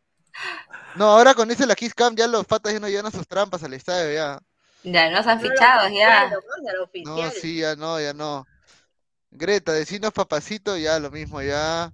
No, 0.96 1.06
ahora 1.06 1.34
con 1.34 1.50
ese 1.50 1.66
la 1.66 1.76
Kiss 1.76 1.94
Cam 1.94 2.16
ya 2.16 2.28
los 2.28 2.46
patas 2.46 2.74
ya 2.74 2.80
no 2.80 2.88
llevan 2.88 3.12
sus 3.12 3.28
trampas 3.28 3.64
al 3.64 3.74
estadio 3.74 4.14
ya. 4.14 4.40
Ya 4.84 5.10
nos 5.10 5.26
han 5.28 5.42
No 5.42 5.50
fichado, 5.50 5.90
ya. 5.90 6.32
No, 7.06 7.32
sí, 7.32 7.60
ya 7.60 7.76
no, 7.76 8.00
ya 8.00 8.14
no. 8.14 8.46
Greta, 9.32 9.72
decinos 9.74 10.12
papacito, 10.14 10.78
ya 10.78 11.00
lo 11.00 11.10
mismo, 11.10 11.42
ya. 11.42 11.92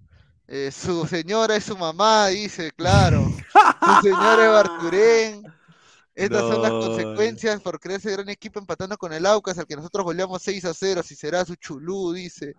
Eh, 0.47 0.71
su 0.71 1.05
señora 1.05 1.55
es 1.55 1.65
su 1.65 1.77
mamá, 1.77 2.27
dice, 2.27 2.71
claro. 2.71 3.21
Su 3.23 4.01
señora 4.01 4.45
es 4.45 4.51
Barturén. 4.51 5.43
Estas 6.15 6.41
son 6.41 6.61
las 6.61 6.71
No. 6.71 6.79
consecuencias 6.81 7.61
por 7.61 7.79
creerse 7.79 8.11
gran 8.11 8.27
equipo 8.27 8.59
empatando 8.59 8.97
con 8.97 9.13
el 9.13 9.25
Aucas, 9.25 9.57
al 9.57 9.65
que 9.67 9.77
nosotros 9.77 10.03
goleamos 10.03 10.41
6 10.41 10.65
a 10.65 10.73
0, 10.73 11.01
si 11.01 11.15
será 11.15 11.45
su 11.45 11.55
chulú, 11.55 12.11
dice. 12.11 12.55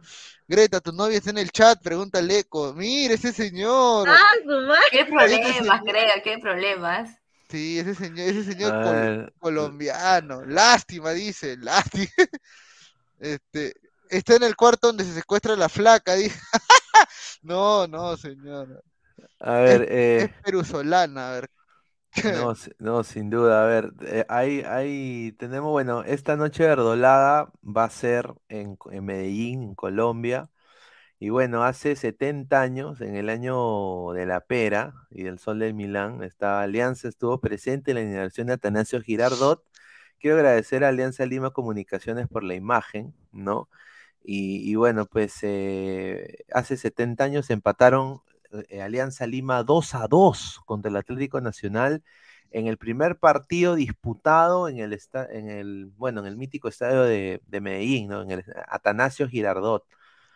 Greta, 0.48 0.80
tu 0.80 0.92
novia 0.92 1.18
está 1.18 1.28
en 1.28 1.38
el 1.38 1.50
chat, 1.50 1.78
pregunta 1.82 2.20
al 2.20 2.30
eco. 2.30 2.72
Mire, 2.72 3.14
ese 3.14 3.34
señor. 3.34 4.08
Ah, 4.08 4.18
su 4.42 4.48
madre. 4.48 4.80
¿Qué 4.92 5.04
problemas, 5.04 5.56
señor- 5.56 5.80
creo? 5.84 6.10
¿Qué 6.24 6.38
problemas? 6.38 7.10
Sí, 7.50 7.78
ese 7.80 7.94
señor, 7.94 8.28
ese 8.28 8.44
señor 8.44 8.72
A 8.72 8.78
col- 8.78 9.10
ver. 9.10 9.32
colombiano. 9.38 10.44
Lástima, 10.44 11.10
dice, 11.12 11.56
lástima. 11.58 12.06
Este, 13.20 13.74
está 14.10 14.36
en 14.36 14.44
el 14.44 14.56
cuarto 14.56 14.88
donde 14.88 15.04
se 15.04 15.14
secuestra 15.14 15.56
la 15.56 15.68
flaca, 15.68 16.14
dice. 16.14 16.38
No, 17.42 17.86
no, 17.86 18.16
señor. 18.16 18.82
A 19.40 19.54
ver, 19.60 19.86
Es 20.14 20.28
eh, 20.28 20.34
perusolana, 20.42 21.30
a 21.30 21.32
ver. 21.34 21.50
no, 22.22 22.54
no, 22.78 23.02
sin 23.04 23.30
duda, 23.30 23.62
a 23.64 23.66
ver, 23.66 23.92
eh, 24.06 24.26
ahí, 24.28 24.60
ahí 24.66 25.32
tenemos, 25.38 25.70
bueno, 25.70 26.02
esta 26.04 26.36
noche 26.36 26.64
verdolaga 26.66 27.50
va 27.64 27.84
a 27.84 27.90
ser 27.90 28.34
en, 28.48 28.78
en 28.90 29.04
Medellín, 29.04 29.62
en 29.62 29.74
Colombia, 29.74 30.50
y 31.22 31.28
bueno, 31.28 31.64
hace 31.64 31.96
70 31.96 32.62
años, 32.62 33.00
en 33.02 33.14
el 33.14 33.28
año 33.28 34.12
de 34.14 34.24
la 34.24 34.40
Pera 34.40 34.94
y 35.10 35.22
del 35.24 35.38
Sol 35.38 35.58
del 35.58 35.74
Milán, 35.74 36.22
esta 36.22 36.62
alianza 36.62 37.08
estuvo 37.08 37.40
presente 37.40 37.90
en 37.90 37.96
la 37.96 38.02
inauguración 38.02 38.46
de 38.46 38.54
Atanasio 38.54 39.02
Girardot. 39.02 39.62
Quiero 40.18 40.36
agradecer 40.36 40.82
a 40.84 40.88
Alianza 40.88 41.26
Lima 41.26 41.50
Comunicaciones 41.52 42.26
por 42.28 42.42
la 42.44 42.54
imagen, 42.54 43.14
¿no? 43.32 43.68
Y, 44.22 44.74
bueno, 44.76 45.06
pues 45.06 45.38
eh, 45.42 46.44
hace 46.52 46.76
70 46.76 47.24
años 47.24 47.50
empataron 47.50 48.22
eh, 48.70 48.82
Alianza 48.82 49.26
Lima 49.26 49.62
2 49.64 49.94
a 49.96 50.08
2 50.08 50.60
contra 50.66 50.90
el 50.90 50.96
Atlético 50.96 51.40
Nacional 51.40 52.02
en 52.50 52.66
el 52.66 52.78
primer 52.78 53.18
partido 53.18 53.74
disputado 53.74 54.68
en 54.68 54.78
el, 54.78 54.98
en 55.30 55.50
el, 55.50 55.86
bueno, 55.96 56.20
en 56.20 56.26
el 56.26 56.36
mítico 56.36 56.68
estadio 56.68 57.02
de, 57.02 57.42
de 57.46 57.60
Medellín, 57.60 58.08
¿no? 58.08 58.22
En 58.22 58.30
el 58.32 58.44
Atanasio 58.68 59.28
Girardot. 59.28 59.84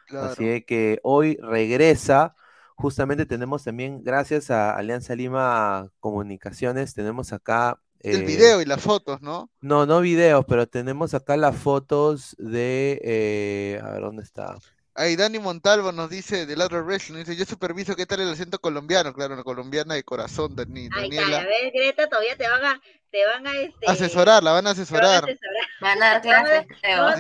Claro. 0.07 0.33
Así 0.33 0.63
que 0.63 1.01
hoy 1.03 1.39
regresa. 1.41 2.35
Justamente 2.77 3.25
tenemos 3.25 3.63
también, 3.63 4.03
gracias 4.03 4.51
a 4.51 4.77
Alianza 4.77 5.15
Lima 5.15 5.91
Comunicaciones, 6.01 6.93
tenemos 6.95 7.33
acá. 7.33 7.81
El 8.01 8.23
eh, 8.23 8.25
video 8.25 8.61
y 8.61 8.65
las 8.65 8.81
fotos, 8.83 9.23
¿no? 9.23 9.49
No, 9.61 9.87
no 9.87 10.01
videos, 10.01 10.45
pero 10.47 10.67
tenemos 10.67 11.15
acá 11.15 11.37
las 11.37 11.57
fotos 11.57 12.35
de. 12.39 13.01
eh, 13.03 13.81
a 13.83 13.91
ver, 13.91 14.03
¿dónde 14.03 14.23
está? 14.25 14.57
Ahí 14.97 15.17
Dani 15.17 15.41
Montalvo 15.41 15.91
nos 15.91 16.09
dice 16.09 16.47
de 16.47 16.57
Ladro 16.57 16.85
Wrestling, 16.85 17.19
dice, 17.19 17.35
yo 17.35 17.45
superviso 17.45 17.97
qué 17.97 18.07
tal 18.07 18.21
el 18.21 18.33
acento 18.33 18.61
colombiano, 18.61 19.13
claro, 19.13 19.35
una 19.35 19.43
colombiana 19.43 19.95
de 19.95 20.05
corazón, 20.05 20.55
Dani, 20.55 20.89
Ay, 20.93 21.11
Daniela. 21.11 21.39
cara, 21.39 21.49
ves, 21.49 21.73
Greta, 21.75 22.09
todavía 22.09 22.37
te 22.37 22.49
van 22.49 22.65
a, 22.65 22.81
te 23.11 23.27
van 23.27 23.45
a, 23.47 23.53
este, 23.61 23.87
Asesorar, 23.89 24.45
la 24.45 24.53
van 24.53 24.59
a 24.59 24.63
van 24.63 24.67
a 24.69 24.71
asesorar. 24.71 25.25
asesorar. 25.25 25.39
Van 25.81 26.03
a 26.03 26.21
clases, 26.21 26.67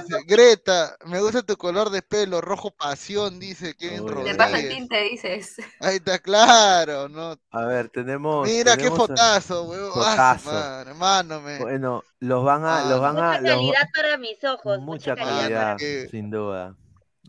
Dice, 0.06 0.22
Greta, 0.24 0.96
me 1.06 1.20
gusta 1.20 1.42
tu 1.42 1.56
color 1.56 1.90
de 1.90 2.02
pelo, 2.02 2.40
rojo 2.40 2.70
pasión, 2.70 3.40
dice 3.40 3.74
Kevin 3.74 4.02
Uy, 4.02 4.22
Te 4.22 4.34
pasa 4.36 4.50
el 4.50 4.62
Rodríguez. 4.62 4.74
tinte, 4.78 5.02
dices. 5.10 5.56
Ahí 5.80 5.96
está, 5.96 6.20
claro, 6.20 7.08
¿no? 7.08 7.36
A 7.50 7.64
ver, 7.66 7.88
tenemos. 7.88 8.48
Mira 8.48 8.76
qué 8.76 8.84
tenemos 8.84 9.00
a- 9.00 9.06
fotazo, 9.08 9.64
weón. 9.64 9.90
Ah, 9.96 10.36
Fotazo. 10.38 10.52
madre, 10.52 10.90
hermano, 10.90 11.40
me. 11.40 11.58
Bueno, 11.58 12.04
los 12.20 12.44
van 12.44 12.64
a, 12.64 12.84
los 12.84 12.98
Ah, 13.00 13.00
van 13.00 13.18
a, 13.18 13.28
Mucha 13.30 13.40
los- 13.40 13.50
calidad 13.50 13.88
para 13.92 14.16
mis 14.18 14.44
ojos, 14.44 14.78
mucha 14.80 15.10
mucha 15.10 15.16
calidad. 15.16 15.40
calidad, 15.42 15.76
que- 15.76 16.08
sin 16.08 16.30
duda. 16.30 16.76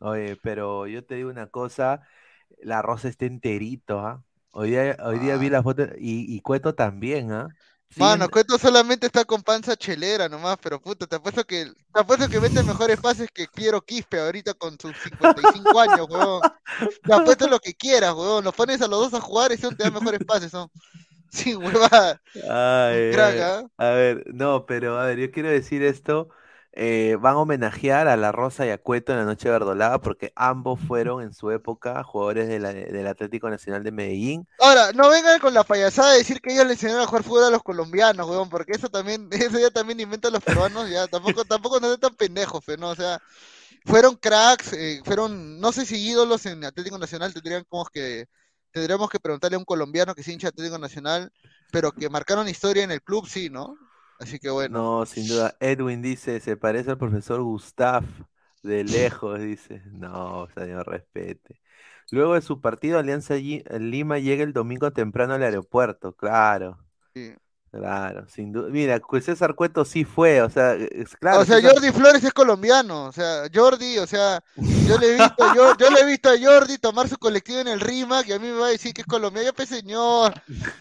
Oye, 0.01 0.35
pero 0.43 0.87
yo 0.87 1.03
te 1.05 1.15
digo 1.15 1.29
una 1.29 1.47
cosa, 1.47 2.01
la 2.61 2.81
rosa 2.81 3.07
está 3.07 3.25
enterito, 3.25 3.99
¿ah? 3.99 4.23
Hoy 4.51 4.71
día, 4.71 4.97
hoy 5.03 5.19
día 5.19 5.37
vi 5.37 5.47
Ah. 5.47 5.51
la 5.51 5.63
foto 5.63 5.83
y, 5.97 6.33
y 6.35 6.41
Cueto 6.41 6.75
también, 6.75 7.31
¿ah? 7.31 7.47
Mano, 7.97 8.25
Siguen- 8.25 8.31
Cueto 8.31 8.57
solamente 8.57 9.05
está 9.07 9.23
con 9.25 9.41
panza 9.41 9.75
chelera 9.77 10.27
nomás, 10.27 10.57
pero 10.61 10.81
puta, 10.81 11.07
te 11.07 11.15
apuesto 11.15 11.45
que, 11.45 11.65
te 11.93 11.99
apuesto 11.99 12.27
que 12.27 12.39
mete 12.41 12.61
mejores 12.63 12.99
pases 12.99 13.29
que 13.33 13.47
Piero 13.53 13.81
Quispe 13.81 14.19
ahorita 14.19 14.53
con 14.55 14.77
sus 14.79 14.95
55 14.97 15.79
años, 15.79 16.07
weón. 16.09 16.41
Te 17.03 17.13
apuesto 17.13 17.47
lo 17.47 17.59
que 17.59 17.73
quieras, 17.73 18.13
weón. 18.13 18.43
Los 18.43 18.53
pones 18.55 18.81
a 18.81 18.87
los 18.87 18.99
dos 19.11 19.13
a 19.13 19.21
jugar 19.21 19.51
y 19.53 19.57
son 19.57 19.75
te 19.77 19.83
dan 19.83 19.93
mejores 19.93 20.19
pases, 20.25 20.51
son. 20.51 20.69
Sin 21.29 21.57
huevada. 21.57 22.21
Ay, 22.49 23.07
Un 23.07 23.11
crack, 23.11 23.35
ay. 23.35 23.39
¿ah? 23.39 23.63
A 23.77 23.89
ver, 23.91 24.23
no, 24.33 24.65
pero 24.65 24.99
a 24.99 25.05
ver, 25.05 25.19
yo 25.19 25.31
quiero 25.31 25.49
decir 25.49 25.83
esto. 25.83 26.29
Eh, 26.75 27.17
van 27.19 27.35
a 27.35 27.39
homenajear 27.39 28.07
a 28.07 28.17
La 28.17 28.31
Rosa 28.31 28.65
y 28.65 28.69
a 28.69 28.77
Cueto 28.77 29.11
en 29.13 29.19
la 29.19 29.25
Noche 29.25 29.49
Verdolaga 29.49 30.01
porque 30.01 30.33
ambos 30.35 30.79
fueron 30.81 31.21
en 31.23 31.33
su 31.33 31.51
época 31.51 32.03
jugadores 32.03 32.47
de 32.47 32.59
la- 32.59 32.73
del 32.73 33.07
Atlético 33.07 33.49
Nacional 33.49 33.83
de 33.83 33.91
Medellín. 33.91 34.47
Ahora, 34.57 34.93
no 34.93 35.09
vengan 35.09 35.39
con 35.39 35.53
la 35.53 35.63
payasada 35.65 36.11
de 36.13 36.19
decir 36.19 36.39
que 36.41 36.53
ellos 36.53 36.65
le 36.65 36.73
enseñaron 36.73 37.03
a 37.03 37.07
jugar 37.07 37.23
fútbol 37.23 37.43
a 37.43 37.49
los 37.49 37.61
colombianos, 37.63 38.27
weón, 38.29 38.49
porque 38.49 38.71
eso 38.73 38.87
también, 38.89 39.27
eso 39.31 39.59
ya 39.59 39.69
también 39.69 39.99
inventan 39.99 40.31
los 40.33 40.43
peruanos, 40.43 40.89
ya, 40.89 41.07
tampoco, 41.07 41.43
tampoco 41.45 41.79
no 41.79 41.87
sean 41.87 41.99
tan 41.99 42.15
pendejos, 42.15 42.63
fe, 42.63 42.77
¿no? 42.77 42.89
O 42.89 42.95
sea, 42.95 43.19
fueron 43.85 44.15
cracks, 44.17 44.73
eh, 44.73 45.01
fueron, 45.05 45.59
no 45.59 45.71
sé 45.73 45.85
si 45.85 45.97
ídolos 46.09 46.45
en 46.47 46.65
Atlético 46.65 46.97
Nacional, 46.99 47.33
tendrían 47.33 47.65
como 47.69 47.85
que, 47.87 48.27
tendríamos 48.71 49.09
que 49.09 49.19
preguntarle 49.19 49.55
a 49.55 49.59
un 49.59 49.65
colombiano 49.65 50.15
que 50.15 50.21
es 50.21 50.27
hincha 50.29 50.49
Atlético 50.49 50.79
Nacional, 50.79 51.31
pero 51.71 51.91
que 51.93 52.09
marcaron 52.09 52.47
historia 52.49 52.83
en 52.83 52.91
el 52.91 53.01
club, 53.03 53.27
sí, 53.27 53.49
¿no? 53.49 53.77
Así 54.19 54.39
que 54.39 54.49
bueno, 54.49 54.79
No, 54.79 55.05
sin 55.05 55.27
duda. 55.27 55.55
Edwin 55.59 56.01
dice, 56.01 56.39
se 56.39 56.57
parece 56.57 56.91
al 56.91 56.97
profesor 56.97 57.41
Gustav 57.41 58.03
de 58.63 58.83
lejos, 58.83 59.39
dice. 59.39 59.81
No, 59.91 60.47
señor, 60.55 60.87
respete. 60.87 61.61
Luego 62.11 62.33
de 62.35 62.41
su 62.41 62.61
partido, 62.61 62.99
Alianza 62.99 63.35
Lima 63.35 64.19
llega 64.19 64.43
el 64.43 64.53
domingo 64.53 64.91
temprano 64.91 65.33
al 65.33 65.43
aeropuerto, 65.43 66.13
claro, 66.15 66.77
sí. 67.13 67.35
claro, 67.71 68.27
sin 68.29 68.51
duda. 68.51 68.69
Mira, 68.69 69.01
César 69.21 69.55
Cueto 69.55 69.85
sí 69.85 70.05
fue, 70.05 70.41
o 70.41 70.49
sea, 70.49 70.73
es 70.75 71.15
claro. 71.15 71.41
O 71.41 71.45
sea, 71.45 71.57
César- 71.57 71.73
Jordi 71.73 71.91
Flores 71.91 72.23
es 72.23 72.33
colombiano, 72.33 73.05
o 73.05 73.11
sea, 73.11 73.43
Jordi, 73.53 73.97
o 73.97 74.07
sea, 74.07 74.43
yo 74.55 74.97
le 74.99 75.07
he 75.13 75.15
visto, 75.15 75.53
yo, 75.55 75.75
yo 75.77 75.89
le 75.89 76.01
he 76.01 76.05
visto 76.05 76.29
a 76.29 76.37
Jordi 76.39 76.77
tomar 76.77 77.09
su 77.09 77.17
colectivo 77.17 77.59
en 77.59 77.67
el 77.69 77.79
RIMAC 77.81 78.27
y 78.27 78.33
a 78.33 78.39
mí 78.39 78.47
me 78.47 78.57
va 78.59 78.67
a 78.67 78.69
decir 78.69 78.93
que 78.93 79.01
es 79.01 79.07
colombiano, 79.07 79.47
ya 79.49 79.53
pues 79.53 79.69
señor, 79.69 80.33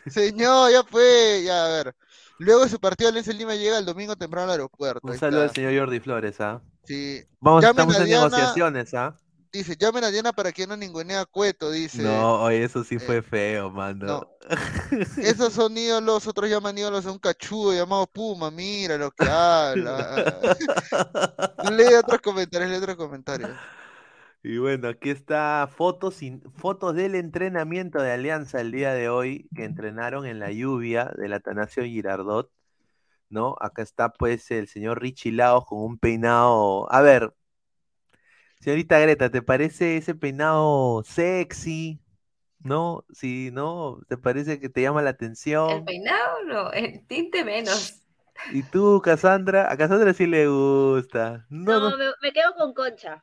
señor, 0.07 0.71
ya 0.73 0.83
pues, 0.85 1.45
ya 1.45 1.65
a 1.65 1.69
ver. 1.69 1.97
Luego 2.39 2.65
de 2.65 2.69
su 2.69 2.81
partido 2.81 3.09
Alianza 3.11 3.33
Lima 3.33 3.55
llega 3.55 3.79
el 3.79 3.85
domingo 3.85 4.17
temprano 4.17 4.47
al 4.47 4.53
aeropuerto. 4.53 5.07
Un 5.07 5.19
saludo 5.19 5.43
al 5.43 5.53
señor 5.53 5.79
Jordi 5.79 6.01
Flores, 6.01 6.41
¿ah? 6.41 6.61
Sí. 6.85 7.23
Vamos, 7.41 7.63
Llamen 7.63 7.71
estamos 7.91 7.97
a 7.97 7.99
en 8.01 8.05
Diana. 8.07 8.25
negociaciones, 8.25 8.95
¿ah? 8.95 9.17
Dice, 9.53 9.77
llamen 9.79 10.03
a 10.03 10.11
Diana 10.11 10.33
para 10.33 10.51
que 10.51 10.67
no 10.67 10.77
ningunee 10.77 11.15
a 11.17 11.27
Cueto, 11.27 11.71
dice. 11.71 12.03
No, 12.03 12.43
oye, 12.43 12.65
eso 12.65 12.83
sí 12.83 12.97
eh, 12.97 12.99
fue 12.99 13.23
feo, 13.23 13.71
mano. 13.71 14.05
no. 14.05 14.31
Esos 15.17 15.53
son 15.53 15.79
ídolos, 15.79 16.27
otros 16.27 16.51
llaman 16.51 16.77
ídolos 16.77 17.07
a 17.07 17.13
un 17.13 17.21
cachudo 17.21 17.73
llamado 17.73 18.07
Puma, 18.09 18.51
mira 18.51 18.99
lo 18.99 19.13
que 19.13 19.25
habla. 19.25 20.41
lee 21.71 21.95
otros 21.95 22.21
comentarios, 22.21 22.69
lee 22.69 22.77
otros 22.79 22.97
comentarios. 22.97 23.51
Y 24.45 24.59
bueno, 24.59 24.89
aquí 24.89 25.11
está 25.11 25.69
fotos, 25.75 26.17
sin- 26.17 26.43
fotos 26.53 26.95
del 26.95 27.17
entrenamiento 27.17 28.01
de 28.03 28.13
Alianza 28.13 28.61
el 28.61 28.73
día 28.73 28.93
de 28.93 29.09
hoy, 29.09 29.49
que 29.55 29.65
entrenaron 29.65 30.27
en 30.27 30.39
la 30.39 30.53
lluvia 30.53 31.11
del 31.17 31.33
Atanasio 31.33 31.83
Girardot, 31.85 32.53
¿no? 33.31 33.57
Acá 33.61 33.83
está 33.83 34.13
pues 34.13 34.51
el 34.53 34.69
señor 34.69 35.01
Richie 35.03 35.33
Laos 35.33 35.67
con 35.67 35.81
un 35.83 35.99
peinado. 35.99 36.93
A 36.93 37.03
ver, 37.03 37.35
señorita 38.61 38.99
Greta, 38.99 39.31
¿te 39.31 39.43
parece 39.43 39.97
ese 39.97 40.15
peinado 40.15 41.03
sexy? 41.05 42.01
¿No? 42.61 43.05
Sí, 43.13 43.51
¿no? 43.53 44.01
¿Te 44.09 44.19
parece 44.19 44.61
que 44.61 44.69
te 44.69 44.83
llama 44.83 45.03
la 45.03 45.11
El 45.67 45.83
atención? 45.83 45.85
peinado, 45.85 46.43
no, 46.45 46.73
el 46.73 47.07
tinte 47.07 47.45
menos. 47.45 48.01
¿Y 48.47 48.63
tú, 48.65 49.01
Cassandra? 49.03 49.71
A 49.73 49.77
Cassandra 49.77 50.13
sí 50.15 50.27
le 50.27 50.49
gusta. 50.49 51.47
No, 51.51 51.81
No, 51.81 51.81
no. 51.81 51.99
Me, 51.99 52.07
me 52.23 52.33
quedo 52.33 52.55
con 52.55 52.73
Concha. 52.73 53.23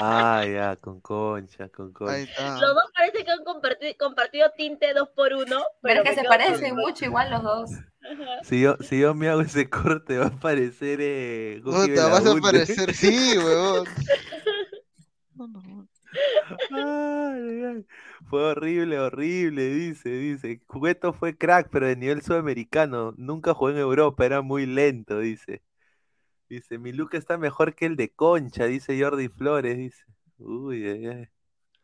Ah, 0.00 0.44
ya, 0.46 0.76
con 0.76 1.00
concha, 1.00 1.68
con 1.70 1.86
Ahí 1.86 1.92
concha. 1.92 2.22
está. 2.22 2.60
Los 2.60 2.74
dos 2.74 2.84
parece 2.94 3.24
que 3.24 3.30
han 3.30 3.44
comparti- 3.44 3.96
compartido 3.96 4.50
tinte 4.56 4.92
dos 4.94 5.08
por 5.10 5.32
uno. 5.32 5.62
Pero 5.82 6.02
que 6.04 6.14
se 6.14 6.24
parecen 6.24 6.76
mucho 6.76 7.04
igual 7.04 7.30
los 7.30 7.42
dos. 7.42 7.70
Ajá. 7.72 8.44
Si 8.44 8.60
yo, 8.60 8.76
si 8.80 9.00
yo 9.00 9.14
me 9.14 9.28
hago 9.28 9.40
ese 9.40 9.68
corte, 9.68 10.18
va 10.18 10.26
a 10.26 10.28
aparecer 10.28 10.98
eh, 11.02 11.60
Goki 11.64 11.88
Puta, 11.90 12.08
vas 12.08 12.26
a 12.26 12.32
aparecer, 12.32 12.94
sí, 12.94 13.36
huevón. 13.36 13.86
Ay, 16.70 17.64
ay. 17.64 17.86
Fue 18.28 18.42
horrible, 18.42 18.98
horrible, 18.98 19.68
dice, 19.68 20.08
dice. 20.08 20.60
Cueto 20.66 21.12
fue 21.12 21.36
crack, 21.36 21.68
pero 21.70 21.86
de 21.86 21.96
nivel 21.96 22.22
sudamericano. 22.22 23.12
Nunca 23.16 23.54
jugó 23.54 23.70
en 23.70 23.78
Europa, 23.78 24.24
era 24.24 24.40
muy 24.42 24.66
lento, 24.66 25.20
dice. 25.20 25.62
Dice, 26.48 26.78
mi 26.78 26.92
look 26.92 27.14
está 27.14 27.38
mejor 27.38 27.74
que 27.74 27.86
el 27.86 27.96
de 27.96 28.10
Concha, 28.14 28.64
dice 28.66 29.00
Jordi 29.00 29.28
Flores, 29.28 29.76
dice. 29.76 30.04
Uy, 30.38 30.86
ay, 30.88 31.06
ay. 31.06 31.28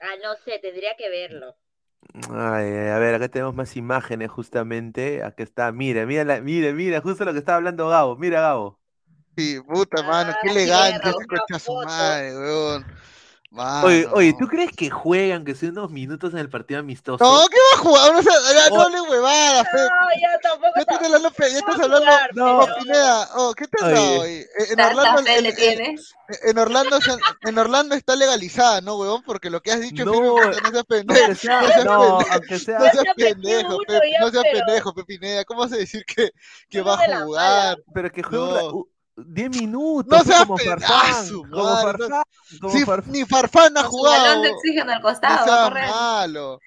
Ah, 0.01 0.15
no 0.23 0.35
sé, 0.36 0.59
tendría 0.61 0.95
que 0.97 1.09
verlo. 1.09 1.57
Ay, 2.31 2.66
ay, 2.70 2.89
a 2.91 2.99
ver, 2.99 3.15
acá 3.15 3.28
tenemos 3.28 3.55
más 3.55 3.77
imágenes 3.77 4.31
justamente. 4.31 5.23
Aquí 5.24 5.43
está, 5.43 5.73
mira, 5.73 6.07
mira, 6.07 6.24
la- 6.24 6.41
mira, 6.41 6.73
mira, 6.73 7.01
justo 7.01 7.24
lo 7.24 7.32
que 7.32 7.39
estaba 7.39 7.57
hablando 7.57 7.89
Gabo. 7.89 8.16
Mira, 8.16 8.41
Gabo. 8.41 8.78
Sí, 9.36 9.61
puta, 9.61 10.03
mano, 10.03 10.32
qué 10.43 10.49
Ah, 10.49 10.53
elegante 10.53 11.11
ese 11.11 11.27
concha 11.27 11.59
su 11.59 11.73
madre, 11.74 12.39
weón. 12.39 12.86
Oye, 13.56 14.05
Mano. 14.05 14.16
oye, 14.16 14.35
¿tú 14.39 14.48
crees 14.48 14.70
que 14.76 14.90
juegan, 14.90 15.44
que 15.44 15.55
son 15.55 15.70
unos 15.70 15.90
minutos 15.90 16.32
en 16.32 16.40
el 16.40 16.48
partido 16.51 16.81
amistoso? 16.81 17.22
No, 17.24 17.47
¿qué 17.48 17.56
va 17.56 17.81
a 17.81 17.82
jugar? 17.85 18.12
No, 18.12 18.22
sea, 18.22 18.32
ya, 18.52 18.68
no 18.74 18.81
hables 18.82 19.01
huevadas, 19.09 19.68
fe. 19.70 19.78
No, 19.78 20.20
ya 20.20 20.39
tampoco. 20.43 20.72
Ya 20.74 20.81
estás 20.82 21.02
hablando, 21.05 21.31
fe, 21.31 21.51
ya 21.52 21.59
estás 21.59 21.78
hablando. 21.81 22.10
No. 22.35 22.60
Pero- 22.64 22.76
Pineda, 22.78 23.28
oh, 23.36 23.55
¿qué 23.55 23.66
te 23.68 23.85
has 23.85 23.90
dado 23.93 24.20
hoy? 24.20 24.31
Eh, 24.32 24.48
En 24.70 24.81
Orlando, 24.81 25.31
en, 25.31 25.43
le 25.44 25.48
en- 25.51 25.55
tienes. 25.56 26.14
en 26.43 26.59
Orlando, 26.59 26.98
en 27.43 27.59
Orlando 27.59 27.94
está 27.94 28.16
legalizada, 28.16 28.81
¿no, 28.81 28.97
huevón? 28.97 29.22
Porque 29.24 29.51
lo 29.51 29.60
que 29.60 29.70
has 29.72 29.81
dicho, 29.81 30.05
No, 30.05 30.12
firmemente, 30.14 30.60
no 30.62 30.70
seas 30.70 30.85
pendejo. 30.85 31.35
Sea, 31.36 31.60
No 31.60 31.68
seas 31.68 31.85
no, 31.85 32.01
pendejo. 32.18 32.32
aunque 32.32 32.59
sea, 32.59 32.78
No 32.81 32.85
seas 32.90 33.05
pendejo, 33.16 33.68
uno 33.76 33.85
Pe- 33.86 34.10
ya, 34.10 34.20
no 34.20 34.31
seas 34.31 34.44
pero- 34.51 34.66
pendejo, 34.66 34.94
Pepineda. 34.94 35.44
¿Cómo 35.44 35.60
vas 35.60 35.72
a 35.72 35.76
decir 35.76 36.05
que, 36.05 36.31
que 36.68 36.81
va 36.82 36.94
a 36.94 37.20
jugar? 37.24 37.78
pero 37.94 38.10
que 38.10 38.20
u- 38.22 38.89
10 39.16 39.51
minutos, 39.51 40.07
No 40.19 40.24
seas 40.24 40.47
como 40.47 40.59
Farfán, 40.59 40.91
¡Ah, 40.91 41.24
su 41.24 41.43
como! 41.49 41.77
Farfán, 41.82 42.23
como 42.61 42.73
Sí, 42.73 42.85
Farfán. 42.85 43.12
ni 43.12 43.24
Farfán 43.24 43.77
ha 43.78 43.82
Con 43.82 43.93
su 43.93 44.03
balón 44.03 44.41
jugado. 44.41 44.43
de 44.43 44.51
oxígeno 44.51 44.93
al 44.93 44.99
No 44.99 45.03
costado, 45.03 45.47
va 45.47 45.55
a 45.57 45.59
seas 45.59 45.69
correr. 45.69 45.89
malo. 45.91 46.61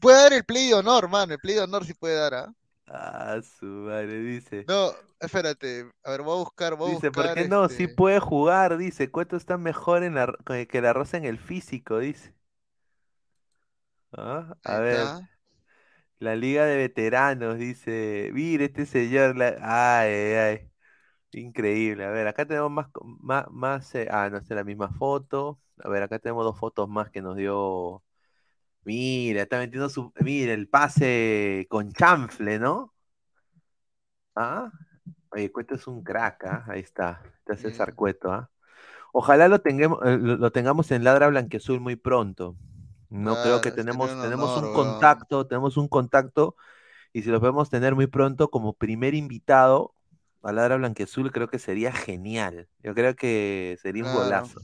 Puede 0.00 0.18
dar 0.22 0.32
el 0.34 0.44
play 0.44 0.68
de 0.68 0.74
honor, 0.74 1.08
mano. 1.08 1.32
El 1.34 1.40
play 1.40 1.54
de 1.56 1.62
honor 1.62 1.84
sí 1.84 1.94
puede 1.94 2.16
dar, 2.16 2.34
¿ah? 2.34 2.54
Ah, 2.86 3.40
su 3.42 3.64
madre, 3.66 4.18
dice. 4.20 4.64
No, 4.66 4.92
espérate. 5.20 5.90
A 6.04 6.10
ver, 6.10 6.22
voy 6.22 6.34
a 6.36 6.38
buscar, 6.44 6.74
voy 6.76 6.90
a 6.90 6.94
Dice, 6.94 7.10
¿por 7.12 7.24
buscar. 7.24 7.34
qué 7.34 7.48
no? 7.48 7.68
Sí 7.68 7.84
este, 7.84 7.94
puede 7.94 8.20
jugar, 8.20 8.76
dice. 8.76 9.10
Cueto 9.10 9.36
está 9.36 9.56
mejor 9.58 10.02
en 10.04 10.14
la, 10.14 10.34
que 10.68 10.80
la 10.80 10.92
Rosa 10.92 11.16
en 11.16 11.24
el 11.24 11.38
físico, 11.38 11.98
dice. 11.98 12.34
Ah, 14.12 14.56
a 14.64 14.72
ahí 14.76 14.80
ver, 14.80 14.94
está. 14.94 15.28
la 16.18 16.36
Liga 16.36 16.64
de 16.66 16.76
Veteranos, 16.76 17.58
dice. 17.58 18.30
Mire, 18.32 18.66
este 18.66 18.86
señor. 18.86 19.36
la- 19.36 19.56
Ay, 19.60 20.10
ay, 20.12 20.34
ay. 20.34 20.71
Increíble. 21.32 22.04
A 22.04 22.10
ver, 22.10 22.26
acá 22.28 22.46
tenemos 22.46 22.70
más, 22.70 22.88
más, 23.20 23.46
más 23.50 23.94
eh, 23.94 24.08
ah, 24.10 24.28
no 24.30 24.42
sé, 24.42 24.54
la 24.54 24.64
misma 24.64 24.90
foto. 24.90 25.58
A 25.82 25.88
ver, 25.88 26.02
acá 26.02 26.18
tenemos 26.18 26.44
dos 26.44 26.58
fotos 26.58 26.88
más 26.88 27.10
que 27.10 27.22
nos 27.22 27.36
dio. 27.36 28.02
Mira, 28.84 29.42
está 29.42 29.58
metiendo 29.58 29.88
su. 29.88 30.12
Mira, 30.20 30.52
el 30.52 30.68
pase 30.68 31.66
con 31.70 31.92
chanfle, 31.92 32.58
¿no? 32.58 32.94
Ah, 34.34 34.70
oye, 35.30 35.50
Cueto 35.52 35.74
es 35.74 35.86
un 35.86 36.02
crack, 36.02 36.44
¿ah? 36.44 36.64
Ahí 36.68 36.80
está. 36.80 37.22
Está 37.38 37.56
César. 37.56 37.94
Cueto, 37.94 38.30
¿ah? 38.32 38.50
Ojalá 39.12 39.48
lo 39.48 39.60
tengamos, 39.60 40.00
eh, 40.04 40.18
lo, 40.18 40.36
lo 40.36 40.52
tengamos 40.52 40.90
en 40.90 41.04
Ladra 41.04 41.28
Blanquiazul 41.28 41.80
muy 41.80 41.96
pronto. 41.96 42.56
No 43.10 43.34
creo 43.42 43.60
que 43.60 43.70
Claro, 43.70 43.76
tenemos, 43.76 44.10
un 44.10 44.22
tenemos 44.22 44.62
un 44.62 44.72
contacto, 44.72 45.46
tenemos 45.46 45.76
un 45.76 45.88
contacto, 45.88 46.56
y 47.12 47.22
si 47.22 47.30
lo 47.30 47.40
podemos 47.40 47.68
tener 47.68 47.94
muy 47.94 48.06
pronto 48.06 48.50
como 48.50 48.72
primer 48.72 49.14
invitado 49.14 49.94
a 50.42 50.52
Ladra 50.52 50.76
Blanquiazul, 50.76 51.32
creo 51.32 51.48
que 51.48 51.58
sería 51.58 51.92
genial. 51.92 52.68
Yo 52.82 52.94
creo 52.94 53.14
que 53.16 53.78
sería 53.82 54.04
un 54.04 54.10
Claro. 54.10 54.12
golazo. 54.12 54.62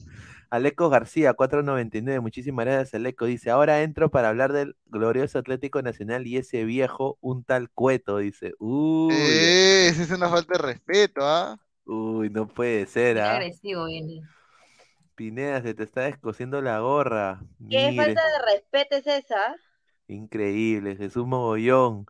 Aleco 0.51 0.89
García, 0.91 1.35
499, 1.35 2.21
muchísimas 2.21 2.65
gracias, 2.67 2.95
Aleco. 2.95 3.27
Dice, 3.27 3.51
ahora 3.51 3.83
entro 3.83 4.11
para 4.11 4.29
hablar 4.31 4.53
del 4.53 4.77
glorioso 4.87 5.39
Atlético 5.39 5.83
Nacional 5.83 6.27
y 6.27 6.39
ese 6.39 6.65
viejo, 6.65 7.19
un 7.21 7.45
tal 7.45 7.71
Cueto, 7.71 8.19
dice. 8.19 8.55
Uy, 8.59 9.57
Eh, 9.57 9.89
esa 9.91 10.03
es 10.05 10.11
una 10.11 10.29
falta 10.31 10.55
de 10.55 10.59
respeto, 10.63 11.21
¿ah? 11.25 11.59
uy, 11.87 12.31
no 12.31 12.47
puede 12.49 12.87
ser, 12.87 13.19
Qué 13.19 13.21
¿ah? 13.21 13.29
agresivo 13.29 13.85
viene. 13.87 14.23
Pineda, 15.15 15.61
se 15.63 15.75
te 15.75 15.83
está 15.85 16.03
descosiendo 16.03 16.63
la 16.63 16.81
gorra. 16.81 17.43
¿Qué 17.71 17.93
Mire, 17.93 17.95
falta 17.97 18.21
de 18.27 18.53
respeto 18.53 18.97
es 18.97 19.07
esa? 19.07 19.57
increíble, 20.09 20.97
Jesús 20.97 21.27
Mogollón. 21.27 22.07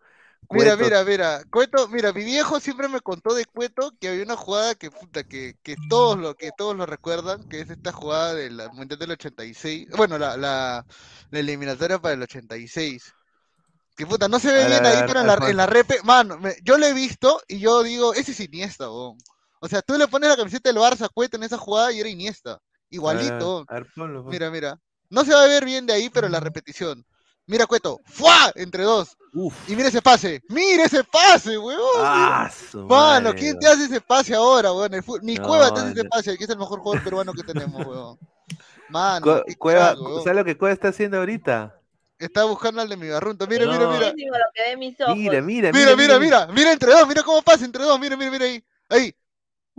Mira, 0.51 0.77
Cueto- 0.77 0.85
mira, 0.85 1.05
mira, 1.05 1.45
Cueto, 1.51 1.89
mira, 1.89 2.13
mi 2.13 2.25
viejo 2.25 2.59
siempre 2.61 2.89
me 2.89 3.01
contó 3.01 3.35
de 3.35 3.45
Cueto 3.45 3.93
que 4.01 4.09
había 4.09 4.23
una 4.25 4.37
jugada 4.37 4.75
que 4.75 4.91
puta, 4.91 5.23
que, 5.25 5.55
que 5.63 5.77
todos 5.91 6.19
lo, 6.19 6.35
que 6.37 6.51
todos 6.57 6.75
lo 6.77 6.87
recuerdan, 6.87 7.45
que 7.49 7.61
es 7.61 7.71
esta 7.71 7.93
jugada 7.93 8.35
del 8.35 8.57
Mundial 8.73 8.99
del 8.99 9.11
86, 9.13 9.89
bueno, 9.97 10.17
la, 10.19 10.37
la, 10.39 10.87
la 11.31 11.39
eliminatoria 11.39 11.99
para 11.99 12.15
el 12.15 12.23
86. 12.23 13.13
Que 13.97 14.07
puta, 14.07 14.29
no 14.29 14.39
se 14.39 14.53
ve 14.53 14.63
A 14.65 14.67
bien 14.69 14.87
ahí, 14.87 15.03
pero 15.07 15.21
en 15.21 15.27
la, 15.27 15.35
en 15.51 15.57
la 15.57 15.67
repe, 15.67 16.01
mano, 16.05 16.39
me- 16.39 16.57
yo 16.63 16.79
lo 16.79 16.87
he 16.87 16.95
visto 16.95 17.43
y 17.49 17.59
yo 17.59 17.83
digo, 17.83 18.15
ese 18.15 18.33
es 18.33 18.41
Iniesta, 18.41 18.91
weón. 18.91 19.19
O 19.61 19.69
sea, 19.69 19.83
tú 19.83 19.99
le 19.99 20.07
pones 20.09 20.31
la 20.31 20.37
camiseta 20.37 20.71
del 20.71 20.79
Barça 20.81 21.07
a 21.07 21.09
Cueto 21.09 21.37
en 21.37 21.43
esa 21.43 21.59
jugada 21.59 21.93
y 21.93 22.01
era 22.01 22.09
Iniesta, 22.09 22.53
a 22.53 22.55
ver, 22.55 22.61
igualito. 22.91 23.65
a 23.69 23.75
ver, 23.75 23.87
ponlo, 23.95 24.23
ponlo. 24.23 24.31
Mira, 24.31 24.51
mira. 24.51 24.79
No 25.11 25.25
se 25.25 25.35
va 25.35 25.43
a 25.45 25.49
ver 25.49 25.65
bien 25.65 25.85
de 25.87 25.95
ahí, 25.95 26.11
pero 26.11 26.29
la 26.29 26.39
repetición. 26.41 27.05
Mira, 27.49 27.67
Cueto, 27.67 28.01
¡fua! 28.05 28.53
Entre 28.55 28.85
dos. 28.85 29.17
Uf. 29.35 29.55
Y 29.69 29.75
mira 29.75 29.89
ese 29.89 30.01
pase. 30.03 30.43
¡Mira 30.49 30.85
ese 30.85 31.03
pase, 31.03 31.59
weón! 31.59 31.81
Ah, 31.97 32.51
Mano, 32.75 33.35
¿quién 33.35 33.59
te 33.59 33.67
hace 33.67 33.85
ese 33.85 34.01
pase 34.01 34.35
ahora, 34.35 34.73
weón? 34.73 34.91
Ni 35.23 35.35
No, 35.37 35.47
Cueva 35.47 35.73
te 35.75 35.81
hace 35.81 35.91
ese 35.93 36.05
pase, 36.05 36.39
que 36.39 36.45
es 36.45 36.51
el 36.51 36.59
mejor 36.59 36.81
jugador 36.81 37.03
peruano 37.03 37.33
que 37.33 37.43
tenemos, 37.43 37.85
weón. 37.87 38.19
Mano, 38.91 39.25
Cu- 39.25 39.55
Cueva, 39.59 39.95
weón. 39.95 40.23
¿sabes 40.23 40.37
lo 40.39 40.45
que 40.45 40.57
Cueva 40.57 40.73
está 40.75 40.89
haciendo 40.89 41.17
ahorita? 41.19 41.75
Está 42.19 42.45
buscando 42.45 42.81
al 42.83 42.89
de 42.89 42.97
mi 42.97 43.09
barrunto. 43.09 43.47
Mira, 43.47 43.65
No. 43.65 43.73
mira, 43.73 43.87
mira. 43.89 44.13
Ojos. 45.07 45.17
Mira, 45.17 45.41
mira, 45.41 45.73
Mira, 45.73 45.97
mira, 45.97 46.19
mira. 46.19 46.47
Mira 46.49 46.73
entre 46.73 46.91
dos, 46.93 47.07
mira 47.09 47.23
cómo 47.23 47.43
pasa 47.43 47.65
entre 47.65 47.85
dos. 47.85 47.99
Mira, 48.01 48.17
mira, 48.17 48.31
mira 48.31 48.45
ahí. 48.45 48.65
Ahí. 48.89 49.15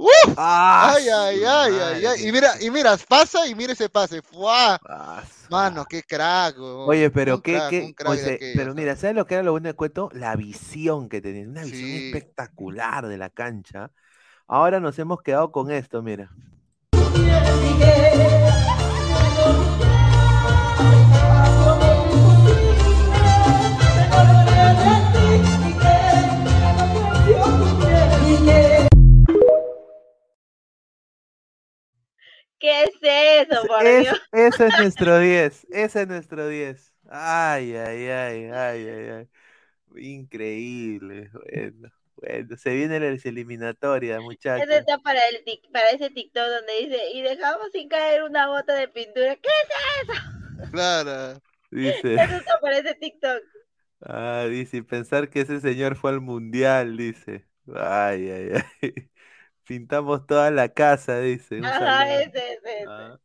¡Uf! 0.01 0.34
Ah, 0.38 0.93
Ay, 0.95 1.09
ay, 1.09 1.43
ay, 1.45 1.73
ay, 1.84 2.05
ay. 2.05 2.27
Y 2.27 2.31
mira, 2.31 2.53
y 2.61 2.71
mira, 2.71 2.95
pasa 3.05 3.45
y 3.47 3.53
mira 3.53 3.73
ese 3.73 3.89
pase. 3.89 4.21
¡Fua! 4.21 4.80
Ah, 4.88 5.21
Mano, 5.49 5.84
qué 5.89 6.03
crack. 6.03 6.55
Oye, 6.57 7.09
pero 7.09 7.35
Un 7.35 7.41
qué, 7.41 7.55
crack, 7.55 7.69
qué, 7.69 8.53
pero 8.55 8.71
¿ah? 8.71 8.73
mira, 8.73 8.95
¿sabes 8.95 9.17
lo 9.17 9.26
que 9.27 9.34
era 9.34 9.43
lo 9.43 9.51
bueno 9.51 9.67
de 9.67 9.73
Cueto? 9.73 10.09
La 10.13 10.38
visión 10.38 11.09
que 11.09 11.19
tenía, 11.19 11.45
una 11.45 11.63
visión 11.63 11.89
Sí. 11.89 12.05
espectacular 12.07 13.07
de 13.09 13.17
la 13.17 13.30
cancha. 13.30 13.91
Ahora 14.47 14.80
nos 14.80 14.97
hemos 14.99 15.21
quedado 15.21 15.51
con 15.51 15.69
esto, 15.69 16.01
mira. 16.01 16.30
¿Qué 32.60 32.84
es 32.84 32.90
eso, 33.02 33.65
por 33.68 33.84
Es- 33.84 33.98
Dios? 33.98 34.18
ese 34.31 34.68
es 34.68 34.76
nuestro 34.76 35.19
10, 35.19 35.65
ese 35.72 36.02
es 36.03 36.07
nuestro 36.07 36.48
10. 36.48 36.94
Ay, 37.10 37.76
ay, 37.76 38.07
ay, 38.07 38.45
ay, 38.52 38.88
ay, 38.88 39.10
ay. 39.10 39.30
Increíble. 39.98 41.30
Bueno, 41.34 41.90
bueno, 42.18 42.57
se 42.57 42.73
viene 42.76 42.99
la 42.99 43.07
eliminatoria, 43.10 44.22
muchachos. 44.22 44.69
Ese 44.69 44.77
está 44.80 44.98
para, 44.99 45.27
el 45.30 45.44
tic- 45.45 45.72
para 45.72 45.90
ese 45.90 46.10
TikTok 46.10 46.44
donde 46.48 46.73
dice, 46.81 47.11
y 47.14 47.22
dejamos 47.22 47.72
sin 47.72 47.88
caer 47.90 48.23
una 48.23 48.48
gota 48.48 48.73
de 48.76 48.88
pintura. 48.88 49.36
¿Qué 49.38 49.49
Claro. 50.72 51.41
Dice, 51.72 52.23
Eso 52.23 52.36
está 52.38 52.60
para 52.60 52.77
ese 52.77 52.94
TikTok. 52.95 53.41
ah, 54.02 54.45
dice, 54.49 54.77
y 54.77 54.81
pensar 54.81 55.30
que 55.30 55.41
ese 55.41 55.60
señor 55.61 55.95
fue 55.95 56.11
al 56.11 56.22
mundial, 56.22 56.98
dice. 56.98 57.48
Ay, 57.76 58.30
ay, 58.31 58.49
ay. 58.81 59.10
Pintamos 59.70 60.26
toda 60.26 60.50
la 60.50 60.70
casa, 60.70 61.20
dice. 61.20 61.60
Ajá, 61.64 62.12
ese, 62.16 62.54
ese. 62.54 62.86
Ah. 62.88 63.20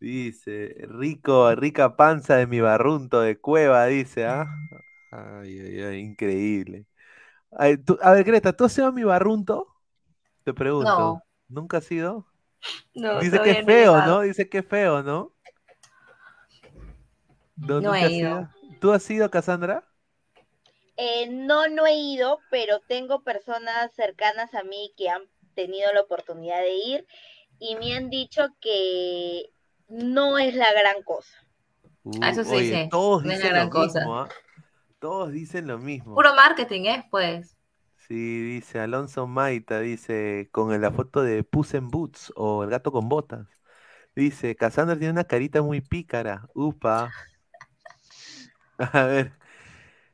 Dice, 0.00 0.74
rico, 0.88 1.54
rica 1.54 1.96
panza 1.96 2.36
de 2.36 2.46
mi 2.46 2.60
barrunto 2.60 3.20
de 3.20 3.38
cueva, 3.38 3.84
dice, 3.84 4.24
¿ah? 4.24 4.46
Ay, 5.12 5.60
ay, 5.60 5.82
ay, 5.82 5.98
increíble. 6.00 6.86
Ay, 7.52 7.76
tú- 7.76 7.98
a 8.00 8.12
ver, 8.12 8.24
Greta, 8.24 8.54
¿tú 8.54 8.64
has 8.64 8.72
sido 8.72 8.90
mi 8.90 9.04
barrunto? 9.04 9.68
Te 10.44 10.54
pregunto. 10.54 10.86
No. 10.88 11.22
¿Nunca 11.48 11.76
has 11.76 11.84
sido? 11.84 12.26
No, 12.94 13.20
Dice 13.20 13.38
que 13.42 13.50
es 13.50 13.58
no 13.58 13.64
feo. 13.66 14.00
¿no? 14.06 14.20
Dice 14.22 14.48
que 14.48 14.58
es 14.58 14.66
feo, 14.66 15.02
¿no? 15.02 15.34
No 17.56 17.80
nunca 17.82 18.06
he 18.06 18.12
ido. 18.12 18.48
¿Tú 18.80 18.92
has 18.92 19.02
sido, 19.02 19.30
Cassandra? 19.30 19.84
Eh, 20.96 21.28
no, 21.28 21.68
no 21.68 21.86
he 21.86 21.94
ido, 21.94 22.40
pero 22.50 22.80
tengo 22.80 23.22
personas 23.22 23.92
cercanas 23.94 24.54
a 24.54 24.62
mí 24.62 24.92
que 24.96 25.10
han 25.10 25.22
tenido 25.54 25.92
la 25.92 26.02
oportunidad 26.02 26.60
de 26.60 26.74
ir 26.74 27.06
y 27.58 27.76
me 27.76 27.94
han 27.94 28.10
dicho 28.10 28.48
que 28.60 29.50
no 29.88 30.38
es 30.38 30.54
la 30.54 30.72
gran 30.72 31.02
cosa. 31.02 31.34
Ah, 32.22 32.30
eso 32.30 32.44
sí, 32.44 32.54
oye, 32.54 32.84
sí, 32.84 32.88
todos 32.90 33.24
no 33.24 33.32
es 33.32 33.38
la 33.38 33.44
dicen 33.44 33.54
gran 33.54 33.66
lo 33.66 33.70
cosa. 33.70 34.00
mismo, 34.00 34.18
¿ah? 34.18 34.28
Todos 34.98 35.32
dicen 35.32 35.66
lo 35.66 35.78
mismo. 35.78 36.14
Puro 36.14 36.34
marketing 36.34 36.86
es, 36.86 37.04
pues. 37.10 37.56
Sí, 37.96 38.42
dice 38.42 38.80
Alonso 38.80 39.26
Maita, 39.26 39.80
dice, 39.80 40.48
con 40.50 40.78
la 40.80 40.90
foto 40.90 41.22
de 41.22 41.44
Puss 41.44 41.74
in 41.74 41.88
Boots 41.88 42.32
o 42.36 42.64
el 42.64 42.70
gato 42.70 42.90
con 42.90 43.08
botas. 43.08 43.46
Dice, 44.16 44.56
Cassandra 44.56 44.96
tiene 44.96 45.12
una 45.12 45.24
carita 45.24 45.62
muy 45.62 45.80
pícara. 45.80 46.48
Upa. 46.54 47.12
A 48.78 49.04
ver. 49.04 49.39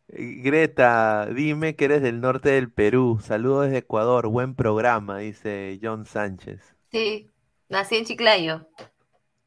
Greta, 0.08 1.26
dime 1.26 1.76
que 1.76 1.84
eres 1.86 2.02
del 2.02 2.20
norte 2.20 2.50
del 2.50 2.72
Perú. 2.72 3.20
Saludos 3.22 3.66
desde 3.66 3.78
Ecuador. 3.78 4.26
Buen 4.28 4.54
programa, 4.56 5.18
dice 5.18 5.78
John 5.82 6.06
Sánchez. 6.06 6.74
Sí, 6.90 7.30
nací 7.68 7.96
en 7.96 8.04
Chiclayo. 8.04 8.68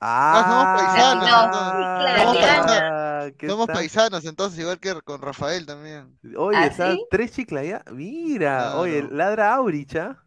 Ah, 0.01 0.43
somos 0.47 0.69
paisanos. 0.71 1.29
Ah, 1.29 2.17
Somos, 2.17 3.33
¿qué 3.37 3.47
somos 3.47 3.65
tal? 3.65 3.75
paisanos, 3.75 4.25
entonces, 4.25 4.59
igual 4.59 4.79
que 4.79 4.93
con 5.01 5.21
Rafael 5.21 5.65
también. 5.65 6.17
Oye, 6.37 6.57
¿Ah, 6.57 6.69
sí? 6.71 7.05
tres 7.09 7.31
chiclayas. 7.33 7.83
Mira, 7.91 8.57
Claro. 8.57 8.79
oye, 8.79 9.03
ladra 9.11 9.53
Auricha. 9.55 10.23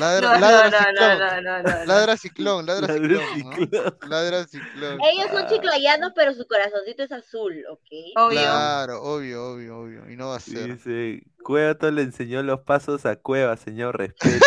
Ladra, 0.00 0.20
No, 0.20 0.34
no, 0.34 0.40
ladra 0.40 0.70
no, 0.70 0.78
ciclón. 0.78 1.18
no, 1.18 1.40
no, 1.42 1.62
no, 1.62 1.62
no. 1.62 1.84
Ladra 1.86 2.16
ciclón, 2.16 2.66
ladra 2.66 2.86
Ladra 2.88 2.98
ciclón. 2.98 3.22
¿no? 3.44 3.56
ciclón. 3.56 3.98
Ladra 4.08 4.44
ciclón. 4.48 4.98
Ellos 5.12 5.30
son 5.30 5.46
chiclayanos, 5.48 6.12
pero 6.14 6.34
su 6.34 6.46
corazoncito 6.46 7.02
es 7.04 7.12
azul, 7.12 7.64
¿ok? 7.70 7.88
Obvio. 8.16 8.40
Claro, 8.40 9.02
obvio, 9.02 9.52
obvio, 9.52 9.78
obvio. 9.78 10.10
Y 10.10 10.16
no 10.16 10.28
va 10.30 10.36
a 10.36 10.40
ser. 10.40 10.74
Dice, 10.76 11.22
Cuevato 11.44 11.90
le 11.90 12.02
enseñó 12.02 12.42
los 12.42 12.60
pasos 12.62 13.06
a 13.06 13.16
Cueva, 13.16 13.56
señor, 13.56 13.96
respete. 13.98 14.40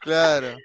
Claro. 0.00 0.56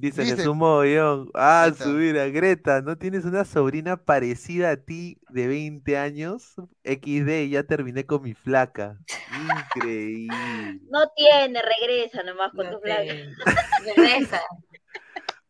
Dice 0.00 0.22
Dice- 0.22 0.36
Jesús 0.36 0.54
Mogollón, 0.54 1.30
ah, 1.34 1.66
Greta. 1.66 1.84
subir 1.84 2.18
a 2.18 2.26
Greta, 2.28 2.82
¿no 2.82 2.96
tienes 2.98 3.24
una 3.24 3.44
sobrina 3.44 3.96
parecida 3.96 4.70
a 4.70 4.76
ti 4.76 5.18
de 5.28 5.48
20 5.48 5.96
años? 5.98 6.54
XD, 6.84 7.48
ya 7.48 7.64
terminé 7.64 8.06
con 8.06 8.22
mi 8.22 8.34
flaca. 8.34 8.98
Increíble. 9.30 10.80
No 10.90 11.08
tiene, 11.16 11.60
regresa 11.62 12.22
nomás 12.22 12.52
con 12.52 12.66
No 12.66 12.72
tu 12.72 12.80
flaca. 12.80 13.12
Regresa, 13.84 14.40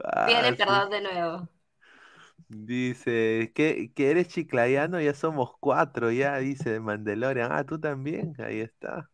Ah, 0.05 0.27
pide 0.27 0.51
sí. 0.51 0.57
perdón 0.57 0.91
de 0.91 1.01
nuevo. 1.03 1.49
Dice, 2.49 3.53
¿que, 3.55 3.93
que 3.95 4.11
eres 4.11 4.29
chiclayano? 4.29 5.01
Ya 5.01 5.13
somos 5.15 5.53
cuatro, 5.61 6.11
ya, 6.11 6.39
dice 6.39 6.71
de 6.71 6.81
Mandalorian. 6.81 7.53
Ah, 7.53 7.65
tú 7.65 7.79
también, 7.79 8.35
ahí 8.39 8.61
está. 8.61 9.11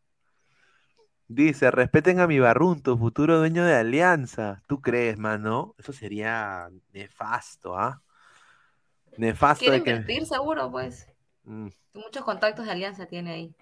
Dice, 1.35 1.73
respeten 1.73 2.20
a 2.20 2.28
mi 2.28 2.39
Barrunto, 2.39 2.97
futuro 2.97 3.39
dueño 3.39 3.65
de 3.65 3.74
Alianza. 3.74 4.62
¿Tú 4.69 4.81
crees, 4.81 5.19
mano? 5.19 5.74
Eso 5.78 5.93
sería 5.93 6.69
nefasto, 6.93 7.77
¿ah? 7.77 8.01
Nefasto 9.16 9.65
Quiere 9.65 9.81
de 9.81 10.05
que... 10.06 10.24
seguro, 10.27 10.70
pues. 10.70 11.09
Mm, 11.43 11.70
Muchos 11.94 12.24
contactos 12.24 12.66
de 12.66 12.70
alianza 12.70 13.06
tiene 13.06 13.32
ahí. 13.32 13.55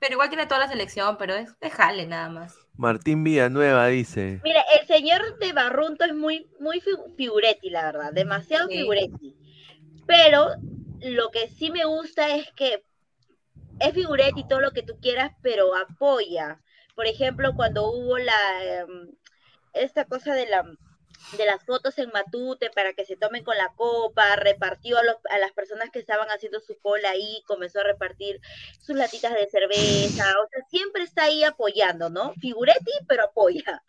Pero 0.00 0.14
igual 0.14 0.30
tiene 0.30 0.46
toda 0.46 0.58
la 0.62 0.68
selección, 0.68 1.16
pero 1.16 1.34
es, 1.34 1.54
es 1.60 1.72
jale 1.72 2.06
nada 2.08 2.28
más. 2.28 2.58
Martín 2.76 3.22
Villanueva 3.22 3.86
dice, 3.86 4.40
Mira, 4.42 4.64
el 4.80 4.84
señor 4.88 5.20
de 5.38 5.52
Barrunto 5.52 6.04
es 6.04 6.14
muy, 6.16 6.50
muy 6.58 6.80
fi- 6.80 6.90
figuretti, 7.16 7.70
la 7.70 7.84
verdad, 7.84 8.12
demasiado 8.12 8.66
Sí. 8.68 8.78
figuretti. 8.78 9.36
Pero 10.08 10.48
lo 11.02 11.30
que 11.30 11.48
sí 11.50 11.70
me 11.70 11.84
gusta 11.84 12.34
es 12.34 12.50
que 12.56 12.82
es 13.78 13.94
figuretti 13.94 14.42
todo 14.48 14.60
lo 14.60 14.72
que 14.72 14.82
tú 14.82 14.94
quieras, 15.00 15.30
pero 15.40 15.76
apoya. 15.76 16.60
Por 16.94 17.06
ejemplo, 17.06 17.54
cuando 17.56 17.90
hubo 17.90 18.18
la 18.18 18.64
em, 18.64 19.10
esta 19.74 20.04
cosa 20.06 20.34
de 20.34 20.46
la 20.48 20.64
de 21.32 21.46
las 21.46 21.64
fotos 21.64 21.98
en 21.98 22.10
Matute 22.12 22.70
para 22.70 22.92
que 22.94 23.06
se 23.06 23.16
tomen 23.16 23.42
con 23.44 23.56
la 23.56 23.72
copa, 23.76 24.36
repartió 24.36 24.98
a, 24.98 25.02
los- 25.04 25.16
a 25.30 25.38
las 25.38 25.52
personas 25.52 25.90
que 25.90 25.98
estaban 25.98 26.28
haciendo 26.28 26.60
su 26.60 26.78
cola 26.80 27.10
ahí, 27.10 27.42
comenzó 27.46 27.80
a 27.80 27.84
repartir 27.84 28.40
sus 28.80 28.96
latitas 28.96 29.34
de 29.34 29.48
cerveza, 29.48 30.24
o 30.44 30.48
sea, 30.50 30.64
siempre 30.70 31.02
está 31.04 31.24
ahí 31.24 31.42
apoyando, 31.44 32.10
¿no? 32.10 32.34
Figuretti, 32.40 32.92
pero 33.08 33.24
apoya. 33.24 33.82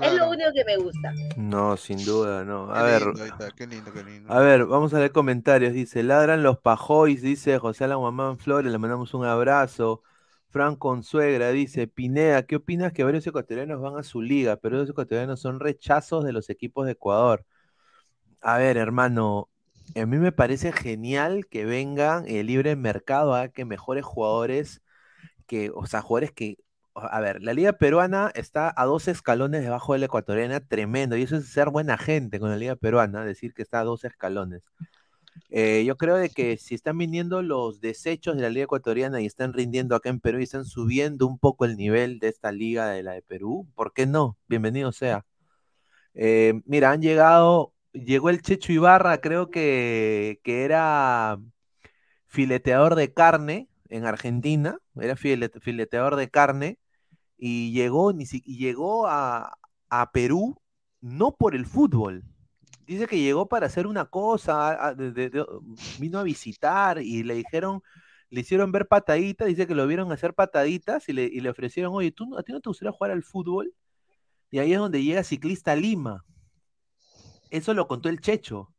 Es 0.00 0.12
lo 0.14 0.30
único 0.30 0.52
que 0.54 0.64
me 0.64 0.76
gusta. 0.78 1.12
no, 1.34 1.76
sin 1.76 2.04
duda, 2.04 2.44
no. 2.44 2.72
Qué 2.72 2.82
A 2.82 2.82
ver, 2.84 3.02
lindo, 3.02 3.24
está, 3.24 3.52
qué 3.52 3.66
lindo, 3.66 3.92
qué 3.92 4.02
lindo. 4.02 4.28
a 4.28 4.38
ver, 4.40 4.64
vamos 4.66 4.94
a 4.94 4.98
ver 5.00 5.12
comentarios. 5.12 5.72
Dice, 5.72 6.02
ladran 6.02 6.42
los 6.42 6.58
pajois, 6.58 7.22
dice 7.22 7.58
José 7.58 7.84
Alamamán 7.84 8.38
Flores, 8.38 8.70
le 8.72 8.78
mandamos 8.78 9.14
un 9.14 9.24
abrazo. 9.26 10.02
Fran 10.50 10.76
Consuegra 10.76 11.50
dice, 11.50 11.86
Pineda, 11.86 12.44
¿qué 12.44 12.56
opinas 12.56 12.92
que 12.92 13.04
varios 13.04 13.26
ecuatorianos 13.26 13.80
van 13.80 13.96
a 13.96 14.02
su 14.02 14.20
liga, 14.20 14.56
pero 14.56 14.78
los 14.78 14.90
ecuatorianos 14.90 15.40
son 15.40 15.60
rechazos 15.60 16.24
de 16.24 16.32
los 16.32 16.50
equipos 16.50 16.86
de 16.86 16.92
Ecuador? 16.92 17.46
A 18.42 18.58
ver, 18.58 18.76
hermano, 18.76 19.48
a 19.96 20.06
mí 20.06 20.18
me 20.18 20.32
parece 20.32 20.72
genial 20.72 21.46
que 21.46 21.64
vengan 21.64 22.26
el 22.28 22.46
libre 22.48 22.76
mercado 22.76 23.34
a 23.34 23.48
que 23.48 23.64
mejores 23.64 24.04
jugadores, 24.04 24.82
que, 25.46 25.70
o 25.74 25.86
sea, 25.86 26.02
jugadores 26.02 26.32
que, 26.32 26.58
a 26.94 27.20
ver, 27.20 27.42
la 27.42 27.54
liga 27.54 27.74
peruana 27.74 28.32
está 28.34 28.72
a 28.76 28.86
dos 28.86 29.08
escalones 29.08 29.62
debajo 29.62 29.92
de 29.94 30.00
la 30.00 30.06
ecuatoriana, 30.06 30.60
tremendo, 30.60 31.16
y 31.16 31.22
eso 31.22 31.36
es 31.36 31.48
ser 31.48 31.70
buena 31.70 31.98
gente 31.98 32.40
con 32.40 32.50
la 32.50 32.56
liga 32.56 32.76
peruana, 32.76 33.24
decir 33.24 33.54
que 33.54 33.62
está 33.62 33.80
a 33.80 33.84
dos 33.84 34.04
escalones. 34.04 34.62
Eh, 35.50 35.84
yo 35.86 35.96
creo 35.96 36.16
de 36.16 36.30
que 36.30 36.56
si 36.56 36.74
están 36.74 36.98
viniendo 36.98 37.42
los 37.42 37.80
desechos 37.80 38.36
de 38.36 38.42
la 38.42 38.50
liga 38.50 38.64
ecuatoriana 38.64 39.20
y 39.20 39.26
están 39.26 39.52
rindiendo 39.52 39.96
acá 39.96 40.08
en 40.10 40.20
Perú 40.20 40.40
y 40.40 40.44
están 40.44 40.64
subiendo 40.64 41.26
un 41.26 41.38
poco 41.38 41.64
el 41.64 41.76
nivel 41.76 42.18
de 42.20 42.28
esta 42.28 42.52
liga 42.52 42.88
de 42.90 43.02
la 43.02 43.12
de 43.12 43.22
Perú, 43.22 43.68
¿por 43.74 43.92
qué 43.92 44.06
no? 44.06 44.38
Bienvenido 44.48 44.92
sea. 44.92 45.24
Eh, 46.14 46.60
mira, 46.66 46.90
han 46.92 47.02
llegado, 47.02 47.74
llegó 47.92 48.30
el 48.30 48.42
Checho 48.42 48.72
Ibarra, 48.72 49.20
creo 49.20 49.50
que, 49.50 50.40
que 50.44 50.64
era 50.64 51.38
fileteador 52.26 52.94
de 52.94 53.12
carne 53.12 53.68
en 53.88 54.06
Argentina, 54.06 54.78
era 54.96 55.16
file- 55.16 55.50
fileteador 55.60 56.16
de 56.16 56.30
carne 56.30 56.78
y 57.38 57.72
llegó, 57.72 58.12
ni 58.12 58.26
si- 58.26 58.42
y 58.46 58.58
llegó 58.58 59.08
a, 59.08 59.58
a 59.90 60.12
Perú 60.12 60.60
no 61.02 61.36
por 61.36 61.54
el 61.56 61.66
fútbol. 61.66 62.24
Dice 62.90 63.06
que 63.06 63.20
llegó 63.20 63.48
para 63.48 63.66
hacer 63.66 63.86
una 63.86 64.06
cosa, 64.06 64.96
vino 66.00 66.18
a 66.18 66.24
visitar 66.24 67.00
y 67.00 67.22
le 67.22 67.34
dijeron, 67.34 67.84
le 68.30 68.40
hicieron 68.40 68.72
ver 68.72 68.88
pataditas, 68.88 69.46
dice 69.46 69.68
que 69.68 69.76
lo 69.76 69.86
vieron 69.86 70.10
hacer 70.10 70.34
pataditas 70.34 71.08
y 71.08 71.12
le, 71.12 71.22
y 71.22 71.38
le 71.38 71.50
ofrecieron, 71.50 71.94
oye, 71.94 72.10
¿tú, 72.10 72.36
¿a 72.36 72.42
ti 72.42 72.50
no 72.50 72.60
te 72.60 72.68
gustaría 72.68 72.90
jugar 72.90 73.12
al 73.12 73.22
fútbol? 73.22 73.72
Y 74.50 74.58
ahí 74.58 74.72
es 74.72 74.80
donde 74.80 75.04
llega 75.04 75.22
Ciclista 75.22 75.76
Lima. 75.76 76.24
Eso 77.50 77.74
lo 77.74 77.86
contó 77.86 78.08
el 78.08 78.20
Checho. 78.20 78.58
O 78.58 78.74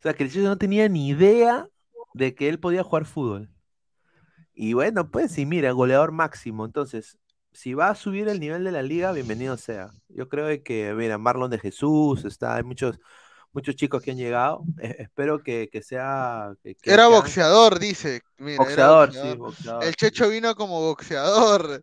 sea, 0.00 0.14
que 0.14 0.22
el 0.22 0.30
Checho 0.30 0.44
no 0.44 0.56
tenía 0.56 0.88
ni 0.88 1.08
idea 1.08 1.68
de 2.14 2.36
que 2.36 2.48
él 2.48 2.60
podía 2.60 2.84
jugar 2.84 3.04
fútbol. 3.04 3.50
Y 4.54 4.74
bueno, 4.74 5.10
pues 5.10 5.32
sí, 5.32 5.44
mira, 5.44 5.72
goleador 5.72 6.12
máximo. 6.12 6.64
Entonces, 6.64 7.18
si 7.50 7.74
va 7.74 7.88
a 7.88 7.96
subir 7.96 8.28
el 8.28 8.38
nivel 8.38 8.62
de 8.62 8.70
la 8.70 8.82
liga, 8.82 9.10
bienvenido 9.10 9.56
sea. 9.56 9.90
Yo 10.08 10.28
creo 10.28 10.62
que, 10.62 10.94
mira, 10.94 11.18
Marlon 11.18 11.50
de 11.50 11.58
Jesús, 11.58 12.24
está, 12.24 12.54
hay 12.54 12.62
muchos, 12.62 13.00
muchos 13.52 13.74
chicos 13.76 14.02
que 14.02 14.10
han 14.12 14.16
llegado. 14.16 14.62
Eh, 14.80 14.96
espero 15.00 15.42
que, 15.42 15.68
que 15.70 15.82
sea. 15.82 16.52
que- 16.62 16.74
que- 16.74 16.92
Era 16.92 17.08
boxeador, 17.08 17.78
dice. 17.78 18.20
Mira, 18.38 18.58
Boxeador, 18.58 19.12
sí, 19.12 19.34
boxeador. 19.36 19.84
El 19.84 19.94
Checho 19.96 20.28
vino 20.28 20.54
como 20.54 20.80
boxeador. 20.80 21.82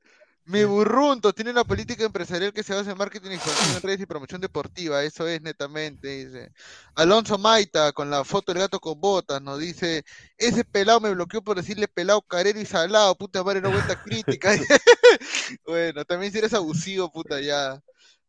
Mi 0.49 0.63
burrunto 0.63 1.33
tiene 1.33 1.51
una 1.51 1.65
política 1.65 2.05
empresarial 2.05 2.53
que 2.53 2.63
se 2.63 2.73
basa 2.73 2.91
en 2.91 2.97
marketing, 2.97 3.31
expansión 3.31 3.75
en 3.75 3.81
redes 3.81 3.99
y 3.99 4.05
promoción 4.05 4.39
deportiva. 4.39 5.03
Eso 5.03 5.27
es 5.27 5.41
netamente, 5.41 6.07
dice. 6.07 6.51
Alonso 6.95 7.37
Maita 7.37 7.91
con 7.91 8.09
la 8.09 8.23
foto 8.23 8.53
del 8.53 8.61
gato 8.61 8.79
con 8.79 8.97
botas 9.01 9.41
nos 9.41 9.59
dice: 9.59 10.05
Ese 10.37 10.63
pelado 10.63 11.01
me 11.01 11.13
bloqueó 11.13 11.41
por 11.41 11.57
decirle 11.57 11.89
pelado, 11.89 12.21
carero 12.21 12.61
y 12.61 12.65
salado. 12.65 13.13
Puta 13.15 13.43
madre, 13.43 13.59
no 13.59 13.71
cuenta 13.71 14.01
crítica. 14.03 14.51
bueno, 15.67 16.05
también 16.05 16.31
si 16.31 16.37
eres 16.37 16.53
abusivo, 16.53 17.11
puta 17.11 17.41
ya. 17.41 17.81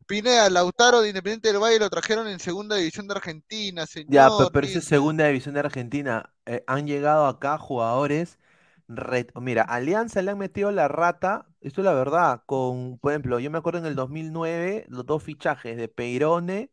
Pineda, 0.09 0.49
Lautaro 0.49 0.99
de 1.01 1.07
Independiente 1.07 1.47
del 1.53 1.61
Valle 1.61 1.79
lo 1.79 1.89
trajeron 1.89 2.27
en 2.27 2.39
segunda 2.41 2.75
división 2.75 3.07
de 3.07 3.13
Argentina, 3.15 3.85
señor. 3.85 4.07
Ya, 4.07 4.35
pe- 4.35 4.47
pero 4.47 4.65
es 4.67 4.73
segunda 4.85 5.27
división 5.27 5.53
de 5.53 5.59
Argentina. 5.61 6.33
Eh, 6.45 6.63
han 6.67 6.87
llegado 6.87 7.27
acá 7.27 7.57
jugadores. 7.57 8.39
re- 8.87 9.27
Mira, 9.35 9.61
Alianza 9.63 10.21
le 10.23 10.31
han 10.31 10.39
metido 10.39 10.71
la 10.71 10.87
rata. 10.87 11.47
Esto 11.61 11.81
es 11.81 11.85
la 11.85 11.93
verdad. 11.93 12.41
Con, 12.47 12.97
por 12.99 13.11
ejemplo, 13.11 13.39
yo 13.39 13.51
me 13.51 13.59
acuerdo 13.59 13.79
en 13.79 13.85
el 13.85 13.95
2009, 13.95 14.85
los 14.89 15.05
dos 15.05 15.21
fichajes 15.23 15.77
de 15.77 15.87
Peirone 15.89 16.71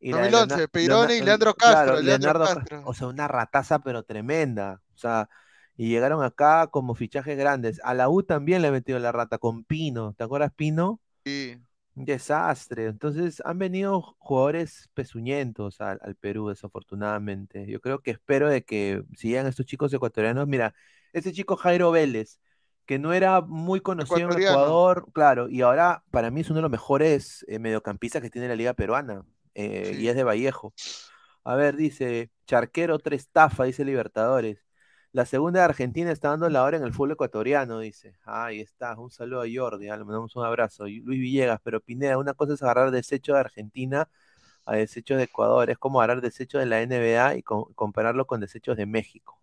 y 0.00 0.14
la 0.14 0.24
de 0.24 0.30
2011, 0.30 0.68
Leona- 0.68 0.68
Peirone 0.68 1.16
y 1.16 1.22
Leandro 1.22 1.54
claro, 1.64 1.98
Castro, 1.98 2.00
Leandro 2.00 2.32
Leonardo 2.32 2.50
Ca- 2.50 2.68
Castro. 2.68 2.78
O 2.82 2.94
sea, 2.94 3.08
una 3.08 3.28
rataza, 3.28 3.80
pero 3.80 4.04
tremenda. 4.04 4.82
O 4.94 4.98
sea, 4.98 5.28
y 5.76 5.90
llegaron 5.90 6.22
acá 6.24 6.68
como 6.68 6.94
fichajes 6.94 7.36
grandes. 7.38 7.80
A 7.84 7.94
la 7.94 8.08
U 8.10 8.22
también 8.24 8.62
le 8.62 8.68
han 8.68 8.74
metido 8.74 8.98
la 9.00 9.12
rata 9.12 9.38
con 9.38 9.64
Pino. 9.64 10.14
¿Te 10.14 10.24
acuerdas, 10.24 10.52
Pino? 10.54 11.00
Sí. 11.24 11.60
Un 11.94 12.04
desastre. 12.04 12.86
Entonces 12.86 13.42
han 13.44 13.58
venido 13.58 14.00
jugadores 14.18 14.88
pezuñentos 14.94 15.80
al, 15.80 15.98
al 16.02 16.14
Perú, 16.14 16.48
desafortunadamente. 16.48 17.66
Yo 17.66 17.80
creo 17.80 18.00
que 18.00 18.12
espero 18.12 18.48
de 18.48 18.64
que 18.64 19.02
si 19.16 19.28
llegan 19.28 19.46
estos 19.46 19.66
chicos 19.66 19.92
ecuatorianos, 19.92 20.46
mira, 20.46 20.74
ese 21.12 21.32
chico 21.32 21.56
Jairo 21.56 21.90
Vélez, 21.90 22.40
que 22.86 22.98
no 22.98 23.12
era 23.12 23.40
muy 23.40 23.80
conocido 23.80 24.32
en. 24.32 24.42
Ecuador, 24.42 25.06
claro, 25.12 25.48
y 25.48 25.62
ahora 25.62 26.02
para 26.10 26.30
mí 26.30 26.40
es 26.40 26.50
uno 26.50 26.56
de 26.56 26.62
los 26.62 26.70
mejores 26.70 27.44
eh, 27.48 27.58
mediocampistas 27.58 28.20
que 28.22 28.30
tiene 28.30 28.48
la 28.48 28.56
liga 28.56 28.74
peruana, 28.74 29.24
eh, 29.54 29.96
y 29.98 30.08
es 30.08 30.16
de 30.16 30.24
Vallejo. 30.24 30.74
A 31.44 31.54
ver, 31.54 31.76
dice, 31.76 32.30
Charquero 32.46 32.96
otra 32.96 33.14
estafa, 33.14 33.64
dice 33.64 33.84
Libertadores. 33.84 34.66
La 35.12 35.26
segunda 35.26 35.60
de 35.60 35.64
Argentina 35.66 36.12
está 36.12 36.28
dando 36.30 36.48
la 36.48 36.62
hora 36.62 36.76
en 36.76 36.84
el 36.84 36.92
fútbol 36.92 37.12
ecuatoriano, 37.12 37.80
dice. 37.80 38.14
Ahí 38.24 38.60
está, 38.60 38.96
un 38.98 39.10
saludo 39.10 39.42
a 39.42 39.46
Jordi, 39.52 39.88
ah, 39.88 39.96
le 39.96 40.04
mandamos 40.04 40.36
un 40.36 40.44
abrazo. 40.44 40.84
Luis 40.84 41.04
Villegas, 41.20 41.60
pero 41.64 41.80
Pineda, 41.80 42.16
una 42.18 42.34
cosa 42.34 42.54
es 42.54 42.62
agarrar 42.62 42.90
desecho 42.92 43.34
de 43.34 43.40
Argentina 43.40 44.08
a 44.66 44.76
desechos 44.76 45.18
de 45.18 45.24
Ecuador, 45.24 45.70
es 45.70 45.78
como 45.78 46.00
agarrar 46.00 46.22
desechos 46.22 46.60
de 46.60 46.66
la 46.66 46.82
NBA 46.82 47.36
y 47.36 47.42
co- 47.42 47.72
compararlo 47.74 48.26
con 48.26 48.40
desechos 48.40 48.76
de 48.76 48.86
México. 48.86 49.40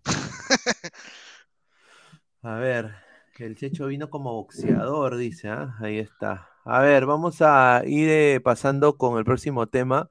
A 2.41 2.55
ver, 2.59 2.95
que 3.35 3.45
el 3.45 3.55
Checho 3.55 3.87
vino 3.87 4.09
como 4.09 4.33
boxeador, 4.33 5.17
dice, 5.17 5.49
¿ah? 5.49 5.75
Ahí 5.79 5.99
está. 5.99 6.49
A 6.65 6.81
ver, 6.81 7.05
vamos 7.05 7.37
a 7.41 7.81
ir 7.85 8.09
eh, 8.09 8.41
pasando 8.43 8.97
con 8.97 9.17
el 9.17 9.25
próximo 9.25 9.67
tema. 9.67 10.09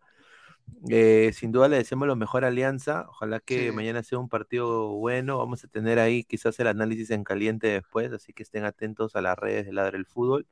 Eh, 0.89 1.33
sin 1.35 1.53
duda 1.53 1.69
le 1.69 1.77
deseamos 1.79 2.07
lo 2.09 2.17
mejor 2.17 2.45
a 2.45 2.49
Alianza. 2.49 3.07
Ojalá 3.09 3.41
que 3.41 3.69
Sí. 3.71 3.73
mañana 3.75 4.03
sea 4.03 4.19
un 4.19 4.29
partido 4.29 4.89
bueno. 4.97 5.39
Vamos 5.39 5.65
a 5.65 5.69
tener 5.69 5.99
ahí 5.99 6.25
quizás 6.25 6.59
el 6.61 6.67
análisis 6.69 7.11
en 7.11 7.25
caliente 7.25 7.67
después, 7.69 8.13
así 8.13 8.33
que 8.33 8.43
estén 8.43 8.65
atentos 8.65 9.17
a 9.17 9.21
las 9.23 9.37
redes 9.39 9.67
de 9.67 9.73
Ladre 9.73 9.99
el 9.99 10.07
Fútbol. 10.07 10.47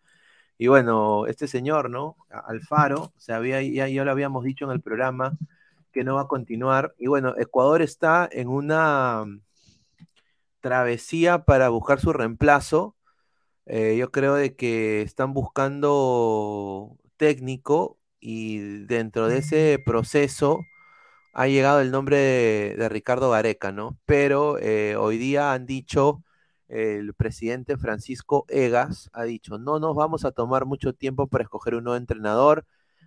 Y 0.58 0.68
bueno, 0.68 1.26
este 1.26 1.46
señor, 1.48 1.90
¿no? 1.90 2.16
Alfaro, 2.30 3.12
se 3.16 3.32
había, 3.32 3.62
ya, 3.62 3.88
ya 3.88 4.04
lo 4.04 4.10
habíamos 4.12 4.44
dicho 4.44 4.64
en 4.64 4.70
el 4.72 4.80
programa 4.80 5.36
que 5.92 6.04
no 6.04 6.14
va 6.16 6.22
a 6.22 6.28
continuar. 6.28 6.94
Y 6.98 7.06
bueno, 7.08 7.34
Ecuador 7.38 7.82
está 7.82 8.28
en 8.32 8.48
una 8.48 9.24
mm, 9.26 9.40
travesía 10.60 11.44
para 11.44 11.68
buscar 11.68 12.00
su 12.00 12.12
reemplazo. 12.12 12.96
Eh, 13.66 13.96
yo 13.98 14.10
creo 14.10 14.34
de 14.34 14.56
que 14.56 15.02
están 15.02 15.32
buscando 15.34 16.96
técnico 17.16 17.98
y 18.24 18.84
dentro 18.86 19.28
de 19.28 19.38
ese 19.38 19.78
proceso 19.84 20.64
ha 21.34 21.46
llegado 21.46 21.80
el 21.80 21.90
nombre 21.90 22.16
de, 22.16 22.74
de 22.78 22.88
Ricardo 22.88 23.30
Gareca, 23.30 23.70
¿no? 23.70 23.98
Pero 24.06 24.58
eh, 24.58 24.96
hoy 24.96 25.18
día 25.18 25.52
han 25.52 25.66
dicho, 25.66 26.22
el 26.68 27.12
presidente 27.12 27.76
Francisco 27.76 28.46
Egas 28.48 29.10
ha 29.12 29.24
dicho, 29.24 29.58
no 29.58 29.78
nos 29.78 29.94
vamos 29.94 30.24
a 30.24 30.32
tomar 30.32 30.64
mucho 30.64 30.94
tiempo 30.94 31.26
para 31.26 31.44
escoger 31.44 31.74
un 31.74 31.84
nuevo 31.84 31.98
entrenador, 31.98 32.64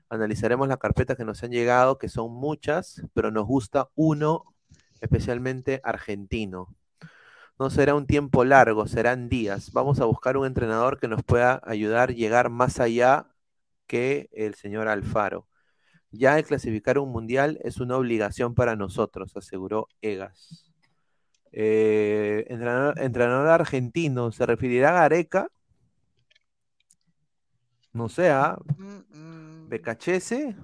analizaremos 0.10 0.68
las 0.68 0.78
carpetas 0.78 1.18
que 1.18 1.26
nos 1.26 1.44
han 1.44 1.52
llegado, 1.52 1.98
que 1.98 2.10
son 2.10 2.32
muchas, 2.32 3.02
pero 3.14 3.32
nos 3.32 3.48
gusta 3.48 3.90
uno 3.96 4.44
especialmente 5.02 5.82
argentino. 5.84 6.76
No 7.60 7.72
será 7.72 7.96
un 7.96 8.06
tiempo 8.06 8.46
largo, 8.46 8.86
serán 8.86 9.30
días. 9.30 9.72
Vamos 9.74 10.00
a 10.00 10.06
buscar 10.06 10.38
un 10.38 10.46
entrenador 10.46 11.00
que 11.00 11.08
nos 11.08 11.24
pueda 11.24 11.60
ayudar 11.66 12.12
a 12.12 12.14
llegar 12.14 12.50
más 12.52 12.80
allá 12.80 13.28
que 13.88 14.30
el 14.34 14.56
señor 14.56 14.88
Alfaro. 14.88 15.48
Ya 16.12 16.38
el 16.40 16.46
clasificar 16.46 17.00
un 17.00 17.12
mundial 17.12 17.60
es 17.64 17.78
una 17.80 17.98
obligación 17.98 18.56
para 18.56 18.76
nosotros, 18.76 19.36
aseguró 19.38 19.88
Egas. 20.02 20.72
Eh, 21.52 22.46
entrenador, 22.50 23.00
entrenador 23.02 23.50
argentino, 23.50 24.32
¿se 24.32 24.46
referirá 24.46 24.90
a 24.90 25.02
Gareca? 25.02 25.50
No 27.94 28.10
sé, 28.10 28.30
¿ah? 28.30 28.58
Mm, 28.78 29.66
mm. 29.66 29.70
Becachese, 29.70 30.56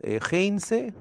eh, 0.00 0.20
Heinze. 0.30 0.94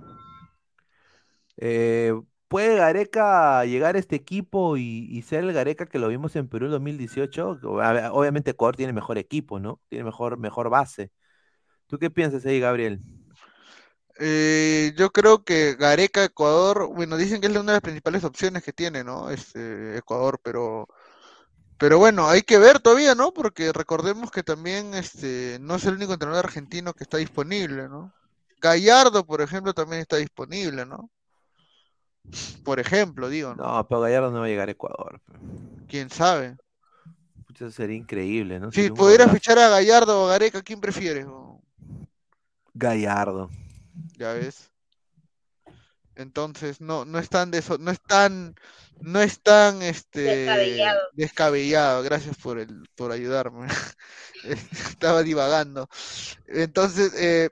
Eh, 1.57 2.13
¿Puede 2.47 2.75
Gareca 2.75 3.63
llegar 3.65 3.95
a 3.95 3.99
este 3.99 4.15
equipo 4.15 4.75
y, 4.77 5.07
y 5.09 5.21
ser 5.21 5.43
el 5.43 5.53
Gareca 5.53 5.85
que 5.85 5.99
lo 5.99 6.07
vimos 6.09 6.35
en 6.35 6.49
Perú 6.49 6.65
en 6.65 6.71
2018? 6.71 7.59
A 7.81 7.93
ver, 7.93 8.09
Obviamente 8.11 8.51
Ecuador 8.51 8.75
tiene 8.75 8.93
mejor 8.93 9.17
equipo, 9.17 9.59
¿no? 9.59 9.79
Tiene 9.89 10.03
mejor, 10.05 10.37
mejor 10.37 10.69
base. 10.69 11.11
¿Tú 11.91 11.99
qué 11.99 12.09
piensas 12.09 12.45
ahí, 12.45 12.61
Gabriel? 12.61 13.01
Eh, 14.17 14.93
yo 14.95 15.09
creo 15.09 15.43
que 15.43 15.75
Gareca, 15.75 16.23
Ecuador, 16.23 16.87
bueno, 16.87 17.17
dicen 17.17 17.41
que 17.41 17.47
es 17.47 17.51
una 17.53 17.63
de 17.63 17.73
las 17.73 17.81
principales 17.81 18.23
opciones 18.23 18.63
que 18.63 18.71
tiene, 18.71 19.03
¿no? 19.03 19.29
Este, 19.29 19.97
Ecuador, 19.97 20.39
pero, 20.41 20.87
pero 21.77 21.97
bueno, 21.99 22.29
hay 22.29 22.43
que 22.43 22.59
ver 22.59 22.79
todavía, 22.79 23.13
¿no? 23.13 23.33
Porque 23.33 23.73
recordemos 23.73 24.31
que 24.31 24.41
también, 24.41 24.93
este, 24.93 25.57
no 25.59 25.75
es 25.75 25.83
el 25.83 25.95
único 25.95 26.13
entrenador 26.13 26.45
argentino 26.45 26.93
que 26.93 27.03
está 27.03 27.17
disponible, 27.17 27.89
¿no? 27.89 28.13
Gallardo, 28.61 29.25
por 29.25 29.41
ejemplo, 29.41 29.73
también 29.73 30.01
está 30.01 30.15
disponible, 30.15 30.85
¿no? 30.85 31.09
Por 32.63 32.79
ejemplo, 32.79 33.27
digo, 33.27 33.53
¿no? 33.53 33.65
No, 33.65 33.85
pero 33.85 33.99
Gallardo 33.99 34.31
no 34.31 34.39
va 34.39 34.45
a 34.45 34.49
llegar 34.49 34.69
a 34.69 34.71
Ecuador. 34.71 35.19
¿Quién 35.89 36.09
sabe? 36.09 36.55
Eso 37.53 37.69
sería 37.69 37.97
increíble, 37.97 38.61
¿no? 38.61 38.71
Si 38.71 38.89
pudieras 38.91 39.27
golazo. 39.27 39.33
fichar 39.33 39.59
a 39.59 39.67
Gallardo 39.67 40.23
o 40.23 40.27
a 40.27 40.31
Gareca, 40.31 40.61
¿quién 40.61 40.79
prefieres? 40.79 41.25
Gallardo. 42.73 43.49
Ya 44.17 44.33
ves. 44.33 44.71
Entonces, 46.15 46.81
no, 46.81 47.05
no 47.05 47.19
es 47.19 47.29
tan 47.29 47.51
de 47.51 47.59
eso, 47.59 47.77
no 47.77 47.89
es 47.91 48.01
tan, 48.01 48.55
no 48.99 49.21
es 49.21 49.41
tan 49.41 49.81
este 49.81 50.21
Descabellado. 50.21 50.99
descabellado. 51.13 52.03
Gracias 52.03 52.37
por 52.37 52.59
el, 52.59 52.83
por 52.95 53.11
ayudarme. 53.11 53.67
Estaba 54.43 55.23
divagando. 55.23 55.89
Entonces, 56.47 57.13
eh, 57.15 57.49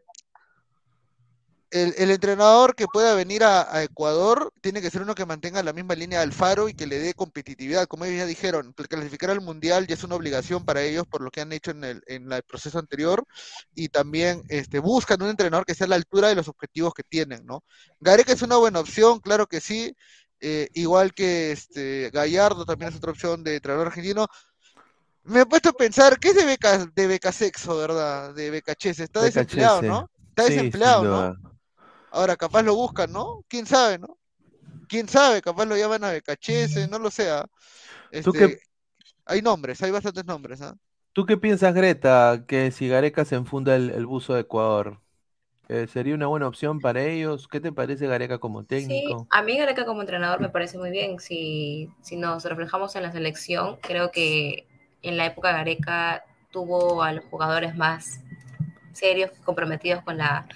el, 1.71 1.93
el 1.97 2.11
entrenador 2.11 2.75
que 2.75 2.87
pueda 2.87 3.13
venir 3.13 3.43
a, 3.43 3.73
a 3.75 3.83
Ecuador 3.83 4.51
tiene 4.61 4.81
que 4.81 4.89
ser 4.89 5.01
uno 5.03 5.13
que 5.15 5.25
mantenga 5.25 5.61
la 5.61 5.73
misma 5.73 5.95
línea 5.95 6.19
de 6.19 6.25
Alfaro 6.25 6.67
y 6.67 6.73
que 6.73 6.87
le 6.87 6.99
dé 6.99 7.13
competitividad. 7.13 7.87
Como 7.87 8.05
ellos 8.05 8.19
ya 8.19 8.25
dijeron, 8.25 8.73
clasificar 8.73 9.29
al 9.29 9.41
Mundial 9.41 9.85
ya 9.87 9.95
es 9.95 10.03
una 10.03 10.15
obligación 10.15 10.65
para 10.65 10.81
ellos 10.81 11.05
por 11.07 11.21
lo 11.21 11.29
que 11.31 11.41
han 11.41 11.51
hecho 11.51 11.71
en 11.71 11.83
el, 11.83 12.01
en 12.07 12.31
el 12.31 12.43
proceso 12.43 12.79
anterior 12.79 13.23
y 13.75 13.89
también 13.89 14.43
este, 14.49 14.79
buscan 14.79 15.21
un 15.21 15.29
entrenador 15.29 15.65
que 15.65 15.75
sea 15.75 15.85
a 15.85 15.89
la 15.89 15.95
altura 15.95 16.29
de 16.29 16.35
los 16.35 16.47
objetivos 16.47 16.93
que 16.93 17.03
tienen, 17.03 17.45
¿no? 17.45 17.63
Gareca 17.99 18.33
es 18.33 18.41
una 18.41 18.57
buena 18.57 18.79
opción, 18.79 19.19
claro 19.19 19.45
que 19.45 19.61
sí, 19.61 19.95
eh, 20.41 20.69
igual 20.73 21.13
que 21.13 21.51
este, 21.51 22.09
Gallardo 22.11 22.65
también 22.65 22.89
es 22.91 22.97
otra 22.97 23.11
opción 23.11 23.43
de 23.43 23.55
entrenador 23.55 23.87
argentino. 23.87 24.27
Me 25.23 25.41
he 25.41 25.45
puesto 25.45 25.69
a 25.69 25.73
pensar, 25.73 26.19
¿qué 26.19 26.29
es 26.29 26.35
de 26.35 26.45
beca, 26.45 26.85
de 26.95 27.07
Becasexo, 27.07 27.77
verdad? 27.77 28.33
De 28.33 28.49
Becachese, 28.49 29.03
está 29.03 29.21
desempleado. 29.21 29.81
¿no? 29.81 30.09
Está 30.29 30.43
Sí, 30.45 30.53
desempleado, 30.53 31.03
¿no? 31.03 31.48
Ahora 32.11 32.35
capaz 32.37 32.63
lo 32.63 32.75
buscan, 32.75 33.11
¿no? 33.11 33.43
¿Quién 33.47 33.65
sabe, 33.65 33.99
no? 33.99 34.17
¿Quién 34.87 35.07
sabe? 35.09 35.41
Capaz 35.41 35.65
lo 35.65 35.77
llaman 35.77 36.03
a 36.05 36.11
Becachese, 36.11 36.87
no 36.89 36.99
lo 36.99 37.11
sé. 37.11 37.29
¿ah? 37.31 37.47
¿Tú 38.21 38.33
Este, 38.33 38.35
qué- 38.35 38.59
Hay 39.25 39.41
nombres, 39.43 39.81
hay 39.83 39.91
bastantes 39.91 40.25
nombres, 40.25 40.61
¿ah? 40.63 40.75
¿Tú 41.13 41.25
qué 41.25 41.37
piensas, 41.37 41.73
Greta, 41.73 42.45
que 42.47 42.71
si 42.71 42.87
Gareca 42.87 43.25
se 43.25 43.35
enfunda 43.35 43.75
el, 43.75 43.89
el 43.91 44.05
buzo 44.05 44.33
de 44.33 44.41
Ecuador? 44.41 45.01
eh, 45.69 45.87
¿sería 45.87 46.15
una 46.15 46.27
buena 46.27 46.47
opción 46.47 46.81
para 46.81 47.03
ellos? 47.03 47.47
¿Qué 47.47 47.59
te 47.61 47.71
parece 47.73 48.07
Gareca 48.07 48.39
como 48.39 48.65
Sí, 48.75 49.17
técnico? 49.17 49.29
a 49.29 49.41
mí 49.41 49.57
Gareca 49.57 49.85
como 49.85 50.01
entrenador 50.01 50.39
me 50.39 50.49
parece 50.49 50.77
muy 50.77 50.89
bien. 50.91 51.19
Si, 51.19 51.89
si 52.01 52.15
nos 52.15 52.45
reflejamos 52.45 52.95
en 52.95 53.03
la 53.03 53.11
selección, 53.11 53.77
creo 53.81 54.11
que 54.11 54.67
en 55.01 55.17
la 55.17 55.25
época 55.25 55.51
Gareca 55.51 56.23
tuvo 56.51 57.03
a 57.03 57.11
los 57.13 57.25
jugadores 57.25 57.75
más 57.75 58.21
serios, 58.93 59.31
comprometidos 59.45 60.03
con 60.03 60.17
la, 60.17 60.47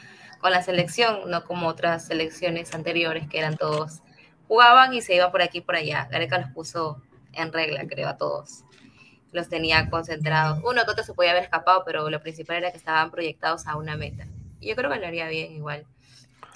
con 0.43 0.51
la 0.51 0.61
selección, 0.61 1.31
no 1.31 1.45
como 1.45 1.69
otras 1.69 2.05
selecciones 2.05 2.73
anteriores 2.75 3.29
que 3.29 3.39
eran 3.39 3.55
todos, 3.55 4.01
jugaban 4.49 4.93
y 4.93 5.01
se 5.01 5.15
iban 5.15 5.31
por 5.31 5.41
aquí 5.41 5.59
y 5.59 5.61
por 5.61 5.77
allá. 5.77 6.09
Gareca 6.11 6.37
los 6.37 6.49
puso 6.49 7.01
en 7.31 7.53
regla, 7.53 7.87
creo, 7.87 8.09
a 8.09 8.17
todos. 8.17 8.65
Los 9.31 9.47
tenía 9.47 9.89
concentrados. 9.89 10.59
Uno 10.65 10.81
que 10.97 11.03
se 11.05 11.13
podía 11.13 11.31
haber 11.31 11.43
escapado, 11.43 11.83
pero 11.85 12.09
lo 12.09 12.21
principal 12.21 12.57
era 12.57 12.71
que 12.71 12.77
estaban 12.77 13.09
proyectados 13.09 13.67
a 13.67 13.77
una 13.77 13.95
meta. 13.95 14.27
Y 14.59 14.67
yo 14.67 14.75
creo 14.75 14.91
que 14.91 14.99
lo 14.99 15.07
haría 15.07 15.29
bien 15.29 15.53
igual. 15.53 15.85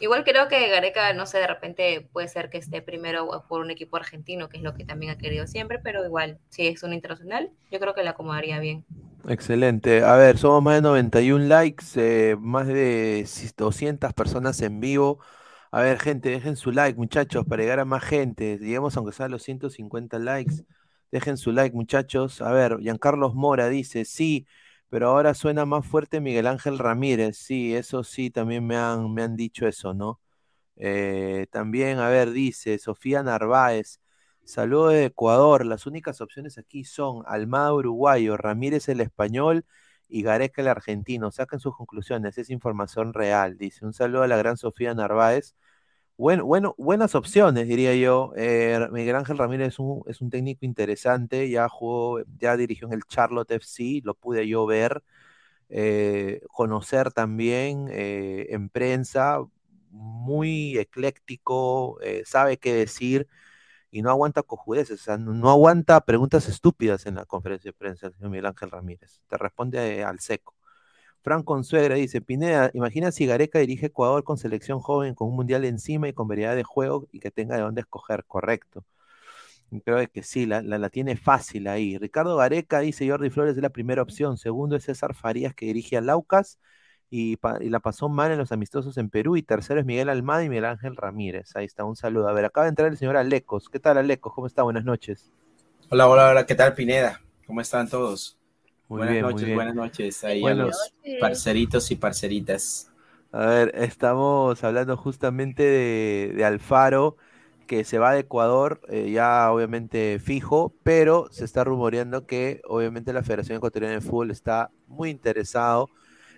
Igual 0.01 0.26
creo 0.26 0.49
que 0.49 0.68
Gareca, 0.68 1.14
no 1.14 1.26
sé, 1.26 1.38
de 1.38 1.47
repente 1.47 2.09
puede 2.11 2.27
ser 2.27 2.49
que 2.49 2.57
esté 2.57 2.81
primero 2.81 3.45
por 3.47 3.61
un 3.61 3.72
equipo 3.72 3.95
argentino, 3.95 4.49
que 4.49 4.57
es 4.57 4.64
lo 4.64 4.73
que 4.73 4.84
también 4.84 5.14
ha 5.14 5.18
querido 5.18 5.47
siempre, 5.47 5.80
pero 5.80 6.03
igual, 6.03 6.39
si 6.49 6.68
es 6.68 6.84
un 6.84 6.91
internacional, 6.91 7.51
yo 7.72 7.80
creo 7.80 7.95
que 7.95 8.03
le 8.03 8.09
acomodaría 8.09 8.59
bien. 8.59 8.85
Excelente. 9.26 10.03
A 10.03 10.15
ver, 10.15 10.38
somos 10.38 10.64
más 10.64 10.76
de 10.76 10.81
91 10.81 11.45
likes, 11.48 11.85
eh, 11.95 12.35
más 12.39 12.68
de 12.68 13.27
200 13.57 14.14
personas 14.14 14.61
en 14.61 14.80
vivo. 14.80 15.19
A 15.72 15.81
ver, 15.81 15.99
gente, 15.99 16.30
dejen 16.30 16.56
su 16.56 16.72
like, 16.72 16.98
muchachos, 16.98 17.45
para 17.45 17.61
llegar 17.64 17.80
a 17.80 17.85
más 17.85 18.03
gente. 18.03 18.57
Lleguemos 18.57 18.95
aunque 18.95 19.11
sea 19.11 19.27
los 19.27 19.44
150 19.44 20.18
likes. 20.19 20.64
Dejen 21.11 21.38
su 21.38 21.52
like, 21.52 21.76
muchachos. 21.76 22.41
A 22.41 22.52
ver, 22.52 22.77
Giancarlos 22.80 23.34
Mora 23.35 23.68
dice, 23.68 24.06
sí, 24.06 24.48
pero 24.89 25.10
ahora 25.10 25.34
suena 25.34 25.65
más 25.65 25.85
fuerte 25.85 26.22
Miguel 26.22 26.48
Ángel 26.48 26.77
Ramírez. 26.80 27.38
Sí, 27.38 27.76
eso 27.76 28.03
sí, 28.03 28.30
también 28.30 28.65
me 28.65 28.77
han, 28.77 29.14
me 29.14 29.23
han 29.23 29.35
dicho 29.35 29.68
eso, 29.68 29.94
¿no? 29.94 30.22
Eh, 30.77 31.48
también, 31.52 31.99
a 31.99 32.10
ver, 32.10 32.31
dice 32.31 32.77
Sofía 32.80 33.23
Narváez. 33.23 33.99
Saludos 34.47 34.93
de 34.93 35.05
Ecuador. 35.05 35.65
Las 35.65 35.85
únicas 35.87 36.21
opciones 36.21 36.57
aquí 36.57 36.85
son 36.85 37.23
Almada 37.27 37.73
uruguayo, 37.73 38.37
Ramírez 38.37 38.87
el 38.87 39.01
español 39.01 39.65
y 40.07 40.21
Gareca 40.23 40.61
el 40.61 40.69
argentino. 40.69 41.31
Saquen 41.31 41.59
sus 41.59 41.75
conclusiones, 41.75 42.37
es 42.37 42.49
información 42.49 43.13
real. 43.13 43.57
Dice 43.57 43.85
un 43.85 43.91
saludo 43.93 44.23
a 44.23 44.27
la 44.27 44.37
gran 44.37 44.55
Sofía 44.55 44.93
Narváez. 44.93 45.53
Bueno, 46.17 46.75
buenas 46.77 47.13
opciones, 47.15 47.67
diría 47.67 47.93
yo. 47.95 48.31
Eh, 48.37 48.87
Miguel 48.91 49.17
Ángel 49.17 49.37
Ramírez 49.37 49.75
es 50.07 50.21
un, 50.21 50.29
técnico 50.29 50.65
interesante, 50.65 51.49
ya 51.49 51.67
jugó, 51.67 52.21
ya 52.39 52.55
dirigió 52.55 52.87
en 52.87 52.93
el 52.93 53.03
Charlotte 53.03 53.51
FC, 53.51 54.01
lo 54.05 54.15
pude 54.15 54.47
yo 54.47 54.65
ver, 54.65 55.03
eh, 55.69 56.41
conocer 56.53 57.11
también 57.11 57.87
eh, 57.91 58.47
en 58.51 58.69
prensa, 58.69 59.41
muy 59.91 60.77
ecléctico, 60.77 61.99
sabe 62.25 62.57
qué 62.57 62.73
decir 62.73 63.27
y 63.91 64.01
no 64.01 64.09
aguanta 64.11 64.43
cojudeces, 64.43 65.01
o 65.01 65.03
sea, 65.03 65.18
no, 65.18 65.49
aguanta 65.49 66.01
preguntas 66.01 66.47
estúpidas 66.49 67.05
en 67.05 67.15
la 67.15 67.26
conferencia 67.26 67.69
de 67.69 67.73
prensa 67.77 68.07
el 68.07 68.14
señor 68.14 68.31
Miguel 68.31 68.45
Ángel 68.47 68.72
Ramírez, 68.72 69.22
te 69.27 69.38
responde 69.38 70.03
al 70.03 70.19
seco. 70.19 70.55
Fran 71.23 71.43
Consuegra 71.43 71.95
dice, 71.95 72.22
Pineda, 72.22 72.72
imagina 72.73 73.11
si 73.11 73.26
Gareca 73.27 73.59
dirige 73.59 73.88
Ecuador 73.88 74.23
con 74.23 74.38
selección 74.38 74.80
joven, 74.80 75.15
con 75.15 75.30
un 75.30 75.35
mundial 75.35 75.65
encima 75.65 76.07
y 76.09 76.14
con 76.14 76.27
variedad 76.27 76.55
de 76.55 76.64
juego 76.64 77.07
y 77.11 77.19
que 77.19 77.31
tenga 77.31 77.55
de 77.57 77.61
dónde 77.64 77.81
escoger, 77.81 78.26
correcto. 78.26 78.85
Creo 79.84 80.07
que 80.11 80.23
sí, 80.23 80.45
la, 80.45 80.61
la- 80.61 80.77
la 80.77 80.89
tiene 80.89 81.18
fácil 81.18 81.68
ahí. 81.68 81.97
Ricardo 81.97 82.38
Gareca 82.38 82.80
dice, 82.80 83.09
Jordi 83.09 83.30
Flores 83.30 83.55
es 83.57 83.61
la 83.61 83.69
primera 83.69 84.01
opción. 84.01 84.38
Segundo 84.38 84.76
es 84.76 84.84
César 84.85 85.14
Farías 85.15 85.53
que 85.53 85.65
dirige 85.68 85.97
a 85.97 86.01
Laucas 86.01 86.59
y, 87.09 87.38
pa- 87.38 87.57
y 87.61 87.69
la 87.69 87.79
pasó 87.79 88.09
mal 88.09 88.31
en 88.31 88.38
los 88.39 88.51
amistosos 88.51 88.97
en 88.97 89.09
Perú. 89.09 89.38
Y 89.38 89.43
tercero 89.43 89.79
es 89.79 89.85
Miguel 89.85 90.09
Almada 90.09 90.43
y 90.43 90.49
Miguel 90.49 90.65
Ángel 90.65 90.95
Ramírez. 90.95 91.55
Ahí 91.55 91.65
está, 91.65 91.85
un 91.85 91.95
saludo. 91.95 92.27
A 92.29 92.34
ver, 92.34 92.45
acaba 92.45 92.65
de 92.65 92.69
entrar 92.69 92.89
el 92.91 92.97
señor 92.97 93.17
Alecos. 93.17 93.69
¿Qué 93.69 93.79
tal, 93.79 93.97
Alecos? 93.97 94.34
¿Cómo 94.34 94.47
está? 94.47 94.63
Buenas 94.63 94.85
noches. 94.85 95.31
Hola, 95.89 96.07
hola, 96.09 96.29
hola, 96.29 96.45
¿qué 96.45 96.55
tal 96.55 96.73
Pineda? 96.73 97.21
¿Cómo 97.45 97.61
están 97.61 97.88
todos? 97.89 98.38
Muy 98.88 98.97
buenas 98.97 99.07
bien, 99.07 99.29
muy 99.29 99.41
noches, 99.41 99.45
bien. 99.45 99.55
buenas 99.55 99.75
noches 99.75 100.23
ahí 100.23 100.41
Bueno. 100.41 100.63
a 100.63 100.67
los 100.67 100.93
parceritos 101.19 101.91
y 101.91 101.95
parceritas. 101.95 102.91
A 103.31 103.45
ver, 103.47 103.71
estamos 103.75 104.63
hablando 104.63 104.95
justamente 104.97 105.63
de, 105.63 106.34
de 106.35 106.45
Alfaro, 106.45 107.17
que 107.67 107.84
se 107.84 107.99
va 107.99 108.13
de 108.13 108.21
Ecuador, 108.21 108.81
eh, 108.89 109.11
ya 109.11 109.51
obviamente 109.51 110.19
fijo, 110.19 110.73
pero 110.84 111.27
se 111.31 111.43
está 111.45 111.63
rumoreando 111.65 112.25
que 112.25 112.61
obviamente 112.65 113.11
la 113.13 113.23
Federación 113.23 113.57
Ecuatoriana 113.57 113.95
de 113.95 114.01
Fútbol 114.01 114.31
está 114.31 114.71
muy 114.88 115.09
interesado 115.09 115.89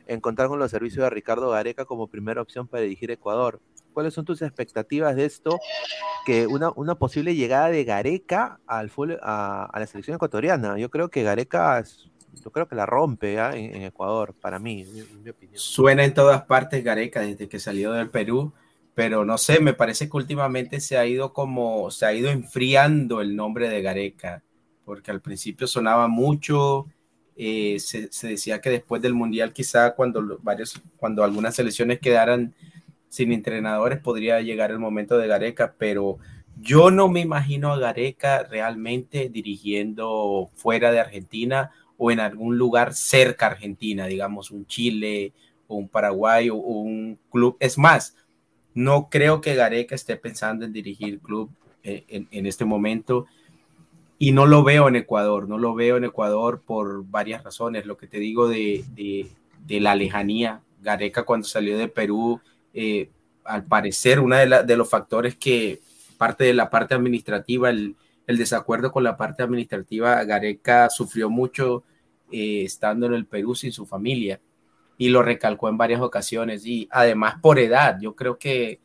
en 0.10 0.20
contar 0.20 0.48
con 0.48 0.60
los 0.60 0.72
servicios 0.72 1.04
de 1.04 1.10
Ricardo 1.12 1.52
Gareca 1.52 1.86
como 1.86 2.08
primera 2.08 2.42
opción 2.42 2.68
para 2.68 2.84
dirigir 2.84 3.12
Ecuador. 3.12 3.62
¿Cuáles 3.94 4.14
son 4.14 4.26
tus 4.26 4.42
expectativas 4.42 5.16
de 5.16 5.26
esto? 5.26 5.60
Que 6.26 6.48
una, 6.48 6.72
una 6.76 6.96
posible 6.96 7.36
llegada 7.36 7.70
de 7.70 7.84
Gareca 7.84 8.60
al 8.66 8.90
fútbol- 8.90 9.20
a, 9.22 9.66
a 9.66 9.80
la 9.80 9.88
selección 9.88 10.16
ecuatoriana. 10.16 10.78
Yo 10.78 10.90
creo 10.90 11.10
que 11.10 11.24
Gareca, 11.24 11.84
yo 12.44 12.52
creo 12.52 12.68
que 12.68 12.76
la 12.76 12.86
rompe 12.86 13.40
¿ah? 13.40 13.56
en, 13.56 13.76
en 13.76 13.84
Ecuador, 13.84 14.34
para 14.34 14.58
mí, 14.58 14.82
en 14.82 15.24
mi 15.24 15.30
opinión. 15.30 15.58
Suena 15.58 16.04
en 16.04 16.14
todas 16.14 16.44
partes 16.44 16.84
Gareca 16.84 17.22
desde 17.22 17.48
que 17.48 17.60
salió 17.60 17.92
del 17.92 18.10
Perú, 18.10 18.52
pero 18.96 19.26
no 19.26 19.38
sé, 19.38 19.60
me 19.60 19.74
parece 19.74 20.10
que 20.10 20.18
últimamente 20.18 20.80
se 20.80 20.98
ha 20.98 21.06
ido 21.06 21.34
como, 21.34 21.92
se 21.92 22.06
ha 22.06 22.14
ido 22.14 22.30
enfriando 22.30 23.22
el 23.22 23.36
nombre 23.36 23.70
de 23.70 23.82
Gareca, 23.82 24.44
porque 24.86 25.12
al 25.12 25.22
principio 25.22 25.68
sonaba 25.68 26.08
mucho, 26.08 26.88
eh, 27.42 27.80
se, 27.80 28.10
decía 28.28 28.60
que 28.60 28.70
después 28.70 29.02
del 29.02 29.14
Mundial 29.14 29.54
quizá 29.54 29.96
cuando 29.96 30.40
varios, 30.42 30.82
cuando 30.98 31.24
algunas 31.24 31.56
selecciones 31.56 32.00
quedaran 32.00 32.54
sin 33.08 33.32
entrenadores 33.32 34.00
podría 34.00 34.42
llegar 34.42 34.72
el 34.72 34.80
momento 34.80 35.18
de 35.18 35.30
Gareca, 35.30 35.74
pero 35.78 36.18
yo 36.60 36.92
no 36.92 37.08
me 37.08 37.22
imagino 37.22 37.72
a 37.72 37.80
Gareca 37.80 38.44
realmente 38.44 39.30
dirigiendo 39.30 40.50
fuera 40.54 40.92
de 40.92 41.00
Argentina 41.00 41.72
o 41.96 42.12
en 42.12 42.20
algún 42.20 42.58
lugar 42.58 42.94
cerca 42.94 43.46
a 43.46 43.52
Argentina, 43.52 44.06
digamos 44.06 44.52
un 44.52 44.68
Chile 44.68 45.32
o 45.68 45.78
un 45.78 45.88
Paraguay 45.88 46.50
o, 46.50 46.56
un 46.56 47.18
club. 47.32 47.56
Es 47.62 47.78
más, 47.78 48.18
no 48.74 49.08
creo 49.10 49.40
que 49.40 49.56
Gareca 49.56 49.96
esté 49.96 50.18
pensando 50.18 50.66
en 50.66 50.74
dirigir 50.74 51.22
club 51.22 51.50
eh, 51.84 52.26
en 52.32 52.46
este 52.46 52.66
momento 52.66 53.28
y 54.22 54.34
no 54.34 54.46
lo 54.46 54.64
veo 54.64 54.90
en 54.90 54.98
Ecuador, 54.98 55.48
no 55.48 55.58
lo 55.58 55.74
veo 55.74 55.96
en 55.96 56.04
Ecuador 56.04 56.62
por 56.66 57.06
varias 57.06 57.42
razones. 57.42 57.86
Lo 57.86 57.96
que 57.96 58.06
te 58.06 58.20
digo 58.20 58.50
de, 58.50 58.84
de, 58.94 59.28
de 59.66 59.80
la 59.80 59.96
lejanía, 59.96 60.62
Gareca 60.82 61.24
cuando 61.24 61.48
salió 61.48 61.78
de 61.78 61.88
Perú, 61.88 62.42
eh, 62.74 63.10
al 63.46 63.64
parecer 63.64 64.20
uno 64.20 64.36
de, 64.36 64.64
de, 64.64 64.78
los 64.78 64.90
factores 64.90 65.36
que 65.36 65.80
parte 66.18 66.44
de 66.44 66.54
la 66.54 66.70
parte 66.70 66.94
administrativa, 66.94 67.70
el, 67.70 67.96
el 68.28 68.38
desacuerdo 68.38 68.92
con 68.92 69.06
la 69.06 69.16
parte 69.16 69.42
administrativa, 69.42 70.22
Gareca 70.26 70.90
sufrió 70.90 71.30
mucho 71.30 71.84
eh, 72.30 72.64
estando 72.66 73.06
en 73.06 73.14
el 73.14 73.26
Perú 73.26 73.56
sin 73.56 73.72
su 73.72 73.86
familia 73.86 74.42
y 74.98 75.10
lo 75.10 75.24
recalcó 75.24 75.70
en 75.70 75.78
varias 75.78 76.02
ocasiones 76.02 76.66
y 76.66 76.90
además 76.92 77.36
por 77.42 77.58
edad, 77.58 77.98
yo 78.02 78.18
creo 78.18 78.38
que 78.38 78.82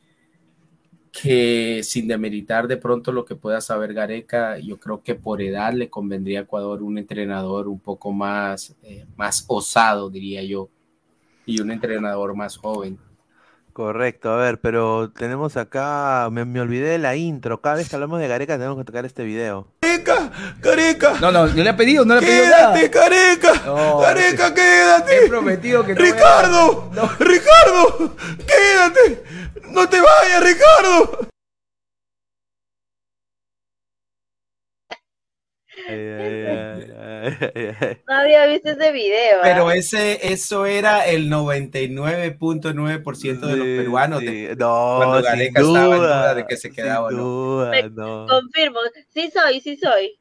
que 1.22 1.82
sin 1.84 2.08
demeritar 2.08 2.66
de 2.66 2.76
pronto 2.76 3.12
lo 3.12 3.24
que 3.24 3.36
pueda 3.36 3.60
saber 3.60 3.94
Gareca, 3.94 4.58
yo 4.58 4.80
creo 4.80 5.00
que 5.00 5.14
por 5.14 5.40
edad 5.40 5.72
le 5.72 5.88
convendría 5.88 6.40
a 6.40 6.42
Ecuador 6.42 6.82
un 6.82 6.98
entrenador 6.98 7.68
un 7.68 7.78
poco 7.78 8.10
más, 8.10 8.74
eh, 8.82 9.06
más 9.16 9.44
osado, 9.46 10.10
diría 10.10 10.42
yo, 10.42 10.68
y 11.46 11.60
un 11.60 11.70
entrenador 11.70 12.34
más 12.34 12.56
joven. 12.56 12.98
Correcto, 13.74 14.30
a 14.30 14.36
ver, 14.36 14.60
pero 14.60 15.10
tenemos 15.10 15.56
acá, 15.56 16.28
me, 16.30 16.44
me, 16.44 16.60
olvidé 16.60 16.90
de 16.90 16.98
la 16.98 17.16
intro, 17.16 17.60
cada 17.60 17.74
vez 17.74 17.88
que 17.88 17.96
hablamos 17.96 18.20
de 18.20 18.28
Gareca 18.28 18.56
tenemos 18.56 18.78
que 18.78 18.84
tocar 18.84 19.04
este 19.04 19.24
video. 19.24 19.66
Careca, 19.80 20.30
Careca. 20.60 21.14
No, 21.20 21.32
no, 21.32 21.48
no 21.48 21.60
le 21.60 21.68
ha 21.68 21.76
pedido, 21.76 22.04
no 22.04 22.14
le 22.14 22.18
ha 22.18 22.22
pedido 22.22 22.44
quédate, 22.44 22.78
nada. 22.78 22.90
Careca. 22.90 23.52
No, 23.66 24.00
Careca, 24.00 24.54
quédate. 24.54 25.24
He 25.24 25.28
prometido 25.28 25.84
que 25.84 25.92
no 25.92 26.00
Ricardo, 26.00 26.90
no. 26.94 27.10
Ricardo, 27.18 28.14
quédate. 28.46 29.24
No 29.70 29.88
te 29.88 30.00
vayas, 30.00 30.44
Ricardo. 30.44 31.33
No 38.06 38.14
había 38.14 38.46
visto 38.46 38.70
ese 38.70 38.92
video. 38.92 39.40
Pero 39.42 39.70
¿eh? 39.70 39.78
ese, 39.78 40.32
eso 40.32 40.66
era 40.66 41.06
el 41.06 41.30
99.9% 41.30 43.16
sí, 43.16 43.28
de 43.28 43.56
los 43.56 43.66
peruanos. 43.66 44.20
Sí. 44.20 44.26
De, 44.26 44.56
no, 44.56 44.94
cuando 44.96 45.22
Gareca 45.22 45.60
duda, 45.60 45.80
estaba 45.80 45.94
en 45.94 46.00
duda 46.00 46.34
de 46.34 46.46
que 46.46 46.56
se 46.56 46.70
quedaba 46.70 47.10
no. 47.10 47.16
Duda, 47.18 47.88
no. 47.90 48.26
Confirmo, 48.28 48.78
sí 49.12 49.30
soy, 49.30 49.60
sí 49.60 49.76
soy. 49.76 50.18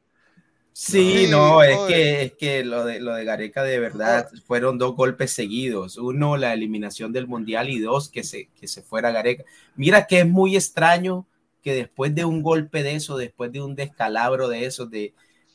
Sí, 0.75 1.27
no, 1.29 1.61
es 1.61 1.77
que, 1.87 2.23
es 2.23 2.33
que 2.33 2.63
lo 2.63 2.83
de, 2.83 2.99
lo 2.99 3.13
de 3.13 3.23
Gareca 3.25 3.61
de 3.63 3.79
verdad 3.79 4.27
fueron 4.47 4.79
dos 4.79 4.95
golpes 4.95 5.31
seguidos. 5.31 5.97
Uno, 5.97 6.35
la 6.35 6.53
eliminación 6.53 7.13
del 7.13 7.27
Mundial 7.27 7.69
y 7.69 7.79
dos, 7.79 8.09
que 8.09 8.23
se, 8.23 8.49
que 8.59 8.67
se 8.67 8.81
fuera 8.81 9.11
Gareca. 9.11 9.43
Mira 9.75 10.07
que 10.07 10.21
es 10.21 10.27
muy 10.27 10.55
extraño 10.55 11.27
que 11.61 11.75
después 11.75 12.15
de 12.15 12.25
un 12.25 12.41
golpe 12.41 12.81
de 12.81 12.95
eso, 12.95 13.17
después 13.17 13.51
de 13.51 13.61
un 13.61 13.75
descalabro 13.75 14.49
de 14.49 14.65
eso, 14.65 14.87
de, 14.87 15.13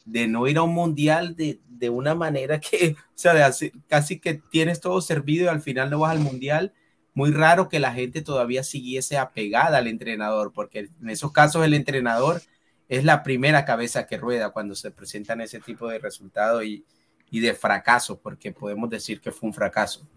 de 0.08 0.26
no 0.26 0.46
ir 0.46 0.56
a 0.56 0.62
un 0.62 0.74
Mundial 0.74 1.36
de, 1.36 1.60
de 1.68 1.90
una 1.90 2.14
manera 2.14 2.60
que, 2.60 2.96
o 3.08 3.12
sea, 3.14 3.34
de 3.34 3.72
casi 3.86 4.18
que 4.18 4.34
tienes 4.50 4.80
todo 4.80 5.00
servido 5.00 5.44
y 5.44 5.48
al 5.48 5.60
final 5.60 5.90
no 5.90 6.00
vas 6.00 6.12
al 6.12 6.20
Mundial. 6.20 6.72
Muy 7.14 7.30
raro 7.30 7.68
que 7.68 7.80
la 7.80 7.92
gente 7.92 8.22
todavía 8.22 8.62
siguiese 8.62 9.18
apegada 9.18 9.78
al 9.78 9.88
entrenador, 9.88 10.52
porque 10.52 10.90
en 11.00 11.10
esos 11.10 11.32
casos 11.32 11.64
el 11.64 11.74
entrenador 11.74 12.40
es 12.88 13.04
la 13.04 13.22
primera 13.22 13.64
cabeza 13.64 14.06
que 14.06 14.16
rueda 14.16 14.50
cuando 14.50 14.74
se 14.74 14.90
presentan 14.90 15.40
ese 15.40 15.60
tipo 15.60 15.88
de 15.88 15.98
resultados 15.98 16.64
y, 16.64 16.84
y, 17.30 17.40
de 17.40 17.54
fracaso, 17.54 18.18
porque 18.18 18.52
podemos 18.52 18.88
decir 18.88 19.20
que 19.20 19.32
fue 19.32 19.48
un 19.48 19.54
fracaso. 19.54 20.08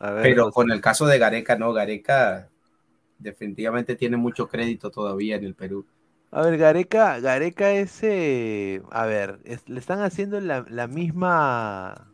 Ver, 0.00 0.20
Pero 0.20 0.44
pues, 0.44 0.54
con 0.54 0.72
el 0.72 0.80
caso 0.80 1.06
de 1.06 1.18
Gareca, 1.18 1.56
no, 1.56 1.72
Gareca 1.72 2.48
definitivamente 3.18 3.94
tiene 3.94 4.16
mucho 4.16 4.48
crédito 4.48 4.90
todavía 4.90 5.36
en 5.36 5.44
el 5.44 5.54
Perú. 5.54 5.86
A 6.32 6.42
ver, 6.42 6.56
Gareca, 6.58 7.20
Gareca 7.20 7.72
es, 7.72 8.02
eh, 8.02 8.82
a 8.90 9.04
ver, 9.06 9.40
es, 9.44 9.68
le 9.68 9.78
están 9.78 10.00
haciendo 10.00 10.40
la, 10.40 10.64
la, 10.68 10.86
misma, 10.86 12.10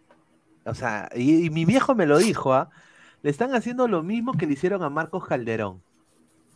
o 0.64 0.74
sea, 0.74 1.08
y, 1.14 1.46
y 1.46 1.50
mi 1.50 1.64
viejo 1.64 1.94
me 1.94 2.06
lo 2.06 2.18
dijo, 2.18 2.52
¿ah? 2.52 2.70
le 3.22 3.30
están 3.30 3.54
haciendo 3.54 3.88
lo 3.88 4.02
mismo 4.02 4.34
que 4.36 4.46
le 4.46 4.54
hicieron 4.54 4.82
a 4.82 4.90
Marcos 4.90 5.26
Calderón. 5.26 5.82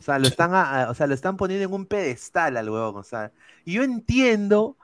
O 0.00 0.02
sea, 0.02 0.18
lo 0.18 0.28
están, 0.28 0.54
a, 0.54 0.84
a, 0.84 0.90
o 0.90 0.94
sea, 0.94 1.06
lo 1.06 1.14
están 1.14 1.36
poniendo 1.36 1.66
en 1.66 1.74
un 1.74 1.86
pedestal 1.86 2.56
al 2.56 2.70
huevón. 2.70 2.96
O 2.96 3.04
sea, 3.04 3.32
y 3.64 3.74
yo 3.74 3.84
entiendo, 3.84 4.78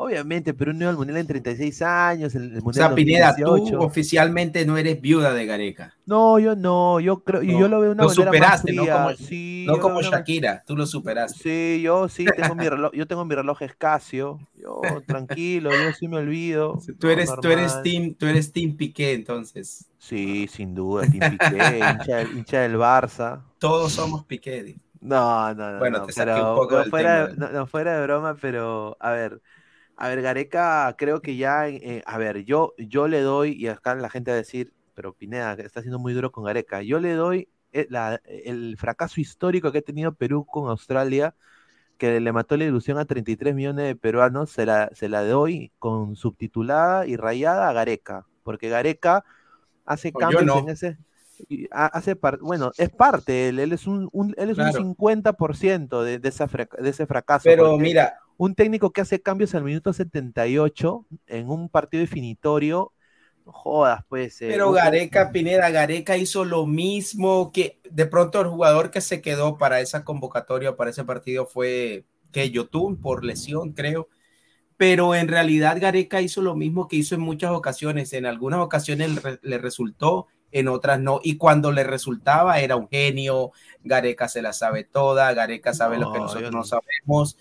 obviamente, 0.00 0.54
Perú 0.54 0.72
no 0.72 0.80
iba 0.80 0.90
al 0.90 0.96
Mundial 0.96 1.18
en 1.18 1.26
36 1.26 1.82
años, 1.82 2.34
el, 2.34 2.54
el 2.54 2.62
Mundial 2.62 2.86
O 2.86 2.88
sea, 2.88 2.94
Pineda, 2.94 3.36
tú 3.36 3.76
oficialmente 3.78 4.64
no 4.64 4.78
eres 4.78 5.00
viuda 5.00 5.34
de 5.34 5.44
Gareca. 5.44 5.94
No, 6.06 6.38
yo 6.38 6.56
no, 6.56 7.00
yo 7.00 7.22
creo, 7.22 7.42
no, 7.42 7.60
yo 7.60 7.68
lo 7.68 7.80
veo 7.80 7.92
una 7.92 8.04
lo 8.04 8.08
superaste, 8.08 8.72
más 8.72 8.80
fría. 8.80 8.94
no 8.94 9.04
como, 9.04 9.16
sí, 9.16 9.64
no 9.68 9.78
como 9.78 10.02
Shakira, 10.02 10.52
una... 10.52 10.62
tú 10.64 10.76
lo 10.76 10.86
superaste. 10.86 11.38
Sí, 11.42 11.82
yo 11.82 12.08
sí 12.08 12.24
tengo 12.24 12.54
mi 12.54 12.68
reloj, 12.68 12.92
yo 12.94 13.06
tengo 13.06 13.24
mi 13.24 13.34
reloj 13.34 13.60
escasio, 13.62 14.40
yo 14.56 14.80
tranquilo, 15.06 15.70
yo 15.70 15.92
sí 15.92 16.08
me 16.08 16.16
olvido. 16.16 16.78
Tú 16.98 17.08
eres, 17.08 17.30
tú 17.40 17.48
eres 17.48 17.82
team, 17.82 18.14
tú 18.14 18.26
eres 18.26 18.52
team 18.52 18.76
Piqué, 18.76 19.12
entonces. 19.12 19.86
Sí, 19.98 20.48
sin 20.48 20.74
duda, 20.74 21.02
team 21.02 21.38
Piqué, 21.38 21.78
hincha, 21.78 22.22
hincha, 22.22 22.60
del 22.62 22.76
Barça. 22.76 23.42
Todos 23.58 23.92
somos 23.92 24.24
Piqué. 24.24 24.76
No, 25.00 25.54
no, 25.54 25.72
no. 25.72 25.78
Bueno, 25.78 25.98
no, 25.98 26.06
te 26.06 26.12
saqué 26.12 26.32
pero, 26.32 26.50
un 26.50 26.56
poco 26.56 26.78
del 26.78 26.90
fuera, 26.90 27.28
tema. 27.30 27.50
No, 27.50 27.66
fuera 27.66 27.96
de 27.96 28.02
broma, 28.02 28.36
pero 28.40 28.96
a 29.00 29.10
ver, 29.12 29.40
a 30.00 30.08
ver, 30.08 30.22
Gareca, 30.22 30.94
creo 30.98 31.22
que 31.22 31.36
ya, 31.36 31.68
eh, 31.68 32.02
a 32.06 32.18
ver, 32.18 32.44
yo, 32.44 32.74
yo 32.78 33.08
le 33.08 33.22
doy, 33.22 33.52
y 33.54 33.68
acá 33.68 33.94
la 33.96 34.10
gente 34.10 34.32
va 34.32 34.36
a 34.36 34.38
decir, 34.38 34.74
pero 34.94 35.14
Pineda 35.14 35.54
está 35.54 35.82
siendo 35.82 36.00
muy 36.00 36.14
duro 36.14 36.32
con 36.32 36.44
Gareca, 36.44 36.82
yo 36.82 37.00
le 37.00 37.14
doy 37.14 37.50
eh, 37.72 37.86
la- 37.90 38.20
el 38.26 38.76
fracaso 38.78 39.20
histórico 39.20 39.72
que 39.72 39.78
ha 39.78 39.82
tenido 39.82 40.14
Perú 40.14 40.46
con 40.46 40.68
Australia, 40.70 41.36
que 41.98 42.20
le 42.20 42.32
mató 42.32 42.56
la 42.56 42.64
ilusión 42.64 42.98
a 42.98 43.04
33 43.06 43.54
millones 43.54 43.86
de 43.86 43.96
peruanos, 43.96 44.50
se 44.50 44.66
la, 44.66 44.90
se 44.94 45.08
la 45.08 45.24
doy 45.24 45.72
con 45.78 46.16
subtitulada 46.16 47.06
y 47.06 47.16
rayada 47.16 47.68
a 47.68 47.72
Gareca, 47.74 48.26
porque 48.44 48.68
Gareca 48.70 49.24
hace 49.86 50.14
yo 50.14 50.42
cambios 50.42 50.42
no. 50.42 50.56
en 50.56 50.70
ese... 50.70 50.98
Hace 51.70 52.16
par- 52.16 52.38
bueno, 52.40 52.74
es 52.76 52.90
parte, 52.90 53.48
él, 53.48 53.58
él 53.60 53.72
es 53.72 53.86
un, 53.86 54.08
un- 54.12 54.34
él 54.38 54.50
es 54.50 54.56
Claro. 54.56 54.70
un 54.70 54.72
50% 54.72 56.02
de, 56.04 56.18
de, 56.18 56.28
esa 56.28 56.48
frac- 56.48 56.76
de 56.78 56.90
ese 56.90 57.06
fracaso. 57.06 57.54
Pero 57.54 57.76
porque 57.76 57.78
mira, 57.78 58.18
un 58.40 58.54
técnico 58.54 58.92
que 58.92 59.02
hace 59.02 59.22
cambios 59.22 59.54
al 59.54 59.64
minuto 59.64 59.92
78 59.92 61.06
en 61.26 61.50
un 61.50 61.68
partido 61.68 62.00
definitorio, 62.02 62.92
no 63.46 63.52
jodas, 63.52 64.04
pues. 64.08 64.40
eh, 64.42 64.58
Pero 64.58 64.64
un- 64.64 64.78
Gareca, 64.78 65.30
Pineda, 65.32 65.70
Gareca 65.70 66.16
hizo 66.16 66.44
lo 66.44 66.66
mismo 66.66 67.52
que 67.52 67.80
de 67.90 68.06
pronto 68.06 68.40
el 68.40 68.48
jugador 68.48 68.90
que 68.90 69.00
se 69.00 69.22
quedó 69.22 69.58
para 69.58 69.80
esa 69.80 70.04
convocatoria, 70.04 70.76
para 70.76 70.90
ese 70.90 71.04
partido 71.04 71.46
fue 71.46 72.04
que 72.32 72.50
Yotun 72.50 73.00
por 73.00 73.24
lesión, 73.24 73.72
creo. 73.72 74.08
Pero 74.76 75.14
en 75.14 75.28
realidad 75.28 75.78
Gareca 75.80 76.20
hizo 76.22 76.42
lo 76.42 76.56
mismo 76.56 76.88
que 76.88 76.96
hizo 76.96 77.14
en 77.16 77.22
muchas 77.22 77.52
ocasiones. 77.52 78.12
En 78.14 78.26
algunas 78.26 78.60
ocasiones 78.60 79.12
le, 79.42 79.58
resultó, 79.58 80.28
en 80.52 80.68
otras 80.68 81.00
no. 81.00 81.20
Y 81.24 81.36
cuando 81.38 81.72
le 81.72 81.84
resultaba 81.84 82.60
era 82.60 82.76
un 82.76 82.88
genio. 82.88 83.52
Gareca 83.84 84.28
se 84.28 84.42
la 84.42 84.52
sabe 84.54 84.84
toda, 84.84 85.32
Gareca 85.34 85.74
sabe 85.74 85.98
lo 85.98 86.10
que 86.10 86.20
No, 86.20 86.20
nosotros 86.20 86.54
no 86.54 86.64
no. 86.64 86.64
sabemos. 86.64 87.38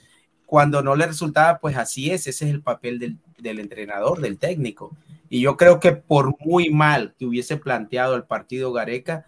Cuando 0.50 0.82
no 0.82 0.96
le 0.96 1.08
resultaba, 1.08 1.60
pues 1.60 1.78
así 1.78 2.12
es, 2.12 2.28
ese 2.28 2.46
es 2.46 2.52
el 2.52 2.62
papel 2.64 3.00
del, 3.00 3.18
del 3.38 3.60
entrenador, 3.60 4.20
del 4.22 4.40
técnico. 4.40 4.96
Y 5.30 5.42
yo 5.42 5.58
creo 5.58 5.80
que 5.80 5.94
por 5.94 6.36
muy 6.46 6.72
mal 6.72 7.16
que 7.20 7.26
hubiese 7.26 7.58
planteado 7.58 8.16
el 8.16 8.24
partido 8.24 8.74
Gareca, 8.74 9.26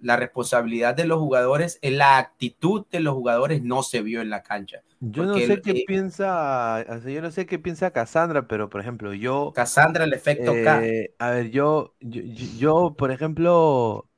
la 0.00 0.16
responsabilidad 0.16 0.94
de 0.94 1.06
los 1.06 1.18
jugadores, 1.18 1.78
en 1.82 1.98
la 1.98 2.18
actitud 2.18 2.86
de 2.90 3.00
los 3.00 3.14
jugadores 3.14 3.62
no 3.62 3.82
se 3.82 4.02
vio 4.02 4.20
en 4.20 4.30
la 4.30 4.42
cancha. 4.42 4.82
Yo 5.00 5.26
no 5.26 5.40
sé 5.40 5.60
el- 5.60 5.62
qué 5.62 5.74
eh, 5.74 5.84
piensa, 5.84 6.84
o 6.88 7.00
sea, 7.00 7.10
yo 7.12 7.20
no 7.22 7.30
sé 7.32 7.44
qué 7.46 7.58
piensa 7.58 7.90
Cassandra, 7.92 8.46
pero 8.46 8.70
por 8.70 8.80
ejemplo, 8.80 9.12
yo, 9.14 9.58
Cassandra, 9.58 10.04
el 10.04 10.12
efecto 10.12 10.60
K. 10.60 10.94
eh, 10.94 11.14
a 11.18 11.30
ver, 11.30 11.50
yo, 11.50 11.96
yo, 12.00 12.22
yo- 12.22 12.46
yo, 12.54 12.96
por 12.96 13.10
ejemplo, 13.12 14.10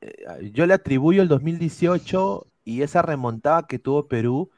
eh, 0.00 0.50
yo 0.52 0.66
le 0.66 0.74
atribuyo 0.74 1.22
el 1.22 1.28
2018 1.28 2.48
y 2.64 2.82
esa 2.82 3.02
remontada 3.02 3.66
que 3.68 3.78
tuvo 3.80 4.08
Perú 4.08 4.50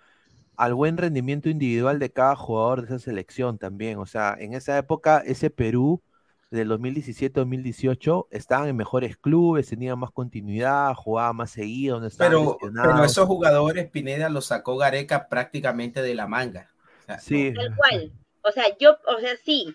al 0.57 0.75
buen 0.75 0.97
rendimiento 0.97 1.49
individual 1.49 1.99
de 1.99 2.13
cada 2.13 2.37
jugador 2.37 2.81
de 2.81 2.87
esa 2.87 2.99
selección 2.99 3.59
también. 3.59 3.99
O 3.99 4.07
sea, 4.07 4.37
en 4.39 4.55
esa 4.55 4.77
época, 4.79 5.23
ese 5.25 5.51
Perú 5.51 6.03
del 6.51 6.69
2017-2018 6.71 8.27
estaban 8.31 8.69
en 8.69 8.77
mejores 8.77 9.17
clubes, 9.17 9.69
tenían 9.69 9.99
más 9.99 10.11
continuidad, 10.11 10.95
jugaban 10.95 11.37
más 11.37 11.51
seguido, 11.51 11.99
no 11.99 12.09
Pero, 12.19 12.59
pero 12.61 13.05
esos 13.05 13.27
jugadores, 13.27 13.89
Pineda, 13.91 14.29
los 14.29 14.47
sacó 14.47 14.77
Gareca 14.77 15.29
prácticamente 15.29 16.03
de 16.03 16.15
la 16.15 16.27
manga. 16.27 16.71
O 17.01 17.07
sea, 17.07 17.19
Sí, 17.19 17.53
Tal 17.55 17.75
cual. 17.75 18.13
O 18.43 18.53
sea, 18.53 18.65
yo, 18.79 18.99
o 19.07 19.21
sea, 19.21 19.37
sí, 19.37 19.75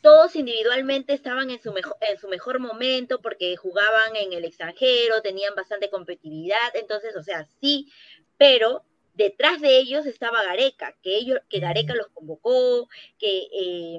todos 0.00 0.36
individualmente 0.36 1.12
estaban 1.12 1.50
en 1.50 1.60
su 1.60 1.72
mejor, 1.72 1.96
en 2.00 2.18
su 2.18 2.28
mejor 2.28 2.58
momento 2.58 3.20
porque 3.20 3.56
jugaban 3.56 4.16
en 4.16 4.32
el 4.32 4.44
extranjero, 4.44 5.20
tenían 5.22 5.54
bastante 5.54 5.90
competitividad, 5.90 6.74
entonces, 6.74 7.16
o 7.16 7.22
sea, 7.22 7.46
sí, 7.60 7.92
pero 8.38 8.82
detrás 9.14 9.60
de 9.60 9.78
ellos 9.78 10.06
estaba 10.06 10.42
Gareca, 10.42 10.94
que 11.02 11.16
ellos, 11.16 11.40
que 11.48 11.60
Gareca 11.60 11.94
los 11.94 12.08
convocó, 12.08 12.88
que 13.18 13.48
eh, 13.52 13.98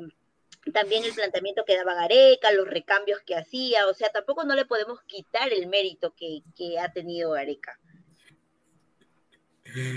también 0.74 1.04
el 1.04 1.14
planteamiento 1.14 1.64
que 1.66 1.78
daba 1.78 1.96
Gareca, 1.96 2.52
los 2.52 2.68
recambios 2.68 3.22
que 3.26 3.36
hacía, 3.36 3.88
o 3.88 3.94
sea, 3.94 4.10
tampoco 4.10 4.44
no 4.44 4.56
le 4.56 4.66
podemos 4.66 5.02
quitar 5.04 5.52
el 5.54 5.68
mérito 5.68 6.14
que, 6.16 6.42
que 6.56 6.80
ha 6.80 6.92
tenido 6.92 7.32
Gareca. 7.32 7.80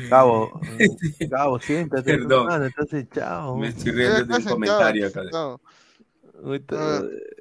Gabo, 0.08 0.60
Gabo, 1.20 1.60
siéntate, 1.60 2.18
Perdón. 2.18 2.44
hermano, 2.44 2.64
entonces 2.66 3.06
chao. 3.14 3.56
Me 3.56 3.68
estoy 3.68 3.92
riendo 3.92 4.16
de 4.16 4.22
acá 4.22 4.36
un 4.36 4.42
sentado, 4.42 4.54
comentario 4.54 5.06
acá. 5.06 5.20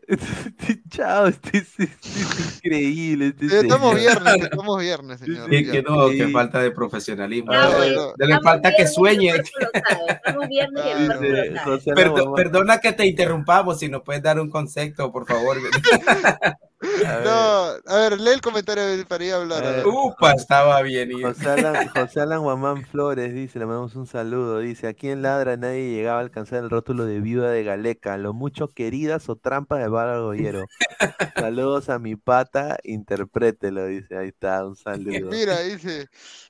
Chao, 0.89 1.27
este 1.27 1.57
es, 1.57 1.67
este 1.77 1.83
es 2.01 2.55
increíble. 2.63 3.27
Este 3.27 3.45
Eh, 3.45 3.59
Estamos 3.61 3.95
viernes, 3.95 4.35
estamos 4.43 4.79
viernes, 4.79 5.19
señor. 5.19 5.49
Sí, 5.49 5.69
que 5.69 5.81
no, 5.83 6.09
que 6.09 6.27
falta 6.29 6.61
de 6.61 6.71
profesionalismo. 6.71 7.51
Ya, 7.51 7.65
Ah, 7.67 7.85
no. 7.93 8.13
Le 8.25 8.25
estamos 8.25 8.41
falta 8.41 8.71
que 8.75 8.87
viernes 10.49 10.85
y 10.85 10.89
el 10.89 11.17
sueñe. 11.19 12.33
perdona 12.35 12.79
que 12.79 12.93
te 12.93 13.05
interrumpamos, 13.05 13.79
si 13.79 13.89
nos 13.89 14.01
puedes 14.03 14.23
dar 14.23 14.39
un 14.39 14.49
concepto, 14.49 15.11
por 15.11 15.25
favor. 15.27 15.57
A 17.05 17.19
No, 17.19 17.93
a 17.93 17.97
ver, 17.97 18.19
lee 18.19 18.31
el 18.31 18.41
comentario 18.41 18.83
para 19.07 19.23
ir 19.23 19.33
a 19.33 19.35
hablar. 19.37 19.65
a 19.65 19.71
ver. 19.71 19.87
Upa, 19.87 20.31
estaba 20.33 20.81
bien. 20.81 21.11
José 21.21 21.49
Alan, 21.49 21.87
José 21.89 22.21
Alan 22.21 22.41
Guamán 22.41 22.85
Flores 22.85 23.33
dice, 23.33 23.59
le 23.59 23.65
mandamos 23.65 23.95
un 23.95 24.07
saludo, 24.07 24.59
dice, 24.59 24.87
aquí 24.87 25.09
en 25.09 25.21
Ladra 25.21 25.57
nadie 25.57 25.91
llegaba 25.91 26.19
a 26.19 26.21
alcanzar 26.21 26.63
el 26.63 26.69
rótulo 26.69 27.05
de 27.05 27.19
viuda 27.19 27.51
de 27.51 27.63
Galeca, 27.63 28.17
lo 28.17 28.33
mucho 28.33 28.67
queridas 28.67 29.29
o 29.29 29.35
trampas 29.35 29.79
de 29.79 29.87
Bárbara 29.87 30.19
Goyero. 30.19 30.65
Saludos 31.35 31.89
a 31.89 31.99
mi 31.99 32.15
pata, 32.15 32.77
interprételo, 32.83 33.85
dice, 33.85 34.17
ahí 34.17 34.29
está, 34.29 34.65
un 34.65 34.75
saludo. 34.75 35.29
Mira, 35.29 35.59
dice, 35.61 36.07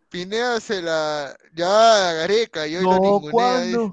Pinea 0.09 0.59
se 0.59 0.81
la... 0.81 1.35
Ya, 1.53 2.13
Gareca, 2.13 2.67
y 2.67 2.77
hoy 2.77 2.83
lo 2.83 2.91
No, 2.91 2.99
ningunea. 2.99 3.91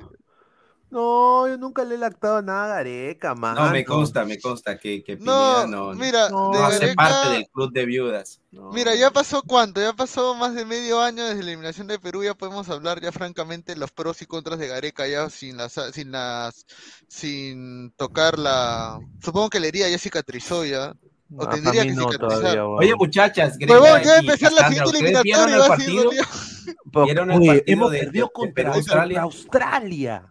No, 0.95 1.49
yo 1.49 1.59
nunca 1.59 1.83
le 1.85 1.97
he 1.97 1.99
lactado 1.99 2.41
nada 2.41 2.65
a 2.67 2.69
Gareca, 2.77 3.35
man. 3.35 3.57
No, 3.57 3.69
me 3.71 3.85
consta, 3.85 4.25
me 4.25 4.39
consta 4.39 4.79
que, 4.79 5.03
que 5.03 5.17
No, 5.17 5.21
Pineda 5.25 5.67
no, 5.67 5.93
mira, 5.95 6.29
no 6.31 6.51
de 6.53 6.59
no 6.59 6.65
hace 6.67 6.79
Gareca... 6.79 6.95
parte 7.03 7.29
del 7.31 7.49
club 7.49 7.73
de 7.73 7.85
viudas. 7.85 8.41
Mira, 8.73 8.95
ya 8.95 9.11
pasó 9.11 9.43
cuánto, 9.43 9.81
ya 9.81 9.93
pasó 9.93 10.37
más 10.37 10.55
de 10.55 10.65
medio 10.65 11.01
año 11.03 11.25
desde 11.25 11.43
la 11.43 11.49
eliminación 11.51 11.89
de 11.89 11.99
Perú, 11.99 12.23
ya 12.23 12.35
podemos 12.35 12.69
hablar 12.69 13.01
ya 13.01 13.11
francamente 13.11 13.75
los 13.75 13.91
pros 13.91 14.23
y 14.23 14.27
contras 14.27 14.61
de 14.61 14.69
Gareca 14.69 15.09
ya 15.09 15.29
sin 15.31 15.57
las 15.57 15.73
sin 15.93 16.13
las 16.13 16.65
sin 17.09 17.91
tocar 17.97 18.39
la 18.39 19.01
supongo 19.21 19.51
que 19.51 19.59
la 19.59 19.67
herida 19.67 19.89
ya 19.89 19.99
cicatrizó 19.99 20.65
ya 20.65 20.95
o 21.37 21.45
Ah, 21.45 21.51
tendría 21.51 21.83
que 21.83 21.93
no 21.93 22.03
cicatrizar. 22.13 22.41
todavía, 22.41 22.67
Oye, 22.67 22.95
muchachas, 22.95 23.59
Greta 23.59 23.81
Huevón, 23.81 24.03
ya 24.05 24.19
empezar 24.19 24.53
la 24.53 24.69
siguiente 24.69 24.91
¿ustedes 24.91 25.23
vieron 25.25 25.49
eliminatoria, 25.49 25.55
el 25.57 25.61
va 25.71 25.75
a 25.75 25.79
seguir 25.79 26.05
partido? 26.05 27.05
¿Vieron 27.05 27.31
el 27.33 27.39
oye, 27.41 27.47
partido 27.49 27.65
hemos 27.67 27.91
de- 27.91 27.99
perdido 27.99 28.13
de- 28.27 28.29
de 28.29 28.33
contra, 28.33 28.55
Perú-Australia? 28.55 29.23
contra 29.23 29.23
Australia. 29.23 30.31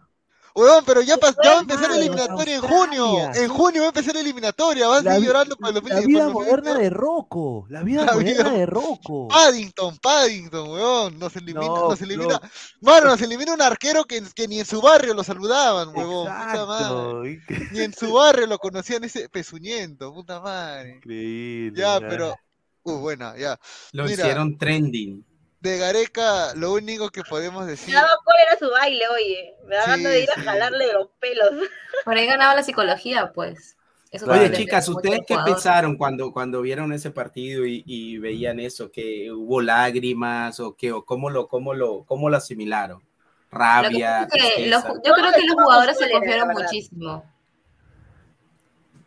Huevón, 0.56 0.84
pero 0.86 1.02
ya, 1.02 1.16
pas- 1.16 1.34
ya 1.42 1.50
va 1.54 1.56
a 1.58 1.60
empezar 1.62 1.90
la 1.90 1.96
eliminatoria 1.96 2.54
en 2.54 2.60
junio, 2.62 3.34
en 3.34 3.48
junio 3.48 3.80
va 3.82 3.86
a 3.86 3.88
empezar 3.88 4.14
la 4.14 4.20
eliminatoria, 4.20 4.86
vas 4.86 5.04
a 5.04 5.18
vi- 5.18 5.26
llorando 5.26 5.56
para 5.56 5.72
los 5.72 5.82
La 5.82 6.00
vida 6.00 6.28
moderna 6.28 6.74
de 6.74 6.84
de 6.84 6.90
Rocco, 6.90 7.66
la 7.68 7.82
vida 7.82 8.04
La 8.04 8.12
moderna 8.12 8.44
vida- 8.44 8.58
de 8.58 8.66
Rocco. 8.66 9.26
Paddington, 9.28 9.98
Paddington, 9.98 10.70
weón, 10.70 11.18
nos 11.18 11.34
elimina, 11.34 11.66
No, 11.66 11.88
nos 11.88 12.00
elimina, 12.02 12.40
mano, 12.82 13.06
nos 13.08 13.20
elimina 13.20 13.52
un 13.52 13.62
arquero 13.62 14.04
que, 14.04 14.22
que 14.32 14.46
ni 14.46 14.60
en 14.60 14.66
su 14.66 14.80
barrio 14.80 15.12
lo 15.12 15.24
saludaban, 15.24 15.88
huevón, 15.88 16.26
puta 16.26 16.66
madre. 16.66 17.40
Ni 17.72 17.80
en 17.80 17.92
su 17.92 18.12
barrio 18.12 18.46
lo 18.46 18.58
conocían 18.58 19.02
ese 19.02 19.28
pezuñento, 19.28 20.14
puta 20.14 20.40
madre. 20.40 20.96
increíble. 20.98 21.80
Ya, 21.80 21.98
pero. 21.98 22.36
Uh, 22.84 22.98
buena, 22.98 23.34
ya. 23.36 23.58
Lo 23.92 24.04
Mira. 24.04 24.14
hicieron 24.14 24.56
trending. 24.58 25.24
De 25.64 25.78
Gareca, 25.78 26.54
lo 26.56 26.74
único 26.74 27.08
que 27.08 27.22
podemos 27.22 27.66
decir. 27.66 27.94
Me 27.94 27.94
daba 27.94 28.10
cólera 28.22 28.58
su 28.58 28.70
baile, 28.70 29.08
oye. 29.08 29.54
Me 29.66 29.76
daban 29.76 30.02
ganas 30.02 30.12
de 30.12 30.20
ir 30.20 30.30
a 30.30 30.34
Sí, 30.34 30.40
sí. 30.40 30.46
jalarle 30.46 30.92
los 30.92 31.08
pelos. 31.18 31.50
Por 32.04 32.14
ahí 32.18 32.26
ganaba 32.26 32.54
la 32.54 32.62
psicología, 32.62 33.32
pues. 33.32 33.74
Eso. 34.10 34.30
Oye, 34.30 34.52
chicas, 34.52 34.86
¿ustedes 34.90 35.20
qué 35.26 35.32
jugador. 35.34 35.54
pensaron 35.54 35.96
cuando, 35.96 36.32
cuando 36.34 36.60
vieron 36.60 36.92
ese 36.92 37.10
partido 37.10 37.64
y, 37.64 37.82
y 37.86 38.18
veían 38.18 38.60
eso? 38.60 38.92
¿Que 38.92 39.32
hubo 39.32 39.62
lágrimas 39.62 40.60
o 40.60 40.76
qué? 40.76 40.92
¿O 40.92 41.02
cómo 41.06 41.30
lo, 41.30 41.48
cómo 41.48 41.72
lo, 41.72 42.04
cómo 42.04 42.28
lo 42.28 42.36
asimilaron? 42.36 42.98
Lo 43.00 43.04
que 43.50 43.56
Rabia, 43.58 44.28
es 44.30 44.54
que 44.56 44.66
los- 44.66 44.84
yo 44.84 45.14
creo 45.14 45.32
que 45.32 45.46
los 45.46 45.54
jugadores 45.62 45.96
se 45.98 46.10
confiaron 46.10 46.48
muchísimo. 46.48 47.24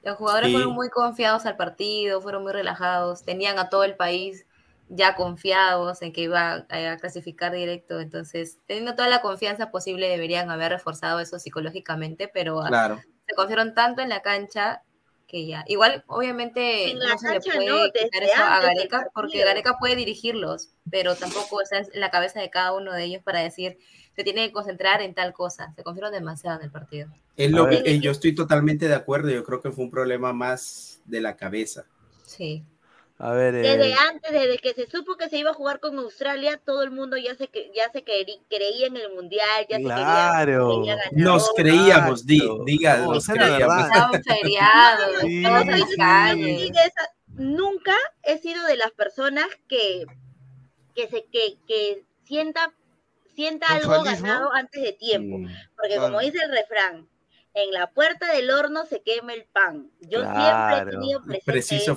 Los 0.01 0.17
jugadores 0.17 0.47
Sí. 0.47 0.53
fueron 0.53 0.73
muy 0.73 0.89
confiados 0.89 1.45
al 1.45 1.55
partido, 1.55 2.19
fueron 2.19 2.41
muy 2.41 2.51
relajados, 2.51 3.21
tenían 3.23 3.59
a 3.59 3.69
todo 3.69 3.83
el 3.83 3.95
país 3.95 4.46
ya 4.89 5.15
confiados 5.15 6.01
en 6.01 6.13
que 6.13 6.21
iba 6.21 6.65
a, 6.69 6.91
a 6.93 6.97
clasificar 6.97 7.51
directo, 7.53 7.99
entonces 7.99 8.57
teniendo 8.67 8.95
toda 8.95 9.09
la 9.09 9.21
confianza 9.21 9.69
posible 9.71 10.07
deberían 10.07 10.49
haber 10.49 10.71
reforzado 10.71 11.19
eso 11.19 11.39
psicológicamente, 11.39 12.29
pero 12.33 12.61
ah, 12.61 12.67
Claro. 12.69 13.01
se 13.27 13.35
confiaron 13.35 13.73
tanto 13.73 14.01
en 14.01 14.09
la 14.09 14.21
cancha 14.21 14.83
que 15.27 15.45
ya. 15.45 15.65
Igual, 15.67 16.05
obviamente, 16.07 16.89
En 16.91 16.99
la 16.99 17.09
no 17.09 17.17
se 17.17 17.27
le 17.27 17.33
cancha 17.33 17.51
puede 17.53 17.67
no, 17.69 17.91
quitar 17.91 18.23
eso 18.23 18.41
a 18.41 18.61
Gareca, 18.61 19.09
porque. 19.13 19.43
Gareca 19.43 19.77
puede 19.77 19.97
dirigirlos, 19.97 20.69
pero 20.89 21.15
tampoco 21.15 21.61
está 21.61 21.79
en 21.79 21.87
la 21.99 22.09
cabeza 22.11 22.39
de 22.39 22.49
cada 22.49 22.71
uno 22.73 22.93
de 22.93 23.03
ellos 23.03 23.21
para 23.23 23.41
decir, 23.41 23.77
se 24.15 24.23
tiene 24.23 24.47
que 24.47 24.53
concentrar 24.53 25.01
en 25.01 25.13
tal 25.13 25.33
cosa. 25.33 25.73
Se 25.75 25.83
confiaron 25.83 26.13
demasiado 26.13 26.57
en 26.59 26.63
el 26.63 26.71
partido. 26.71 27.09
Es 27.35 27.51
lo 27.51 27.67
que- 27.67 27.83
eh, 27.85 27.99
yo 27.99 28.11
estoy 28.11 28.33
totalmente 28.33 28.87
de 28.87 28.95
acuerdo. 28.95 29.29
Yo 29.29 29.43
creo 29.43 29.61
que 29.61 29.69
fue 29.71 29.83
un 29.83 29.91
problema 29.91 30.31
más 30.31 31.01
de 31.03 31.19
la 31.19 31.35
cabeza. 31.35 31.83
Sí. 32.25 32.63
A 33.19 33.31
ver, 33.31 33.55
eh, 33.55 33.61
Desde 33.77 33.93
antes, 33.95 34.31
desde 34.31 34.59
que 34.59 34.73
se 34.75 34.87
supo 34.87 35.15
que 35.17 35.27
se 35.27 35.37
iba 35.39 35.49
a 35.49 35.53
jugar 35.55 35.79
con 35.79 35.97
Australia, 35.97 36.61
todo 36.63 36.83
el 36.83 36.91
mundo 36.91 37.17
ya 37.17 37.33
se, 37.35 37.47
que- 37.47 37.71
ya 37.75 37.91
se 37.91 38.03
creía 38.03 38.85
en 38.87 38.95
el 38.95 39.11
mundial, 39.13 39.65
ya 39.67 39.79
Claro. 39.79 40.69
se 40.69 40.77
quería, 40.81 40.97
creía 41.09 41.25
Nos 41.25 41.51
creíamos, 41.55 42.25
di, 42.27 42.41
diga, 42.65 42.97
No, 42.97 43.13
nos 43.15 43.25
creíamos. 43.25 43.59
verdad. 43.59 43.85
Estaba 43.87 44.19
feriado, 44.21 45.03
Sí, 45.21 45.37
estamos 45.37 45.61
en 45.67 45.87
sí. 45.87 45.95
la 45.97 46.05
calle. 46.05 46.57
Sí, 46.59 46.71
de 46.71 46.79
esa- 46.79 47.11
nunca 47.29 47.95
he 48.21 48.37
sido 48.37 48.63
de 48.67 48.77
las 48.77 48.91
personas 48.91 49.47
que, 49.67 50.05
que 50.93 51.07
se, 51.07 51.25
que, 51.25 51.57
que 51.67 52.05
sienta, 52.23 52.71
sienta 53.35 53.65
algo 53.67 54.03
ganado 54.03 54.53
antes 54.53 54.83
de 54.83 54.93
tiempo. 54.93 55.39
Mm, 55.39 55.47
Porque 55.75 55.95
como 55.97 56.19
dice 56.19 56.37
el 56.43 56.51
refrán, 56.51 57.09
en 57.55 57.71
la 57.71 57.89
puerta 57.89 58.31
del 58.31 58.51
horno 58.51 58.85
se 58.85 59.01
quema 59.01 59.33
el 59.33 59.45
pan. 59.45 59.89
Yo 60.01 60.21
siempre 60.21 60.77
he 60.77 60.85
tenido 60.91 61.23
presente 61.23 61.45
Preciso 61.51 61.93
eso. 61.93 61.95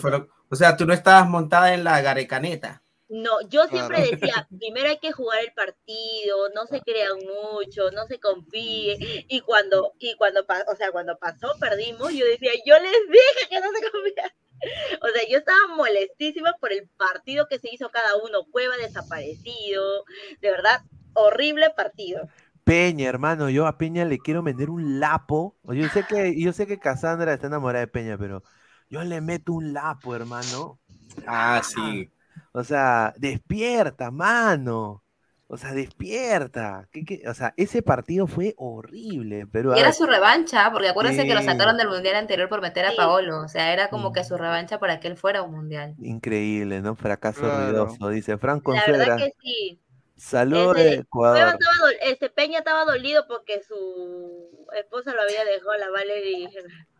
O 0.51 0.57
sea, 0.57 0.77
tú 0.77 0.87
no 0.87 0.93
estabas 0.95 1.29
montada 1.29 1.75
en 1.75 1.85
la 1.85 2.01
garecaneta. 2.03 2.83
No, 3.09 3.41
yo 3.49 3.67
siempre 3.67 3.99
Claro. 3.99 4.11
decía, 4.11 4.49
primero 4.59 4.89
hay 4.89 4.99
que 4.99 5.11
jugar 5.13 5.41
el 5.43 5.53
partido, 5.53 6.49
no 6.55 6.67
se 6.67 6.81
crean 6.83 7.19
mucho, 7.19 7.91
no 7.91 8.07
se 8.07 8.21
confíe. 8.21 8.99
Y 9.29 9.41
cuando, 9.41 9.95
y 9.99 10.15
cuando 10.17 10.43
o 10.69 10.77
sea, 10.77 10.93
cuando 10.93 11.19
pasó, 11.19 11.57
perdimos, 11.59 12.13
yo 12.15 12.25
decía, 12.27 12.53
yo 12.65 12.75
les 12.79 12.93
dije 13.11 13.49
que 13.51 13.61
no 13.61 13.69
se 13.73 13.91
confían. 13.91 14.31
O 15.03 15.09
sea, 15.09 15.23
yo 15.29 15.39
estaba 15.39 15.75
molestísima 15.77 16.55
por 16.61 16.73
el 16.73 16.87
partido 16.99 17.47
que 17.49 17.59
se 17.59 17.71
hizo 17.73 17.91
cada 17.91 18.17
uno, 18.17 18.45
Cueva 18.51 18.77
desaparecido, 18.77 20.05
de 20.41 20.51
verdad, 20.51 20.83
horrible 21.15 21.71
partido. 21.71 22.31
Peña, 22.65 23.09
hermano, 23.09 23.51
yo 23.51 23.67
a 23.67 23.79
Peña 23.79 24.05
le 24.05 24.21
quiero 24.23 24.43
vender 24.43 24.71
un 24.71 25.01
lapo. 25.01 25.59
Yo 25.65 25.89
sé 25.89 26.07
que, 26.07 26.41
yo 26.41 26.53
sé 26.53 26.67
que 26.67 26.79
Cassandra 26.79 27.33
está 27.35 27.47
enamorada 27.49 27.81
de 27.87 27.89
Peña, 27.93 28.17
pero 28.19 28.45
yo 28.91 29.03
le 29.05 29.21
meto 29.21 29.53
un 29.55 29.73
lapo, 29.73 30.15
hermano. 30.15 30.79
Ah, 31.27 31.63
sí. 31.65 32.11
O 32.53 32.65
sea, 32.65 33.15
despierta, 33.19 34.11
mano. 34.11 35.05
O 35.53 35.57
sea, 35.57 35.73
despierta. 35.73 36.89
¿Qué- 36.93 37.05
qué? 37.05 37.23
O 37.29 37.35
sea, 37.35 37.55
ese 37.57 37.83
partido 37.83 38.27
fue 38.29 38.55
horrible, 38.57 39.47
pero 39.49 39.75
Y 39.75 39.79
era 39.81 39.89
ver, 39.89 39.95
su 39.95 40.07
revancha, 40.07 40.71
porque 40.73 40.89
acuérdense 40.89 41.27
que 41.27 41.35
lo 41.35 41.43
sacaron 41.43 41.77
del 41.77 41.89
mundial 41.89 42.15
anterior 42.17 42.49
por 42.49 42.61
meter 42.63 42.85
a 42.87 42.91
Sí. 42.91 42.97
Paolo. 42.97 43.43
O 43.43 43.49
sea, 43.49 43.73
era 43.73 43.89
como 43.91 44.11
Mm. 44.11 44.13
que 44.13 44.25
su 44.25 44.37
revancha 44.37 44.79
para 44.79 45.01
que 45.01 45.09
él 45.09 45.17
fuera 45.17 45.43
un 45.43 45.53
mundial. 45.53 45.95
increíble, 45.99 46.81
¿no? 46.83 46.95
Fracaso 46.95 47.41
Claro. 47.41 47.67
ruidoso, 47.67 48.09
dice 48.11 48.39
Fran 48.39 48.63
La 48.65 48.87
verdad 48.87 49.17
que 49.19 49.35
sí. 49.43 49.81
Saludos 50.21 50.77
Ese- 50.77 50.97
de 50.99 51.05
Cueva 51.05 51.39
Ecuador. 51.39 51.55
estaba 51.61 51.91
este 52.13 52.29
Peña 52.31 52.59
estaba 52.59 52.85
dolido 52.85 53.27
porque 53.27 53.63
su 53.67 54.67
esposa 54.79 55.15
lo 55.15 55.23
había 55.23 55.45
dejado 55.45 55.75
la 55.79 55.91
Valerie 55.91 56.49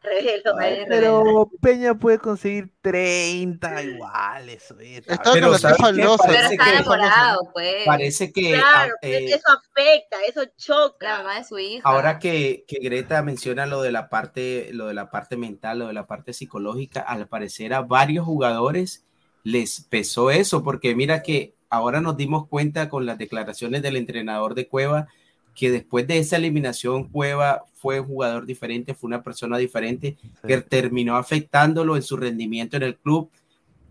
Revelo. 0.03 0.55
Vale, 0.55 0.87
Pero 0.89 1.51
Peña 1.61 1.95
puede 1.95 2.19
conseguir 2.19 2.73
30 2.81 3.83
iguales. 3.83 4.71
oye, 4.73 5.03
está 5.07 5.33
Pero 5.35 5.51
la 5.51 5.57
está 5.57 5.77
que- 5.77 6.71
enamorado, 6.71 7.51
pues. 7.53 7.85
Parece 7.85 8.33
que 8.33 8.53
Claro, 8.55 8.95
ah, 8.95 9.07
eh, 9.07 9.27
eso 9.27 9.49
afecta, 9.51 10.17
eso 10.27 10.41
La 10.41 10.53
choca. 10.57 11.19
mamá 11.19 11.37
de 11.39 11.45
su 11.45 11.59
hija. 11.59 11.83
ahora 11.87 12.19
que, 12.19 12.65
que 12.67 12.79
Greta 12.81 13.23
menciona 13.23 13.67
lo 13.67 13.83
de 13.83 13.93
la 13.93 14.09
parte, 14.09 14.71
lo 14.73 14.87
de 14.87 14.95
la 14.95 15.11
parte 15.11 15.37
mental, 15.37 15.81
lo 15.81 15.87
de 15.89 15.93
la 15.93 16.07
parte 16.07 16.33
psicológica, 16.33 17.01
al 17.01 17.29
parecer 17.29 17.75
a 17.75 17.83
varios 17.83 18.25
jugadores 18.25 19.05
les 19.43 19.83
pesó 19.83 20.31
eso, 20.31 20.63
porque 20.63 20.95
mira 20.95 21.23
que 21.23 21.55
ahora 21.71 22.01
nos 22.01 22.17
dimos 22.17 22.47
cuenta 22.49 22.89
con 22.89 23.07
las 23.07 23.17
declaraciones 23.17 23.83
del 23.83 23.97
entrenador 23.97 24.55
de 24.55 24.67
Cueva 24.67 25.09
que 25.55 25.71
después 25.71 26.07
de 26.07 26.19
esa 26.19 26.37
eliminación 26.37 27.05
Cueva 27.05 27.65
fue 27.75 28.01
un 28.01 28.07
jugador 28.07 28.47
diferente, 28.47 28.95
fue 28.95 29.09
una 29.09 29.23
persona 29.23 29.57
diferente 29.59 30.17
que 30.47 30.59
terminó 30.59 31.17
afectándolo 31.17 31.97
en 31.97 32.03
su 32.03 32.17
rendimiento 32.17 32.77
en 32.77 32.83
el 32.83 32.97
club 32.97 33.31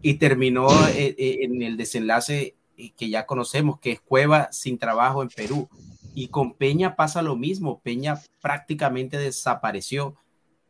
y 0.01 0.15
terminó 0.15 0.69
eh, 0.89 1.15
eh, 1.18 1.39
en 1.41 1.61
el 1.61 1.77
desenlace 1.77 2.56
eh, 2.77 2.91
que 2.95 3.10
ya 3.10 3.26
conocemos, 3.26 3.80
que 3.80 3.93
es 3.93 3.99
Cueva 3.99 4.49
sin 4.51 4.77
trabajo 4.77 5.22
en 5.22 5.30
Perú. 5.30 5.69
Y 6.15 6.30
con 6.30 6.53
Peña 6.53 6.95
pasa 6.95 7.22
lo 7.22 7.35
mismo, 7.35 7.81
Peña 7.81 8.19
prácticamente 8.41 9.18
desapareció 9.18 10.15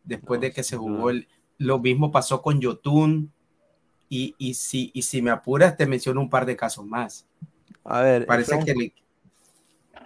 después 0.04 0.42
de 0.42 0.52
que 0.52 0.64
se 0.64 0.78
jugó 0.78 1.10
el... 1.10 1.28
Lo 1.58 1.78
mismo 1.80 2.12
pasó 2.12 2.42
con 2.42 2.62
Yotun 2.62 3.34
y, 4.10 4.36
y, 4.38 4.54
si, 4.56 4.92
y 4.94 5.04
si 5.04 5.22
me 5.22 5.32
apuras 5.32 5.78
te 5.78 5.86
menciono 5.88 6.22
un 6.22 6.30
par 6.30 6.46
de 6.46 6.56
casos 6.58 6.86
más. 6.86 7.28
A 7.84 8.02
ver, 8.02 8.28
Parece 8.28 8.60
que 8.60 8.74
le- 8.76 8.94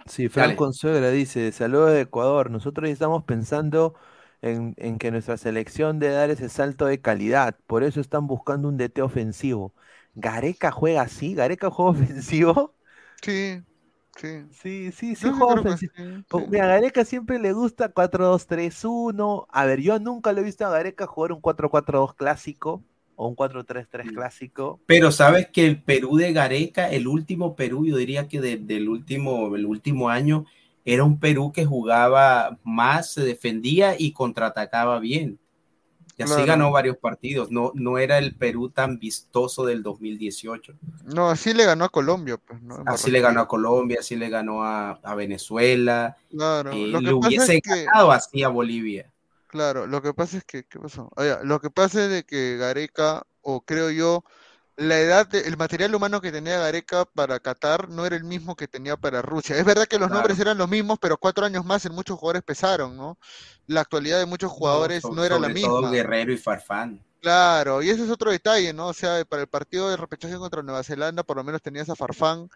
Sí, 0.06 0.28
Fran 0.28 0.54
Dale. 0.54 0.54
Consuegra 0.54 1.10
dice, 1.10 1.50
saludos 1.52 1.92
de 1.92 2.02
Ecuador, 2.02 2.50
nosotros 2.50 2.88
ya 2.88 2.92
estamos 2.92 3.24
pensando 3.24 3.94
en, 4.42 4.74
en 4.76 4.98
que 4.98 5.10
nuestra 5.10 5.36
selección 5.38 5.98
debe 5.98 6.14
dar 6.14 6.30
ese 6.30 6.48
salto 6.50 6.84
de 6.86 7.00
calidad, 7.00 7.56
por 7.66 7.82
eso 7.84 8.00
están 8.00 8.26
buscando 8.26 8.68
un 8.68 8.76
DT 8.76 9.00
ofensivo. 9.02 9.74
¿Gareca 10.14 10.70
juega 10.70 11.02
así? 11.02 11.34
¿Gareca 11.34 11.70
juega 11.70 11.90
ofensivo? 12.02 12.74
Sí, 13.22 13.60
sí. 14.16 14.28
Sí, 14.50 14.92
sí, 14.92 15.16
sí 15.16 15.30
juega 15.30 15.54
que 15.60 15.60
ofensivo. 15.60 15.92
sí, 15.94 16.24
Po- 16.28 16.46
sí. 16.46 16.48
Mira, 16.48 16.64
a 16.64 16.68
Gareca 16.68 17.04
siempre 17.04 17.38
le 17.38 17.52
gusta 17.52 17.88
4-2-3-1. 17.90 19.46
A 19.50 19.66
ver, 19.66 19.80
yo 19.80 19.98
nunca 19.98 20.32
lo 20.32 20.40
he 20.40 20.44
visto 20.44 20.64
a 20.64 20.70
Gareca 20.70 21.06
jugar 21.06 21.32
un 21.32 21.40
4-4-2 21.40 22.14
clásico 22.14 22.84
o 23.16 23.28
un 23.28 23.34
4-3-3 23.36 24.12
clásico. 24.12 24.80
Pero 24.86 25.12
sabes 25.12 25.48
que 25.48 25.66
el 25.66 25.82
Perú 25.82 26.16
de 26.16 26.32
Gareca, 26.32 26.90
el 26.90 27.06
último 27.06 27.54
Perú, 27.56 27.86
yo 27.86 27.96
diría 27.96 28.28
que 28.28 28.40
de- 28.40 28.56
del 28.56 28.88
último, 28.88 29.54
el 29.56 29.66
último 29.66 30.08
año, 30.08 30.46
era 30.84 31.04
un 31.04 31.18
Perú 31.18 31.52
que 31.52 31.64
jugaba 31.64 32.58
más, 32.64 33.12
se 33.12 33.22
defendía 33.24 33.94
y 33.98 34.12
contraatacaba 34.12 34.98
bien. 34.98 35.38
Y 36.16 36.22
así 36.22 36.34
Claro. 36.34 36.46
ganó 36.46 36.70
varios 36.70 36.96
partidos. 36.96 37.50
No, 37.50 37.72
no 37.74 37.98
era 37.98 38.18
el 38.18 38.36
Perú 38.36 38.68
tan 38.68 39.00
vistoso 39.00 39.64
del 39.64 39.82
2018. 39.82 40.74
No, 41.04 41.28
así 41.28 41.52
le 41.52 41.64
ganó 41.64 41.84
a 41.86 41.88
Colombia, 41.88 42.36
pues, 42.36 42.62
¿no? 42.62 42.84
Así 42.86 43.10
le 43.10 43.20
ganó 43.20 43.40
a. 43.40 43.48
Colombia, 43.48 43.96
así 43.98 44.14
le 44.14 44.28
ganó 44.28 44.62
a, 44.62 44.90
a 45.02 45.14
Venezuela. 45.16 46.16
Claro, 46.30 46.70
eh, 46.72 46.86
lo 46.86 46.98
que 47.00 47.04
le 47.06 47.12
pasa 47.14 47.28
hubiese 47.28 47.54
es 47.56 47.62
que, 47.62 47.84
ganado 47.84 48.12
así 48.12 48.42
a 48.44 48.48
Bolivia. 48.48 49.10
Claro, 49.54 49.86
lo 49.86 50.02
que 50.02 50.12
pasa 50.14 50.38
es 50.38 50.44
que, 50.44 50.64
¿qué 50.64 50.78
pasó? 50.80 51.10
Ah, 51.16 51.24
ya, 51.24 51.40
Lo 51.42 51.60
que 51.60 51.70
pasa 51.70 52.04
es 52.04 52.10
de 52.10 52.24
que 52.24 52.56
Gareca, 52.56 53.22
o 53.42 53.60
creo 53.64 53.90
yo, 53.90 54.24
la 54.76 54.98
edad, 55.00 55.26
de- 55.28 55.42
el 55.48 55.56
material 55.56 55.94
humano 55.94 56.20
que 56.20 56.32
tenía 56.32 56.58
Gareca 56.58 57.04
para 57.06 57.40
Qatar 57.40 57.88
no 57.90 58.06
era 58.06 58.16
el 58.16 58.24
mismo 58.24 58.56
que 58.56 58.68
tenía 58.68 58.96
para 58.96 59.22
Rusia. 59.22 59.56
Es 59.56 59.64
verdad 59.64 59.86
que 59.86 59.98
los 59.98 60.08
Claro. 60.08 60.20
nombres 60.22 60.40
eran 60.40 60.58
los 60.58 60.68
mismos, 60.68 60.98
pero 61.00 61.18
cuatro 61.18 61.46
años 61.46 61.64
más 61.64 61.86
en 61.86 61.94
muchos 61.94 62.18
jugadores 62.18 62.42
pesaron, 62.42 62.96
¿no? 62.96 63.18
La 63.68 63.82
actualidad 63.82 64.18
de 64.20 64.26
muchos 64.26 64.50
jugadores 64.52 65.02
So- 65.02 65.12
no 65.12 65.24
era 65.24 65.38
la 65.38 65.48
sobre 65.48 65.60
todo 65.60 65.80
misma. 65.80 65.90
Guerrero 65.92 66.32
y 66.32 66.36
Farfán. 66.38 67.00
Claro, 67.20 67.82
y 67.82 67.88
ese 67.88 68.04
es 68.04 68.10
otro 68.10 68.30
detalle, 68.30 68.72
¿no? 68.74 68.88
O 68.88 68.92
sea, 68.92 69.24
para 69.24 69.42
el 69.42 69.48
partido 69.48 69.88
de 69.88 69.96
repechaje 69.96 70.36
contra 70.36 70.62
Nueva 70.62 70.82
Zelanda, 70.82 71.22
por 71.22 71.36
lo 71.38 71.44
menos 71.44 71.62
tenías 71.62 71.88
a 71.88 71.96
Farfán, 71.96 72.50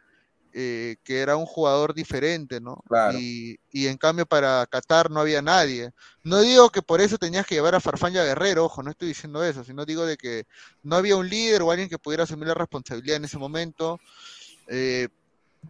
eh, 0.60 0.96
que 1.04 1.20
era 1.20 1.36
un 1.36 1.46
jugador 1.46 1.94
diferente, 1.94 2.60
¿no? 2.60 2.82
Claro. 2.88 3.16
Y, 3.16 3.60
y 3.70 3.86
en 3.86 3.96
cambio 3.96 4.26
para 4.26 4.66
Qatar 4.66 5.08
no 5.08 5.20
había 5.20 5.40
nadie. 5.40 5.92
No 6.24 6.40
digo 6.40 6.70
que 6.70 6.82
por 6.82 7.00
eso 7.00 7.16
tenías 7.16 7.46
que 7.46 7.54
llevar 7.54 7.76
a 7.76 7.80
Farfán 7.80 8.12
y 8.12 8.18
a 8.18 8.24
Guerrero, 8.24 8.64
ojo, 8.64 8.82
no 8.82 8.90
estoy 8.90 9.06
diciendo 9.06 9.44
eso, 9.44 9.62
sino 9.62 9.84
digo 9.84 10.04
de 10.04 10.16
que 10.16 10.46
no 10.82 10.96
había 10.96 11.14
un 11.14 11.28
líder 11.28 11.62
o 11.62 11.70
alguien 11.70 11.88
que 11.88 12.00
pudiera 12.00 12.24
asumir 12.24 12.48
la 12.48 12.54
responsabilidad 12.54 13.18
en 13.18 13.26
ese 13.26 13.38
momento. 13.38 14.00
Eh, 14.66 15.06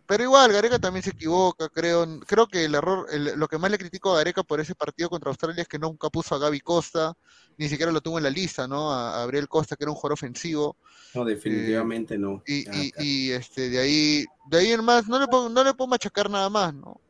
pero 0.07 0.23
igual, 0.25 0.53
Gareca 0.53 0.79
también 0.79 1.03
se 1.03 1.11
equivoca, 1.11 1.69
creo. 1.69 2.07
Creo 2.27 2.47
que 2.47 2.65
el 2.65 2.75
error, 2.75 3.07
el- 3.11 3.39
lo 3.39 3.49
que 3.49 3.59
más 3.59 3.71
le 3.71 3.79
critico 3.79 4.13
a 4.13 4.19
Gareca 4.19 4.43
por 4.43 4.61
ese 4.61 4.75
partido 4.75 5.09
contra 5.11 5.31
Australia 5.31 5.63
es 5.63 5.69
que 5.69 5.79
nunca 5.79 6.09
puso 6.11 6.35
a 6.35 6.39
Gaby 6.39 6.61
Costa, 6.61 7.15
ni 7.57 7.69
siquiera 7.69 7.93
lo 7.93 8.01
tuvo 8.01 8.19
en 8.19 8.25
la 8.25 8.31
lista, 8.31 8.67
¿no? 8.69 8.93
A, 8.93 9.17
a 9.17 9.21
Gabriel 9.21 9.49
Costa, 9.49 9.77
que 9.77 9.85
era 9.85 9.91
un 9.91 9.97
jugador 9.97 10.15
ofensivo. 10.15 10.77
No, 11.15 11.25
definitivamente 11.25 12.17
no. 12.19 12.43
Y, 12.47 12.65
Ya, 12.65 12.73
y, 12.73 12.87
acá. 12.89 13.03
y, 13.05 13.31
este, 13.33 13.69
de 13.71 13.79
ahí, 13.79 14.25
de 14.51 14.59
ahí 14.59 14.73
en 14.73 14.85
más, 14.85 15.07
no 15.09 15.19
le 15.19 15.27
puedo, 15.27 15.49
no 15.49 15.63
le 15.65 15.75
puedo 15.75 15.89
machacar 15.89 16.31
nada 16.31 16.49
más, 16.51 16.75
¿no? 16.75 17.01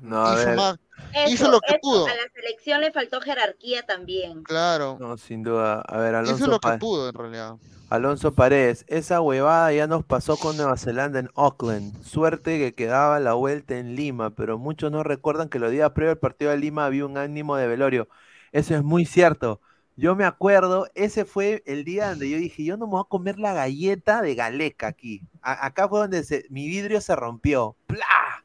No, 0.00 0.24
a 0.26 0.34
Hizo 0.34 0.46
ver, 0.46 0.56
más, 0.56 0.78
Eso, 1.14 1.34
hizo 1.34 1.50
lo 1.50 1.60
que 1.60 1.72
eso, 1.74 1.78
pudo. 1.82 2.06
A 2.06 2.10
la 2.10 2.30
selección 2.34 2.80
le 2.80 2.92
faltó 2.92 3.20
jerarquía 3.20 3.82
también. 3.84 4.42
claro. 4.44 4.96
no, 5.00 5.16
sin 5.16 5.42
duda. 5.42 5.80
A 5.82 5.98
ver, 5.98 6.14
Hizo 6.24 6.34
Alonso, 6.34 6.46
lo 6.48 6.60
que 6.60 6.78
pudo, 6.78 7.08
en 7.08 7.14
realidad. 7.14 7.56
Alonso 7.88 8.34
Paredes, 8.34 8.84
esa 8.88 9.20
huevada 9.20 9.72
ya 9.72 9.86
nos 9.86 10.04
pasó 10.04 10.36
con 10.36 10.56
Nueva 10.56 10.76
Zelanda 10.76 11.20
en 11.20 11.30
Auckland. 11.36 12.02
Suerte 12.02 12.58
que 12.58 12.74
quedaba 12.74 13.20
la 13.20 13.34
vuelta 13.34 13.78
en 13.78 13.94
Lima, 13.94 14.30
pero 14.30 14.58
muchos 14.58 14.90
no 14.90 15.04
recuerdan 15.04 15.48
que 15.48 15.60
los 15.60 15.70
días 15.70 15.90
previos 15.92 16.14
al 16.14 16.18
partido 16.18 16.50
de 16.50 16.56
Lima 16.58 16.84
había 16.84 17.06
un 17.06 17.16
ánimo 17.16 17.56
de 17.56 17.68
velorio. 17.68 18.08
Eso 18.50 18.74
es 18.74 18.82
muy 18.82 19.04
cierto. 19.04 19.60
Yo 19.94 20.16
me 20.16 20.24
acuerdo, 20.24 20.88
ese 20.94 21.24
fue 21.24 21.62
el 21.64 21.84
día 21.84 22.10
donde 22.10 22.28
yo 22.28 22.36
dije, 22.38 22.64
yo 22.64 22.76
no 22.76 22.86
me 22.86 22.90
voy 22.92 23.00
a 23.02 23.08
comer 23.08 23.38
la 23.38 23.54
galleta 23.54 24.20
de 24.20 24.34
Galeca 24.34 24.88
aquí. 24.88 25.22
A- 25.40 25.64
acá 25.66 25.88
fue 25.88 26.00
donde 26.00 26.24
se- 26.24 26.44
mi 26.50 26.66
vidrio 26.66 27.00
se 27.00 27.14
rompió. 27.14 27.76
¡Pla! 27.86 28.44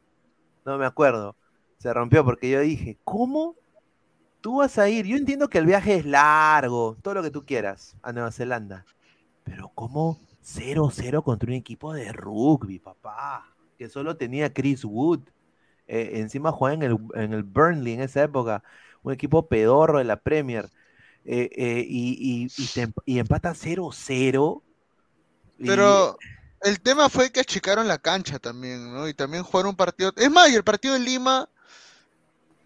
No 0.65 0.78
me 0.78 0.86
acuerdo. 0.86 1.36
Se 1.82 1.91
rompió 1.91 2.24
porque 2.24 2.48
yo 2.48 2.60
dije, 2.60 2.99
¿cómo? 3.03 3.56
Tú 4.40 4.58
vas 4.58 4.78
a 4.78 4.88
ir. 4.88 5.08
Yo 5.08 5.18
entiendo 5.18 5.49
que 5.49 5.58
el 5.58 5.66
viaje 5.66 5.95
es 5.95 6.06
largo, 6.06 6.95
todo 7.02 7.16
lo 7.16 7.24
que 7.24 7.32
tú 7.32 7.44
quieras, 7.44 7.95
a 8.03 8.14
Nueva 8.14 8.32
Zelanda. 8.32 8.86
Pero 9.44 9.72
¿cómo 9.74 10.20
0-0 10.44 11.24
contra 11.24 11.48
un 11.49 11.56
equipo 11.56 11.91
de 11.91 12.14
rugby, 12.14 12.78
papá? 12.78 13.48
Que 13.80 13.90
solo 13.90 14.16
tenía 14.16 14.53
Chris 14.53 14.86
Wood. 14.86 15.22
Eh, 15.88 16.12
encima 16.20 16.52
jugaba 16.52 16.76
en 16.76 16.84
el, 16.84 16.98
en 17.16 17.34
el 17.34 17.41
Burnley 17.41 17.94
en 17.94 18.02
esa 18.02 18.22
época. 18.22 18.64
Un 19.02 19.14
equipo 19.14 19.48
pedorro 19.48 19.98
de 19.98 20.03
la 20.03 20.18
Premier. 20.18 20.70
Eh, 21.26 21.49
eh, 21.56 21.84
y, 21.90 22.45
y, 22.48 22.64
y, 22.64 23.14
y 23.16 23.18
empata 23.18 23.56
0-0. 23.56 24.62
y- 25.58 25.66
Pero 25.66 26.16
el 26.62 26.80
tema 26.80 27.10
fue 27.10 27.32
que 27.32 27.40
achicaron 27.40 27.88
la 27.88 27.98
cancha 27.98 28.38
también, 28.38 28.94
¿no? 28.94 29.08
Y 29.08 29.16
también 29.16 29.41
jugaron 29.41 29.72
un 29.72 29.76
partido. 29.76 30.14
Es 30.16 30.30
más, 30.30 30.48
y 30.52 30.56
el 30.56 30.64
partido 30.64 30.95
en 30.95 31.06
Lima 31.06 31.49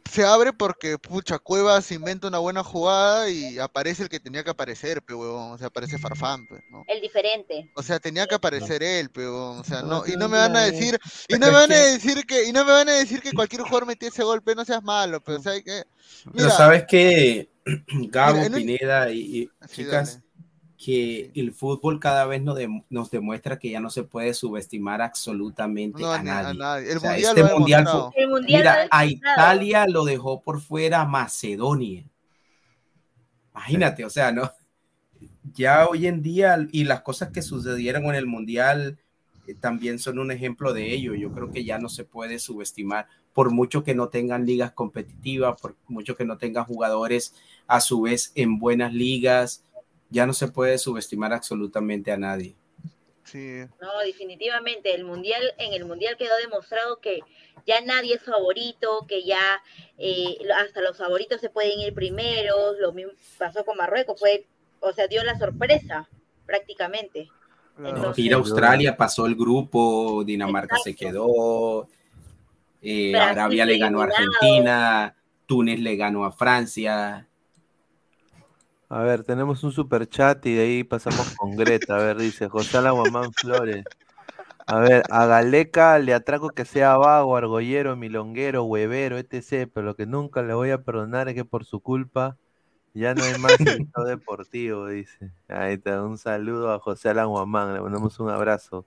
se 0.09 0.23
abre 0.23 0.53
porque, 0.53 0.97
pucha, 0.97 1.39
Cuevas 1.39 1.91
inventa 1.91 2.27
una 2.27 2.37
buena 2.39 2.63
jugada 2.63 3.29
y 3.29 3.57
aparece 3.59 4.03
el 4.03 4.09
que 4.09 4.19
tenía 4.19 4.43
que 4.43 4.49
aparecer, 4.51 5.01
pero 5.01 5.19
huevón, 5.19 5.51
o 5.53 5.57
sea, 5.57 5.67
aparece 5.67 5.97
Farfán, 5.97 6.45
pues, 6.47 6.61
¿no? 6.69 6.83
El 6.87 7.01
diferente. 7.01 7.69
O 7.75 7.83
sea, 7.83 7.99
tenía 7.99 8.27
que 8.27 8.35
aparecer 8.35 8.81
él, 8.83 9.09
pero, 9.09 9.51
o 9.51 9.63
sea, 9.63 9.81
no, 9.81 10.05
y 10.05 10.15
no 10.15 10.29
me 10.29 10.37
van 10.37 10.55
a 10.55 10.61
decir, 10.61 10.97
y 11.27 11.33
no 11.33 11.47
me 11.47 11.51
van 11.53 11.71
a 11.71 11.75
que- 11.75 11.81
decir 11.91 12.25
que, 12.25 12.43
y 12.45 12.51
no 12.53 12.63
me 12.65 12.71
van 12.71 12.89
a 12.89 12.93
decir 12.93 13.21
que 13.21 13.31
cualquier 13.33 13.61
jugador 13.63 13.87
metía 13.87 14.09
ese 14.09 14.23
golpe, 14.23 14.55
no 14.55 14.63
seas 14.63 14.83
malo, 14.83 15.21
pero, 15.21 15.39
o 15.39 15.41
sea, 15.41 15.53
hay 15.53 15.63
que, 15.63 15.83
Pero 16.33 16.49
sabes 16.49 16.85
que, 16.87 17.49
Gabo, 18.09 18.33
Mira, 18.35 18.45
en 18.45 18.53
un- 18.53 18.59
Pineda 18.59 19.11
y, 19.11 19.19
y 19.19 19.49
Sí, 19.67 19.83
chicas, 19.83 20.19
que 20.85 21.31
el 21.33 21.51
fútbol 21.51 21.99
cada 21.99 22.25
vez 22.27 22.43
nos, 22.43 22.55
dem- 22.59 22.83
nos 22.91 23.09
demuestra 23.09 23.57
que 23.57 23.71
ya 23.71 23.79
no 23.79 23.89
se 23.89 24.03
puede 24.03 24.35
subestimar 24.35 25.01
absolutamente 25.01 26.01
No, 26.03 26.11
a 26.11 26.21
ni 26.21 26.29
a 26.29 26.33
nadie. 26.43 26.59
nadie. 26.59 26.91
El 26.91 26.97
O 26.97 26.99
sea, 26.99 27.11
mundial 27.13 27.37
este 27.37 27.53
mundial 27.55 27.83
demostrado. 27.85 28.11
fue- 28.11 28.23
El 28.23 28.29
mundial 28.29 28.63
lo 28.63 28.69
mira, 28.71 28.87
ha 28.91 28.99
a. 28.99 29.05
Italia 29.05 29.85
lo 29.87 30.05
dejó 30.05 30.41
por 30.41 30.61
fuera 30.61 31.03
Macedonia. 31.05 32.05
Imagínate, 33.53 34.05
o 34.05 34.09
sea, 34.09 34.31
no. 34.31 34.51
Ya 35.53 35.87
hoy 35.87 36.05
en 36.07 36.21
día 36.21 36.57
y 36.71 36.83
las 36.83 37.01
cosas 37.01 37.29
que 37.31 37.41
sucedieron 37.41 38.03
en 38.05 38.15
el 38.15 38.27
mundial 38.27 38.99
eh, 39.47 39.55
también 39.59 39.97
son 39.99 40.19
un 40.19 40.29
ejemplo 40.31 40.71
de 40.73 40.93
ello. 40.93 41.15
Yo 41.15 41.31
creo 41.31 41.51
que 41.51 41.63
ya 41.63 41.77
no 41.79 41.89
se 41.89 42.03
puede 42.03 42.37
subestimar, 42.37 43.07
por 43.33 43.51
mucho 43.51 43.83
que 43.83 43.95
no 43.95 44.09
tengan 44.09 44.45
ligas 44.45 44.71
competitivas, 44.73 45.59
por 45.59 45.75
mucho 45.87 46.15
que 46.15 46.25
no 46.25 46.37
tengan 46.37 46.65
jugadores 46.65 47.33
a 47.67 47.81
su 47.81 48.01
vez 48.01 48.31
en 48.35 48.59
buenas 48.59 48.93
ligas, 48.93 49.63
ya 50.15 50.25
no 50.25 50.31
se 50.31 50.47
puede 50.47 50.77
subestimar 50.77 51.33
absolutamente 51.33 52.09
a 52.09 52.17
nadie. 52.17 52.55
Sí. 53.25 53.65
No, 53.81 53.99
definitivamente. 54.05 54.95
El 54.95 55.03
mundial, 55.03 55.43
en 55.57 55.73
el 55.73 55.83
mundial 55.83 56.15
quedó 56.15 56.37
demostrado 56.41 57.01
que 57.01 57.19
ya 57.67 57.81
nadie 57.81 58.15
es 58.15 58.23
favorito, 58.23 59.05
que 59.09 59.25
ya 59.25 59.61
eh, 59.97 60.37
hasta 60.55 60.79
los 60.79 60.97
favoritos 60.97 61.41
se 61.41 61.49
pueden 61.49 61.81
ir 61.81 61.93
primeros. 61.93 62.77
Lo 62.79 62.93
mismo 62.93 63.11
pasó 63.37 63.65
con 63.65 63.75
Marruecos, 63.75 64.17
fue, 64.17 64.45
o 64.79 64.93
sea, 64.93 65.07
dio 65.07 65.21
la 65.25 65.37
sorpresa 65.37 66.07
prácticamente. 66.45 67.27
Entonces, 67.77 68.23
Ir 68.23 68.33
a 68.35 68.37
Australia 68.37 68.95
pasó 68.95 69.25
el 69.25 69.35
grupo, 69.35 70.23
Dinamarca 70.23 70.77
se 70.77 70.95
quedó, 70.95 71.89
eh, 72.81 73.13
Arabia 73.17 73.65
le 73.65 73.77
ganó 73.77 73.99
a. 73.99 74.05
Argentina, 74.05 75.13
Túnez 75.45 75.81
le 75.81 75.97
ganó 75.97 76.23
a 76.23 76.31
Francia. 76.31 77.27
A 78.95 79.03
ver, 79.03 79.25
tenemos 79.25 79.61
un 79.65 79.73
super 79.73 80.07
chat 80.07 80.45
y 80.45 80.55
de 80.55 80.61
ahí 80.61 80.83
pasamos 80.85 81.35
con 81.35 81.57
Greta. 81.57 81.97
A 81.97 81.99
ver, 81.99 82.15
dice 82.15 82.47
José 82.47 82.77
Aguamán 82.77 83.33
Flores. 83.33 83.83
A 84.67 84.79
ver, 84.79 85.03
a 85.09 85.25
Galeca 85.25 85.99
le 85.99 86.13
atraco 86.13 86.51
que 86.51 86.63
sea 86.63 86.95
vago, 86.95 87.35
argollero, 87.35 87.97
milonguero, 87.97 88.63
huevero, 88.63 89.17
etc. 89.17 89.69
Pero 89.73 89.85
lo 89.85 89.97
que 89.97 90.05
nunca 90.05 90.43
le 90.43 90.53
voy 90.53 90.69
a 90.71 90.81
perdonar 90.83 91.27
es 91.27 91.35
que 91.35 91.43
por 91.43 91.65
su 91.65 91.81
culpa 91.81 92.37
ya 92.93 93.13
no 93.13 93.25
hay 93.25 93.37
más 93.37 93.57
deportivo, 94.07 94.87
dice. 94.87 95.29
Ahí 95.49 95.73
está, 95.73 96.01
un 96.01 96.17
saludo 96.17 96.71
a 96.71 96.79
José 96.79 97.09
Alan 97.09 97.27
Guamán, 97.27 97.73
le 97.73 97.81
mandamos 97.81 98.17
un 98.21 98.29
abrazo. 98.29 98.85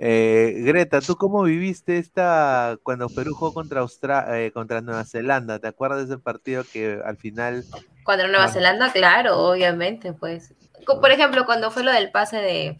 Eh, 0.00 0.54
Greta, 0.64 1.00
¿tú 1.00 1.16
cómo 1.16 1.42
viviste 1.42 1.98
esta 1.98 2.78
cuando 2.84 3.08
Perú 3.08 3.34
jugó 3.34 3.52
contra 3.52 3.80
Austra- 3.82 4.38
eh, 4.38 4.52
contra 4.52 4.80
Nueva 4.80 5.04
Zelanda? 5.04 5.58
¿Te 5.58 5.66
acuerdas 5.66 6.06
de 6.08 6.14
ese 6.14 6.22
partido 6.22 6.62
que 6.72 7.00
al 7.04 7.16
final 7.16 7.64
Cuando 8.04 8.28
Nueva 8.28 8.44
Ah. 8.44 8.48
Zelanda, 8.48 8.92
claro, 8.92 9.38
obviamente, 9.38 10.12
pues. 10.12 10.54
Por 10.86 11.10
ejemplo, 11.10 11.44
cuando 11.44 11.70
fue 11.72 11.82
lo 11.82 11.92
del 11.92 12.10
pase 12.12 12.36
de, 12.36 12.78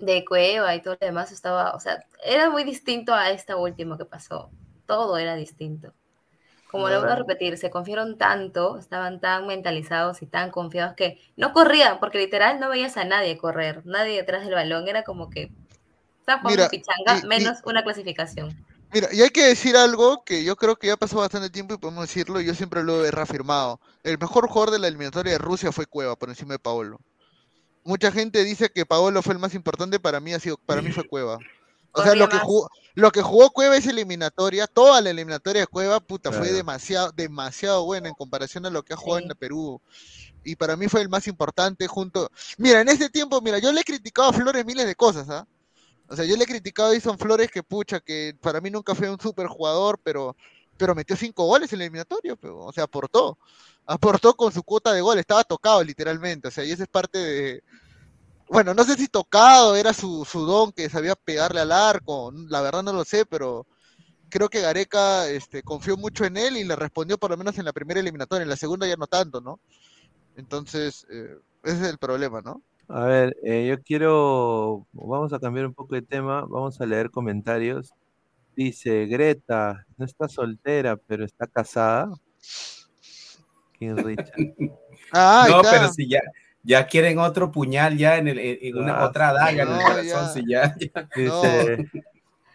de 0.00 0.24
Cueva 0.24 0.74
y 0.74 0.82
todo 0.82 0.96
lo 1.00 1.06
demás, 1.06 1.30
estaba, 1.30 1.72
o 1.74 1.80
sea, 1.80 2.02
era 2.24 2.50
muy 2.50 2.64
distinto 2.64 3.14
a 3.14 3.30
esta 3.30 3.56
última 3.56 3.96
que 3.98 4.04
pasó. 4.06 4.50
Todo 4.86 5.16
era 5.18 5.34
distinto. 5.36 5.92
Como 6.72 6.88
lo 6.88 6.96
vuelvo 7.00 7.12
a 7.12 7.16
repetir, 7.16 7.58
se 7.58 7.70
confiaron 7.70 8.18
tanto, 8.18 8.78
estaban 8.78 9.20
tan 9.20 9.46
mentalizados 9.46 10.22
y 10.22 10.26
tan 10.26 10.50
confiados 10.50 10.94
que 10.96 11.20
no 11.36 11.52
corrían, 11.52 12.00
porque 12.00 12.18
literal 12.18 12.58
no 12.58 12.70
veías 12.70 12.96
a 12.96 13.04
nadie 13.04 13.36
correr, 13.36 13.82
nadie 13.84 14.16
detrás 14.16 14.44
del 14.44 14.54
balón, 14.54 14.88
era 14.88 15.04
como 15.04 15.28
que 15.30 15.50
jugando 16.24 16.50
Mira, 16.50 16.68
pichanga, 16.70 17.14
y- 17.14 17.18
y- 17.18 17.26
menos 17.28 17.58
una 17.64 17.82
clasificación. 17.84 18.56
Mira, 18.92 19.08
y 19.12 19.22
hay 19.22 19.30
que 19.30 19.46
decir 19.46 19.76
algo 19.76 20.24
que 20.24 20.44
yo 20.44 20.56
creo 20.56 20.76
que 20.76 20.86
ya 20.88 20.96
pasó 20.96 21.18
bastante 21.18 21.50
tiempo 21.50 21.74
y 21.74 21.78
podemos 21.78 22.02
decirlo, 22.08 22.40
y 22.40 22.46
yo 22.46 22.54
siempre 22.54 22.82
lo 22.82 23.04
he 23.04 23.10
reafirmado. 23.10 23.80
El 24.02 24.18
mejor 24.18 24.48
jugador 24.48 24.70
de 24.70 24.78
la 24.78 24.88
eliminatoria 24.88 25.32
de 25.32 25.38
Rusia 25.38 25.72
fue 25.72 25.86
Cueva, 25.86 26.16
por 26.16 26.28
encima 26.28 26.52
de 26.54 26.58
Paolo. 26.58 26.98
Mucha 27.84 28.12
gente 28.12 28.44
dice 28.44 28.70
que 28.70 28.86
Paolo 28.86 29.22
fue 29.22 29.34
el 29.34 29.40
más 29.40 29.54
importante, 29.54 30.00
para 30.00 30.20
mí 30.20 30.34
ha 30.34 30.40
sido, 30.40 30.56
para 30.66 30.82
mí 30.82 30.90
fue 30.92 31.04
Cueva. 31.04 31.38
O 31.92 32.02
sea, 32.02 32.14
lo 32.14 32.28
que 32.28 32.38
jugó, 32.38 32.70
lo 32.94 33.10
que 33.10 33.22
jugó 33.22 33.50
Cueva 33.50 33.76
esa 33.76 33.90
eliminatoria, 33.90 34.66
toda 34.66 35.00
la 35.00 35.10
eliminatoria 35.10 35.62
de 35.62 35.66
Cueva, 35.66 36.00
puta, 36.00 36.32
fue 36.32 36.52
demasiado, 36.52 37.12
demasiado 37.12 37.84
buena 37.84 38.08
en 38.08 38.14
comparación 38.14 38.66
a 38.66 38.70
lo 38.70 38.82
que 38.82 38.94
ha 38.94 38.96
jugado 38.96 39.20
Sí. 39.20 39.28
en 39.30 39.36
Perú. 39.38 39.80
Y 40.44 40.56
para 40.56 40.76
mí 40.76 40.88
fue 40.88 41.02
el 41.02 41.08
más 41.08 41.26
importante 41.28 41.86
junto. 41.86 42.30
Mira, 42.58 42.80
en 42.80 42.88
este 42.88 43.08
tiempo, 43.10 43.40
mira, 43.40 43.58
yo 43.58 43.72
le 43.72 43.80
he 43.80 43.84
criticado 43.84 44.28
a 44.28 44.32
Flores 44.32 44.64
miles 44.66 44.86
de 44.86 44.94
cosas, 44.94 45.28
¿ah? 45.28 45.46
O 46.08 46.16
sea, 46.16 46.24
yo 46.24 46.36
le 46.36 46.44
he 46.44 46.46
criticado 46.46 46.88
a 46.90 46.92
Edison 46.92 47.18
Flores 47.18 47.50
que 47.50 47.62
pucha, 47.62 48.00
que 48.00 48.36
para 48.40 48.60
mí 48.60 48.70
nunca 48.70 48.94
fue 48.94 49.08
un 49.08 49.20
super 49.20 49.46
jugador, 49.46 49.98
pero, 50.02 50.36
pero 50.76 50.94
metió 50.94 51.16
cinco 51.16 51.46
goles 51.46 51.72
en 51.72 51.76
el 51.78 51.82
eliminatorio, 51.82 52.36
pero, 52.36 52.58
o 52.64 52.72
sea, 52.72 52.84
aportó. 52.84 53.38
Aportó 53.86 54.34
con 54.34 54.52
su 54.52 54.62
cuota 54.62 54.92
de 54.92 55.00
gol, 55.00 55.18
estaba 55.18 55.44
tocado 55.44 55.82
literalmente, 55.82 56.48
o 56.48 56.50
sea, 56.50 56.64
y 56.64 56.72
esa 56.72 56.82
es 56.84 56.88
parte 56.88 57.18
de... 57.18 57.62
Bueno, 58.52 58.74
no 58.74 58.84
sé 58.84 58.96
si 58.96 59.08
tocado 59.08 59.76
era 59.76 59.94
su, 59.94 60.26
su 60.26 60.44
don 60.44 60.72
que 60.72 60.90
sabía 60.90 61.14
pegarle 61.14 61.60
al 61.60 61.72
arco, 61.72 62.30
la 62.50 62.60
verdad 62.60 62.82
no 62.82 62.92
lo 62.92 63.02
sé, 63.02 63.24
pero 63.24 63.66
creo 64.28 64.50
que 64.50 64.60
Gareca 64.60 65.26
este, 65.30 65.62
confió 65.62 65.96
mucho 65.96 66.26
en 66.26 66.36
él 66.36 66.58
y 66.58 66.64
le 66.64 66.76
respondió 66.76 67.16
por 67.16 67.30
lo 67.30 67.38
menos 67.38 67.56
en 67.56 67.64
la 67.64 67.72
primera 67.72 68.00
eliminatoria, 68.00 68.42
en 68.42 68.50
la 68.50 68.56
segunda 68.56 68.86
ya 68.86 68.96
no 68.96 69.06
tanto, 69.06 69.40
¿no? 69.40 69.58
Entonces, 70.36 71.06
eh, 71.10 71.38
ese 71.64 71.76
es 71.76 71.88
el 71.88 71.96
problema, 71.96 72.42
¿no? 72.42 72.60
A 72.88 73.06
ver, 73.06 73.34
eh, 73.42 73.68
yo 73.68 73.82
quiero, 73.82 74.86
vamos 74.92 75.32
a 75.32 75.40
cambiar 75.40 75.64
un 75.64 75.72
poco 75.72 75.94
de 75.94 76.02
tema, 76.02 76.42
vamos 76.42 76.78
a 76.78 76.84
leer 76.84 77.10
comentarios. 77.10 77.94
Dice, 78.54 79.06
Greta, 79.06 79.86
no 79.96 80.04
está 80.04 80.28
soltera, 80.28 80.98
pero 80.98 81.24
está 81.24 81.46
casada. 81.46 82.12
King 83.78 83.96
Richard. 83.96 84.30
Ah, 85.10 85.46
no, 85.48 85.62
está. 85.62 85.70
pero 85.70 85.92
si 85.92 86.08
ya, 86.08 86.20
ya 86.62 86.86
quieren 86.86 87.18
otro 87.18 87.50
puñal 87.50 87.96
ya 87.96 88.16
en, 88.18 88.28
el, 88.28 88.38
en 88.38 88.58
en 88.62 88.78
una 88.78 88.98
Ah, 89.00 89.06
otra 89.06 89.32
daga 89.32 89.50
en 89.50 89.58
el 89.60 89.68
no, 89.68 89.82
corazón, 89.82 90.04
ya. 90.06 90.28
si 90.28 90.42
ya, 90.48 90.76
ya- 90.78 91.08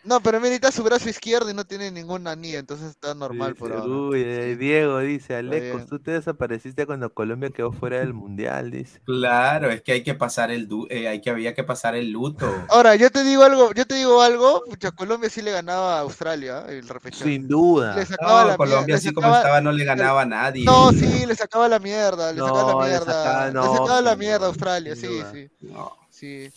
No, 0.08 0.22
pero 0.22 0.40
mira, 0.40 0.56
está 0.56 0.72
su 0.72 0.84
brazo 0.84 1.10
izquierdo 1.10 1.50
y 1.50 1.54
no 1.54 1.66
tiene 1.66 1.92
ninguna 1.92 2.32
anilla, 2.32 2.60
entonces 2.60 2.92
está 2.92 3.14
normal 3.14 3.56
por 3.56 3.74
ahora. 3.74 3.86
uy, 3.94 4.22
eh, 4.26 4.56
Diego 4.56 5.00
dice, 5.00 5.36
Alecos, 5.36 5.86
tú 5.86 6.00
te 6.00 6.12
desapareciste 6.12 6.86
cuando 6.86 7.14
Colombia 7.14 7.50
quedó 7.50 7.74
fuera 7.74 8.00
del 8.00 8.14
mundial, 8.14 8.72
dice. 8.72 9.02
Claro, 9.04 9.70
es 9.70 9.82
que 9.82 9.92
hay 9.92 10.04
que 10.04 10.14
pasar 10.14 10.50
el 10.50 10.68
du- 10.70 10.88
eh, 10.90 11.10
hay 11.10 11.20
que 11.20 11.30
había 11.30 11.54
que 11.54 11.66
pasar 11.66 11.96
el 11.96 12.12
luto. 12.12 12.50
Ahora, 12.70 12.96
yo 12.96 13.12
te 13.12 13.24
digo 13.26 13.44
algo, 13.44 13.74
yo 13.74 13.86
te 13.86 13.96
digo 13.96 14.22
algo, 14.22 14.64
pucha, 14.70 14.92
Colombia 14.92 15.30
sí 15.30 15.42
le 15.42 15.52
ganaba 15.52 15.98
a 15.98 16.00
Australia, 16.00 16.64
¿eh? 16.70 16.80
el 16.80 16.88
repechaje. 16.88 17.26
Sin 17.26 17.48
duda. 17.48 17.96
Le 17.96 18.06
sacaba 18.06 18.44
No, 18.44 18.48
la 18.50 18.58
Colombia 18.58 18.96
así 18.96 19.10
le 19.10 19.14
como 19.14 19.36
estaba 19.36 19.60
no 19.60 19.74
le 19.74 19.84
ganaba 19.84 20.22
a 20.22 20.26
nadie. 20.26 20.64
No, 20.64 20.92
sí, 20.94 21.26
le 21.26 21.36
sacaba 21.36 21.68
la 21.68 21.80
mierda, 21.80 22.32
le 22.32 22.40
sacaba 22.40 22.74
la 22.74 22.82
le 22.84 22.90
mierda. 22.90 23.06
sacaba- 23.14 23.46
Le 23.68 23.78
sacaba 23.78 24.02
la 24.02 24.16
mierda 24.16 24.46
a 24.46 24.50
Australia, 24.50 24.96
sí, 24.96 25.08
duda. 25.08 25.32
sí, 25.34 25.50
No. 25.62 25.92
sí. 26.10 26.50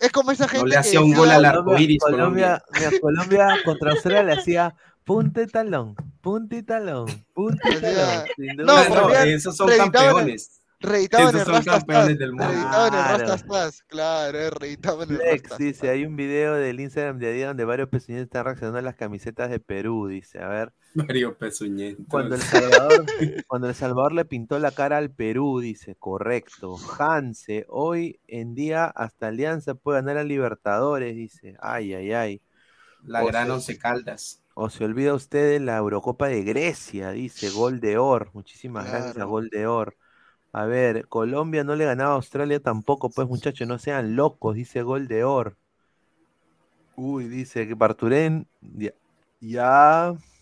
Es 0.00 0.10
como 0.12 0.30
esa 0.32 0.48
gente 0.48 0.66
le 0.66 0.72
que 0.72 0.78
hacía 0.78 1.00
un 1.00 1.12
gol 1.14 1.30
al 1.30 1.44
arco 1.44 1.64
Colombia, 1.64 1.84
iris, 1.84 1.98
Colombia, 2.02 2.62
mira, 2.74 2.90
Colombia 3.00 3.48
contra 3.64 3.90
Australia 3.92 4.22
le 4.22 4.32
hacía 4.40 4.74
punta 5.04 5.42
y 5.42 5.46
talón, 5.46 5.94
punta 6.20 6.56
y 6.56 6.62
talón, 6.62 7.06
punta 7.34 7.68
y 7.70 7.80
talón. 7.80 8.24
sin 8.36 8.56
No, 8.56 8.62
duda. 8.64 8.88
No, 8.88 9.02
ponían- 9.02 9.28
esos 9.28 9.56
son 9.56 9.68
campeones. 9.76 10.59
Reeditaban 10.80 11.28
Esos 11.28 11.46
el 11.46 11.46
Rastas 11.46 11.84
el 12.20 12.32
Claro. 12.36 13.26
Rastas 13.26 13.82
claro, 13.88 14.38
eh, 14.38 14.50
reeditaban 14.50 15.10
el 15.10 15.20
Flex 15.20 15.42
Rastas 15.42 15.58
dice, 15.58 15.88
hay 15.90 16.04
un 16.06 16.16
video 16.16 16.54
del 16.54 16.80
Instagram 16.80 17.18
de 17.18 17.28
Adidas 17.28 17.48
donde 17.50 17.64
varios 17.64 17.88
pequeños 17.88 18.22
están 18.22 18.44
reaccionando 18.44 18.78
a 18.78 18.82
las 18.82 18.96
camisetas 18.96 19.50
de 19.50 19.60
Perú, 19.60 20.08
dice, 20.08 20.38
a 20.40 20.48
ver, 20.48 20.72
Mario 20.94 21.36
Pezuñento. 21.38 22.02
cuando 22.08 22.34
el 22.36 22.42
Salvador, 22.42 23.10
cuando 23.46 23.68
el 23.68 23.74
Salvador 23.74 24.12
le 24.12 24.24
pintó 24.24 24.58
la 24.58 24.72
cara 24.72 24.98
al 24.98 25.10
Perú, 25.12 25.60
dice, 25.60 25.96
correcto, 25.96 26.76
Hanse, 26.98 27.66
hoy 27.68 28.20
en 28.26 28.54
día 28.54 28.86
hasta 28.86 29.28
Alianza 29.28 29.74
puede 29.74 29.98
ganar 30.00 30.18
a 30.18 30.24
Libertadores, 30.24 31.14
dice, 31.16 31.56
ay, 31.60 31.94
ay, 31.94 32.12
ay, 32.12 32.42
La 33.02 33.24
O 33.24 33.26
gran 33.26 33.46
sea, 33.46 33.54
once 33.54 33.78
caldas. 33.78 34.42
o 34.54 34.70
se 34.70 34.84
olvida 34.84 35.14
usted 35.14 35.50
de 35.50 35.60
la 35.60 35.76
Eurocopa 35.78 36.28
de 36.28 36.42
Grecia, 36.44 37.10
dice, 37.12 37.50
gol 37.50 37.80
de 37.80 37.98
Or, 37.98 38.30
muchísimas 38.34 38.86
gracias 38.86 39.16
Claro. 39.16 39.28
gol 39.28 39.48
de 39.50 39.66
Or. 39.66 39.96
A 40.52 40.64
ver, 40.64 41.06
Colombia 41.08 41.64
no 41.64 41.76
le 41.76 41.84
ganaba 41.84 42.12
a 42.12 42.16
Australia 42.16 42.60
tampoco, 42.60 43.10
pues 43.10 43.28
muchachos, 43.28 43.68
no 43.68 43.78
sean 43.78 44.16
locos, 44.16 44.56
dice 44.56 44.82
gol 44.82 45.06
de 45.06 45.24
Or. 45.24 45.56
Uy, 46.96 47.28
dice 47.28 47.66
que 47.68 47.74
Barturén, 47.74 48.46
ya, 48.60 48.92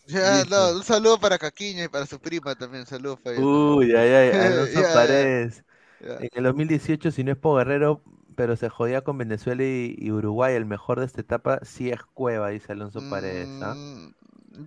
ya, 0.06 0.44
no, 0.48 0.76
un 0.76 0.82
saludo 0.82 1.20
para 1.20 1.39
Caquiña 1.39 1.85
y 1.85 1.89
para 1.89 2.06
su 2.06 2.18
prima 2.18 2.55
también, 2.55 2.86
saludos 2.86 3.20
para 3.20 3.39
uy, 3.39 3.94
ay, 3.94 4.10
ay, 4.10 4.30
Alonso 4.47 4.80
ya. 4.80 4.94
Paredes. 4.94 5.64
Ya. 6.01 6.16
En 6.16 6.30
el 6.32 6.44
2018, 6.44 7.10
si 7.10 7.24
no 7.24 7.32
es 7.32 7.39
Po 7.39 7.56
Guerrero, 7.56 8.02
pero 8.35 8.56
se 8.56 8.68
jodía 8.68 9.02
con 9.02 9.18
Venezuela 9.18 9.62
y, 9.62 9.94
y 9.98 10.10
Uruguay, 10.10 10.55
el 10.55 10.64
mejor 10.64 11.01
de 11.01 11.06
esta 11.06 11.20
etapa 11.20 11.60
sí 11.62 11.90
es 11.90 12.02
Cueva, 12.14 12.48
dice 12.48 12.72
Alonso 12.72 13.01
Paredes. 13.10 13.48
¿ah? 13.62 13.74
Mm, 13.74 14.14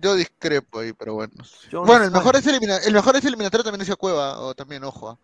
Yo 0.00 0.14
discrepo 0.14 0.78
ahí, 0.80 0.92
pero 0.92 1.14
bueno. 1.14 1.32
John 1.70 1.86
Bueno, 1.86 2.04
el 2.04 2.10
mejor, 2.10 2.34
Sánchez. 2.34 2.46
es 2.46 2.52
elimina- 2.60 2.78
el 2.86 2.92
mejor 2.94 3.16
es 3.16 3.24
eliminatorio 3.24 3.64
también 3.64 3.82
es 3.88 3.96
Cueva, 3.96 4.38
o 4.40 4.54
también, 4.54 4.84
ojo. 4.84 5.10
ah. 5.10 5.18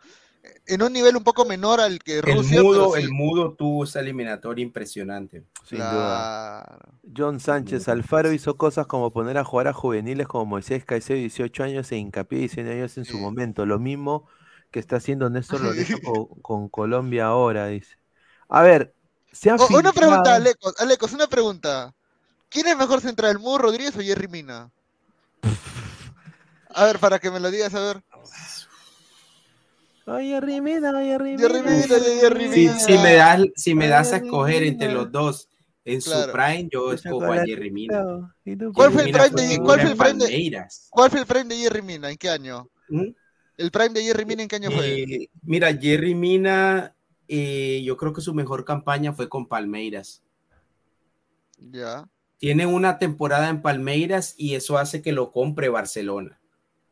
En 0.66 0.82
un 0.82 0.92
nivel 0.92 1.16
un 1.16 1.24
poco 1.24 1.44
menor 1.44 1.80
al 1.80 1.98
que 1.98 2.18
El 2.18 2.22
Rusia, 2.36 2.62
mudo, 2.62 2.90
pero 2.92 2.96
sí. 2.96 3.02
el 3.02 3.10
mudo 3.12 3.54
tuvo 3.54 3.84
esa 3.84 4.00
eliminatoria 4.00 4.62
impresionante. 4.62 5.44
Sin 5.68 5.78
duda. 5.78 6.78
John 7.16 7.40
Sánchez 7.40 7.88
Alfaro 7.88 8.32
hizo 8.32 8.56
cosas 8.56 8.86
como 8.86 9.12
poner 9.12 9.36
a 9.38 9.44
jugar 9.44 9.68
a 9.68 9.72
juveniles 9.72 10.26
como 10.28 10.46
Moisés 10.46 10.84
Caicedo, 10.84 11.18
18 11.18 11.64
años, 11.64 11.90
e 11.92 11.96
Hincapié, 11.96 12.38
19 12.40 12.72
años 12.78 12.96
en 12.98 13.04
su 13.04 13.18
momento. 13.18 13.66
Lo 13.66 13.78
mismo 13.78 14.26
que 14.70 14.78
está 14.78 14.96
haciendo 14.96 15.28
Néstor 15.28 15.60
Lorenzo 15.60 15.98
con, 16.04 16.26
con 16.40 16.68
Colombia 16.68 17.26
ahora, 17.26 17.66
dice. 17.66 17.96
A 18.48 18.62
ver, 18.62 18.94
se 19.32 19.50
ha 19.50 19.56
O- 19.56 19.76
una 19.78 19.92
pregunta, 19.92 20.34
Alecos, 20.34 20.74
Alecos, 20.80 21.12
una 21.12 21.26
pregunta. 21.26 21.94
¿Quién 22.48 22.66
es 22.66 22.76
mejor 22.76 23.00
central, 23.00 23.32
el 23.32 23.38
Mudo 23.38 23.58
Rodríguez 23.58 23.96
o 23.96 24.00
Jerry 24.00 24.28
Mina? 24.28 24.70
A 26.70 26.84
ver, 26.84 26.98
para 26.98 27.18
que 27.18 27.30
me 27.30 27.40
lo 27.40 27.50
digas, 27.50 27.74
a 27.74 27.80
ver. 27.80 28.02
Ay, 30.06 30.30
Jerry 30.30 30.60
Mina, 30.60 30.90
ay, 30.96 31.08
Jerry 31.08 31.38
Jerry 31.38 31.62
Mina. 31.62 31.82
Jerry 32.20 32.48
Si, 32.52 32.60
Mina. 32.60 32.78
si 32.78 32.92
me 32.98 33.14
das, 33.14 33.40
si 33.56 33.74
me 33.74 33.88
das 33.88 34.12
a 34.12 34.16
escoger 34.16 34.62
entre 34.62 34.92
los 34.92 35.12
dos 35.12 35.48
en 35.84 36.00
su 36.00 36.12
prime, 36.32 36.68
yo 36.72 36.92
escojo 36.92 37.30
a. 37.30 37.44
Jerry 37.44 37.70
Mina. 37.70 38.34
¿Y 38.44 38.56
tú 38.56 38.72
¿Cuál 38.72 38.92
fue 38.92 39.04
el 39.04 39.12
prime 39.12 39.28
de, 39.28 39.58
cuál 39.58 39.80
fue 39.80 39.90
en 39.90 39.92
el 39.92 39.96
prime 39.96 40.12
de, 40.14 40.18
Palmeiras. 40.18 40.88
cuál 40.90 41.10
fue 41.10 41.20
el 41.20 41.26
prime 41.26 41.44
de 41.44 41.56
Jerry 41.56 41.82
Mina? 41.82 42.10
¿En 42.10 42.16
qué 42.16 42.30
año? 42.30 42.68
¿Mm? 42.88 43.08
¿El 43.58 43.70
prime 43.70 43.90
de 43.90 44.02
Jerry 44.02 44.24
Mina 44.24 44.42
en 44.42 44.48
qué 44.48 44.56
año 44.56 44.70
fue? 44.70 45.02
Eh, 45.02 45.30
mira, 45.42 45.74
Jerry 45.76 46.14
Mina, 46.14 46.94
eh, 47.26 47.82
yo 47.84 47.96
creo 47.96 48.12
que 48.14 48.20
su 48.22 48.32
mejor 48.32 48.64
campaña 48.64 49.12
fue 49.12 49.28
con 49.28 49.46
Palmeiras. 49.46 50.22
Ya. 51.58 52.08
Tiene 52.38 52.66
una 52.66 52.98
temporada 52.98 53.48
en 53.48 53.62
Palmeiras 53.62 54.34
y 54.36 54.54
eso 54.54 54.78
hace 54.78 55.02
que 55.02 55.12
lo 55.12 55.32
compre 55.32 55.68
Barcelona. 55.68 56.38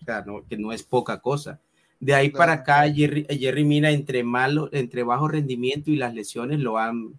O 0.03 0.05
sea, 0.05 0.23
no, 0.27 0.45
que 0.47 0.57
no 0.57 0.73
es 0.73 0.83
poca 0.83 1.21
cosa. 1.21 1.61
De 2.01 2.15
ahí 2.15 2.31
para 2.31 2.53
acá, 2.53 2.83
Jerry, 2.93 3.27
Jerry 3.31 3.65
Mina, 3.65 3.91
entre, 3.91 4.23
malo, 4.23 4.69
entre 4.73 5.03
bajo 5.03 5.29
rendimiento 5.29 5.91
y 5.91 5.97
las 5.97 6.15
lesiones, 6.15 6.59
lo 6.61 6.79
han, 6.79 7.15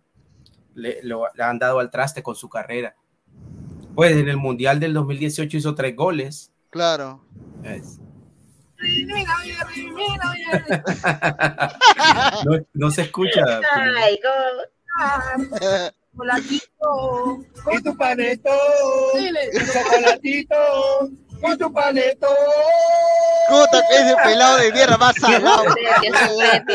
le, 0.75 0.99
lo- 1.03 1.25
le 1.33 1.43
han 1.43 1.57
dado 1.57 1.79
al 1.79 1.89
traste 1.89 2.21
con 2.21 2.35
su 2.35 2.47
carrera. 2.49 2.95
Pues 3.95 4.11
en 4.15 4.29
el 4.29 4.37
Mundial 4.37 4.79
del 4.79 4.93
2018 4.93 5.57
hizo 5.57 5.73
tres 5.73 5.95
goles. 5.95 6.51
Claro. 6.69 7.23
Es- 7.63 7.99
no, 12.45 12.57
no 12.73 12.91
se 12.91 13.01
escucha. 13.03 13.41
Ay, 14.03 14.19
¿cómo? 14.21 14.61
Chocolatito, 16.17 17.45
con 17.63 17.83
tu 17.83 17.95
paneto, 17.95 18.49
chocolatito, 19.71 20.55
con 21.39 21.57
tu 21.59 21.71
paneto. 21.71 22.27
Puta, 23.49 23.81
que 23.87 23.95
ese 23.95 24.15
pelado 24.25 24.57
de 24.57 24.71
mierda 24.71 24.97
más 24.97 25.15
salado. 25.21 25.63
Que 26.01 26.07
es 26.07 26.17
Figuretti. 26.17 26.73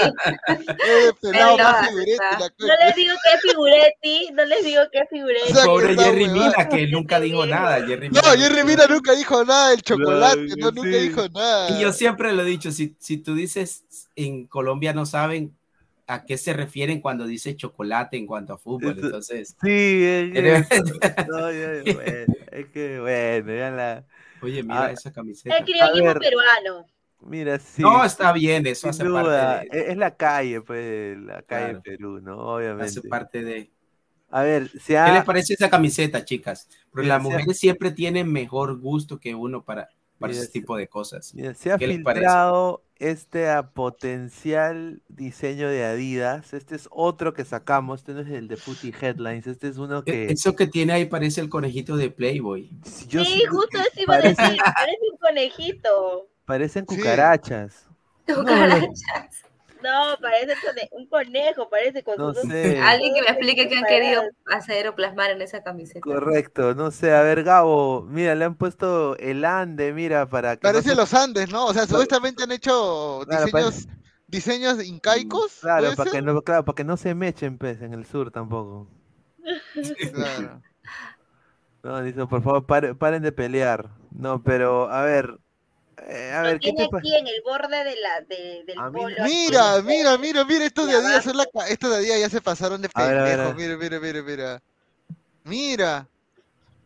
Ese 0.85 1.13
pelado 1.21 1.59
más 1.59 1.87
figuretti, 1.89 2.17
No 2.61 2.87
les 2.87 2.95
digo 2.97 3.15
que 3.23 3.35
es 3.35 3.43
Figuretti, 3.43 4.31
no 4.33 4.45
les 4.45 4.65
digo 4.65 4.83
que 4.93 4.99
es 5.01 5.09
Figuretti. 5.11 5.53
Pobre 5.65 5.97
Jerry. 5.97 6.29
Mina, 6.29 6.69
que 6.69 6.87
nunca 6.87 7.19
dijo 7.19 7.45
nada. 7.45 7.85
Jerry 7.85 8.11
No, 8.11 8.21
Mina 8.23 8.37
Jerry 8.37 8.65
Mina 8.65 8.87
nunca 8.87 9.13
dijo 9.13 9.45
nada 9.45 9.71
del 9.71 9.83
chocolate, 9.83 10.47
no, 10.57 10.71
nunca 10.71 10.83
sí. 10.99 11.09
dijo 11.09 11.29
nada. 11.31 11.71
Y 11.71 11.81
yo 11.81 11.93
siempre 11.93 12.33
lo 12.33 12.43
he 12.43 12.47
dicho, 12.47 12.71
si, 12.71 12.97
si 13.01 13.17
tú 13.19 13.35
dices 13.35 13.85
en 14.15 14.47
Colombia 14.47 14.93
no 14.93 15.05
saben 15.05 15.57
a 16.07 16.25
qué 16.25 16.37
se 16.39 16.53
refieren 16.53 17.01
cuando 17.01 17.27
dice 17.27 17.57
chocolate 17.57 18.17
en 18.17 18.27
cuanto 18.27 18.53
a 18.55 18.59
fútbol, 18.59 18.97
Eso- 18.99 19.07
entonces... 19.07 19.57
Sí, 19.63 19.69
es, 19.71 20.33
no, 21.29 21.93
bueno, 21.95 22.35
es 22.51 22.67
que 22.69 23.01
bueno, 23.01 23.53
ya 23.55 23.71
la. 23.71 24.05
Oye, 24.43 24.63
mira 24.63 24.87
Ah, 24.87 24.91
esa 24.93 25.13
camiseta. 25.13 25.57
El 25.57 25.65
criollismo 25.65 26.05
ver. 26.07 26.19
peruano. 26.19 26.87
Mira, 27.21 27.59
sí. 27.59 27.83
No, 27.83 28.05
está 28.05 28.33
bien, 28.33 28.67
eso 28.67 28.81
sin 28.83 28.91
hace 28.91 29.05
duda. 29.05 29.61
parte 29.61 29.77
de, 29.77 29.83
Es, 29.85 29.91
es 29.91 29.97
la 29.97 30.17
calle, 30.17 30.61
pues, 30.61 31.17
la 31.19 31.43
calle 31.43 31.65
Claro. 31.67 31.83
Perú, 31.83 32.21
¿no? 32.21 32.37
Obviamente. 32.39 32.85
hace 32.85 33.09
parte 33.09 33.43
de... 33.45 33.71
A 34.31 34.43
ver, 34.43 34.71
se 34.71 34.95
¿Qué 34.95 34.97
ha. 34.97 35.13
les 35.15 35.25
parece 35.25 35.55
esa 35.55 35.71
camiseta, 35.71 36.25
chicas? 36.25 36.69
Porque 36.91 37.03
Mira, 37.05 37.15
las 37.17 37.23
se 37.23 37.29
ha- 37.29 37.37
mujeres 37.39 37.59
siempre 37.59 37.91
tienen 37.93 38.33
mejor 38.33 38.79
gusto 38.81 39.21
que 39.21 39.35
uno 39.35 39.63
para, 39.63 39.89
para 40.19 40.33
Mira, 40.33 40.43
ese 40.43 40.51
tipo 40.53 40.77
de 40.77 40.89
cosas. 40.89 41.35
Mira, 41.35 41.55
se 41.55 41.71
ha 41.71 41.79
¿Qué 41.79 41.87
les 41.87 42.01
parece? 42.03 42.21
filtrado 42.25 42.83
este 43.03 43.49
ah, 43.51 43.71
potencial 43.71 45.03
diseño 45.09 45.69
de 45.69 45.85
Adidas. 45.85 46.53
Este 46.53 46.77
es 46.77 46.89
otro 46.91 47.35
que 47.35 47.45
sacamos. 47.45 48.01
Este 48.01 48.15
no 48.15 48.21
es 48.21 48.29
el 48.29 48.49
de 48.49 48.57
Footy 48.57 48.93
Headlines. 49.01 49.47
Este 49.47 49.69
es 49.69 49.77
uno 49.79 50.05
que. 50.05 50.27
E, 50.27 50.33
Eso 50.33 50.55
que 50.55 50.67
tiene 50.67 50.93
ahí 50.93 51.07
parece 51.07 51.41
el 51.41 51.49
conejito 51.49 51.97
de 51.97 52.11
Playboy. 52.11 52.71
yo 53.09 53.25
Sí, 53.25 53.45
justo 53.51 53.79
eso 53.79 54.01
iba 54.01 54.15
a 54.15 54.21
decir, 54.21 54.37
parece 54.37 54.99
un 55.11 55.19
conejito. 55.19 56.29
parecen 56.45 56.87
Sí. 56.89 56.97
cucarachas. 56.97 57.87
Cucarachas. 58.27 59.43
No, 59.83 60.17
parece 60.21 60.55
un 60.93 61.07
conejo, 61.09 61.69
parece 61.69 62.03
con 62.03 62.17
No 62.19 62.29
sus 62.35 62.43
dos- 62.43 62.51
sé. 62.53 62.79
Alguien 62.79 63.15
que 63.15 63.23
me 63.23 63.29
explique 63.29 63.69
qué 63.69 63.77
han 63.77 63.85
querido 63.85 64.23
hacer 64.47 64.89
o 64.89 64.95
plasmar 64.95 65.31
en 65.31 65.43
esa 65.43 65.63
camiseta. 65.63 66.01
Correcto, 66.01 66.75
no 66.75 66.91
sé, 66.91 67.13
a 67.15 67.23
ver, 67.23 67.43
Gabo, 67.45 68.03
mira, 68.09 68.35
le 68.35 68.45
han 68.45 68.55
puesto 68.57 69.17
el 69.19 69.45
ande, 69.45 69.93
mira, 69.93 70.29
para 70.29 70.57
que 70.57 70.67
no 70.67 70.73
Parece 70.73 70.91
se- 70.91 70.97
los 70.97 71.13
Andes, 71.15 71.51
¿no? 71.51 71.67
O 71.67 71.75
sea, 71.75 71.87
supuestamente 71.87 72.43
han 72.45 72.53
hecho 72.53 73.23
Claro, 73.29 73.45
diseños, 73.47 73.89
diseños 74.27 74.85
incaicos. 74.85 75.59
Claro, 75.61 75.83
¿puede 75.85 75.97
para 75.97 76.11
que 76.11 76.23
no, 76.23 76.43
claro, 76.43 76.65
para 76.65 76.77
que 76.77 76.85
no 76.85 76.97
se 76.97 77.15
mechen, 77.15 77.59
pues, 77.59 77.83
en 77.83 77.95
el 77.95 78.07
sur 78.07 78.31
tampoco. 78.31 78.89
Claro. 80.13 80.63
No, 81.85 82.01
dice, 82.01 82.25
por 82.27 82.43
favor, 82.45 82.65
pare- 82.65 82.95
paren 82.95 83.25
de 83.25 83.33
pelear. 83.33 83.89
No, 84.13 84.41
pero, 84.45 84.89
a 84.89 85.03
ver, 85.03 85.37
eh, 85.99 86.33
a 86.33 86.43
Lo 86.43 86.49
ver, 86.49 86.61
¿qué 86.61 86.73
tiene 86.73 86.85
te 86.85 86.91
pa- 86.91 86.99
aquí 86.99 87.15
en 87.17 87.27
el 87.27 87.43
borde 87.45 87.85
de 87.85 87.97
la, 87.97 88.21
de, 88.23 88.65
del 88.67 88.79
A 88.79 88.91
mí- 88.91 89.01
polo. 89.03 89.17
Mira, 89.25 89.75
aquí. 89.77 89.87
mira, 89.87 90.19
mira, 90.19 90.45
mira, 90.45 90.65
estos 90.65 90.87
de 90.89 90.97
Adidas 90.97 91.25
son 91.25 91.37
la 91.37 91.47
estos 91.69 91.91
de 91.91 91.97
Adidas 91.97 92.21
ya 92.21 92.31
se 92.31 92.41
pasaron 92.41 92.81
de 92.83 92.91
A 92.95 93.07
ver, 93.07 93.19
a 93.19 93.23
ver, 93.23 93.41
a 93.41 93.45
pendejos. 93.45 93.57
ver. 93.57 93.79
Mira, 93.79 94.01
mira, 94.01 94.23
mira, 94.23 94.23
mira. 94.23 94.63
Mira. 95.45 96.09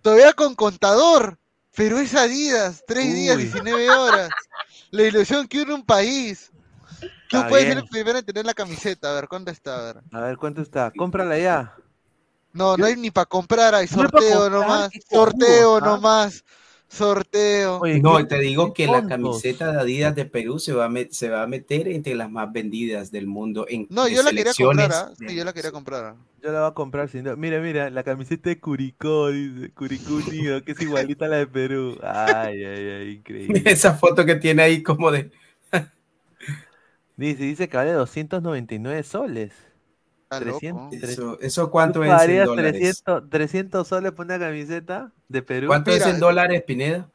Todavía 0.03 0.33
con 0.35 0.55
contador, 0.55 1.39
pero 1.74 1.99
es 1.99 2.15
Adidas, 2.15 2.83
tres 2.87 3.12
días, 3.15 3.37
Uy. 3.37 3.45
19 3.45 3.93
horas. 3.93 4.31
La 4.91 5.03
ilusión 5.03 5.49
que 5.49 5.62
une 5.62 5.74
un 5.74 5.85
país. 5.85 6.51
Tú 7.28 7.39
Está 7.39 7.49
puedes 7.49 7.66
ser 7.66 7.78
el 7.78 7.85
primero 7.87 8.19
en 8.19 8.24
tener 8.24 8.47
la 8.47 8.55
camiseta, 8.55 9.11
a 9.11 9.15
ver, 9.15 9.27
¿cuánto 9.28 9.51
está? 9.51 9.78
A 9.78 9.93
ver. 9.95 10.03
A 10.12 10.20
ver, 10.20 10.37
¿cuánto 10.37 10.62
está? 10.62 10.93
Cómprala 10.97 11.37
ya. 11.39 11.74
No, 12.53 12.77
no 12.77 12.87
hay 12.87 12.97
ni 12.97 13.11
para 13.11 13.27
comprar, 13.27 13.74
hay 13.74 13.87
sorteo 13.89 14.45
comprar, 14.45 14.51
nomás, 14.51 14.91
sorteo 15.11 15.77
¿ah? 15.77 15.81
nomás, 15.81 16.45
sorteo. 16.89 17.79
Oye, 17.81 18.01
No, 18.01 18.17
qué- 18.19 18.25
te 18.25 18.39
digo 18.41 18.73
que 18.73 18.87
la 18.87 19.07
camiseta 19.07 19.73
de 19.73 19.81
Adidas 19.81 20.15
de 20.15 20.25
Perú 20.25 20.59
se 20.59 20.73
va, 20.73 20.87
a 20.87 20.89
met- 20.89 21.11
se 21.11 21.29
va 21.29 21.43
a 21.43 21.47
meter 21.47 21.89
entre 21.89 22.15
las 22.15 22.31
más 22.31 22.53
vendidas 22.53 23.11
del 23.11 23.27
mundo. 23.27 23.67
En, 23.69 23.87
No, 23.91 24.09
yo 24.09 24.23
la 24.23 24.31
quería 24.31 24.53
comprar, 24.55 24.93
selecciones. 24.93 24.97
¿ah? 24.97 25.13
Sí, 25.29 25.37
yo 25.37 25.45
la 25.45 25.53
quería 25.53 25.73
comprar. 25.73 26.15
Yo 26.43 26.53
la 26.53 26.61
voy 26.61 26.71
a 26.71 26.75
comprar 26.75 27.09
sin 27.09 27.25
duda. 27.25 27.37
Mira, 27.37 27.61
mira, 27.61 27.91
la 27.91 28.03
camiseta 28.05 28.51
de 28.51 28.61
Curicó, 28.61 29.29
dice, 29.31 29.71
Curicó 29.73 30.15
Unido, 30.15 30.63
que 30.65 30.73
es 30.73 30.81
igualita 30.81 31.25
a 31.27 31.29
la 31.29 31.37
de 31.39 31.47
Perú. 31.49 31.99
Ay, 32.03 32.65
ay, 32.65 32.89
ay, 32.89 33.11
increíble. 33.17 33.63
Esa 33.67 33.95
foto 33.95 34.25
que 34.25 34.37
tiene 34.37 34.63
ahí 34.63 34.83
como 34.83 35.11
de... 35.11 35.31
Dice, 37.17 37.45
dice 37.45 37.69
que 37.69 37.77
vale 37.77 37.93
299 37.93 39.03
soles. 39.03 39.53
Está 40.28 40.40
300, 40.40 40.82
loco. 40.82 40.89
tres- 40.90 41.11
Eso, 41.11 41.39
¿eso 41.40 41.70
cuánto 41.70 42.01
¿Tú 42.01 42.05
es 42.05 42.23
en 42.28 42.44
dólares? 42.44 42.73
300, 42.73 43.31
300 43.31 43.86
soles 43.89 44.12
por 44.12 44.27
una 44.27 44.39
camiseta 44.40 45.12
de 45.28 45.43
Perú? 45.43 45.69
¿Cuánto 45.69 45.90
es 45.93 45.98
Mira, 45.98 46.11
en 46.11 46.19
dólares, 46.20 46.62
Pineda? 46.66 47.09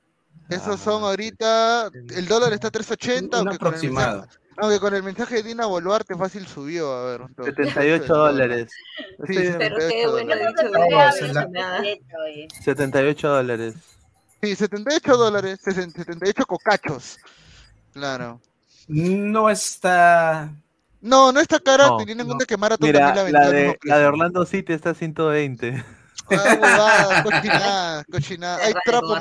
Esos 0.50 0.80
Ah, 0.80 0.84
son 0.84 1.04
ahorita, 1.04 1.90
el 2.16 2.28
dólar 2.28 2.54
está 2.54 2.68
a 2.68 2.72
380, 2.72 3.42
Un 3.42 3.48
aunque 3.50 3.58
con, 3.60 3.68
el 3.68 3.76
aproximado. 3.76 4.18
mensaje, 4.22 4.40
aunque 4.58 4.80
con 4.80 4.96
el 4.96 5.04
mensaje 5.04 5.36
de 5.36 5.44
Dina 5.44 5.66
Boluarte 5.66 6.16
fácil 6.16 6.48
subió, 6.48 6.92
a 6.94 7.06
ver. 7.06 7.22
entonces, 7.28 7.54
78 7.56 8.02
el 8.04 8.08
dólar. 8.08 8.32
dólares. 8.48 8.72
Sí, 9.28 9.38
Estoy- 9.38 9.56
Pero 9.58 9.76
78 9.80 9.88
qué 9.90 10.08
bueno 10.08 10.20
dólares. 10.36 10.48
dicho, 10.56 10.70
No, 10.72 10.80
no, 10.80 10.86
esa 10.86 10.96
no 10.96 11.10
es 11.10 11.22
la- 11.22 11.42
dicho 11.42 11.52
nada. 11.52 11.76
Completo, 11.76 12.18
oye. 12.26 12.48
78 12.64 13.28
dólares. 13.30 13.74
Sí, 14.42 14.56
78 14.56 15.18
dólares, 15.18 15.60
78 15.62 16.46
cocachos. 16.46 17.18
Claro. 17.94 18.40
No 18.88 19.50
está... 19.50 20.50
No, 21.02 21.32
no 21.32 21.40
está 21.40 21.60
cara, 21.60 21.90
No, 21.90 21.92
teniendo 21.92 22.24
en 22.24 22.28
no. 22.28 22.36
cuenta 22.36 22.46
que 22.46 22.58
Marathon 22.58 22.92
Mira, 22.92 22.92
también 22.92 23.16
la 23.16 23.24
vendió 23.24 23.52
la 23.54 23.54
de, 23.54 23.80
la 23.84 24.00
de 24.00 24.06
Orlando 24.08 24.46
City 24.46 24.74
está 24.74 24.92
a 24.92 24.94
120. 24.94 25.84
Ah, 26.26 26.56
huevada, 26.56 27.18
cochinada, 27.22 28.06
cochinada. 28.06 28.66
Hay 28.66 28.76
trapos, 28.76 29.20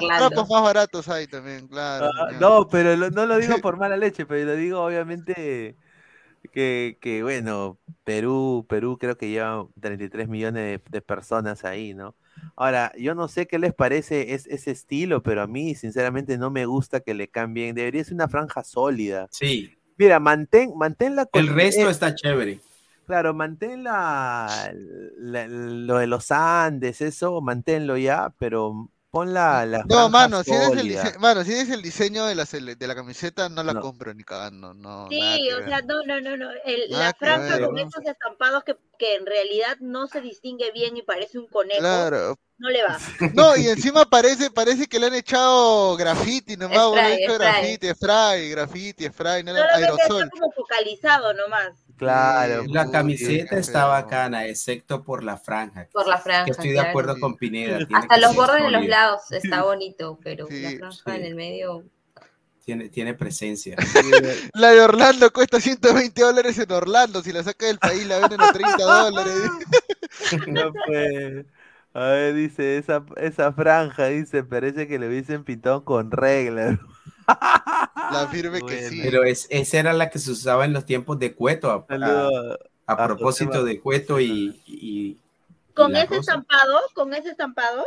más 0.48 0.62
baratos 0.62 1.08
ahí 1.08 1.26
también, 1.26 1.66
claro. 1.68 2.14
Ah, 2.18 2.32
no, 2.34 2.68
pero 2.70 2.96
lo- 2.96 3.10
no 3.10 3.26
lo 3.26 3.38
digo 3.38 3.60
por 3.60 3.76
mala 3.76 3.96
leche, 3.96 4.24
pero 4.24 4.46
lo 4.46 4.56
digo 4.56 4.82
obviamente 4.82 5.76
que, 6.52 6.98
que, 7.00 7.22
bueno, 7.22 7.80
Perú, 8.04 8.66
Perú 8.68 8.98
creo 8.98 9.16
que 9.18 9.30
lleva 9.30 9.66
33 9.80 10.28
millones 10.28 10.64
de, 10.64 10.82
de 10.90 11.02
personas 11.02 11.64
ahí, 11.64 11.94
¿no? 11.94 12.16
Ahora, 12.56 12.92
yo 12.98 13.14
no 13.14 13.28
sé 13.28 13.46
qué 13.48 13.58
les 13.58 13.74
parece 13.74 14.34
es, 14.34 14.46
ese 14.48 14.70
estilo, 14.72 15.22
pero 15.22 15.42
a 15.42 15.46
mí 15.48 15.74
sinceramente 15.74 16.38
no 16.38 16.50
me 16.50 16.66
gusta 16.66 17.00
que 17.00 17.14
le 17.14 17.28
cambien. 17.30 17.74
Debería 17.74 18.04
ser 18.04 18.14
una 18.14 18.28
franja 18.28 18.64
sólida. 18.64 19.30
Sí, 19.30 19.78
Mira, 20.00 20.18
mantén, 20.18 20.72
mantén 20.78 21.14
la 21.14 21.28
el 21.34 21.48
resto 21.48 21.86
eh, 21.86 21.90
está 21.90 22.14
chévere. 22.14 22.58
Claro, 23.04 23.34
mantén 23.34 23.84
la, 23.84 24.72
la- 25.18 25.46
lo 25.46 25.98
de 25.98 26.06
los 26.06 26.30
Andes, 26.30 27.02
eso, 27.02 27.42
manténlo 27.42 27.98
ya, 27.98 28.32
pero 28.38 28.88
Pon 29.10 29.34
la, 29.34 29.66
la 29.66 29.82
No, 29.88 30.08
mano, 30.08 30.44
si 30.44 30.52
es 30.52 30.70
el 30.70 31.18
mano, 31.18 31.42
si 31.42 31.52
es 31.52 31.68
el 31.68 31.82
diseño 31.82 32.26
de 32.26 32.36
la, 32.36 32.44
de 32.44 32.86
la 32.86 32.94
camiseta, 32.94 33.48
no 33.48 33.64
la 33.64 33.72
No. 33.74 33.80
compro 33.80 34.14
ni 34.14 34.22
cagando, 34.22 34.72
no, 34.72 35.08
Sí, 35.10 35.50
o 35.50 35.56
ver. 35.56 35.68
sea, 35.68 35.80
no, 35.82 36.02
no, 36.06 36.20
no, 36.20 36.36
no. 36.36 36.48
El- 36.64 36.90
la 36.90 37.12
franja 37.18 37.56
ver, 37.56 37.66
con 37.66 37.74
¿no? 37.74 37.80
esos 37.80 38.06
estampados 38.06 38.62
que, 38.62 38.76
que 39.00 39.16
en 39.16 39.26
realidad 39.26 39.76
no 39.80 40.06
se 40.06 40.20
distingue 40.20 40.70
bien 40.70 40.96
y 40.96 41.02
parece 41.02 41.40
un 41.40 41.48
conejo, 41.48 41.80
Claro. 41.80 42.38
no 42.58 42.70
le 42.70 42.84
va. 42.84 42.98
No, 43.34 43.56
y 43.56 43.66
encima 43.68 44.04
parece, 44.04 44.48
parece 44.52 44.86
que 44.86 45.00
le 45.00 45.06
han 45.06 45.14
echado 45.14 45.96
graffiti 45.96 46.56
nomás, 46.56 46.86
Spray, 46.90 47.24
spray. 47.24 47.38
graffiti, 47.38 47.88
spray, 47.94 48.50
graffiti, 48.50 49.04
spray, 49.08 49.42
no 49.42 49.50
aerosol. 49.52 50.22
está 50.22 50.30
como 50.30 50.52
focalizado 50.52 51.34
nomás. 51.34 51.72
Claro. 52.00 52.64
La 52.68 52.84
puta, 52.84 52.90
camiseta 52.90 53.58
está 53.58 53.84
bacana, 53.84 54.46
excepto 54.46 55.04
por 55.04 55.22
la 55.22 55.36
franja. 55.36 55.86
Por 55.92 56.08
la 56.08 56.16
franja. 56.16 56.46
Que 56.46 56.52
estoy 56.52 56.68
de 56.70 56.74
claro. 56.76 56.88
acuerdo 56.88 57.20
con 57.20 57.36
Pineda. 57.36 57.76
tiene 57.76 57.94
Hasta 57.94 58.16
los 58.16 58.34
bordes 58.34 58.62
de 58.62 58.70
los 58.70 58.86
lados 58.86 59.20
está 59.30 59.64
bonito, 59.64 60.18
pero 60.22 60.46
la 60.48 60.70
Sí, 60.70 60.78
franja 60.78 61.16
en 61.16 61.24
el 61.26 61.34
medio. 61.34 61.84
Tiene, 62.64 62.88
tiene 62.88 63.12
presencia. 63.14 63.76
La 64.54 64.70
de 64.70 64.80
Orlando 64.80 65.30
cuesta 65.32 65.60
120 65.60 66.22
dólares 66.22 66.58
en 66.58 66.70
Orlando, 66.70 67.22
si 67.22 67.32
la 67.32 67.42
saca 67.42 67.66
del 67.66 67.78
país 67.78 68.06
la 68.06 68.18
venden 68.20 68.40
a 68.40 68.52
30 68.52 68.76
dólares. 68.82 69.34
No, 70.46 70.72
pues. 70.86 71.46
A 71.92 72.04
ver, 72.08 72.34
dice, 72.34 72.78
esa, 72.78 73.04
esa 73.16 73.52
franja, 73.52 74.06
dice, 74.06 74.44
parece 74.44 74.86
que 74.86 74.98
le 74.98 75.08
hubiesen 75.08 75.44
pintado 75.44 75.84
con 75.84 76.10
regla. 76.10 76.78
La 78.12 78.28
firme 78.30 78.60
que 78.62 78.88
sí. 78.88 79.00
Pero 79.02 79.24
es, 79.24 79.46
esa 79.50 79.78
era 79.78 79.92
la 79.92 80.10
que 80.10 80.18
se 80.18 80.30
usaba 80.32 80.64
en 80.64 80.72
los 80.72 80.84
tiempos 80.84 81.18
de 81.18 81.34
Cueto, 81.34 81.70
a, 81.70 81.74
a- 81.74 81.86
Saludo 81.88 82.58
a 82.86 82.92
a 82.92 83.06
propósito 83.06 83.64
de 83.64 83.80
Cueto 83.80 84.18
y, 84.20 85.16
Con 85.74 85.94
ese 85.96 86.16
estampado, 86.16 86.78
con 86.94 87.14
ese 87.14 87.30
estampado. 87.30 87.84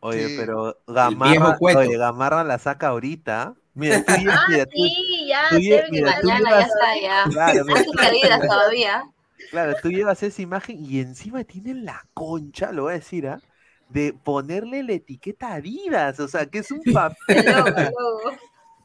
Oye, 0.00 0.28
Sí. 0.28 0.36
pero 0.38 0.76
Gamarra, 0.86 1.56
oye, 1.60 1.96
Gamarra 1.96 2.44
la 2.44 2.58
saca 2.58 2.88
ahorita. 2.88 3.54
Mira, 3.74 4.04
tú, 4.04 4.12
lle- 4.12 4.30
Ah, 4.30 4.44
mira, 4.48 4.66
tú- 4.66 4.72
sí, 4.74 5.26
ya, 5.28 5.42
tú 5.48 5.56
mira, 5.56 6.20
tú 6.20 6.26
Mañana 6.28 6.50
ya 6.50 6.60
está, 6.60 7.00
ya. 7.00 7.24
Claro, 7.30 7.64
mira, 8.12 8.40
todavía. 8.40 9.04
Claro, 9.50 9.74
tú 9.82 9.88
llevas 9.90 10.22
esa 10.22 10.42
imagen 10.42 10.84
y 10.84 11.00
encima 11.00 11.44
tienen 11.44 11.84
la 11.86 12.04
concha, 12.12 12.72
lo 12.72 12.82
voy 12.82 12.92
a 12.92 12.96
decir, 12.96 13.26
¿ah? 13.28 13.40
De 13.88 14.12
ponerle 14.12 14.82
la 14.82 14.92
etiqueta 14.92 15.54
Adidas, 15.54 16.20
o 16.20 16.28
sea, 16.28 16.46
que 16.46 16.58
es 16.58 16.70
un 16.70 16.80
papel. 16.92 17.46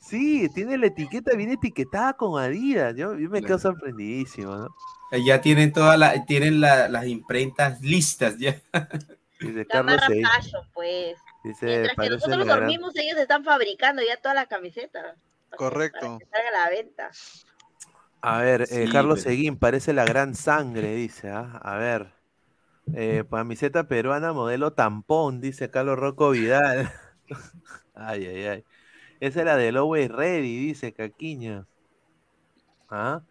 Sí, 0.08 0.48
tiene 0.54 0.78
la 0.78 0.88
etiqueta 0.88 1.36
bien 1.36 1.52
etiquetada 1.52 2.14
con 2.14 2.42
Adidas. 2.42 2.96
Yo, 2.96 3.16
yo 3.18 3.30
me 3.30 3.42
quedo 3.42 3.60
sorprendidísimo, 3.60 4.56
¿no? 4.56 4.76
ya 5.26 5.40
tienen 5.42 5.72
todas 5.72 5.98
la, 5.98 6.26
tienen 6.26 6.60
la- 6.62 6.90
las 6.90 7.06
imprentas 7.08 7.82
listas 7.82 8.38
ya. 8.38 8.60
Dice 9.40 9.66
Carlos 9.68 10.02
Fashion, 10.02 10.64
pues. 10.74 11.16
dice, 11.44 11.66
Mientras 11.66 11.96
que 11.96 12.10
nosotros 12.10 12.46
gran- 12.46 12.60
dormimos, 12.60 12.96
ellos 12.96 13.18
están 13.20 13.44
fabricando 13.44 14.02
ya 14.02 14.18
todas 14.18 14.36
las 14.36 14.48
camisetas. 14.48 15.16
que- 15.52 15.58
Correcto. 15.58 16.00
Para 16.00 16.18
que 16.18 16.26
salga 16.26 16.50
a 16.50 16.64
la 16.64 16.70
venta. 16.70 17.10
A 18.22 18.40
ver, 18.42 18.62
eh, 18.64 18.66
Sí, 18.88 18.92
Carlos 18.92 19.20
pero- 19.20 19.30
Seguín, 19.30 19.58
parece 19.58 19.94
la 19.94 20.06
gran 20.06 20.34
sangre, 20.36 20.96
dice, 20.96 21.30
¿ah? 21.30 21.60
A 21.64 21.78
ver. 21.78 22.12
Eh, 22.94 23.24
camiseta 23.30 23.88
peruana, 23.88 24.34
modelo 24.34 24.74
tampón, 24.74 25.40
dice 25.42 25.70
Carlos 25.70 26.00
Rocco 26.00 26.32
Vidal. 26.32 26.92
ay, 27.94 28.26
ay, 28.26 28.46
ay. 28.46 28.64
Esa 29.20 29.42
era 29.42 29.56
de 29.58 29.70
Always 29.70 30.10
Ready, 30.10 30.58
dice 30.68 30.94
Caquiña. 30.94 31.68
¿Ah? 32.90 33.24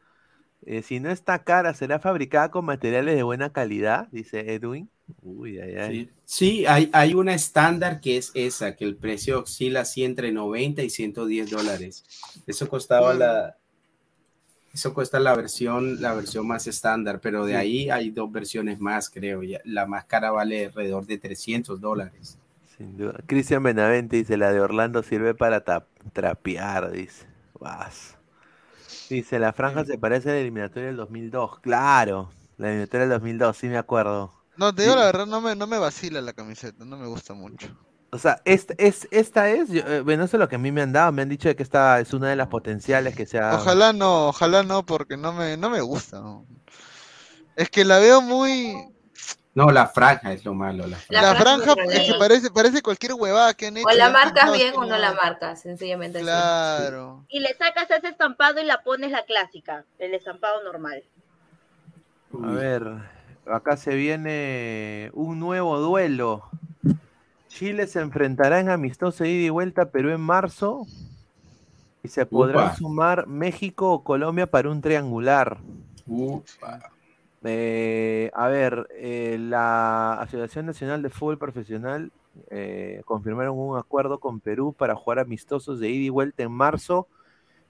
Eh, 0.63 0.83
si 0.83 1.01
no 1.01 1.11
está 1.11 1.45
cara, 1.45 1.75
¿será 1.75 2.01
fabricada 2.01 2.51
con 2.51 2.65
materiales 2.67 3.17
de 3.17 3.23
buena 3.23 3.53
calidad? 3.53 4.09
Dice 4.13 4.55
Edwin. 4.55 4.91
Uy, 5.23 5.59
ay, 5.59 5.77
ay. 5.77 6.03
Sí, 6.03 6.11
Sí, 6.25 6.67
hay, 6.67 6.91
hay 6.93 7.15
una 7.15 7.35
estándar 7.35 8.01
que 8.01 8.17
es 8.17 8.33
esa, 8.35 8.75
que 8.75 8.85
el 8.85 8.97
precio 8.97 9.41
oscila 9.43 9.83
así 9.83 10.05
entre 10.05 10.33
90 10.33 10.83
y 10.83 10.91
110 10.91 11.51
dólares. 11.51 12.05
Eso 12.47 12.69
costaba 12.69 13.15
la... 13.15 13.57
Eso 14.73 14.95
cuesta 14.95 15.19
la 15.19 15.35
versión, 15.35 16.01
la 16.01 16.15
versión 16.15 16.47
más 16.47 16.67
estándar, 16.69 17.21
pero 17.21 17.45
de 17.47 17.53
Sí. 17.53 17.57
ahí 17.57 17.91
hay 17.91 18.11
dos 18.11 18.31
versiones 18.31 18.79
más, 18.79 19.11
creo. 19.11 19.41
La 19.65 19.87
más 19.87 20.05
cara 20.05 20.31
vale 20.31 20.67
alrededor 20.67 21.07
de 21.07 21.19
300 21.19 21.81
dólares. 21.81 22.39
Sin 22.77 22.97
duda. 22.97 23.15
Cristian 23.27 23.63
Benavente 23.63 24.17
dice, 24.17 24.37
la 24.37 24.53
de 24.53 24.61
Orlando 24.61 25.03
sirve 25.03 25.35
para 25.35 25.65
trapear, 26.13 26.91
dice. 26.91 27.27
Vas. 27.59 28.17
Dice, 29.09 29.39
la 29.39 29.53
franja 29.53 29.85
se 29.85 29.99
parece 29.99 30.31
a 30.31 30.33
la 30.33 30.41
eliminatoria 30.41 30.89
del 30.89 30.97
2002. 30.97 31.61
Claro, 31.61 32.31
la 32.59 32.69
eliminatoria 32.69 33.07
del 33.07 33.15
2002, 33.15 33.57
sí 33.57 33.69
me 33.69 33.79
acuerdo. 33.79 34.33
No, 34.57 34.75
te 34.75 34.83
digo 34.83 34.97
la 34.97 35.05
verdad, 35.05 35.27
no 35.27 35.41
me, 35.41 35.55
no 35.55 35.67
me 35.67 35.79
vacila 35.79 36.21
la 36.21 36.33
camiseta, 36.33 36.85
no 36.85 36.97
me 36.97 37.07
gusta 37.07 37.35
mucho. 37.35 37.69
O 38.11 38.19
sea, 38.19 38.41
esta 38.45 38.75
es, 38.79 39.07
esta 39.11 39.51
es, 39.51 39.69
yo, 39.69 39.83
eh, 39.83 40.01
bueno, 40.01 40.25
eso 40.25 40.37
es 40.37 40.41
lo 40.41 40.49
que 40.49 40.57
a 40.57 40.59
mí 40.59 40.73
me 40.73 40.81
han 40.81 40.93
dado, 40.93 41.13
me 41.13 41.23
han 41.23 41.29
dicho 41.29 41.49
de 41.49 41.57
que 41.57 41.63
esta 41.63 42.01
es 42.01 42.15
una 42.15 42.31
de 42.31 42.37
las 42.37 42.49
potenciales 42.49 43.15
que 43.15 43.27
sea... 43.27 43.57
Ojalá 43.57 43.93
no, 43.93 44.29
ojalá 44.29 44.63
no, 44.63 44.87
porque 44.87 45.17
no 45.17 45.33
me, 45.33 45.57
no 45.57 45.69
me 45.71 45.81
gusta. 45.81 46.21
no. 46.21 46.47
Es 47.57 47.69
que 47.69 47.85
la 47.85 47.99
veo 47.99 48.21
muy... 48.23 48.75
No, 49.57 49.71
la 49.71 49.87
franja 49.87 50.35
es 50.35 50.45
lo 50.45 50.53
malo. 50.53 50.85
La 51.09 51.35
franja 51.35 51.73
es 51.91 52.13
que 52.13 52.19
parece, 52.19 52.51
parece 52.51 52.83
cualquier 52.83 53.15
huevada 53.15 53.55
que 53.55 53.69
han 53.69 53.79
hecho. 53.79 53.89
O 53.89 53.97
la 53.97 54.11
marcas 54.11 54.53
bien 54.53 54.75
o 54.77 54.85
no 54.85 54.99
la 54.99 55.15
marcas, 55.15 55.63
sencillamente 55.63 56.19
así. 56.19 56.27
Claro. 56.27 57.25
Y 57.31 57.41
le 57.41 57.55
sacas 57.55 57.91
ese 57.91 58.09
estampado 58.09 58.61
y 58.61 58.67
la 58.67 58.83
pones 58.83 59.13
la 59.13 59.25
clásica, 59.25 59.87
el 59.99 60.13
estampado 60.13 60.63
normal. 60.63 61.03
A 62.45 62.51
ver, 62.51 62.87
acá 63.51 63.79
se 63.79 63.95
viene 63.95 65.11
un 65.15 65.41
nuevo 65.41 65.79
duelo. 65.79 66.51
Chile 67.49 67.87
se 67.87 68.01
enfrentará 68.01 68.61
en 68.61 68.69
amistoso 68.69 69.25
ida 69.25 69.47
y 69.47 69.49
vuelta 69.49 69.83
a 69.85 69.91
Perú 69.91 70.11
en 70.11 70.21
marzo. 70.21 70.87
Y 72.03 72.09
se 72.09 72.27
podrá 72.27 72.67
Upa. 72.67 72.77
sumar 72.77 73.27
México 73.27 73.91
o 73.91 74.05
Colombia 74.05 74.47
para 74.47 74.69
un 74.69 74.83
triangular. 74.83 75.57
Upa. 76.07 76.91
Eh, 77.47 78.31
a 78.35 78.49
ver, 78.49 78.89
eh, 78.93 79.37
la 79.41 80.15
Asociación 80.15 80.67
Nacional 80.67 81.03
de 81.03 81.11
Fútbol 81.11 81.39
Profesional 81.39 82.11
eh, 82.51 83.03
confirmaron 83.05 83.59
un 83.59 83.79
acuerdo 83.79 84.19
con 84.19 84.41
Perú 84.41 84.75
para 84.77 84.95
jugar 84.95 85.19
amistosos 85.19 85.81
de 85.81 85.91
ida 85.91 86.05
y 86.07 86.09
vuelta 86.09 86.43
en 86.43 86.53
marzo 86.53 87.09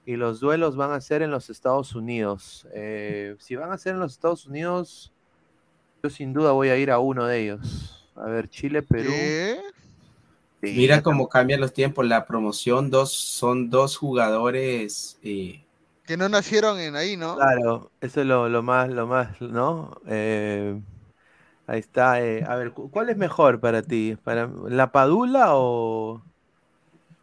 y 0.05 0.15
los 0.15 0.39
duelos 0.39 0.75
van 0.75 0.91
a 0.91 1.01
ser 1.01 1.21
en 1.21 1.31
los 1.31 1.49
Estados 1.49 1.93
Unidos. 1.93 2.65
Eh, 2.73 3.35
si 3.39 3.55
van 3.55 3.71
a 3.71 3.77
ser 3.77 3.93
en 3.93 3.99
los 3.99 4.13
Estados 4.13 4.45
Unidos, 4.45 5.11
yo 6.01 6.09
sin 6.09 6.31
duda 6.33 6.53
voy 6.53 6.69
a 6.69 6.77
ir 6.77 6.91
a 6.91 6.99
uno 6.99 7.25
de 7.25 7.41
ellos. 7.41 8.07
A 8.15 8.25
ver, 8.25 8.49
Chile, 8.49 8.81
Perú. 8.81 9.11
Mira 10.61 11.03
cómo 11.03 11.27
cambian 11.27 11.59
los 11.59 11.73
tiempos. 11.73 12.05
La 12.07 12.25
promoción 12.25 12.89
dos, 12.89 13.11
son 13.11 13.69
dos 13.69 13.97
jugadores. 13.97 15.19
eh, 15.23 15.61
Que 16.07 16.15
no 16.15 16.29
nacieron 16.29 16.79
en 16.79 16.95
ahí, 16.95 17.17
¿no? 17.17 17.35
Claro, 17.35 17.91
eso 17.99 18.21
es 18.21 18.25
lo, 18.27 18.47
lo 18.47 18.63
más, 18.63 18.87
lo 18.87 19.05
más, 19.07 19.41
¿no? 19.41 19.99
Eh, 20.07 20.81
ahí 21.67 21.79
está. 21.79 22.21
eh, 22.21 22.45
a 22.47 22.55
ver, 22.55 22.71
cu- 22.71 22.89
¿cuál 22.89 23.09
es 23.09 23.17
mejor 23.17 23.59
para 23.59 23.81
ti? 23.81 24.17
¿Para 24.23 24.49
la 24.69 24.89
Padula 24.89 25.55
o, 25.55 26.23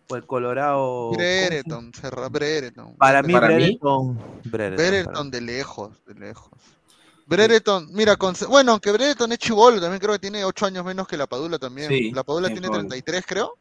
o 0.09 0.15
el 0.17 0.27
Colorado? 0.27 0.77
¿cómo 1.09 1.17
se- 1.17 1.17
Brereton, 1.17 1.93
Serra, 1.95 2.29
Brereton. 2.29 2.95
Para 2.97 3.23
mí, 3.23 3.33
Para 3.33 3.49
mí, 3.49 3.79
Brereton. 3.81 4.19
Brereton, 4.45 5.31
de 5.31 5.41
lejos, 5.41 6.05
de 6.05 6.15
lejos. 6.15 6.53
Brereton, 7.27 7.89
mira, 7.91 8.17
con, 8.17 8.35
bueno, 8.51 8.73
aunque 8.73 8.93
Brereton 8.93 9.33
es 9.33 9.39
chivolo, 9.39 9.81
también 9.81 9.99
creo 9.99 10.13
que 10.13 10.19
tiene 10.19 10.45
8 10.45 10.67
años 10.67 10.85
menos 10.85 11.09
que 11.09 11.17
la 11.17 11.27
Padula 11.27 11.59
también. 11.59 11.89
Sí, 11.89 12.11
la 12.13 12.23
Padula 12.23 12.49
tiene 12.51 12.69
joven. 12.69 12.83
33, 12.87 13.25
creo. 13.27 13.55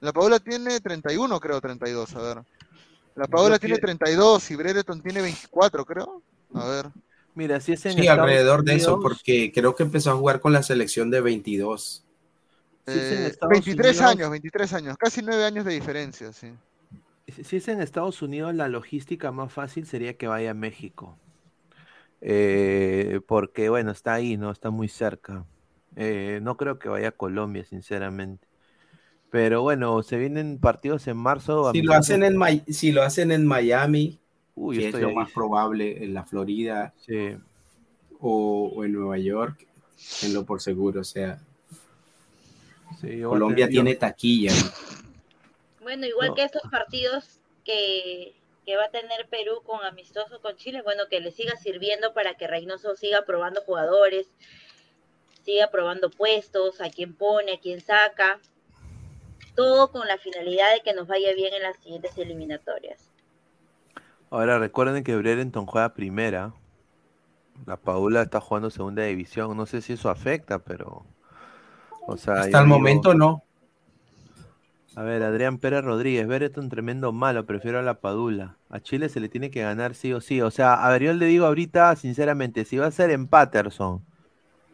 La 0.00 0.12
Padula 0.12 0.38
tiene 0.40 0.78
31, 0.78 1.40
creo, 1.40 1.58
32, 1.58 2.14
a 2.16 2.20
ver. 2.20 2.42
La 3.16 3.26
Padula 3.26 3.54
Yo 3.56 3.60
tiene 3.60 3.74
pi- 3.76 3.80
32 3.82 4.50
y 4.50 4.56
Brereton 4.56 5.02
tiene 5.02 5.22
24, 5.22 5.84
creo. 5.84 6.22
A 6.54 6.66
ver. 6.68 6.86
Mira, 7.34 7.60
si 7.60 7.72
es 7.72 7.84
en 7.86 7.92
sí, 7.92 8.00
Estados 8.00 8.20
alrededor 8.22 8.62
de 8.64 8.74
eso, 8.76 9.00
porque 9.00 9.52
creo 9.52 9.74
que 9.74 9.82
empezó 9.82 10.10
a 10.10 10.14
jugar 10.16 10.40
con 10.40 10.52
la 10.52 10.62
selección 10.62 11.10
de 11.10 11.20
22. 11.20 12.04
si 12.86 12.92
es 12.92 13.12
en 13.12 13.18
Eh, 13.24 13.26
Estados 13.26 13.50
23 13.50 13.96
Unidos- 13.96 14.12
años, 14.12 14.30
23 14.30 14.72
años, 14.72 14.96
casi 14.96 15.20
9 15.22 15.44
años 15.44 15.64
de 15.64 15.72
diferencia, 15.72 16.32
sí. 16.32 16.52
Si 17.26 17.42
si 17.42 17.56
es 17.56 17.66
en 17.68 17.80
Estados 17.82 18.22
Unidos, 18.22 18.54
la 18.54 18.68
logística 18.68 19.32
más 19.32 19.52
fácil 19.52 19.86
sería 19.86 20.16
que 20.16 20.28
vaya 20.28 20.52
a 20.52 20.54
México. 20.54 21.18
Eh, 22.20 23.20
porque, 23.26 23.68
bueno, 23.68 23.90
está 23.90 24.14
ahí, 24.14 24.36
¿no? 24.36 24.50
Está 24.50 24.70
muy 24.70 24.88
cerca. 24.88 25.44
Eh, 25.96 26.38
no 26.42 26.56
creo 26.56 26.78
que 26.78 26.88
vaya 26.88 27.08
a 27.08 27.12
Colombia, 27.12 27.64
sinceramente. 27.64 28.46
Pero 29.30 29.62
bueno, 29.62 30.02
se 30.02 30.16
vienen 30.16 30.58
partidos 30.58 31.06
en 31.08 31.16
marzo. 31.16 31.72
Si 31.72 31.82
lo 31.82 31.94
hacen 31.94 32.22
en, 32.22 32.38
Mi- 32.38 32.62
si 32.72 32.92
lo 32.92 33.02
hacen 33.02 33.32
en 33.32 33.46
Miami, 33.46 34.18
Uy, 34.54 34.78
que 34.78 34.88
es 34.88 34.94
lo 34.94 35.08
ahí. 35.08 35.14
más 35.14 35.30
probable, 35.32 36.02
en 36.04 36.14
la 36.14 36.24
Florida 36.24 36.94
Sí. 37.04 37.36
o, 38.20 38.72
o 38.74 38.84
en 38.84 38.92
Nueva 38.92 39.18
York, 39.18 39.66
tenlo 40.20 40.44
por 40.44 40.60
seguro. 40.62 41.00
O 41.00 41.04
sea, 41.04 41.38
Sí, 43.00 43.20
Colombia 43.22 43.66
tener- 43.66 43.70
tiene 43.70 43.94
taquilla. 43.96 44.52
¿no? 44.52 44.70
Bueno, 45.82 46.06
igual 46.06 46.28
No. 46.28 46.34
que 46.34 46.44
estos 46.44 46.62
partidos 46.70 47.40
que, 47.64 48.34
que 48.64 48.76
va 48.76 48.84
a 48.84 48.90
tener 48.90 49.26
Perú 49.28 49.60
con 49.64 49.84
amistoso 49.84 50.40
con 50.40 50.56
Chile, 50.56 50.82
bueno, 50.82 51.02
que 51.10 51.20
le 51.20 51.30
siga 51.32 51.56
sirviendo 51.56 52.14
para 52.14 52.34
que 52.34 52.46
Reynoso 52.46 52.94
siga 52.96 53.22
probando 53.26 53.60
jugadores, 53.62 54.28
siga 55.44 55.68
probando 55.70 56.10
puestos, 56.10 56.80
a 56.80 56.90
quién 56.90 57.14
pone, 57.14 57.54
a 57.54 57.60
quién 57.60 57.80
saca. 57.80 58.40
Todo 59.56 59.90
con 59.90 60.06
la 60.06 60.18
finalidad 60.18 60.72
de 60.74 60.82
que 60.82 60.94
nos 60.94 61.08
vaya 61.08 61.32
bien 61.34 61.52
en 61.54 61.62
las 61.62 61.76
siguientes 61.78 62.16
eliminatorias. 62.18 63.10
Ahora 64.30 64.58
recuerden 64.58 65.02
que 65.02 65.16
Brereton 65.16 65.66
juega 65.66 65.94
primera. 65.94 66.52
La 67.64 67.76
Paula 67.76 68.22
está 68.22 68.40
jugando 68.40 68.70
segunda 68.70 69.02
división. 69.04 69.56
No 69.56 69.66
sé 69.66 69.80
si 69.80 69.94
eso 69.94 70.10
afecta, 70.10 70.58
pero. 70.58 71.04
O 72.06 72.16
sea, 72.16 72.34
Hasta 72.40 72.58
el 72.60 72.66
digo- 72.66 72.78
momento 72.78 73.14
no. 73.14 73.42
A 74.94 75.02
ver, 75.02 75.22
Adrián 75.22 75.58
Pérez 75.58 75.84
Rodríguez, 75.84 76.26
Brereton 76.26 76.70
tremendo 76.70 77.12
malo, 77.12 77.44
prefiero 77.44 77.78
a 77.78 77.82
la 77.82 78.00
Padula. 78.00 78.56
A 78.70 78.80
Chile 78.80 79.10
se 79.10 79.20
le 79.20 79.28
tiene 79.28 79.50
que 79.50 79.60
ganar 79.60 79.94
sí 79.94 80.12
o 80.14 80.22
sí. 80.22 80.40
O 80.40 80.50
sea, 80.50 80.72
a 80.86 80.90
ver, 80.90 81.02
yo 81.02 81.12
le 81.12 81.26
digo 81.26 81.44
ahorita, 81.44 81.94
sinceramente, 81.96 82.64
si 82.64 82.78
va 82.78 82.86
a 82.86 82.90
ser 82.90 83.10
en 83.10 83.26
Patterson, 83.28 84.02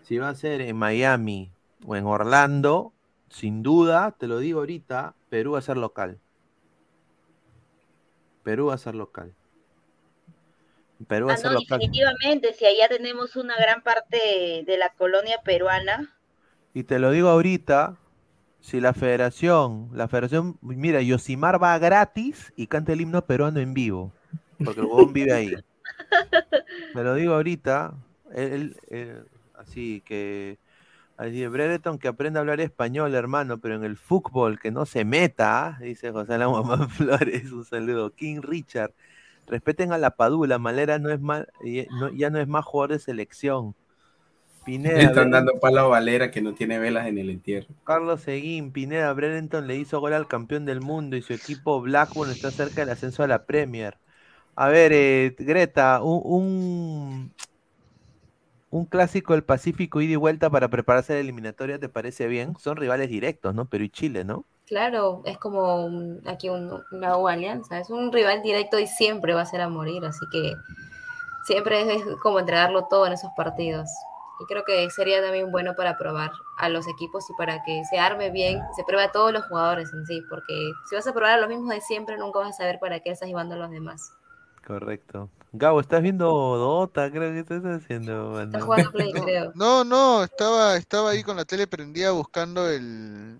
si 0.04 0.18
va 0.18 0.28
a 0.28 0.34
ser 0.36 0.60
en 0.60 0.76
Miami 0.76 1.50
o 1.84 1.96
en 1.96 2.04
Orlando, 2.06 2.92
sin 3.32 3.62
duda, 3.64 4.12
te 4.18 4.28
lo 4.28 4.38
digo 4.38 4.60
ahorita, 4.60 5.16
Perú 5.28 5.52
va 5.52 5.58
a 5.60 5.62
ser 5.62 5.76
local. 5.76 6.20
Perú 8.48 8.66
va 8.68 8.74
a 8.74 8.78
ser 8.84 8.94
local. 9.00 9.34
Perú 11.10 11.26
va 11.28 11.32
Ah, 11.32 11.34
a 11.34 11.36
ser 11.42 11.50
no, 11.50 11.54
local. 11.58 11.82
definitivamente, 11.82 12.52
si 12.52 12.64
allá 12.64 12.88
tenemos 12.88 13.34
una 13.34 13.56
gran 13.56 13.82
parte 13.82 14.62
de 14.64 14.76
la 14.78 14.90
colonia 14.94 15.38
peruana, 15.42 16.16
Y 16.74 16.84
te 16.84 16.98
lo 16.98 17.10
digo 17.10 17.28
ahorita, 17.28 17.98
si 18.60 18.80
la 18.80 18.94
federación, 18.94 19.90
la 19.94 20.08
federación, 20.08 20.58
mira, 20.62 21.02
Yosimar 21.02 21.62
va 21.62 21.78
gratis 21.78 22.52
y 22.56 22.66
canta 22.68 22.92
el 22.92 23.00
himno 23.02 23.26
peruano 23.26 23.60
en 23.60 23.74
vivo, 23.74 24.16
porque 24.62 24.80
el 24.80 24.86
huevón 24.86 25.12
vive 25.12 25.34
ahí. 25.34 25.64
Te 26.92 27.02
lo 27.04 27.14
digo 27.14 27.34
ahorita, 27.34 27.94
él, 28.34 28.76
él- 28.88 29.26
así 29.54 30.02
que, 30.04 30.58
así, 31.22 31.46
Brereton 31.46 31.98
que 31.98 32.08
aprenda 32.08 32.40
a 32.40 32.42
hablar 32.42 32.60
español, 32.60 33.14
hermano, 33.14 33.58
pero 33.58 33.76
en 33.76 33.84
el 33.84 33.96
fútbol 33.96 34.58
que 34.58 34.70
no 34.70 34.86
se 34.86 35.04
meta, 35.04 35.66
¿ah? 35.66 35.78
dice 35.80 36.10
José 36.10 36.38
La 36.38 36.48
Mamá 36.50 36.88
Flores, 36.88 37.50
un 37.52 37.64
saludo. 37.64 38.14
King 38.14 38.40
Richard, 38.42 38.92
respeten 39.46 39.92
a 39.92 39.98
la 39.98 40.16
Padula, 40.16 40.58
Malera 40.58 40.98
no 40.98 41.10
es 41.10 41.20
más, 41.20 41.46
ya 42.14 42.30
no 42.30 42.38
es 42.38 42.48
más 42.48 42.64
jugador 42.64 42.92
de 42.92 42.98
selección. 42.98 43.74
Pineda, 44.64 44.98
Le 44.98 45.04
están 45.04 45.30
dando 45.32 45.54
palo 45.60 45.80
a 45.80 45.88
Valera 45.88 46.30
que 46.30 46.40
no 46.40 46.54
tiene 46.54 46.78
velas 46.78 47.06
en 47.06 47.18
el 47.18 47.30
entierro. 47.30 47.74
Carlos 47.84 48.20
Seguín, 48.20 48.70
Pineda, 48.70 49.12
Brereton 49.12 49.66
le 49.66 49.76
hizo 49.76 49.98
gol 50.00 50.12
al 50.12 50.28
campeón 50.28 50.64
del 50.64 50.80
mundo 50.80 51.16
y 51.16 51.22
su 51.22 51.32
equipo 51.32 51.80
Blackburn 51.80 52.30
está 52.30 52.50
cerca 52.52 52.82
del 52.82 52.90
ascenso 52.90 53.24
a 53.24 53.26
la 53.26 53.44
Premier. 53.44 53.98
A 54.54 54.68
ver, 54.68 54.92
eh, 54.92 55.34
Greta, 55.38 56.02
un, 56.02 56.20
un, 56.24 57.32
un 58.72 58.86
clásico 58.86 59.34
del 59.34 59.44
Pacífico 59.44 60.00
ida 60.00 60.14
y 60.14 60.16
vuelta 60.16 60.50
para 60.50 60.68
prepararse 60.70 61.12
a 61.14 61.16
la 61.16 61.20
eliminatoria, 61.22 61.78
¿te 61.78 61.88
parece 61.88 62.26
bien? 62.28 62.56
Son 62.58 62.76
rivales 62.76 63.08
directos, 63.10 63.54
¿no? 63.54 63.68
Perú 63.68 63.84
y 63.84 63.90
Chile, 63.90 64.24
¿no? 64.24 64.46
Claro, 64.66 65.22
es 65.24 65.38
como 65.38 65.84
un- 65.84 66.22
aquí 66.26 66.48
un- 66.48 66.82
una 66.92 67.16
U 67.16 67.28
alianza, 67.28 67.78
es 67.78 67.90
un 67.90 68.12
rival 68.12 68.42
directo 68.42 68.78
y 68.78 68.86
siempre 68.88 69.34
va 69.34 69.42
a 69.42 69.46
ser 69.46 69.60
a 69.60 69.68
morir, 69.68 70.04
así 70.04 70.24
que 70.32 70.54
siempre 71.44 71.82
es, 71.82 72.06
es 72.06 72.16
como 72.22 72.40
entregarlo 72.40 72.86
todo 72.88 73.06
en 73.06 73.14
esos 73.14 73.30
partidos. 73.36 73.90
Y 74.40 74.46
creo 74.46 74.64
que 74.64 74.90
sería 74.90 75.22
también 75.22 75.50
bueno 75.52 75.74
para 75.76 75.98
probar 75.98 76.32
a 76.58 76.68
los 76.68 76.88
equipos 76.88 77.28
y 77.30 77.34
para 77.34 77.62
que 77.64 77.84
se 77.86 77.98
arme 77.98 78.30
bien, 78.30 78.60
se 78.76 78.84
pruebe 78.84 79.04
a 79.04 79.12
todos 79.12 79.32
los 79.32 79.46
jugadores 79.46 79.92
en 79.94 80.06
sí, 80.06 80.22
porque 80.30 80.72
si 80.90 80.96
vas 80.96 81.06
a 81.06 81.12
probar 81.14 81.34
a 81.34 81.38
los 81.40 81.48
mismos 81.50 81.70
de 81.74 81.80
siempre, 81.82 82.18
nunca 82.18 82.40
vas 82.40 82.50
a 82.50 82.52
saber 82.64 82.78
para 82.80 83.00
qué 83.00 83.10
estás 83.12 83.28
llevando 83.28 83.54
a 83.56 83.58
los 83.58 83.70
demás. 83.70 84.12
Correcto. 84.66 85.30
Gabo, 85.54 85.80
¿estás 85.80 86.00
viendo 86.02 86.26
Dota? 86.28 87.10
Creo 87.10 87.30
que 87.32 87.40
estás 87.40 87.62
haciendo, 87.64 88.30
mano. 88.30 88.44
Estás 88.44 88.62
jugando 88.64 88.90
Play, 88.92 89.12
creo. 89.12 89.52
No, 89.54 89.84
no, 89.84 90.24
estaba, 90.24 90.76
estaba 90.76 91.10
ahí 91.10 91.22
con 91.22 91.36
la 91.36 91.44
tele 91.44 91.66
prendida 91.66 92.10
buscando 92.12 92.68
el. 92.70 93.38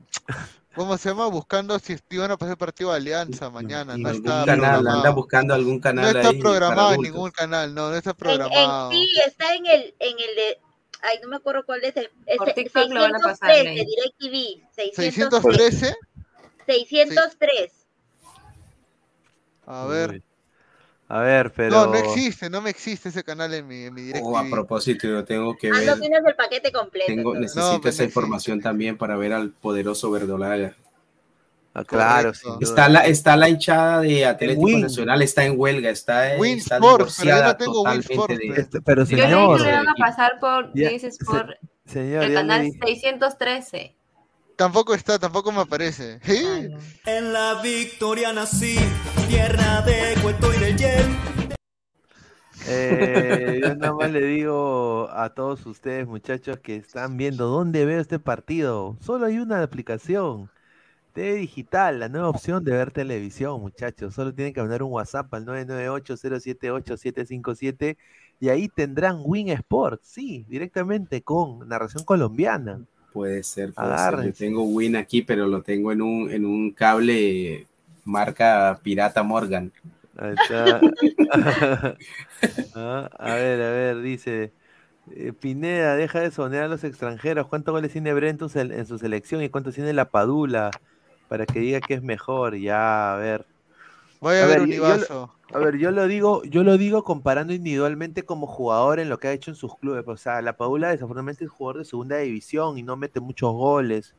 ¿Cómo 0.74 0.96
se 0.98 1.08
llama? 1.10 1.26
Buscando 1.28 1.78
si 1.78 1.96
iban 2.10 2.30
a 2.30 2.36
pasar 2.36 2.56
partido 2.58 2.90
de 2.90 2.96
Alianza 2.96 3.48
mañana. 3.50 3.94
En 3.94 4.02
No 4.02 4.08
algún 4.10 4.26
está 4.26 4.44
canal, 4.44 4.64
anda 4.64 4.78
programado. 4.80 5.14
buscando 5.14 5.54
algún 5.54 5.74
No 5.76 5.80
canal 5.80 6.04
está 6.16 6.18
ahí 6.20 6.24
para 6.38 6.40
programado 6.40 6.92
en 6.94 7.00
ningún 7.02 7.30
canal, 7.30 7.74
no, 7.74 7.88
no 7.90 7.94
está 7.96 8.10
en, 8.10 8.14
en- 8.14 8.18
programado. 8.18 8.90
sí, 8.90 9.08
está 9.26 9.54
en 9.54 9.66
el, 9.66 9.94
en 9.98 10.12
el 10.18 10.34
de, 10.36 10.58
ay, 11.02 11.18
no 11.22 11.28
me 11.28 11.36
acuerdo 11.36 11.64
cuál 11.64 11.82
es, 11.84 11.96
el, 11.96 12.10
es 12.26 12.36
Por 12.38 12.52
TikTok 12.52 12.90
lo 12.90 13.00
van 13.02 13.16
a 13.16 13.18
pasar, 13.20 13.50
613. 13.54 13.86
DirecTV, 14.20 14.68
613, 14.74 15.94
613, 15.94 15.96
603. 16.66 17.72
a 19.66 19.86
ver. 19.86 20.22
A 21.14 21.20
ver, 21.20 21.52
pero... 21.52 21.76
No, 21.76 21.86
no 21.88 21.94
existe, 21.96 22.48
no 22.48 22.62
me 22.62 22.70
existe 22.70 23.10
ese 23.10 23.22
canal 23.22 23.52
en 23.52 23.66
mi, 23.68 23.84
en 23.84 23.92
mi 23.92 24.12
Oh, 24.22 24.38
a 24.38 24.48
propósito, 24.48 25.06
yo 25.06 25.22
tengo 25.26 25.54
que 25.58 25.68
Ah, 25.68 25.72
no 25.72 25.78
ver, 25.92 26.00
tienes 26.00 26.24
el 26.24 26.34
paquete 26.34 26.72
completo. 26.72 27.06
tengo, 27.06 27.34
necesito 27.34 27.60
No, 27.60 27.68
esa 27.76 27.88
existe. 27.88 28.04
información 28.04 28.62
también 28.62 28.96
para 28.96 29.16
ver 29.16 29.34
al 29.34 29.50
poderoso 29.50 30.10
Verdolaga. 30.10 30.74
Ah, 31.74 31.84
claro. 31.84 32.32
Está 32.60 32.88
la, 32.88 33.00
está 33.06 33.36
la 33.36 33.50
hinchada 33.50 34.00
de 34.00 34.24
Atlético 34.24 34.62
Win. 34.62 34.80
Nacional, 34.80 35.20
está 35.20 35.44
en 35.44 35.54
huelga, 35.60 35.90
está, 35.90 36.32
Win 36.38 36.56
está 36.58 36.78
pero 36.80 37.06
yo 37.06 37.42
no 37.44 37.56
tengo 37.56 37.82
Win 37.82 38.00
Sports, 38.00 38.38
de. 38.38 38.46
Este, 38.60 38.80
pero 38.80 39.02
Yo 39.04 39.06
señor, 39.18 39.58
que 39.58 39.64
le 39.64 39.72
van 39.72 39.88
a 39.88 39.94
pasar 39.98 40.40
por, 40.40 40.70
Ya, 40.74 40.88
se- 40.98 41.12
señor, 41.12 42.24
el 42.24 42.32
canal 42.34 42.62
di- 42.62 42.72
613. 42.86 43.96
Tampoco 44.56 44.94
está, 44.94 45.18
tampoco 45.18 45.52
me 45.52 45.60
aparece. 45.60 46.20
Ah, 46.22 46.30
¿Eh? 46.30 46.68
no. 46.70 46.78
En 47.06 47.32
la 47.32 47.60
victoria 47.62 48.32
nací, 48.32 48.76
tierra 49.28 49.82
de 49.82 50.14
cuento 50.22 50.52
y 50.54 50.58
de 50.58 50.76
hiel. 50.76 51.06
Eh, 52.68 53.60
yo 53.62 53.74
nada 53.74 53.92
más 53.92 54.10
le 54.10 54.24
digo 54.24 55.08
a 55.10 55.34
todos 55.34 55.66
ustedes, 55.66 56.06
muchachos, 56.06 56.58
que 56.60 56.76
están 56.76 57.16
viendo 57.16 57.48
dónde 57.48 57.84
veo 57.84 58.00
este 58.00 58.18
partido. 58.18 58.96
Solo 59.00 59.26
hay 59.26 59.38
una 59.38 59.62
aplicación. 59.62 60.50
TV 61.12 61.34
Digital, 61.34 62.00
la 62.00 62.08
nueva 62.08 62.30
opción 62.30 62.64
de 62.64 62.72
ver 62.72 62.90
televisión, 62.90 63.60
muchachos. 63.60 64.14
Solo 64.14 64.34
tienen 64.34 64.54
que 64.54 64.60
mandar 64.60 64.82
un 64.82 64.92
WhatsApp 64.92 65.32
al 65.34 65.44
998-078-757 65.46 67.96
y 68.40 68.48
ahí 68.48 68.68
tendrán 68.68 69.20
Win 69.24 69.48
Sports, 69.50 70.08
sí, 70.08 70.44
directamente 70.48 71.22
con 71.22 71.68
narración 71.68 72.04
colombiana. 72.04 72.80
Puede 73.12 73.42
ser, 73.42 73.72
puede 73.72 73.98
ser. 73.98 74.24
Yo 74.24 74.32
tengo 74.32 74.64
Win 74.64 74.96
aquí, 74.96 75.22
pero 75.22 75.46
lo 75.46 75.62
tengo 75.62 75.92
en 75.92 76.02
un, 76.02 76.30
en 76.30 76.44
un 76.44 76.70
cable 76.72 77.66
marca 78.04 78.78
Pirata 78.82 79.22
Morgan. 79.22 79.72
Ahí 80.18 80.34
está. 80.34 80.80
Ah, 82.74 83.08
a 83.18 83.34
ver, 83.36 83.62
a 83.62 83.70
ver, 83.70 84.00
dice 84.00 84.52
eh, 85.14 85.32
Pineda, 85.32 85.94
deja 85.94 86.20
de 86.20 86.30
sonear 86.30 86.64
a 86.64 86.68
los 86.68 86.84
extranjeros. 86.84 87.46
¿Cuántos 87.46 87.72
goles 87.72 87.92
tiene 87.92 88.12
Brent 88.14 88.42
en 88.42 88.86
su 88.86 88.98
selección 88.98 89.42
y 89.42 89.48
cuántos 89.48 89.74
tiene 89.74 89.92
la 89.92 90.10
Padula? 90.10 90.70
Para 91.28 91.46
que 91.46 91.60
diga 91.60 91.80
que 91.80 91.94
es 91.94 92.02
mejor. 92.02 92.56
Ya, 92.56 93.14
a 93.14 93.16
ver. 93.18 93.46
Vaya 94.22 94.40
A 94.40 94.44
a 94.44 94.46
ver 94.48 94.60
ver, 94.60 94.68
yo- 94.68 94.74
yo 94.76 94.82
Univaso. 94.84 95.34
A 95.52 95.58
ver, 95.58 95.76
yo 95.76 95.90
lo 95.90 96.06
digo, 96.06 96.42
yo 96.44 96.62
lo 96.64 96.78
digo 96.78 97.04
comparando 97.04 97.52
individualmente 97.52 98.22
como 98.22 98.46
jugador 98.46 99.00
en 99.00 99.10
lo 99.10 99.18
que 99.18 99.28
ha 99.28 99.32
hecho 99.32 99.50
en 99.50 99.54
sus 99.56 99.76
clubes. 99.76 100.04
O 100.06 100.16
sea, 100.16 100.40
la 100.40 100.56
Padula 100.56 100.88
desafortunadamente 100.90 101.44
es 101.44 101.50
jugador 101.50 101.78
de 101.80 101.84
segunda 101.84 102.16
división 102.18 102.78
y 102.78 102.82
no 102.82 102.96
mete 102.96 103.20
muchos 103.20 103.52
goles. 103.52 104.14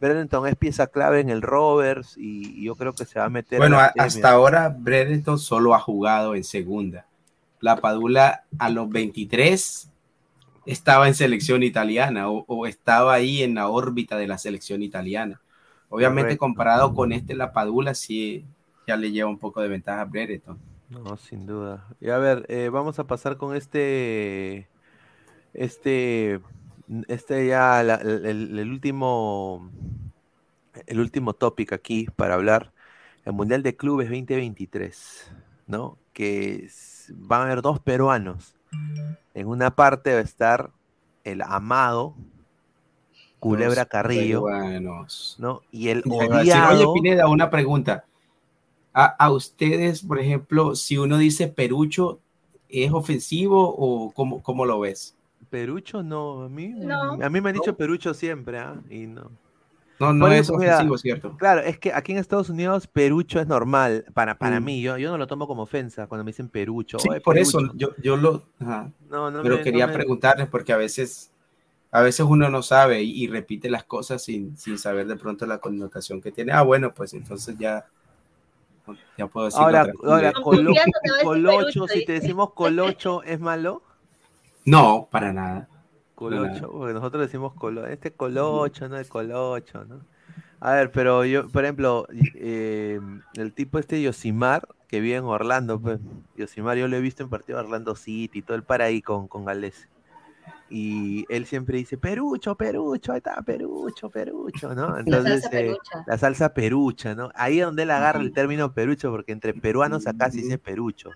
Brereton 0.00 0.48
es 0.48 0.56
pieza 0.56 0.88
clave 0.88 1.20
en 1.20 1.30
el 1.30 1.42
Rovers 1.42 2.16
y, 2.18 2.58
y 2.60 2.64
yo 2.64 2.74
creo 2.74 2.92
que 2.92 3.04
se 3.04 3.20
va 3.20 3.26
a 3.26 3.30
meter. 3.30 3.58
Bueno, 3.58 3.78
a- 3.78 3.92
hasta 3.96 4.30
ahora 4.32 4.68
Brereton 4.76 5.38
solo 5.38 5.74
ha 5.74 5.78
jugado 5.78 6.34
en 6.34 6.42
segunda. 6.42 7.06
La 7.60 7.76
Padula 7.76 8.42
a 8.58 8.68
los 8.70 8.90
23 8.90 9.88
estaba 10.66 11.06
en 11.08 11.14
selección 11.14 11.62
italiana 11.62 12.28
o, 12.30 12.44
o 12.48 12.66
estaba 12.66 13.14
ahí 13.14 13.42
en 13.42 13.54
la 13.54 13.68
órbita 13.68 14.16
de 14.16 14.26
la 14.26 14.38
selección 14.38 14.82
italiana. 14.82 15.40
Obviamente 15.88 16.36
Correcto. 16.36 16.40
comparado 16.40 16.94
con 16.94 17.12
este, 17.12 17.34
la 17.34 17.52
Padula 17.52 17.94
sí 17.94 18.44
ya 18.86 18.96
le 18.96 19.10
lleva 19.10 19.30
un 19.30 19.38
poco 19.38 19.60
de 19.60 19.68
ventaja 19.68 20.02
a 20.02 20.04
Brereton. 20.04 20.58
No, 20.90 21.16
sin 21.16 21.46
duda. 21.46 21.86
Y 22.00 22.10
a 22.10 22.18
ver, 22.18 22.44
eh, 22.48 22.68
vamos 22.68 22.98
a 22.98 23.06
pasar 23.06 23.36
con 23.36 23.56
este, 23.56 24.68
este, 25.54 26.40
este 27.08 27.46
ya 27.46 27.82
la- 27.82 27.96
el, 27.96 28.70
último, 28.70 29.70
el 30.86 31.00
último 31.00 31.32
topic 31.34 31.72
aquí 31.72 32.06
para 32.16 32.34
hablar, 32.34 32.72
el 33.24 33.32
Mundial 33.32 33.62
de 33.62 33.76
Clubes 33.76 34.08
2023, 34.08 35.32
¿no? 35.66 35.98
Que 36.12 36.64
es- 36.66 37.12
van 37.16 37.40
a 37.42 37.44
haber 37.44 37.62
dos 37.62 37.80
peruanos. 37.80 38.54
En 39.34 39.48
una 39.48 39.74
parte 39.74 40.12
va 40.12 40.18
a 40.20 40.22
estar 40.22 40.70
el 41.24 41.42
amado 41.42 42.14
Culebra 43.40 43.82
Los 43.82 43.88
Carrillo, 43.88 44.44
peruanos. 44.44 45.36
¿no? 45.38 45.60
Y 45.70 45.88
el 45.88 46.02
Oye, 46.10 46.40
odiado. 46.40 46.94
Pineda, 46.94 47.28
una 47.28 47.50
pregunta. 47.50 48.04
A, 48.94 49.06
a 49.06 49.30
ustedes, 49.32 50.02
por 50.02 50.18
ejemplo, 50.20 50.74
si 50.76 50.96
uno 50.98 51.18
dice 51.18 51.48
perucho, 51.48 52.20
¿es 52.68 52.92
ofensivo 52.92 53.74
o 53.76 54.12
cómo, 54.12 54.42
cómo 54.42 54.64
lo 54.66 54.80
ves? 54.80 55.14
Perucho 55.50 56.02
no, 56.02 56.42
a 56.44 56.48
mí, 56.48 56.68
No. 56.68 57.18
a 57.22 57.28
mí 57.30 57.40
me 57.40 57.50
han 57.50 57.54
dicho 57.54 57.76
Perucho 57.76 58.14
siempre, 58.14 58.58
¿ah? 58.58 58.74
Y 58.90 59.06
no. 59.06 59.30
No, 60.00 60.12
no 60.12 60.28
es 60.32 60.42
eso, 60.42 60.54
mira, 60.56 60.74
ofensivo, 60.74 60.98
¿cierto? 60.98 61.36
Claro, 61.36 61.60
es 61.60 61.78
que 61.78 61.92
aquí 61.92 62.12
en 62.12 62.18
Estados 62.18 62.48
Unidos 62.50 62.86
Perucho 62.86 63.40
es 63.40 63.46
normal 63.46 64.04
para, 64.14 64.36
para 64.38 64.58
Mm. 64.60 64.64
mí. 64.64 64.82
Yo, 64.82 64.96
yo 64.98 65.10
no 65.10 65.18
lo 65.18 65.26
tomo 65.26 65.46
como 65.46 65.62
ofensa 65.62 66.06
cuando 66.06 66.24
me 66.24 66.30
dicen 66.30 66.48
Perucho. 66.48 66.98
Sí, 66.98 67.08
"Oye, 67.08 67.20
por 67.20 67.38
eso 67.38 67.58
Perucho". 67.60 67.74
yo, 67.76 67.88
yo 68.02 68.16
lo... 68.16 68.42
ajá. 68.58 68.90
No, 69.10 69.30
no 69.30 69.42
Pero 69.42 69.54
me- 69.54 69.58
no 69.58 69.64
quería 69.64 69.86
me- 69.86 69.92
preguntarles 69.94 70.48
porque 70.48 70.72
a 70.72 70.76
veces, 70.76 71.30
a 71.92 72.02
veces 72.02 72.26
uno 72.28 72.50
no 72.50 72.62
sabe 72.62 73.02
y, 73.02 73.24
y 73.24 73.28
repite 73.28 73.70
las 73.70 73.84
cosas 73.84 74.22
sin, 74.24 74.56
sin 74.56 74.78
saber 74.78 75.06
de 75.06 75.16
pronto 75.16 75.46
la 75.46 75.58
connotación 75.58 76.20
que 76.20 76.32
tiene. 76.32 76.52
Ah, 76.52 76.62
bueno, 76.62 76.92
pues 76.92 77.14
entonces 77.14 77.56
ya, 77.58 77.86
ya 79.16 79.26
puedo 79.26 79.46
decir. 79.46 79.60
Ahora, 79.60 79.90
colocho, 81.22 81.88
si 81.88 82.04
te 82.04 82.12
decimos 82.12 82.52
colocho, 82.52 83.22
¿es 83.22 83.40
malo? 83.40 83.82
No, 84.64 85.08
para 85.10 85.32
nada. 85.32 85.68
Colocho, 86.14 86.70
porque 86.70 86.94
nosotros 86.94 87.22
decimos 87.22 87.54
colo, 87.54 87.86
este 87.86 88.12
colocho, 88.12 88.88
no 88.88 88.96
el 88.96 89.08
colocho, 89.08 89.84
¿no? 89.84 90.00
A 90.60 90.72
ver, 90.72 90.90
pero 90.92 91.24
yo, 91.24 91.48
por 91.48 91.64
ejemplo, 91.64 92.06
eh, 92.36 93.00
el 93.34 93.52
tipo 93.52 93.78
este 93.78 94.00
Yosimar, 94.00 94.66
que 94.88 95.00
vive 95.00 95.16
en 95.16 95.24
Orlando, 95.24 95.80
pues, 95.80 95.98
Yosimar 96.36 96.78
yo 96.78 96.88
lo 96.88 96.96
he 96.96 97.00
visto 97.00 97.22
en 97.22 97.28
partido 97.28 97.58
de 97.58 97.64
Orlando 97.64 97.96
City, 97.96 98.40
todo 98.42 98.56
el 98.56 98.62
para 98.62 98.84
ahí 98.84 99.02
con, 99.02 99.28
con 99.28 99.44
Galés. 99.44 99.88
Y 100.68 101.26
él 101.28 101.46
siempre 101.46 101.78
dice, 101.78 101.98
Perucho, 101.98 102.56
Perucho, 102.56 103.12
ahí 103.12 103.18
está, 103.18 103.40
Perucho, 103.42 104.10
Perucho, 104.10 104.74
¿no? 104.74 104.98
Entonces, 104.98 105.44
salsa 105.44 105.50
eh, 105.52 105.74
la 106.06 106.18
salsa 106.18 106.54
perucha, 106.54 107.14
¿no? 107.14 107.30
Ahí 107.34 107.60
es 107.60 107.66
donde 107.66 107.82
él 107.84 107.90
agarra 107.90 108.20
el 108.22 108.32
término 108.32 108.72
perucho, 108.74 109.10
porque 109.10 109.32
entre 109.32 109.54
peruanos 109.54 110.06
acá 110.06 110.30
se 110.30 110.40
dice 110.40 110.58
perucho. 110.58 111.10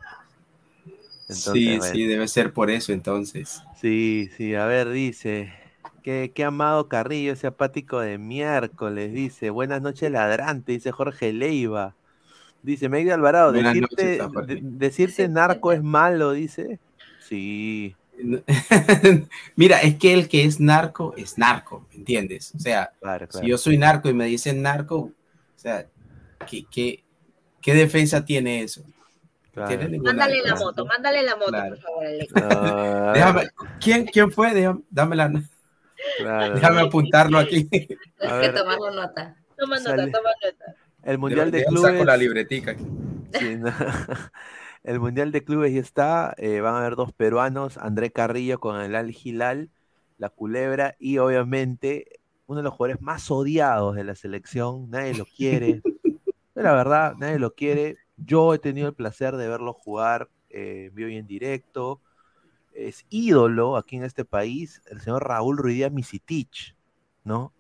Entonces, 1.29 1.65
sí, 1.65 1.79
bueno. 1.79 1.95
sí, 1.95 2.07
debe 2.07 2.29
ser 2.29 2.53
por 2.53 2.70
eso 2.70 2.93
entonces. 2.93 3.62
Sí, 3.81 4.29
sí, 4.37 4.55
a 4.55 4.66
ver, 4.66 4.91
dice. 4.91 5.53
Qué, 6.03 6.33
qué 6.35 6.45
amado 6.45 6.89
Carrillo, 6.89 7.33
ese 7.33 7.47
apático 7.49 8.01
de 8.01 8.19
miércoles, 8.19 9.12
dice. 9.12 9.51
Buenas 9.51 9.83
noches, 9.83 10.11
ladrante, 10.11 10.73
dice 10.73 10.93
Jorge 10.93 11.33
Leiva. 11.33 11.97
Dice 12.62 12.89
Megdi 12.89 13.11
Alvarado, 13.11 13.53
Buenas 13.53 13.75
decirte, 13.77 14.19
noches, 14.20 14.47
de- 14.47 14.61
decirte 14.62 15.29
narco 15.29 15.73
es 15.73 15.83
malo, 15.83 16.33
dice. 16.33 16.81
Sí, 17.19 17.98
Mira, 19.57 19.81
es 19.81 19.97
que 19.97 20.12
el 20.15 20.28
que 20.28 20.45
es 20.45 20.61
narco 20.61 21.15
es 21.16 21.39
narco, 21.39 21.86
¿me 21.90 21.97
entiendes? 21.99 22.53
O 22.55 22.59
sea, 22.59 22.93
claro, 23.01 23.28
claro. 23.28 23.45
si 23.45 23.51
yo 23.51 23.59
soy 23.59 23.78
narco 23.78 24.09
y 24.09 24.15
me 24.15 24.27
dicen 24.27 24.62
narco, 24.62 24.97
o 24.99 25.12
sea, 25.57 25.86
¿qué, 26.51 26.65
qué, 26.70 27.05
qué 27.61 27.74
defensa 27.74 28.24
tiene 28.24 28.62
eso? 28.62 28.82
claro. 29.53 29.77
Tiene 29.78 29.99
Mándale 29.99 30.43
la 30.45 30.55
moto, 30.55 30.86
mándale 30.86 31.23
la 31.23 31.36
moto, 31.36 31.51
Claro. 31.51 31.74
por 31.77 31.78
favor. 31.82 32.05
Ah, 32.35 33.12
Déjame, 33.15 33.49
¿quién, 33.81 34.05
¿Quién 34.07 34.31
fue? 34.31 34.55
Déjame, 34.55 34.81
dámela, 34.90 35.32
claro. 36.19 36.55
déjame 36.55 36.81
apuntarlo 36.82 37.39
aquí. 37.39 37.65
Tienes 37.66 37.89
que 37.89 38.27
ver. 38.27 38.55
tomarlo 38.55 38.90
nota. 38.93 39.36
Toma 39.57 39.78
nota, 39.78 39.97
toma 39.97 40.31
nota. 40.45 40.74
El 41.03 41.19
Mundial 41.19 41.51
de 41.51 41.59
Deja- 41.59 41.70
Clubes. 41.70 41.93
Saco 41.93 42.05
la 42.05 42.16
libretica. 42.16 42.70
aquí. 42.73 42.85
Sí, 43.39 43.57
no. 43.57 43.73
El 44.83 45.01
Mundial 45.01 45.33
de 45.33 45.45
Clubes 45.45 45.73
ya 45.75 45.81
está. 45.81 46.35
eh, 46.39 46.61
van 46.61 46.75
a 46.75 46.79
haber 46.79 46.97
dos 46.97 47.13
peruanos, 47.13 47.77
André 47.79 48.11
Carrillo 48.11 48.59
con 48.61 48.81
el 48.81 48.95
Al 48.95 49.11
Hilal, 49.11 49.71
la 50.19 50.31
Culebra, 50.31 50.97
y 50.99 51.19
obviamente 51.19 52.21
uno 52.47 52.59
de 52.59 52.65
los 52.65 52.73
jugadores 52.75 53.01
más 53.03 53.31
odiados 53.31 53.95
de 53.97 54.05
la 54.05 54.15
selección. 54.15 54.89
Nadie 54.91 55.15
lo 55.15 55.27
quiere. 55.27 55.83
La 56.55 56.73
verdad, 56.75 57.15
nadie 57.19 57.39
lo 57.39 57.55
quiere. 57.55 57.97
Yo 58.17 58.53
he 58.53 58.59
tenido 58.59 58.89
el 58.89 58.95
placer 58.95 59.37
de 59.37 59.47
verlo 59.47 59.73
jugar 59.75 60.29
eh, 60.51 60.87
en 60.89 60.95
vivo 60.97 61.09
y 61.09 61.17
en 61.17 61.27
directo. 61.29 62.01
Es 62.75 63.07
ídolo 63.11 63.77
aquí 63.77 63.97
en 63.97 64.03
este 64.05 64.25
país, 64.25 64.83
el 64.87 65.01
señor 65.01 65.29
Raúl 65.29 65.57
Ruidía 65.57 65.89
Misitich, 65.89 66.75
¿no? 67.23 67.53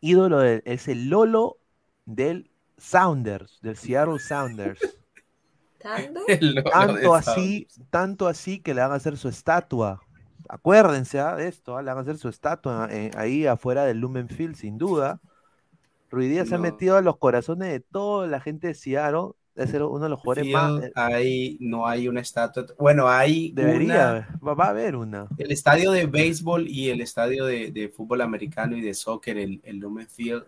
Ídolo 0.00 0.40
de- 0.40 0.62
es 0.64 0.88
el 0.88 1.08
Lolo 1.08 1.58
del 2.04 2.50
Sounders, 2.78 3.60
del 3.62 3.76
Seattle 3.76 4.18
Sounders. 4.18 4.80
¿Tanto? 6.72 7.14
Así, 7.14 7.66
tanto 7.90 8.28
así 8.28 8.60
que 8.60 8.74
le 8.74 8.80
van 8.80 8.92
a 8.92 8.96
hacer 8.96 9.16
su 9.16 9.28
estatua. 9.28 10.00
Acuérdense 10.48 11.20
ah, 11.20 11.36
de 11.36 11.48
esto, 11.48 11.76
ah, 11.76 11.82
le 11.82 11.88
van 11.88 11.98
a 11.98 12.00
hacer 12.02 12.18
su 12.18 12.28
estatua 12.28 12.88
eh, 12.90 13.10
ahí 13.16 13.46
afuera 13.46 13.84
del 13.84 13.98
Lumen 13.98 14.28
Field, 14.28 14.56
sin 14.56 14.76
duda. 14.78 15.20
Ruidías 16.10 16.48
se 16.48 16.54
ha 16.56 16.58
No. 16.58 16.64
metido 16.64 16.96
a 16.96 17.00
los 17.02 17.16
corazones 17.16 17.68
de 17.70 17.80
toda 17.80 18.26
la 18.26 18.40
gente 18.40 18.66
de 18.68 18.74
Seattle. 18.74 19.30
De 19.54 19.66
ser 19.66 19.82
uno 19.82 20.04
de 20.04 20.08
los 20.08 20.18
jugadores 20.20 20.50
más. 20.50 20.70
Field, 20.72 20.84
eh, 20.84 20.92
ahí 20.94 21.58
no 21.60 21.86
hay 21.86 22.08
una 22.08 22.20
estatua. 22.20 22.64
Bueno, 22.78 23.06
hay 23.08 23.52
debería, 23.52 23.84
una- 23.94 24.08
haber, 24.08 24.24
va, 24.46 24.54
va 24.54 24.64
a 24.64 24.70
haber 24.70 24.96
una. 24.96 25.26
el 25.36 25.52
estadio 25.52 25.90
de 25.92 26.06
béisbol 26.06 26.66
y 26.68 26.88
el 26.88 27.02
estadio 27.02 27.44
de, 27.44 27.70
de 27.70 27.90
fútbol 27.90 28.22
americano 28.22 28.78
y 28.78 28.80
de 28.80 28.94
soccer, 28.94 29.36
el, 29.36 29.60
el 29.64 29.76
Lumen 29.76 30.08
Field, 30.08 30.44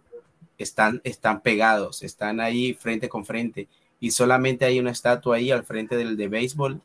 están, 0.57 1.03
están 1.05 1.43
pegados, 1.43 2.03
están 2.03 2.41
ahí 2.41 2.73
frente 2.73 3.09
con 3.11 3.27
frente. 3.27 3.69
Y 4.05 4.11
solamente 4.11 4.67
hay 4.67 4.79
una 4.79 4.91
estatua 4.91 5.37
ahí 5.37 5.51
al 5.51 5.65
frente 5.65 5.97
del 5.97 6.19
de 6.19 6.29
béisbol, 6.29 6.79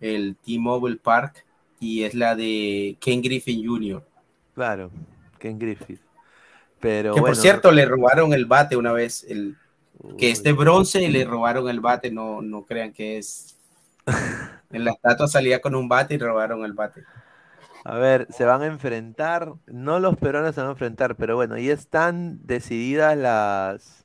el 0.00 0.36
T-Mobile 0.36 0.98
Park, 1.02 1.44
y 1.80 2.04
es 2.04 2.14
la 2.14 2.36
de 2.36 2.96
Ken 3.00 3.20
Griffin 3.22 3.66
Jr. 3.66 4.06
Claro, 4.54 4.92
Ken 5.40 5.58
Griffith. 5.58 5.98
Pero 6.78 7.12
que 7.12 7.20
bueno, 7.20 7.34
por 7.34 7.42
cierto, 7.42 7.72
le 7.72 7.84
robaron 7.84 8.32
el 8.32 8.46
bate 8.46 8.76
una 8.76 8.92
vez. 8.92 9.26
El, 9.28 9.56
que 10.16 10.26
uy, 10.26 10.30
es 10.30 10.44
de 10.44 10.52
bronce 10.52 11.02
y 11.02 11.08
le 11.08 11.24
robaron 11.24 11.68
el 11.68 11.80
bate, 11.80 12.12
no, 12.12 12.40
no 12.40 12.62
crean 12.62 12.92
que 12.92 13.18
es. 13.18 13.56
En 14.70 14.84
la 14.84 14.92
estatua 14.92 15.26
salía 15.26 15.60
con 15.60 15.74
un 15.74 15.88
bate 15.88 16.14
y 16.14 16.18
robaron 16.18 16.64
el 16.64 16.72
bate. 16.72 17.02
A 17.84 17.98
ver, 17.98 18.28
se 18.30 18.44
van 18.44 18.62
a 18.62 18.66
enfrentar, 18.66 19.54
no 19.66 19.98
los 19.98 20.16
peruanos 20.16 20.54
se 20.54 20.60
van 20.60 20.68
a 20.68 20.72
enfrentar, 20.72 21.16
pero 21.16 21.34
bueno, 21.34 21.58
ya 21.58 21.72
están 21.72 22.46
decididas 22.46 23.16
las, 23.16 24.04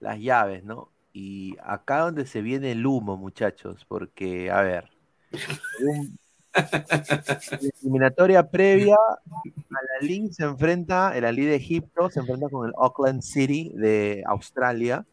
las 0.00 0.18
llaves, 0.18 0.64
¿no? 0.64 0.90
Y 1.18 1.56
acá 1.64 2.00
donde 2.00 2.26
se 2.26 2.42
viene 2.42 2.72
el 2.72 2.84
humo, 2.84 3.16
muchachos, 3.16 3.86
porque, 3.88 4.50
a 4.50 4.60
ver, 4.60 4.90
un- 5.82 6.18
la 6.52 7.70
eliminatoria 7.80 8.50
previa 8.50 8.96
a 8.96 9.48
la 9.72 10.06
League 10.06 10.28
se 10.32 10.44
enfrenta, 10.44 11.16
el 11.16 11.24
Ali 11.24 11.46
de 11.46 11.54
Egipto 11.54 12.10
se 12.10 12.20
enfrenta 12.20 12.50
con 12.50 12.66
el 12.68 12.74
Auckland 12.76 13.22
City 13.22 13.72
de 13.74 14.24
Australia, 14.26 15.06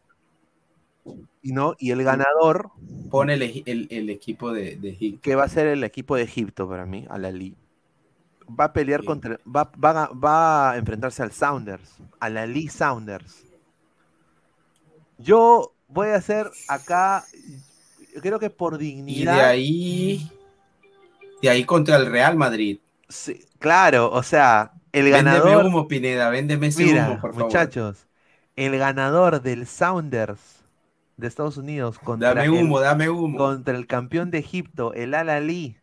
y 1.40 1.52
no, 1.52 1.74
y 1.78 1.90
el 1.92 2.04
ganador, 2.04 2.68
Pone 3.10 3.32
el, 3.32 3.62
el- 3.64 3.88
el 3.90 4.10
equipo 4.10 4.52
de, 4.52 4.76
de 4.76 4.90
Egipto. 4.90 5.22
que 5.22 5.36
va 5.36 5.44
a 5.44 5.48
ser 5.48 5.68
el 5.68 5.84
equipo 5.84 6.16
de 6.16 6.24
Egipto 6.24 6.68
para 6.68 6.84
mí, 6.84 7.06
al 7.08 7.24
Ali. 7.24 7.56
Va 8.60 8.64
a 8.64 8.72
pelear 8.74 9.04
contra, 9.04 9.40
va, 9.46 9.72
va 9.82 10.04
a- 10.04 10.08
va 10.12 10.70
a 10.72 10.76
enfrentarse 10.76 11.22
al 11.22 11.32
Sounders, 11.32 11.96
al 12.20 12.36
Ali 12.36 12.68
Sounders. 12.68 13.42
Yo 15.16 15.73
voy 15.94 16.08
a 16.08 16.16
hacer 16.16 16.50
acá, 16.68 17.24
creo 18.22 18.38
que 18.38 18.50
por 18.50 18.74
Y 18.74 18.76
de 18.76 18.86
dignidad. 18.86 19.44
ahí, 19.44 20.30
de 21.42 21.48
ahí 21.48 21.64
contra 21.64 21.96
el 21.96 22.10
Real 22.10 22.36
Madrid. 22.36 22.78
sí, 23.08 23.46
claro, 23.58 24.10
o 24.12 24.22
sea, 24.22 24.72
el 24.92 25.10
Véndeme 25.10 25.10
ganador. 25.10 25.64
humo, 25.66 25.88
Pineda, 25.88 26.30
véndeme 26.30 26.68
ese 26.68 26.84
Mira, 26.84 27.06
humo, 27.06 27.20
por 27.20 27.34
favor. 27.34 27.44
muchachos, 27.44 28.06
el 28.56 28.78
ganador 28.78 29.42
del 29.42 29.66
Sounders 29.66 30.62
de 31.16 31.26
Estados 31.28 31.56
Unidos 31.56 31.98
contra 31.98 32.44
Dame 32.44 32.48
el- 32.48 32.50
humo, 32.50 32.80
dame 32.80 33.08
humo. 33.10 33.38
contra 33.38 33.76
el 33.76 33.86
campeón 33.86 34.30
de 34.30 34.38
Egipto, 34.38 34.92
el 34.94 35.14
Al 35.14 35.30
Ali. 35.30 35.76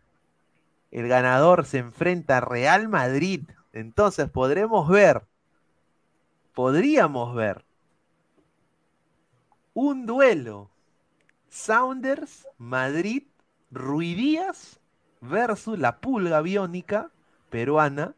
El 0.92 1.08
ganador 1.08 1.66
se 1.66 1.80
enfrenta 1.80 2.38
a 2.38 2.42
Real 2.42 2.88
Madrid. 2.90 3.44
Entonces 3.74 4.30
podremos 4.30 4.88
ver, 4.90 5.24
podríamos 6.54 7.36
ver 7.36 7.64
un 9.74 10.06
duelo. 10.06 10.70
Sounders, 11.50 12.48
Madrid, 12.58 13.24
Ruidías 13.72 14.80
versus 15.22 15.78
la 15.80 16.00
pulga 16.00 16.42
biónica 16.42 17.12
peruana, 17.50 18.16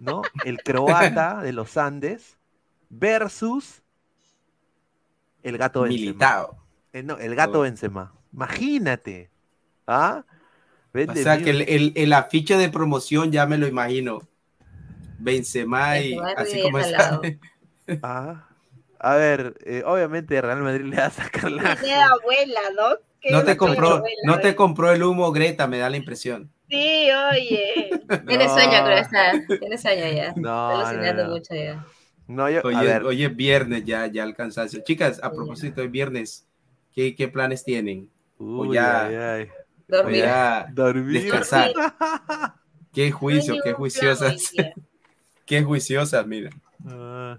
¿no? 0.00 0.22
El 0.44 0.62
croata 0.62 1.40
de 1.42 1.52
los 1.52 1.76
Andes 1.76 2.38
versus 2.88 3.82
el 5.42 5.58
gato 5.58 5.82
Benzema. 5.82 6.00
Militao. 6.00 6.56
Eh, 6.92 7.02
no, 7.02 7.18
el 7.18 7.34
gato 7.34 7.60
Oh. 7.60 7.62
Benzema. 7.62 8.14
Imagínate. 8.32 9.30
¿Ah? 9.86 10.24
O 10.94 11.14
sea 11.14 11.42
que 11.42 11.50
el, 11.50 11.62
el, 11.62 11.92
el 11.94 12.12
afiche 12.12 12.56
de 12.56 12.68
promoción 12.70 13.30
ya 13.30 13.46
me 13.46 13.58
lo 13.58 13.66
imagino. 13.66 14.20
Benzema 15.18 15.98
y 16.00 16.16
Benzema 16.16 16.32
así 16.36 16.62
como 16.62 16.78
está. 16.78 17.20
Ah. 18.02 18.48
A 18.98 19.16
ver, 19.16 19.54
eh, 19.64 19.82
obviamente 19.84 20.40
Real 20.40 20.62
Madrid 20.62 20.84
le 20.90 20.96
va 20.96 21.06
a 21.06 21.10
sacar 21.10 21.50
la. 21.50 21.76
Tiene 21.76 22.02
abuela, 22.02 22.60
¿no? 22.76 22.98
Qué 23.20 23.32
No 23.32 23.44
te 23.44 23.56
compró, 23.56 23.88
abuela, 23.88 24.22
no 24.24 24.40
te 24.40 24.54
compró 24.54 24.92
el 24.92 25.02
humo 25.02 25.32
Greta, 25.32 25.66
me 25.66 25.78
da 25.78 25.90
la 25.90 25.96
impresión. 25.96 26.50
Sí, 26.68 27.08
oye. 27.30 27.90
Tiene 28.26 28.44
No. 28.46 28.54
sueño, 28.54 28.84
creo, 28.84 28.98
está. 28.98 29.32
Tiene 29.58 29.78
sueño 29.78 30.12
ya. 30.12 30.32
No, 30.36 30.70
alucinando 30.74 31.22
no, 31.22 31.28
no. 31.28 31.34
mucho 31.34 31.54
ya. 31.54 31.86
No, 32.28 32.50
yo, 32.50 32.58
a 32.58 32.62
Oye, 32.64 32.86
ver, 32.86 33.02
es 33.30 33.36
viernes 33.36 33.84
ya, 33.84 34.06
ya 34.08 34.32
cansancio. 34.34 34.80
Chicas, 34.82 35.20
a 35.22 35.30
propósito 35.32 35.80
de 35.80 35.86
viernes, 35.88 36.44
¿qué, 36.92 37.14
qué 37.14 37.28
planes 37.28 37.62
tienen? 37.64 38.10
uy, 38.38 38.72
ya- 38.74 39.06
ay, 39.06 39.14
ay. 39.14 39.48
O 39.88 39.88
Dormir. 39.88 40.24
ya 40.24 40.66
Dormir. 40.74 41.22
descansar. 41.22 41.70
Qué 42.92 43.12
juicio, 43.12 43.54
qué 43.62 43.72
juiciosas, 43.74 44.52
qué 45.44 45.62
juiciosas, 45.62 46.26
mira. 46.26 46.50
Ah, 46.84 47.38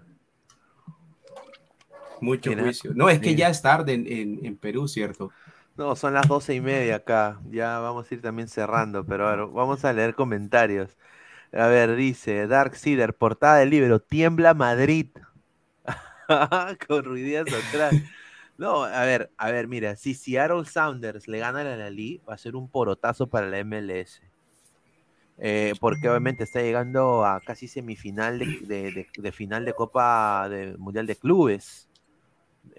Mucho 2.22 2.53
Mira, 2.53 2.56
juicio. 2.56 2.94
No, 2.95 3.10
es 3.10 3.19
que 3.19 3.35
mira. 3.35 3.35
ya 3.35 3.49
es 3.49 3.61
tarde 3.61 3.94
en, 3.94 4.07
en, 4.07 4.45
en 4.45 4.57
Perú, 4.57 4.88
¿cierto? 4.88 5.34
no, 5.76 5.95
son 5.95 6.14
las 6.14 6.27
doce 6.27 6.56
y 6.56 6.61
media 6.61 6.98
acá. 6.98 7.41
Ya 7.49 7.80
vamos 7.80 8.10
a 8.11 8.14
ir 8.15 8.22
también 8.22 8.48
cerrando, 8.48 9.06
pero 9.06 9.52
vamos 9.52 9.85
a 9.85 9.94
leer 9.94 10.15
comentarios. 10.15 10.98
A 11.53 11.68
ver, 11.68 11.95
dice 11.95 12.48
Dark 12.48 12.76
Sider, 12.77 13.15
portada 13.18 13.57
del 13.60 13.72
libro, 13.72 14.02
tiembla 14.02 14.53
Madrid. 14.53 15.10
Con 16.88 17.03
ruidías 17.03 17.52
atrás. 17.53 17.98
No, 18.57 18.84
a 18.84 19.06
ver, 19.06 19.31
a 19.38 19.52
ver, 19.52 19.68
mira, 19.68 19.95
si 19.95 20.14
Seattle 20.15 20.65
Sounders 20.65 21.27
le 21.27 21.39
gana 21.39 21.61
a 21.61 21.64
la 21.64 21.77
Lali, 21.77 22.22
va 22.27 22.34
a 22.35 22.38
ser 22.38 22.56
un 22.56 22.69
porotazo 22.69 23.30
para 23.30 23.48
la 23.48 23.60
MLS. 23.60 24.22
Eh, 25.39 25.76
porque 25.81 26.10
obviamente 26.10 26.44
está 26.45 26.61
llegando 26.61 27.26
a 27.26 27.41
casi 27.44 27.68
semifinal 27.68 28.39
de, 28.39 28.52
de- 28.61 28.91
de- 28.91 29.07
de 29.15 29.31
final 29.34 29.65
de 29.65 29.73
Copa 29.73 30.49
de 30.49 30.77
Mundial 30.77 31.07
de 31.07 31.18
Clubes. 31.18 31.86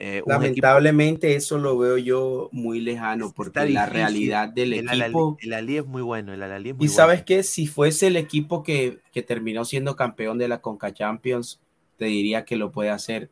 Eh, 0.01 0.19
equipo- 0.19 0.31
Lamentablemente 0.31 1.35
eso 1.35 1.59
lo 1.59 1.77
veo 1.77 1.99
yo 1.99 2.49
muy 2.53 2.81
lejano 2.81 3.33
porque 3.35 3.69
la 3.71 3.87
realidad 3.87 4.49
del 4.49 4.73
el 4.73 5.03
equipo... 5.03 5.37
El 5.41 5.53
Ali 5.53 5.77
es 5.79 5.87
muy 5.87 6.03
bueno, 6.03 6.33
el 6.33 6.43
Al-Ahly 6.43 6.71
es 6.71 6.77
muy 6.77 6.85
Y 6.85 6.89
bueno. 6.89 6.97
sabes 6.97 7.25
que 7.25 7.43
si 7.43 7.67
fuese 7.67 8.07
el 8.07 8.17
equipo 8.17 8.63
que, 8.63 9.01
que 9.13 9.23
terminó 9.23 9.65
siendo 9.65 9.97
campeón 9.97 10.39
de 10.39 10.49
la 10.49 10.61
Conca 10.61 10.93
Champions, 10.93 11.61
te 11.97 12.05
diría 12.07 12.45
que 12.45 12.57
lo 12.57 12.71
puede 12.71 12.91
hacer. 12.91 13.31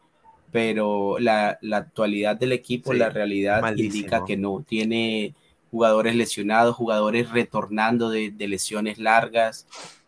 Pero 0.53 1.19
la, 1.19 1.59
la 1.61 1.79
actualidad 1.79 2.37
del 2.37 2.53
equipo, 2.53 2.93
Sí, 2.93 2.99
la 2.99 3.11
realidad 3.11 3.61
malísimo. 3.63 3.99
indica 3.99 4.25
que 4.25 4.37
no. 4.37 4.65
Tiene 4.67 5.35
jugadores 5.71 6.17
lesionados, 6.17 6.75
jugadores 6.77 7.31
retornando 7.31 8.11
de, 8.11 8.31
de 8.31 8.49
lesiones 8.49 8.99
largas. 8.99 9.67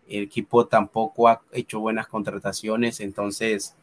El 0.09 0.23
equipo 0.25 0.67
tampoco 0.67 1.29
ha 1.29 1.43
hecho 1.53 1.81
buenas 1.81 2.07
contrataciones, 2.09 3.01
entonces 3.01 3.77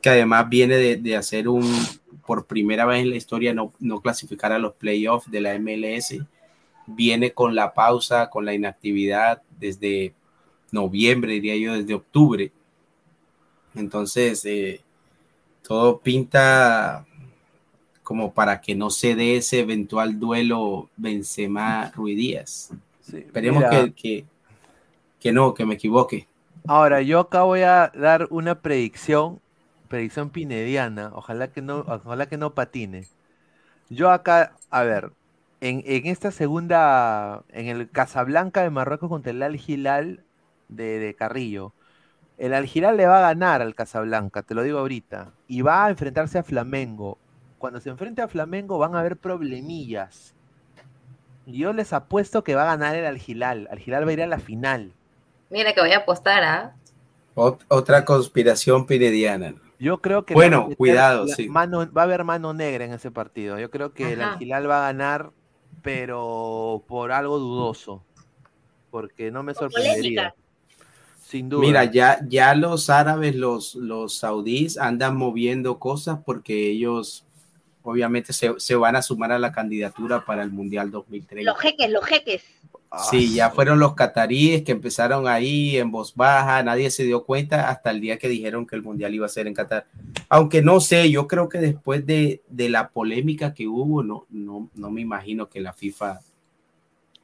que 0.00 0.10
además 0.10 0.48
viene 0.48 0.76
de, 0.76 0.96
de 0.96 1.16
hacer 1.16 1.48
un, 1.48 1.64
por 2.26 2.46
primera 2.46 2.84
vez 2.86 3.02
en 3.02 3.10
la 3.10 3.16
historia, 3.16 3.54
no, 3.54 3.72
no 3.80 4.00
clasificar 4.00 4.52
a 4.52 4.58
los 4.58 4.74
playoffs 4.74 5.30
de 5.30 5.40
la 5.40 5.58
MLS 5.58 6.18
viene 6.86 7.32
con 7.32 7.54
la 7.54 7.74
pausa, 7.74 8.30
con 8.30 8.44
la 8.44 8.54
inactividad 8.54 9.42
desde 9.58 10.14
noviembre, 10.70 11.34
diría 11.34 11.56
yo, 11.56 11.74
desde 11.74 11.94
octubre. 11.94 12.52
Entonces, 13.74 14.44
eh, 14.44 14.80
todo 15.62 15.98
pinta 15.98 17.06
como 18.02 18.32
para 18.32 18.60
que 18.60 18.74
no 18.74 18.90
se 18.90 19.14
dé 19.14 19.36
ese 19.36 19.60
eventual 19.60 20.18
duelo 20.18 20.90
Benzema-Ruidías. 20.96 22.70
Esperemos 23.12 23.62
mira. 23.62 23.70
que, 23.70 23.92
que, 23.92 24.24
que 25.20 25.32
no, 25.32 25.54
que 25.54 25.64
me 25.64 25.74
equivoque. 25.74 26.26
Ahora, 26.66 27.02
yo 27.02 27.20
acá 27.20 27.42
voy 27.42 27.62
a 27.62 27.90
dar 27.94 28.28
una 28.30 28.60
predicción, 28.60 29.40
predicción 29.92 30.30
pinediana. 30.30 31.12
Ojalá 31.14 31.52
que 31.52 31.62
no, 31.62 31.80
ojalá 31.86 32.26
que 32.28 32.38
no 32.38 32.54
patine. 32.54 33.08
Yo 33.90 34.10
acá, 34.10 34.56
a 34.70 34.82
ver, 34.84 35.12
en, 35.60 35.82
en 35.86 36.06
esta 36.06 36.30
segunda, 36.32 37.44
en 37.50 37.68
el 37.68 37.90
Casablanca 37.90 38.62
de 38.62 38.70
Marruecos 38.70 39.08
contra 39.10 39.32
el 39.32 39.42
Al 39.42 39.60
Hilal 39.60 40.24
de, 40.68 40.98
de 40.98 41.14
Carrillo, 41.14 41.72
el 42.38 42.54
Al 42.54 42.68
Hilal 42.72 42.96
le 42.96 43.06
va 43.06 43.18
a 43.20 43.28
ganar 43.34 43.62
al 43.62 43.74
Casablanca, 43.74 44.42
te 44.42 44.54
lo 44.54 44.62
digo 44.64 44.78
ahorita, 44.80 45.32
y 45.48 45.62
va 45.62 45.86
a 45.86 45.90
enfrentarse 45.90 46.38
a 46.38 46.44
Flamengo. 46.44 47.18
Cuando 47.58 47.80
se 47.80 47.90
enfrente 47.90 48.22
a 48.22 48.28
Flamengo 48.28 48.78
van 48.78 48.94
a 48.96 49.00
haber 49.00 49.16
problemillas. 49.18 50.34
Yo 51.46 51.72
les 51.72 51.92
apuesto 51.92 52.42
que 52.42 52.56
va 52.56 52.62
a 52.62 52.76
ganar 52.76 52.96
el 52.96 53.06
Al 53.06 53.20
Hilal. 53.24 53.68
Al 53.70 53.80
Hilal 53.80 54.06
va 54.06 54.10
a 54.10 54.14
ir 54.14 54.22
a 54.22 54.26
la 54.26 54.40
final. 54.40 54.92
Mira 55.50 55.72
que 55.72 55.80
voy 55.80 55.92
a 55.92 55.98
apostar, 55.98 56.42
¿ah? 56.42 56.72
Ot- 57.34 57.64
otra 57.68 58.06
conspiración 58.06 58.86
pinediana. 58.86 59.54
Yo 59.82 60.00
creo 60.00 60.24
que 60.24 60.34
Bueno, 60.34 60.58
van 60.58 60.60
a 60.60 60.68
meter 60.68 60.76
cuidado, 60.76 61.26
la 61.26 61.34
sí. 61.34 61.48
mano- 61.48 61.92
va 61.92 62.02
a 62.02 62.04
haber 62.04 62.22
mano 62.22 62.54
negra 62.54 62.84
en 62.84 62.92
ese 62.92 63.10
partido. 63.10 63.58
Yo 63.58 63.68
creo 63.68 63.92
que 63.92 64.12
el 64.12 64.22
Ajá. 64.22 64.34
Al 64.34 64.42
Hilal 64.42 64.70
va 64.70 64.78
a 64.78 64.92
ganar, 64.92 65.32
pero 65.82 66.84
por 66.86 67.10
algo 67.10 67.40
dudoso. 67.40 68.04
Porque 68.92 69.32
no 69.32 69.42
me 69.42 69.54
sorprendería. 69.54 70.34
Sin 71.20 71.48
duda. 71.48 71.62
Mira, 71.62 71.84
ya, 71.86 72.20
ya 72.28 72.54
los 72.54 72.90
árabes, 72.90 73.34
los, 73.34 73.74
los 73.74 74.18
saudíes 74.18 74.78
andan 74.78 75.16
moviendo 75.16 75.80
cosas 75.80 76.20
porque 76.24 76.70
ellos 76.70 77.26
obviamente 77.82 78.32
se, 78.32 78.52
se 78.58 78.74
van 78.74 78.96
a 78.96 79.02
sumar 79.02 79.32
a 79.32 79.38
la 79.38 79.52
candidatura 79.52 80.24
para 80.24 80.42
el 80.42 80.50
Mundial 80.50 80.90
2030. 80.90 81.50
Los 81.50 81.60
jeques, 81.60 81.90
los 81.90 82.04
jeques. 82.04 82.42
Sí, 83.10 83.34
ya 83.34 83.50
fueron 83.50 83.78
los 83.78 83.94
cataríes 83.94 84.62
que 84.64 84.72
empezaron 84.72 85.26
ahí 85.26 85.78
en 85.78 85.90
voz 85.90 86.14
baja, 86.14 86.62
nadie 86.62 86.90
se 86.90 87.04
dio 87.04 87.24
cuenta 87.24 87.70
hasta 87.70 87.90
el 87.90 88.02
día 88.02 88.18
que 88.18 88.28
dijeron 88.28 88.66
que 88.66 88.76
el 88.76 88.82
Mundial 88.82 89.14
iba 89.14 89.24
a 89.24 89.30
ser 89.30 89.46
en 89.46 89.54
Qatar. 89.54 89.86
Aunque 90.28 90.60
no 90.60 90.78
sé, 90.78 91.10
yo 91.10 91.26
creo 91.26 91.48
que 91.48 91.58
después 91.58 92.04
de, 92.04 92.42
de 92.50 92.68
la 92.68 92.90
polémica 92.90 93.54
que 93.54 93.66
hubo, 93.66 94.02
no, 94.02 94.26
no, 94.28 94.68
no 94.74 94.90
me 94.90 95.00
imagino 95.00 95.48
que 95.48 95.60
la 95.62 95.72
FIFA 95.72 96.20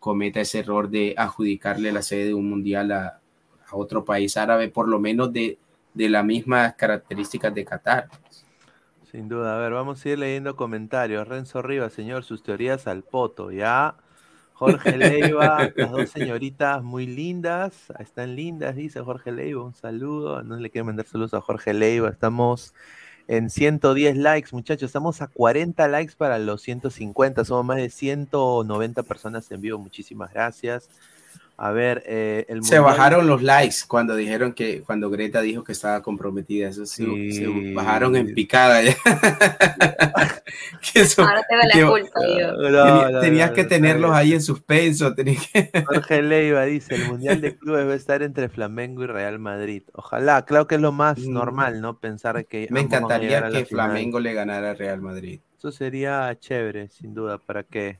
cometa 0.01 0.41
ese 0.41 0.61
error 0.61 0.89
de 0.89 1.15
adjudicarle 1.19 1.93
la 1.93 2.01
sede 2.01 2.27
de 2.27 2.35
un 2.35 2.49
Mundial 2.49 2.91
a, 2.93 3.21
a 3.67 3.77
otro 3.77 4.07
país 4.07 4.39
árabe, 4.39 4.69
por 4.69 4.89
lo 4.89 4.99
menos 4.99 5.31
de, 5.35 5.59
de 5.93 6.09
las 6.09 6.25
mismas 6.25 6.75
características 6.77 7.55
de 7.55 7.65
Qatar. 7.67 8.09
Sin 9.11 9.29
duda. 9.29 9.57
A 9.57 9.59
ver, 9.59 9.73
vamos 9.73 10.05
a 10.05 10.09
ir 10.11 10.19
leyendo 10.19 10.55
comentarios. 10.55 11.27
Renzo 11.27 11.63
Rivas, 11.63 11.95
señor, 11.95 12.25
sus 12.25 12.43
teorías 12.43 12.87
al 12.87 13.03
poto, 13.03 13.51
¿ya? 13.51 13.97
Jorge 14.53 14.99
Leiva, 14.99 15.71
las 15.77 15.91
dos 15.91 16.11
señoritas 16.11 16.83
muy 16.83 17.07
lindas, 17.07 17.93
están 18.01 18.35
lindas, 18.37 18.75
dice 18.77 19.01
Jorge 19.01 19.33
Leiva, 19.33 19.63
un 19.65 19.75
saludo. 19.75 20.43
No 20.43 20.57
le 20.57 20.69
quiero 20.69 20.85
mandar 20.85 21.07
saludos 21.07 21.33
a 21.33 21.41
Jorge 21.41 21.73
Leiva, 21.73 22.11
estamos 22.11 22.75
en 23.29 23.51
110 23.51 24.17
likes, 24.17 24.49
muchachos, 24.53 24.89
estamos 24.89 25.23
a 25.23 25.29
40 25.29 25.87
likes 25.89 26.15
para 26.17 26.39
los 26.39 26.61
150, 26.63 27.45
somos 27.45 27.65
más 27.65 27.77
de 27.77 27.89
190 27.89 29.03
personas 29.05 29.51
en 29.53 29.61
vivo, 29.61 29.79
muchísimas 29.79 30.33
gracias. 30.33 30.91
A 31.61 31.73
ver, 31.73 32.05
eh, 32.07 32.45
el 32.49 32.63
Se 32.63 32.77
mundial- 32.79 32.83
bajaron 32.97 33.27
los 33.27 33.43
likes 33.43 33.79
cuando 33.89 34.15
dijeron 34.15 34.53
que, 34.53 34.83
cuando 34.83 35.11
Greta 35.11 35.41
dijo 35.41 35.65
que 35.65 35.73
estaba 35.73 36.01
comprometida. 36.03 36.69
Eso 36.69 36.87
sí, 36.87 37.33
Sí. 37.33 37.33
se 37.33 37.75
bajaron 37.75 38.15
en 38.15 38.33
picada 38.33 38.81
ya. 38.81 38.95
Que 40.93 41.01
eso- 41.01 41.23
Ahora 41.23 41.43
tengo 41.49 41.63
la 41.63 41.75
que- 41.75 41.85
culpa, 41.85 42.21
yo. 42.27 42.53
No, 42.71 43.11
no, 43.11 43.21
tenías 43.21 43.51
no, 43.51 43.55
que 43.57 43.63
no, 43.65 43.69
tenerlos 43.69 44.11
ahí 44.13 44.33
en 44.35 44.41
suspenso. 44.41 45.15
tenías 45.15 45.47
que- 45.53 45.71
Jorge 45.87 46.23
Leiva 46.23 46.65
dice, 46.65 46.95
el 46.95 47.07
Mundial 47.09 47.41
de 47.41 47.57
Clubes 47.57 47.87
va 47.89 47.93
a 47.93 47.97
estar 47.97 48.23
entre 48.23 48.49
Flamengo 48.49 49.03
y 49.03 49.07
Real 49.07 49.39
Madrid. 49.39 49.83
Ojalá, 49.93 50.45
claro 50.45 50.67
que 50.67 50.77
es 50.77 50.81
lo 50.81 50.93
más 50.93 51.19
Mm. 51.19 51.33
normal, 51.33 51.81
¿no? 51.81 51.99
Pensar 51.99 52.47
que 52.47 52.69
Me 52.71 52.81
encantaría 52.81 53.41
la 53.41 53.49
que 53.51 53.65
final. 53.67 53.89
Flamengo 53.91 54.21
le 54.21 54.33
ganara 54.33 54.71
a 54.71 54.75
Real 54.75 55.01
Madrid. 55.03 55.41
Eso 55.59 55.73
sería 55.73 56.35
chévere, 56.39 56.89
sin 56.89 57.15
duda, 57.15 57.39
¿para 57.39 57.65
qué? 57.65 57.99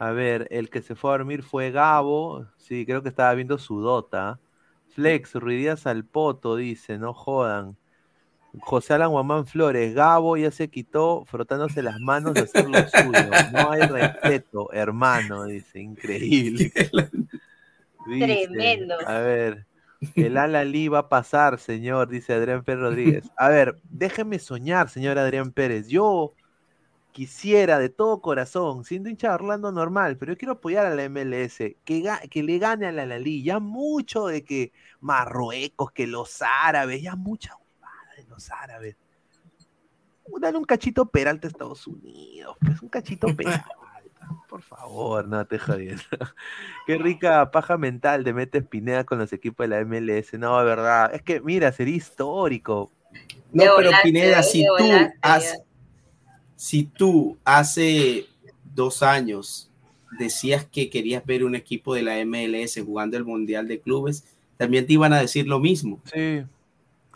A 0.00 0.12
ver, 0.12 0.48
el 0.50 0.70
que 0.70 0.80
se 0.80 0.94
fue 0.94 1.10
a 1.10 1.18
dormir 1.18 1.42
fue 1.42 1.70
Gabo, 1.70 2.46
sí, 2.56 2.86
creo 2.86 3.02
que 3.02 3.10
estaba 3.10 3.34
viendo 3.34 3.58
su 3.58 3.82
Dota. 3.82 4.40
Flex, 4.94 5.34
Ruidías 5.34 5.86
al 5.86 6.06
poto, 6.06 6.56
dice, 6.56 6.96
no 6.96 7.12
jodan. 7.12 7.76
José 8.60 8.94
Alan 8.94 9.10
Guamán 9.10 9.44
Flores, 9.44 9.94
Gabo 9.94 10.38
ya 10.38 10.50
se 10.50 10.70
quitó 10.70 11.26
frotándose 11.26 11.82
las 11.82 12.00
manos 12.00 12.32
de 12.32 12.40
hacer 12.40 12.66
lo 12.66 12.78
suyo. 12.88 13.30
No 13.52 13.72
hay 13.72 13.82
respeto, 13.82 14.72
hermano, 14.72 15.44
dice, 15.44 15.80
increíble. 15.80 16.72
Dice, 18.06 18.46
Tremendo. 18.46 18.94
A 19.06 19.18
ver, 19.18 19.66
el 20.16 20.38
Alalí 20.38 20.88
va 20.88 21.00
a 21.00 21.08
pasar, 21.10 21.58
señor, 21.58 22.08
dice 22.08 22.32
Adrián 22.32 22.64
Pérez 22.64 22.80
Rodríguez. 22.80 23.30
A 23.36 23.50
ver, 23.50 23.76
déjeme 23.90 24.38
soñar, 24.38 24.88
señor 24.88 25.18
Adrián 25.18 25.52
Pérez. 25.52 25.88
Yo 25.88 26.32
quisiera 27.12 27.78
de 27.78 27.88
todo 27.88 28.20
corazón, 28.20 28.84
siendo 28.84 29.08
hincha 29.08 29.28
de 29.28 29.34
Orlando 29.34 29.72
normal, 29.72 30.16
pero 30.16 30.32
yo 30.32 30.38
quiero 30.38 30.52
apoyar 30.54 30.86
a 30.86 30.94
la 30.94 31.04
MLS, 31.08 31.58
que, 31.84 32.00
ga- 32.02 32.28
que 32.28 32.42
le 32.42 32.58
gane 32.58 32.86
a 32.86 32.92
la 32.92 33.02
Alalí. 33.02 33.42
Ya 33.42 33.58
mucho 33.58 34.26
de 34.26 34.44
que 34.44 34.72
Marruecos, 35.00 35.92
que 35.92 36.06
los 36.06 36.42
árabes, 36.42 37.02
ya 37.02 37.16
mucha 37.16 37.54
huevada 37.56 38.14
de 38.16 38.24
los 38.24 38.50
árabes. 38.50 38.96
Dale 40.40 40.56
un 40.58 40.64
cachito 40.64 41.06
Peralta 41.06 41.48
a 41.48 41.50
Estados 41.50 41.86
Unidos, 41.86 42.56
pues 42.64 42.80
un 42.82 42.88
cachito 42.88 43.26
Peralta. 43.36 43.66
Por 44.48 44.62
favor, 44.62 45.26
no 45.28 45.44
te 45.46 45.58
jodiendo. 45.58 46.02
Qué 46.86 46.98
rica 46.98 47.50
paja 47.50 47.76
mental 47.78 48.22
te 48.24 48.32
metes 48.32 48.64
Pineda 48.66 49.04
con 49.04 49.18
los 49.18 49.32
equipos 49.32 49.64
de 49.64 49.68
la 49.68 49.80
MLS. 49.84 50.34
No, 50.38 50.58
de 50.58 50.64
verdad. 50.64 51.14
Es 51.14 51.22
que, 51.22 51.40
mira, 51.40 51.72
sería 51.72 51.96
histórico. 51.96 52.92
No, 53.52 53.64
De 53.64 53.70
pero 53.76 53.90
Pineda, 54.02 54.42
si 54.42 54.60
De 54.62 54.66
tú, 54.78 54.84
has- 55.22 55.52
ya. 55.52 55.58
Si 56.60 56.84
tú 56.84 57.38
hace 57.42 58.26
dos 58.74 59.02
años 59.02 59.70
decías 60.18 60.66
que 60.66 60.90
querías 60.90 61.24
ver 61.24 61.42
un 61.42 61.54
equipo 61.54 61.94
de 61.94 62.02
la 62.02 62.22
MLS 62.26 62.78
jugando 62.84 63.16
el 63.16 63.24
Mundial 63.24 63.66
de 63.66 63.80
Clubes, 63.80 64.24
también 64.58 64.86
te 64.86 64.92
iban 64.92 65.14
a 65.14 65.22
decir 65.22 65.48
lo 65.48 65.58
mismo. 65.58 66.02
Sí. 66.12 66.44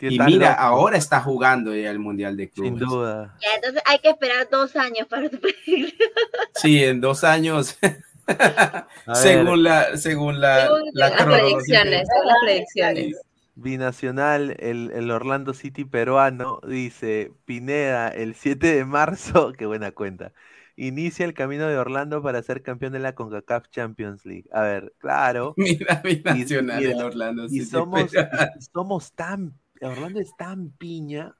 Y 0.01 0.19
mira, 0.19 0.49
loco, 0.49 0.61
ahora 0.61 0.97
está 0.97 1.21
jugando 1.21 1.75
ya 1.75 1.91
el 1.91 1.99
Mundial 1.99 2.35
de 2.35 2.49
Clubes. 2.49 2.71
Sin 2.71 2.79
duda. 2.79 3.37
Ya, 3.39 3.49
entonces 3.57 3.83
hay 3.85 3.99
que 3.99 4.09
esperar 4.09 4.49
dos 4.49 4.75
años 4.75 5.07
para. 5.07 5.29
Sí, 6.55 6.83
en 6.83 6.99
dos 6.99 7.23
años. 7.23 7.77
Según 9.13 9.61
la, 9.61 9.95
según 9.95 10.41
la, 10.41 10.63
Según 10.63 10.89
la 10.93 11.09
Las 11.09 11.23
predicciones, 11.23 12.07
son 12.07 12.27
las 12.27 12.37
predicciones. 12.43 13.15
Binacional, 13.55 14.55
el, 14.59 14.91
el 14.93 15.09
Orlando 15.11 15.53
City 15.53 15.85
peruano, 15.85 16.59
dice 16.67 17.31
Pineda, 17.45 18.09
el 18.09 18.35
7 18.35 18.75
de 18.75 18.85
marzo, 18.85 19.53
qué 19.57 19.65
buena 19.65 19.91
cuenta. 19.91 20.33
Inicia 20.75 21.25
el 21.25 21.33
camino 21.33 21.67
de 21.67 21.77
Orlando 21.77 22.21
para 22.21 22.43
ser 22.43 22.61
campeón 22.61 22.91
de 22.93 22.99
la 22.99 23.15
CONCACAF 23.15 23.69
Champions 23.69 24.25
League. 24.25 24.49
A 24.51 24.61
ver, 24.61 24.93
claro. 24.99 25.53
Mira, 25.57 26.01
mi 26.03 26.11
Y- 26.11 26.45
mira, 26.75 26.91
en 26.91 27.01
Orlando. 27.01 27.45
Y 27.45 27.61
sí 27.61 27.65
te 27.67 27.71
somos, 27.71 28.11
y 28.13 28.61
somos 28.73 29.13
tan, 29.13 29.53
Orlando 29.81 30.19
es 30.19 30.35
tan 30.37 30.71
piña 30.71 31.33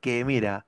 que 0.00 0.24
mira, 0.26 0.66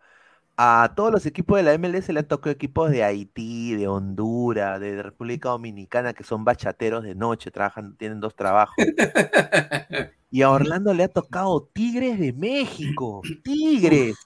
a 0.57 0.95
todos 0.97 1.13
los 1.13 1.27
equipos 1.27 1.59
de 1.59 1.65
la 1.65 1.75
MLS 1.75 2.13
le 2.13 2.21
han 2.21 2.29
tocado 2.29 2.53
equipos 2.53 2.91
de 2.91 3.05
Haití, 3.05 3.75
de 3.75 3.89
Honduras, 3.89 4.81
de 4.81 5.03
República 5.03 5.51
Dominicana, 5.51 6.15
que 6.15 6.25
son 6.25 6.45
bachateros 6.45 7.05
de 7.05 7.15
noche, 7.15 7.51
trabajan, 7.51 7.97
tienen 7.97 8.21
dos 8.21 8.35
trabajos. 8.37 8.75
Y 10.31 10.43
a 10.43 10.51
Orlando 10.51 10.93
le 10.93 11.05
ha 11.05 11.09
tocado 11.09 11.69
Tigres 11.73 12.19
de 12.19 12.33
México, 12.33 13.23
Tigres. 13.45 14.17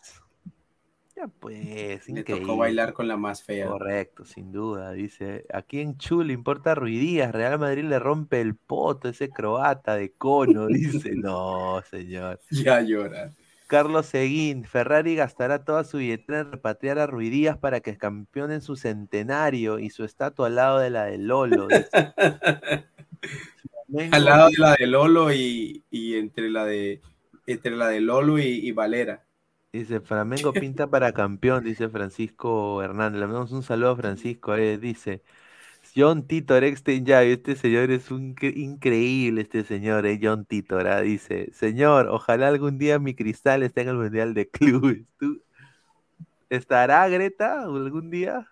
Ya 1.15 1.29
pues, 1.29 2.09
Le 2.09 2.21
increíble. 2.21 2.47
tocó 2.47 2.57
bailar 2.57 2.95
con 2.95 3.07
la 3.07 3.17
más 3.17 3.43
fea. 3.43 3.67
Correcto, 3.67 4.25
sin 4.25 4.53
duda. 4.53 4.93
Dice, 4.93 5.45
aquí 5.53 5.81
en 5.81 5.99
Chu 5.99 6.23
le 6.23 6.33
importa 6.33 6.75
Ruidías, 6.75 7.33
Real 7.33 7.59
Madrid 7.59 7.85
le 7.85 7.99
rompe 7.99 8.41
el 8.41 8.57
poto 8.57 9.09
ese 9.11 9.29
croata 9.29 9.97
de 9.97 10.13
cono. 10.13 10.67
Dice, 10.69 11.15
no, 11.15 11.83
señor. 11.91 12.41
Ya 12.51 12.81
llora. 12.81 13.33
Carlos 13.67 14.07
Seguín, 14.07 14.65
Ferrari 14.65 15.15
gastará 15.15 15.65
toda 15.65 15.85
su 15.85 15.99
billetera 15.99 16.41
en 16.41 16.51
repatriar 16.51 16.99
a 16.99 17.07
Ruidías 17.07 17.57
para 17.57 17.81
que 17.81 17.97
campeone 17.97 18.55
en 18.55 18.63
su 18.63 18.75
centenario 18.75 19.79
y 19.79 19.91
su 19.91 20.05
estatua 20.05 20.49
al 20.49 20.57
lado 20.57 20.79
de 20.81 20.91
la 20.91 21.05
de 21.05 21.19
Lolo. 21.19 21.69
dice. 21.69 21.89
Al 24.11 24.25
lado 24.25 24.49
de 24.49 24.59
la 24.59 24.75
de 24.75 24.87
Lolo 24.87 25.33
y, 25.33 25.85
y 25.91 26.15
entre 26.17 26.51
la 26.51 26.65
de 26.65 27.03
entre 27.47 27.77
la 27.77 27.89
de 27.89 28.01
Lolo 28.01 28.39
y, 28.39 28.45
y 28.45 28.73
Valera. 28.73 29.25
Dice, 29.73 30.01
Flamengo 30.01 30.59
pinta 30.59 30.91
para 30.91 31.13
campeón, 31.13 31.63
dice 31.63 31.89
Francisco 31.89 32.83
Hernández. 32.83 33.21
Le 33.21 33.27
mandamos 33.27 33.53
un 33.53 33.63
saludo 33.63 33.91
a 33.93 33.97
Francisco. 33.97 34.57
eh, 34.57 34.79
dice, 34.79 35.23
John 35.97 36.27
Titor, 36.27 36.65
Exten 36.65 37.07
ya, 37.07 37.23
este 37.25 37.57
señor 37.57 37.91
es 37.93 38.11
un 38.11 38.35
cre- 38.37 38.57
increíble, 38.57 39.43
este 39.43 39.65
señor, 39.65 40.07
eh, 40.07 40.19
John 40.23 40.47
Titor. 40.47 40.89
ah, 40.89 41.01
Dice, 41.03 41.51
señor, 41.55 42.09
ojalá 42.09 42.49
algún 42.49 42.79
día 42.79 42.99
mi 43.01 43.15
cristal 43.15 43.63
esté 43.65 43.83
en 43.83 43.89
el 43.91 43.97
Mundial 43.97 44.35
de 44.35 44.49
Clubes. 44.51 45.05
¿Tú- 45.19 45.43
¿Estará 46.51 47.09
Greta 47.09 47.63
algún 47.63 48.11
día? 48.11 48.47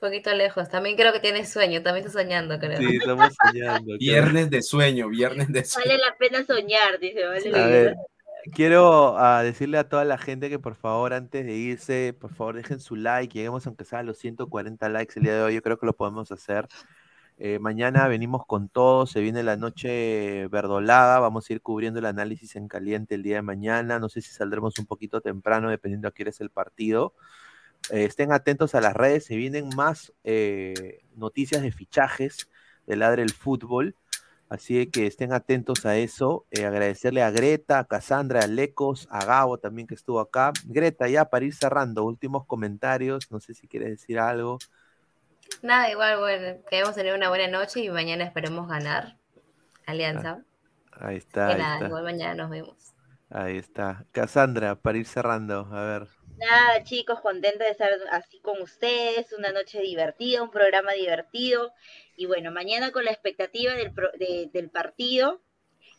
Poquito 0.00 0.32
lejos. 0.32 0.68
También 0.68 0.96
creo 0.96 1.12
que 1.12 1.20
tienes 1.20 1.52
sueño, 1.52 1.82
también 1.82 2.06
estás 2.06 2.22
soñando, 2.22 2.58
creo. 2.58 2.78
Sí, 2.78 2.96
estamos 3.00 3.34
soñando. 3.42 3.84
creo. 3.84 3.98
Viernes 3.98 4.50
de 4.50 4.62
sueño, 4.62 5.08
viernes 5.08 5.52
de 5.52 5.64
sueño. 5.64 5.88
Vale 5.88 5.98
la 5.98 6.16
pena 6.16 6.44
soñar, 6.44 6.98
dice, 7.00 7.26
vale 7.26 7.50
la 7.50 7.58
A 7.58 7.64
pena 7.64 7.66
ver, 7.66 7.96
quiero 8.52 9.18
ah, 9.18 9.42
decirle 9.42 9.78
a 9.78 9.88
toda 9.88 10.04
la 10.04 10.18
gente 10.18 10.48
que 10.48 10.58
por 10.58 10.76
favor 10.76 11.12
antes 11.12 11.44
de 11.44 11.54
irse, 11.54 12.14
por 12.18 12.32
favor 12.32 12.56
dejen 12.56 12.80
su 12.80 12.96
like, 12.96 13.34
lleguemos 13.34 13.66
aunque 13.66 13.84
sea 13.84 14.00
a 14.00 14.02
los 14.02 14.18
140 14.18 14.88
likes 14.88 15.14
el 15.16 15.24
día 15.24 15.34
de 15.34 15.42
hoy, 15.42 15.54
yo 15.54 15.62
creo 15.62 15.78
que 15.78 15.86
lo 15.86 15.96
podemos 15.96 16.30
hacer. 16.30 16.68
Eh, 17.40 17.60
mañana 17.60 18.08
venimos 18.08 18.44
con 18.46 18.68
todo, 18.68 19.06
se 19.06 19.20
viene 19.20 19.44
la 19.44 19.56
noche 19.56 20.48
verdolaga, 20.48 21.20
vamos 21.20 21.48
a 21.48 21.52
ir 21.52 21.62
cubriendo 21.62 22.00
el 22.00 22.06
análisis 22.06 22.56
en 22.56 22.66
caliente 22.66 23.14
el 23.14 23.22
día 23.22 23.36
de 23.36 23.42
mañana, 23.42 24.00
no 24.00 24.08
sé 24.08 24.20
si 24.20 24.30
saldremos 24.32 24.78
un 24.78 24.86
poquito 24.86 25.20
temprano 25.20 25.70
dependiendo 25.70 26.08
a 26.08 26.12
hora 26.18 26.30
es 26.30 26.40
el 26.40 26.50
partido. 26.50 27.14
Eh, 27.90 28.04
estén 28.04 28.32
atentos 28.32 28.74
a 28.74 28.80
las 28.80 28.94
redes, 28.94 29.24
se 29.24 29.36
vienen 29.36 29.68
más 29.76 30.12
eh, 30.24 31.00
noticias 31.16 31.62
de 31.62 31.72
fichajes 31.72 32.48
de 32.86 32.96
Ladre 32.96 33.22
el 33.22 33.32
Fútbol. 33.32 33.94
Así 34.48 34.86
que 34.86 35.06
estén 35.06 35.32
atentos 35.32 35.84
a 35.84 35.96
eso. 35.96 36.46
Eh, 36.50 36.64
agradecerle 36.64 37.22
a 37.22 37.30
Greta, 37.30 37.78
a 37.80 37.84
Cassandra, 37.84 38.40
a 38.42 38.46
Lecos, 38.46 39.06
a 39.10 39.24
Gabo 39.24 39.58
también 39.58 39.86
que 39.86 39.94
estuvo 39.94 40.20
acá. 40.20 40.52
Greta, 40.64 41.06
ya 41.08 41.26
para 41.26 41.44
ir 41.44 41.54
cerrando, 41.54 42.04
últimos 42.04 42.46
comentarios. 42.46 43.30
No 43.30 43.40
sé 43.40 43.52
si 43.54 43.68
quieres 43.68 43.90
decir 43.90 44.18
algo. 44.18 44.58
Nada, 45.62 45.90
igual, 45.90 46.18
bueno, 46.18 46.58
que 46.70 46.78
hemos 46.78 46.94
tenido 46.94 47.16
una 47.16 47.28
buena 47.28 47.48
noche 47.48 47.80
y 47.80 47.90
mañana 47.90 48.24
esperemos 48.24 48.68
ganar. 48.68 49.16
Alianza. 49.86 50.42
Ahí 50.92 51.16
está, 51.16 51.46
que 51.46 51.52
ahí 51.54 51.58
nada, 51.58 51.74
está. 51.74 51.86
igual 51.86 52.04
mañana 52.04 52.34
nos 52.34 52.50
vemos. 52.50 52.94
Ahí 53.30 53.56
está. 53.58 54.06
Cassandra, 54.12 54.76
para 54.76 54.98
ir 54.98 55.06
cerrando, 55.06 55.68
a 55.72 55.84
ver. 55.84 56.17
Nada, 56.38 56.84
chicos, 56.84 57.20
contenta 57.20 57.64
de 57.64 57.70
estar 57.70 57.90
así 58.10 58.40
con 58.40 58.60
ustedes, 58.62 59.32
una 59.32 59.52
noche 59.52 59.80
divertida, 59.80 60.42
un 60.42 60.50
programa 60.50 60.92
divertido. 60.92 61.72
Y 62.16 62.26
bueno, 62.26 62.50
mañana 62.52 62.92
con 62.92 63.04
la 63.04 63.10
expectativa 63.12 63.74
del, 63.74 63.92
pro- 63.92 64.12
de- 64.18 64.48
del 64.52 64.70
partido 64.70 65.42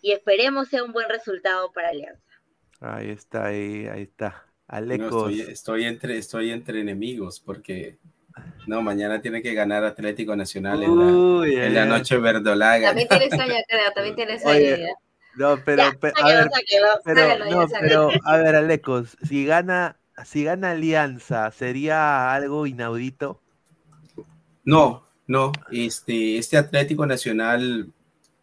y 0.02 0.12
esperemos 0.14 0.70
sea 0.70 0.84
un 0.84 0.94
buen 0.94 1.10
resultado 1.10 1.72
para 1.74 1.90
Alianza. 1.90 2.24
Ahí 2.82 3.10
está, 3.10 3.48
ahí, 3.48 3.88
ahí 3.88 4.04
está. 4.04 4.46
No, 4.68 4.76
Alecos. 4.78 5.32
estoy, 5.32 5.42
estoy 5.42 5.84
entre, 5.86 6.18
estoy 6.18 6.52
entre 6.52 6.80
enemigos 6.82 7.40
porque 7.40 7.98
no, 8.68 8.82
mañana 8.82 9.22
tiene 9.22 9.42
que 9.42 9.54
ganar 9.54 9.84
Atlético 9.84 10.36
Nacional 10.36 10.84
en 10.84 10.98
la, 10.98 11.06
Uy, 11.40 11.56
en 11.56 11.74
la 11.74 11.84
ay. 11.84 11.90
noche 11.90 12.18
verdolaga. 12.18 12.90
También 12.90 13.08
tienes 13.10 13.30
sueño, 13.36 13.54
creo, 13.68 13.92
también 13.94 14.16
tienes. 14.16 14.46
Oye, 14.46 14.80
ya. 14.80 14.94
No, 15.36 15.64
pero, 15.64 15.84
Ya, 15.84 16.00
pe- 16.00 16.14
a 16.22 16.28
ver, 16.28 16.50
pero, 17.04 17.38
no, 17.50 17.68
pero, 17.80 18.12
a 18.26 18.38
ver, 18.38 18.56
Alecos, 18.56 19.18
si 19.28 19.46
gana, 19.46 19.99
si 20.26 20.44
gana 20.44 20.72
Alianza, 20.72 21.52
¿sería 21.52 22.34
algo 22.34 22.68
inaudito? 22.68 23.40
No, 24.64 25.04
no, 25.28 25.52
este, 25.72 26.38
este 26.38 26.58
Atlético 26.58 27.06
Nacional, 27.06 27.92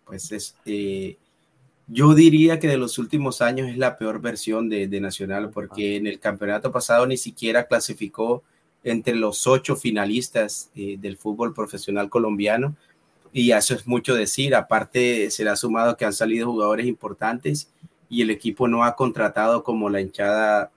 pues 0.05 0.32
este, 0.32 1.19
yo 1.86 2.15
diría 2.15 2.59
que 2.59 2.69
de 2.69 2.78
los 2.78 2.98
últimos 2.98 3.43
años 3.43 3.69
es 3.69 3.77
la 3.77 3.97
peor 3.97 4.20
versión 4.20 4.69
de, 4.69 4.89
de 4.89 5.01
Nacional, 5.01 5.51
porque 5.51 5.97
en 5.97 6.07
el 6.07 6.19
campeonato 6.19 6.73
pasado 6.73 7.07
ni 7.07 7.16
siquiera 7.16 7.66
clasificó 7.66 8.43
entre 8.82 9.16
los 9.16 9.47
ocho 9.47 9.77
finalistas 9.77 10.70
eh, 10.77 10.97
del 10.98 11.16
fútbol 11.16 11.53
profesional 11.53 12.09
colombiano, 12.09 12.77
y 13.32 13.51
eso 13.51 13.74
es 13.74 13.86
mucho 13.86 14.15
decir, 14.15 14.55
aparte 14.55 15.31
se 15.31 15.44
le 15.44 15.51
ha 15.51 15.57
sumado 15.57 15.97
que 15.97 16.05
han 16.05 16.12
salido 16.12 16.47
jugadores 16.47 16.86
importantes 16.86 17.69
y 18.09 18.23
el 18.23 18.31
equipo 18.31 18.69
no 18.69 18.85
ha 18.85 18.97
contratado 18.97 19.62
como 19.62 19.90
la 19.90 20.01
hinchada 20.01 20.70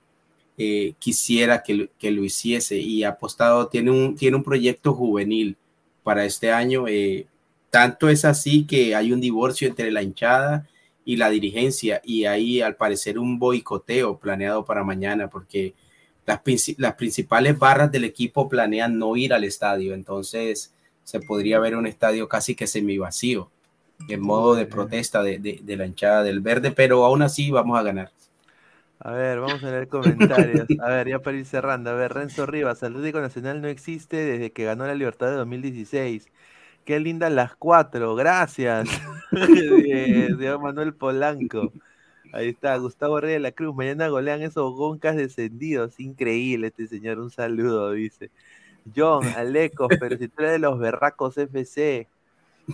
eh, 0.60 0.94
quisiera 0.99 1.64
que, 1.64 1.76
lo- 1.76 1.88
que 1.99 2.11
lo 2.11 2.23
hiciese 2.26 2.77
y 2.80 3.03
ha 3.06 3.10
apostado, 3.11 3.69
tiene 3.69 3.91
un, 3.91 4.15
tiene 4.15 4.38
un 4.38 4.44
proyecto 4.44 4.94
juvenil 4.94 5.57
para 6.03 6.26
este 6.26 6.52
año. 6.52 6.88
eh, 6.90 7.27
tanto 7.72 8.10
es 8.10 8.26
así 8.26 8.65
que 8.68 8.95
hay 8.95 9.14
un 9.14 9.22
divorcio 9.22 9.68
entre 9.68 9.91
la 9.91 10.03
hinchada 10.03 10.68
y 11.06 11.18
la 11.18 11.30
dirigencia 11.30 12.02
y 12.03 12.26
hay 12.26 12.61
al 12.61 12.76
parecer 12.76 13.19
un 13.19 13.40
boicoteo 13.40 14.18
planeado 14.19 14.65
para 14.65 14.84
mañana 14.84 15.30
porque 15.30 15.76
las, 16.26 16.41
las 16.77 16.94
principales 16.95 17.57
barras 17.60 17.91
del 17.91 18.06
equipo 18.06 18.49
planean 18.49 18.98
no 18.99 19.15
ir 19.15 19.34
al 19.34 19.44
estadio, 19.44 19.94
entonces 19.95 20.73
se 21.03 21.19
podría 21.22 21.60
ver 21.60 21.76
un 21.76 21.88
estadio 21.88 22.27
casi 22.30 22.56
que 22.56 22.68
semivacío 22.68 23.49
en 24.07 24.22
modo 24.22 24.56
de 24.56 24.65
protesta 24.65 25.23
de, 25.23 25.40
de- 25.40 25.60
de 25.64 25.77
la 25.77 25.86
hinchada 25.86 26.23
del 26.23 26.41
verde, 26.41 26.72
pero 26.72 27.06
aún 27.06 27.22
así 27.23 27.52
vamos 27.52 27.77
a 27.80 27.84
ganar. 27.84 28.11
A 29.02 29.12
ver, 29.12 29.40
vamos 29.40 29.64
a 29.64 29.72
leer 29.72 29.88
comentarios. 29.88 30.68
A 30.82 30.90
ver, 30.90 31.08
ya 31.08 31.20
para 31.20 31.38
ir 31.38 31.46
cerrando. 31.46 31.90
A 31.90 31.94
ver, 31.94 32.14
Renzo 32.14 32.46
Rivas, 32.46 32.84
Atlético 32.84 33.22
Nacional 33.22 33.62
no 33.62 33.70
existe 33.70 34.18
desde 34.18 34.52
que 34.52 34.66
ganó 34.66 34.86
la 34.86 34.96
Libertad 34.96 35.28
de 35.28 35.38
2016. 35.38 36.28
Qué 36.84 37.00
lindas 37.00 37.32
las 37.32 37.56
cuatro, 37.56 38.16
gracias. 38.16 38.90
de, 39.32 40.58
Manuel 40.62 40.94
Polanco. 40.94 41.72
Ahí 42.34 42.50
está, 42.50 42.76
Gustavo 42.78 43.22
Reyes 43.22 43.38
de 43.38 43.40
la 43.40 43.52
Cruz. 43.54 43.74
Mañana 43.74 44.10
golean 44.10 44.42
esos 44.42 44.74
goncas 44.76 45.16
descendidos. 45.16 46.00
Increíble 46.00 46.68
este 46.68 46.88
señor, 46.88 47.20
un 47.20 47.32
saludo, 47.32 47.92
dice. 47.94 48.32
John, 48.96 49.26
Alecos, 49.38 49.90
pero 50.00 50.18
si 50.18 50.28
tú 50.28 50.42
eres 50.42 50.54
de 50.54 50.60
los 50.60 50.78
berracos 50.78 51.38
FC. 51.38 52.08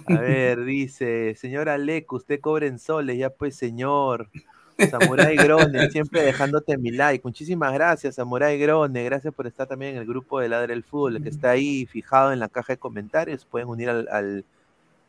A 0.08 0.20
ver, 0.20 0.66
dice, 0.66 1.36
señor 1.36 1.70
Aleco, 1.70 2.18
usted 2.18 2.40
cobra 2.42 2.66
en 2.66 2.80
soles, 2.80 3.18
ya 3.18 3.30
pues 3.30 3.56
señor. 3.56 4.30
Samurai 4.78 5.36
Grone, 5.36 5.90
siempre 5.90 6.22
dejándote 6.22 6.78
mi 6.78 6.92
like. 6.92 7.22
Muchísimas 7.24 7.74
gracias, 7.74 8.16
Samurai 8.16 8.58
Grone. 8.58 9.04
Gracias 9.04 9.34
por 9.34 9.48
estar 9.48 9.68
también 9.68 9.96
en 9.96 10.02
el 10.02 10.06
grupo 10.06 10.40
de 10.40 10.50
Ladre 10.50 10.74
el 10.74 10.84
Fútbol, 10.84 11.22
que 11.22 11.30
está 11.30 11.52
ahí 11.52 11.86
fijado 11.86 12.34
en 12.34 12.40
la 12.40 12.50
caja 12.50 12.74
de 12.74 12.78
comentarios. 12.78 13.46
Pueden 13.46 13.68
unir 13.68 13.90
al, 13.90 14.08
al, 14.12 14.46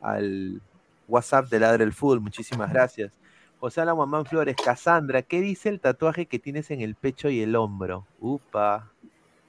al 0.01 0.61
WhatsApp 1.09 1.49
de 1.49 1.61
Ladre 1.61 1.85
el 1.85 1.93
Fútbol. 1.93 2.21
Muchísimas 2.21 2.73
gracias. 2.73 3.13
José 3.59 3.81
Alamamán 3.81 4.27
Flores, 4.27 4.57
Cassandra, 4.63 5.23
¿qué 5.23 5.41
dice 5.41 5.69
el 5.69 5.81
tatuaje 5.81 6.27
que 6.27 6.39
tienes 6.39 6.71
en 6.71 6.83
el 6.83 6.95
pecho 6.95 7.29
y 7.29 7.41
el 7.41 7.57
hombro? 7.57 8.07
Upa. 8.21 8.91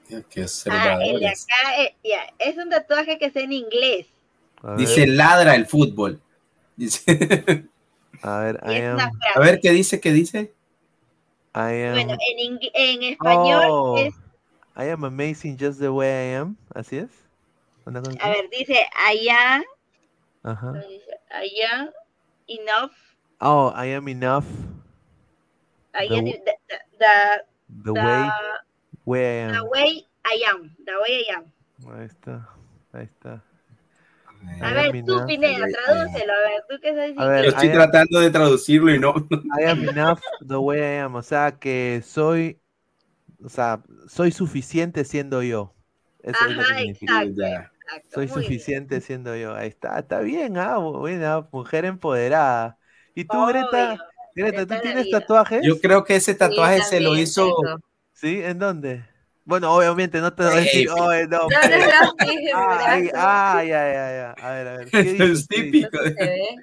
Qué 0.07 0.45
Ah, 0.69 0.99
el 1.03 1.19
de 1.19 1.27
acá, 1.27 1.81
eh, 1.81 1.95
es 2.39 2.57
un 2.57 2.69
tatuaje 2.69 3.19
que 3.19 3.25
es 3.25 3.35
en 3.35 3.51
inglés. 3.51 4.07
Dice 4.77 5.05
ladra 5.05 5.53
el 5.55 5.65
fútbol. 5.65 6.21
Dice, 6.77 7.03
a 8.23 8.39
ver, 8.39 8.59
I 8.63 8.75
es 8.75 8.83
am, 8.85 8.95
una 8.95 9.11
a 9.35 9.39
ver 9.39 9.59
qué 9.61 9.71
dice, 9.71 9.99
qué 9.99 10.11
dice. 10.13 10.53
I 11.55 11.83
am, 11.85 11.93
Bueno, 11.93 12.17
en, 12.37 12.59
en 12.73 13.03
español 13.03 13.63
Oh, 13.65 13.95
es, 13.97 14.13
I 14.75 14.89
am 14.91 15.03
amazing 15.03 15.57
just 15.59 15.79
the 15.79 15.89
way 15.91 16.31
I 16.31 16.35
am. 16.35 16.55
¿Así 16.75 16.97
es? 16.97 17.09
¿Una 17.85 18.01
cosa 18.01 18.17
a 18.21 18.29
ver, 18.29 18.49
dice 18.49 18.85
allá, 18.95 19.63
Ajá. 20.43 20.73
allá, 21.31 21.91
enough, 22.47 22.91
Oh, 23.39 23.71
I 23.75 23.93
am 23.93 24.07
enough 24.07 24.45
The 25.93 26.07
the, 26.09 26.41
the, 26.45 26.79
the, 26.99 27.45
the 27.83 27.93
way 27.93 28.21
the- 28.23 28.59
where 29.05 29.49
I 29.49 29.53
the 29.53 29.63
am. 29.63 29.69
way 29.69 30.05
Ayam, 30.25 30.75
Dawei 30.85 31.23
Ayam. 31.25 31.51
Ahí 31.87 32.05
está, 32.05 32.49
ahí 32.93 33.03
está. 33.05 33.41
A 34.59 34.73
ver, 34.73 34.91
tú. 35.05 35.13
Pineda, 35.25 35.67
tradúcelo, 35.71 36.33
a 36.33 36.39
ver, 36.49 36.63
tú 36.69 36.75
qué 36.81 36.89
sabes 36.93 37.15
A 37.15 37.25
ver, 37.25 37.45
Yo 37.45 37.49
estoy 37.49 37.69
I 37.69 37.71
am- 37.71 37.81
tratando 37.81 38.19
de 38.19 38.29
traducirlo 38.31 38.93
y 38.93 38.99
no. 38.99 39.13
I 39.57 39.63
am 39.63 39.83
enough 39.83 40.21
the 40.41 40.59
way 40.59 40.79
I 40.81 40.99
am. 41.05 41.15
O 41.15 41.21
sea, 41.23 41.57
que 41.59 42.01
soy, 42.03 42.61
o 43.43 43.49
sea, 43.49 43.83
soy 44.07 44.31
suficiente 44.31 45.05
siendo 45.05 45.43
yo. 45.43 45.75
Eso 46.23 46.45
es 46.47 46.51
lo 46.51 46.65
que 46.65 46.65
Ajá, 46.65 46.75
significa. 46.75 47.13
exacto, 47.23 47.45
exacto. 47.81 48.09
Soy 48.13 48.27
muy 48.27 48.41
bien. 48.49 48.53
suficiente 48.53 49.01
siendo 49.01 49.35
yo. 49.37 49.55
Ahí 49.55 49.69
está, 49.69 49.99
está 49.99 50.21
bien, 50.21 50.57
ah, 50.57 50.77
buena, 50.79 51.47
mujer 51.51 51.85
empoderada. 51.85 52.79
¿Y 53.15 53.25
tú, 53.25 53.45
Greta? 53.47 53.67
Obvio, 53.69 54.03
Greta, 54.35 54.61
Greta 54.61 54.67
¿tú 54.67 54.81
tienes 54.81 55.09
tatuajes? 55.09 55.61
Yo 55.63 55.79
creo 55.81 56.03
que 56.03 56.15
ese 56.17 56.35
tatuaje 56.35 56.79
Sí, 56.79 56.83
se 56.83 57.01
lo 57.01 57.15
hizo. 57.17 57.45
tengo. 57.61 57.77
¿Sí? 58.13 58.41
¿En 58.43 58.59
dónde? 58.59 59.05
Bueno, 59.47 59.73
obviamente 59.73 60.19
no 60.19 60.33
te 60.33 60.43
voy 60.43 60.51
a 60.51 60.55
decir, 60.57 60.89
oh, 60.89 60.95
no. 61.05 61.07
No, 61.07 61.47
no 61.47 62.25
el 62.25 62.49
Ay, 62.85 63.09
ah, 63.15 63.63
ya, 63.63 63.71
ya. 63.89 64.31
A 64.45 64.51
ver, 64.51 64.67
a 64.67 64.77
ver. 64.77 64.89
Es 64.93 65.47
típico. 65.47 65.89
No. 65.97 66.61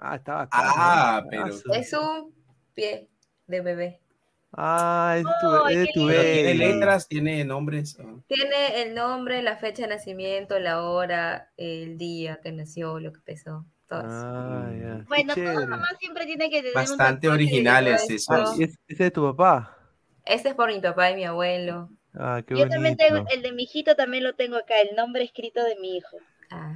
Ah, 0.00 0.16
está 0.16 0.34
bacán. 0.34 0.60
Ah, 0.74 1.22
pero- 1.30 1.46
Es 1.72 1.92
un 1.92 2.34
pie 2.74 3.08
de 3.46 3.60
bebé. 3.60 4.00
Ah, 4.52 5.14
es 5.18 5.24
tu, 5.40 5.64
Ay, 5.66 5.76
es 5.76 5.86
qué 5.86 5.92
tu 5.94 6.08
lindo. 6.08 6.20
Tiene 6.22 6.54
letras, 6.54 7.06
tiene 7.06 7.44
nombres. 7.44 7.96
ah. 8.00 8.16
Tiene 8.26 8.82
el 8.82 8.94
nombre, 8.96 9.40
la 9.42 9.56
fecha 9.56 9.82
de 9.82 9.88
nacimiento, 9.90 10.58
la 10.58 10.82
hora, 10.82 11.52
el 11.56 11.96
día 11.96 12.40
que 12.42 12.50
nació, 12.50 12.98
lo 12.98 13.12
que 13.12 13.20
pesó, 13.20 13.64
todo 13.88 14.00
eso. 14.00 14.08
Ah. 14.10 14.66
Qué 14.72 15.04
Bueno, 15.06 15.34
toda 15.36 15.66
mamá 15.68 15.86
siempre 16.00 16.26
tiene 16.26 16.50
que 16.50 16.56
tener 16.58 16.74
Bastante 16.74 17.28
originales 17.28 18.02
esos. 18.10 18.10
esposo. 18.28 18.54
¿Y 18.60 18.64
es- 18.64 18.78
¿Ese 18.88 19.06
es 19.06 19.12
tu 19.12 19.22
papá? 19.22 19.76
Este 20.24 20.48
es 20.48 20.54
por 20.56 20.68
mi 20.72 20.80
papá 20.80 21.10
y 21.12 21.14
mi 21.14 21.24
abuelo. 21.24 21.88
Ah, 22.14 22.42
qué 22.46 22.54
Yo 22.54 22.68
también 22.68 22.96
tengo, 22.96 23.24
el 23.32 23.42
de 23.42 23.52
mi 23.52 23.64
hijito 23.64 23.94
también 23.94 24.24
lo 24.24 24.34
tengo 24.34 24.56
acá, 24.56 24.80
el 24.80 24.96
nombre 24.96 25.22
escrito 25.24 25.62
de 25.64 25.76
mi 25.76 25.96
hijo. 25.96 26.18
Ah, 26.50 26.74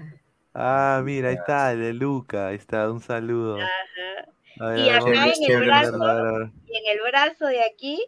Ah, 0.56 1.02
mira, 1.04 1.30
ahí 1.30 1.34
está, 1.34 1.72
el 1.72 1.80
de 1.80 1.92
Luca. 1.92 2.48
Ahí 2.48 2.56
está, 2.56 2.90
un 2.90 3.00
saludo. 3.00 3.56
Ajá. 3.56 4.28
A 4.60 4.68
ver, 4.68 4.78
Y 4.78 4.88
acá 4.88 5.26
en 5.26 5.50
el 5.52 5.66
brazo, 5.66 6.50
y 6.68 6.76
en 6.76 6.86
el 6.96 7.00
brazo 7.10 7.46
de 7.46 7.60
aquí 7.64 8.00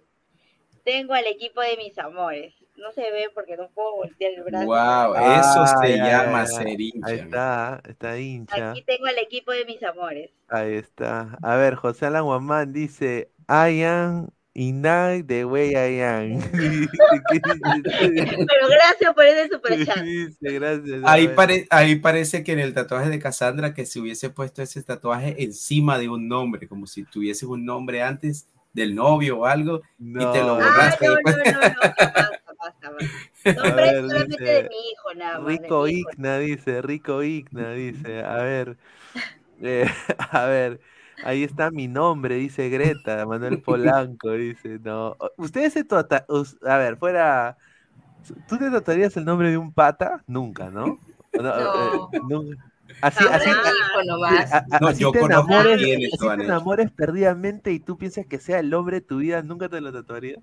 tengo 0.85 1.15
al 1.15 1.27
equipo 1.27 1.61
de 1.61 1.77
mis 1.77 1.99
amores. 1.99 2.55
No 2.77 2.93
se 2.93 3.11
ve 3.11 3.31
porque 3.35 3.57
no 3.57 3.69
puedo 3.71 3.97
voltear 3.97 4.33
el 4.33 4.43
brazo. 4.45 4.67
Wow, 4.67 4.77
Ah, 5.17 5.41
eso 5.41 5.67
se 5.87 5.97
ya, 5.97 6.07
llama 6.07 6.43
ya, 6.43 6.47
ser 6.47 6.67
Ahí 6.69 6.77
hincha. 6.79 7.15
está, 7.15 7.83
está 7.89 8.19
hincha. 8.19 8.71
Aquí 8.71 8.83
tengo 8.83 9.07
al 9.07 9.19
equipo 9.19 9.51
de 9.51 9.65
mis 9.65 9.83
amores. 9.83 10.31
Ahí 10.49 10.75
está. 10.75 11.39
A 11.43 11.57
ver, 11.57 11.75
José 11.75 12.07
Alan 12.07 12.25
Guamán 12.25 12.73
dice, 12.73 13.33
I 13.49 13.83
am 13.83 14.29
Inai 14.59 15.23
the 15.23 15.45
way 15.45 15.73
I 15.75 16.01
am. 16.01 16.41
Pero 16.51 16.89
gracias 18.71 19.13
por 19.15 19.27
ese 19.27 19.51
superchat. 19.51 20.03
Gracias. 20.41 21.01
Ahí, 21.05 21.29
pare- 21.29 21.67
ahí 21.69 21.97
parece 21.97 22.43
que 22.43 22.53
en 22.53 22.61
el 22.61 22.73
tatuaje 22.73 23.11
de 23.11 23.19
Cassandra 23.19 23.75
que 23.75 23.85
se 23.85 24.01
hubiese 24.01 24.31
puesto 24.31 24.63
ese 24.63 24.83
tatuaje 24.83 25.45
encima 25.45 25.99
de 25.99 26.09
un 26.09 26.27
nombre, 26.27 26.67
como 26.69 26.87
si 26.87 27.05
tuviese 27.05 27.45
un 27.45 27.67
nombre 27.67 28.03
antes 28.03 28.49
del 28.73 28.95
novio 28.95 29.41
o 29.41 29.45
algo, 29.45 29.83
y 29.99 30.15
te 30.33 30.41
lo 30.41 30.57
No. 30.57 30.65
Ah, 30.65 30.71
borraste. 30.71 31.07
no, 31.07 31.17
no, 31.17 31.21
no, 31.21 31.33
no, 31.33 31.33
¿qué 31.99 32.07
pasa, 32.15 32.41
pasa, 32.57 32.93
pasa. 32.97 33.11
Nombre 33.57 33.93
ver, 33.93 34.07
solamente 34.07 34.43
dice, 34.43 34.53
de 34.55 34.63
mi 34.71 34.91
hijo, 34.91 35.15
nada 35.17 35.39
más. 35.39 35.47
de 35.47 35.53
Rico 35.63 35.83
mi 35.85 35.91
hijo. 35.91 36.11
Igna 36.13 36.39
dice, 36.39 36.81
Rico 36.83 37.23
Igna 37.23 37.73
dice, 37.73 38.25
a 38.25 38.37
ver, 38.37 38.77
eh, 39.63 39.87
a 40.31 40.47
ver, 40.47 40.81
ahí 41.21 41.45
está 41.45 41.71
mi 41.71 41.89
nombre, 41.89 42.37
dice 42.37 42.69
Greta, 42.69 43.27
Manuel 43.27 43.61
Polanco, 43.63 44.31
dice, 44.33 44.79
no, 44.81 45.17
ustedes 45.37 45.73
se 45.75 45.85
trata, 45.85 46.27
a 46.63 46.77
ver, 46.79 46.97
fuera, 46.99 47.57
¿tú 48.47 48.59
te 48.59 48.71
tratarías 48.71 49.17
el 49.17 49.25
nombre 49.25 49.51
de 49.51 49.59
un 49.59 49.73
pata? 49.75 50.23
Nunca, 50.27 50.71
¿no? 50.71 51.03
No, 51.37 51.51
No. 51.57 51.73
eh, 51.75 52.09
nunca. 52.21 52.57
Así, 53.01 53.29
Jamás. 53.29 53.29
así, 53.29 53.63
a- 54.29 54.67
a- 54.71 54.79
No, 54.79 54.91
así 54.91 55.07
yo 55.07 55.11
te 55.11 55.21
enamores, 55.23 55.83
así 56.13 56.31
te 56.33 56.45
perdidamente 56.97 57.73
y 57.73 57.81
tú 57.81 57.99
piensas 57.99 58.27
que 58.27 58.39
sea 58.41 58.61
el 58.61 58.75
hombre 58.75 58.97
de 59.01 59.07
tu 59.07 59.19
vida, 59.19 59.43
¿nunca 59.43 59.69
te 59.69 59.81
lo 59.81 59.93
tatuarías? 59.93 60.43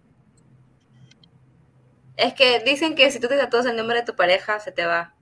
Es 2.18 2.34
que 2.34 2.60
dicen 2.62 2.96
que 2.96 3.12
si 3.12 3.20
tú 3.20 3.28
te 3.28 3.38
tatúas 3.38 3.68
el 3.68 3.76
nombre 3.76 3.98
de 4.00 4.04
tu 4.04 4.16
pareja, 4.16 4.60
se 4.60 4.72
te 4.72 4.84
va. 4.84 5.14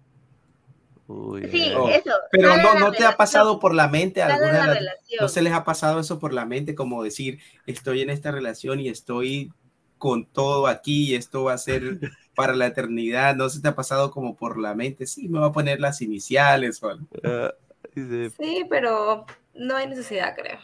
Uy, 1.11 1.49
Sí, 1.51 1.73
Oh, 1.75 1.89
eso. 1.89 2.11
Pero 2.31 2.57
no, 2.57 2.79
no 2.79 2.91
te 2.91 3.05
ha 3.05 3.17
pasado 3.17 3.59
por 3.59 3.73
la 3.73 3.87
mente 3.87 4.21
alguna 4.21 4.73
de 4.73 4.81
la 4.81 4.91
no 5.19 5.27
se 5.27 5.41
les 5.41 5.53
ha 5.53 5.63
pasado 5.63 5.99
eso 5.99 6.19
por 6.19 6.33
la 6.33 6.45
mente 6.45 6.75
como 6.75 7.03
decir 7.03 7.39
estoy 7.65 8.01
en 8.01 8.09
esta 8.09 8.31
relación 8.31 8.79
y 8.79 8.87
estoy 8.87 9.51
con 9.97 10.25
todo 10.25 10.67
aquí 10.67 11.11
y 11.11 11.15
esto 11.15 11.43
va 11.43 11.53
a 11.53 11.57
ser 11.57 11.99
para 12.35 12.55
la 12.55 12.67
eternidad 12.67 13.35
no 13.35 13.49
se 13.49 13.61
te 13.61 13.67
ha 13.67 13.75
pasado 13.75 14.11
como 14.11 14.35
por 14.35 14.57
la 14.57 14.73
mente 14.73 15.05
sí 15.05 15.27
me 15.27 15.39
va 15.39 15.47
a 15.47 15.51
poner 15.51 15.79
las 15.79 16.01
iniciales 16.01 16.81
o 16.81 16.89
algo. 16.89 17.07
ah, 17.23 17.53
Sí, 17.93 18.65
pero 18.69 19.25
no 19.53 19.75
hay 19.75 19.87
necesidad, 19.87 20.33
creo. 20.35 20.59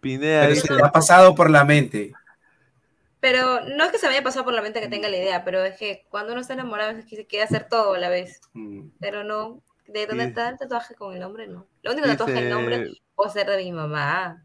Pineda 0.00 0.42
pero 0.42 0.54
se 0.56 0.68
te 0.68 0.84
ha 0.84 0.90
pasado 0.92 1.34
por 1.34 1.48
la 1.50 1.64
mente 1.64 2.12
Pero 3.20 3.60
no 3.60 3.84
es 3.84 3.92
que 3.92 3.98
se 3.98 4.06
me 4.06 4.14
haya 4.14 4.22
pasado 4.22 4.44
por 4.44 4.54
la 4.54 4.60
mente 4.60 4.80
que 4.80 4.88
tenga 4.88 5.08
la 5.08 5.16
idea, 5.16 5.44
pero 5.44 5.64
es 5.64 5.78
que 5.78 6.04
cuando 6.10 6.32
uno 6.32 6.40
está 6.40 6.52
enamorado 6.54 6.90
es 6.90 7.06
que 7.06 7.16
se 7.16 7.26
quiere 7.26 7.44
hacer 7.44 7.68
todo 7.68 7.94
a 7.94 7.98
la 7.98 8.08
vez. 8.10 8.40
Mm. 8.52 8.88
Pero 9.00 9.24
no, 9.24 9.62
de 9.86 10.06
dónde 10.06 10.24
Dice- 10.24 10.28
está 10.30 10.48
el 10.48 10.58
tatuaje 10.58 10.94
con 10.94 11.14
el 11.14 11.20
nombre, 11.20 11.46
no. 11.46 11.66
Lo 11.82 11.92
único 11.92 12.06
tatuaje 12.06 12.32
del 12.34 12.50
nombre 12.50 12.84
dice, 12.84 13.02
puede 13.14 13.30
ser 13.30 13.46
de 13.48 13.56
mi 13.58 13.72
mamá, 13.72 14.44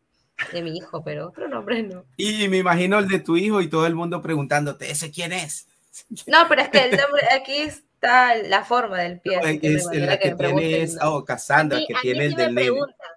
de 0.53 0.61
mi 0.61 0.77
hijo, 0.77 1.03
pero 1.03 1.27
otro 1.29 1.47
nombre 1.47 1.81
no. 1.83 2.05
y 2.17 2.47
me 2.47 2.57
imagino 2.57 2.99
el 2.99 3.07
de 3.07 3.19
tu 3.19 3.35
hijo 3.37 3.61
y 3.61 3.69
todo 3.69 3.85
el 3.87 3.95
mundo 3.95 4.21
preguntándote 4.21 4.89
ese 4.91 5.11
quién 5.11 5.33
es 5.33 5.67
No, 6.27 6.45
pero 6.47 6.61
es 6.61 6.69
que 6.69 6.85
el 6.85 6.91
nombre, 6.97 7.23
aquí 7.33 7.57
está 7.57 8.35
la 8.35 8.63
forma 8.63 8.99
del 8.99 9.19
pie. 9.19 9.39
que 9.59 9.73
es 9.75 9.85
la 9.85 10.17
que 10.17 10.35
me 10.35 10.81
es 10.83 10.95
no. 10.95 11.15
oh 11.15 11.25
Cassandra 11.25 11.77
A 11.77 11.81
mí- 11.81 11.87
que 11.87 11.93
a 11.93 11.97
mí 11.97 12.01
tiene 12.03 12.19
sí 12.19 12.25
el 12.27 12.35
me 12.35 12.43
del 12.43 12.55
nene 12.55 12.67
preguntan. 12.67 13.07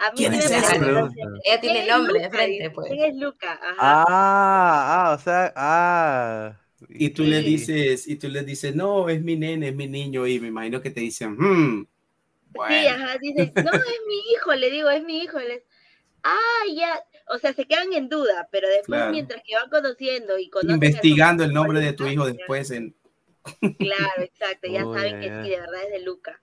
A 0.00 0.10
mí 0.10 0.16
¿Quién 0.16 0.32
sí 0.34 0.38
es 0.40 0.50
me 0.50 0.56
ese? 0.58 0.74
Ella 0.76 1.08
¿Quién 1.44 1.60
tiene 1.60 1.78
es 1.78 1.84
el 1.84 1.88
nombre 1.90 2.20
de 2.20 2.30
frente, 2.30 2.50
Dice, 2.52 2.70
pues. 2.70 2.88
¿Quién 2.88 3.04
es 3.04 3.16
Luca? 3.16 3.52
Ajá. 3.52 3.76
Ah, 3.78 4.04
ah, 5.10 5.14
o 5.14 5.18
sea, 5.22 5.52
ah. 5.54 6.60
Y 6.88 7.10
tú 7.10 7.24
le 7.24 7.42
Sí. 7.42 7.44
dices 7.44 8.06
y 8.08 8.16
tú 8.16 8.28
le 8.28 8.42
dices 8.44 8.74
no 8.74 9.08
es 9.08 9.22
mi 9.22 9.36
nene 9.36 9.68
es 9.68 9.74
mi 9.76 9.86
niño 9.88 10.26
y 10.26 10.40
me 10.40 10.48
imagino 10.48 10.80
que 10.80 10.90
te 10.90 11.00
dicen 11.00 11.36
hmm, 11.38 11.86
Sí, 12.52 12.58
bueno. 12.58 12.88
ajá, 12.88 13.18
dicen, 13.18 13.52
no, 13.56 13.70
es 13.72 14.00
mi 14.06 14.32
hijo, 14.32 14.54
le 14.54 14.70
digo, 14.70 14.88
es 14.90 15.02
mi 15.04 15.18
hijo. 15.18 15.38
les- 15.40 15.64
ah, 16.22 16.62
ya, 16.74 17.00
o 17.28 17.38
sea, 17.38 17.52
se 17.52 17.66
quedan 17.66 17.92
en 17.92 18.08
duda, 18.08 18.48
pero 18.52 18.68
después 18.68 18.86
Claro. 18.86 19.10
mientras 19.10 19.42
que 19.44 19.54
van 19.56 19.70
conociendo 19.70 20.38
y 20.38 20.50
conocen 20.50 20.80
su 20.80 20.86
investigando 20.86 21.44
el 21.44 21.52
nombre 21.52 21.80
de 21.80 21.92
tu 21.94 22.06
hijo 22.06 22.26
después 22.26 22.70
en 22.70 22.94
Claro, 23.78 24.22
exacto, 24.22 24.68
ya 24.68 24.84
Uy, 24.86 24.94
saben 24.98 25.16
ay, 25.16 25.28
que 25.28 25.42
sí, 25.44 25.50
de 25.50 25.60
verdad 25.60 25.84
es 25.84 25.90
de 25.92 26.00
Luca. 26.00 26.40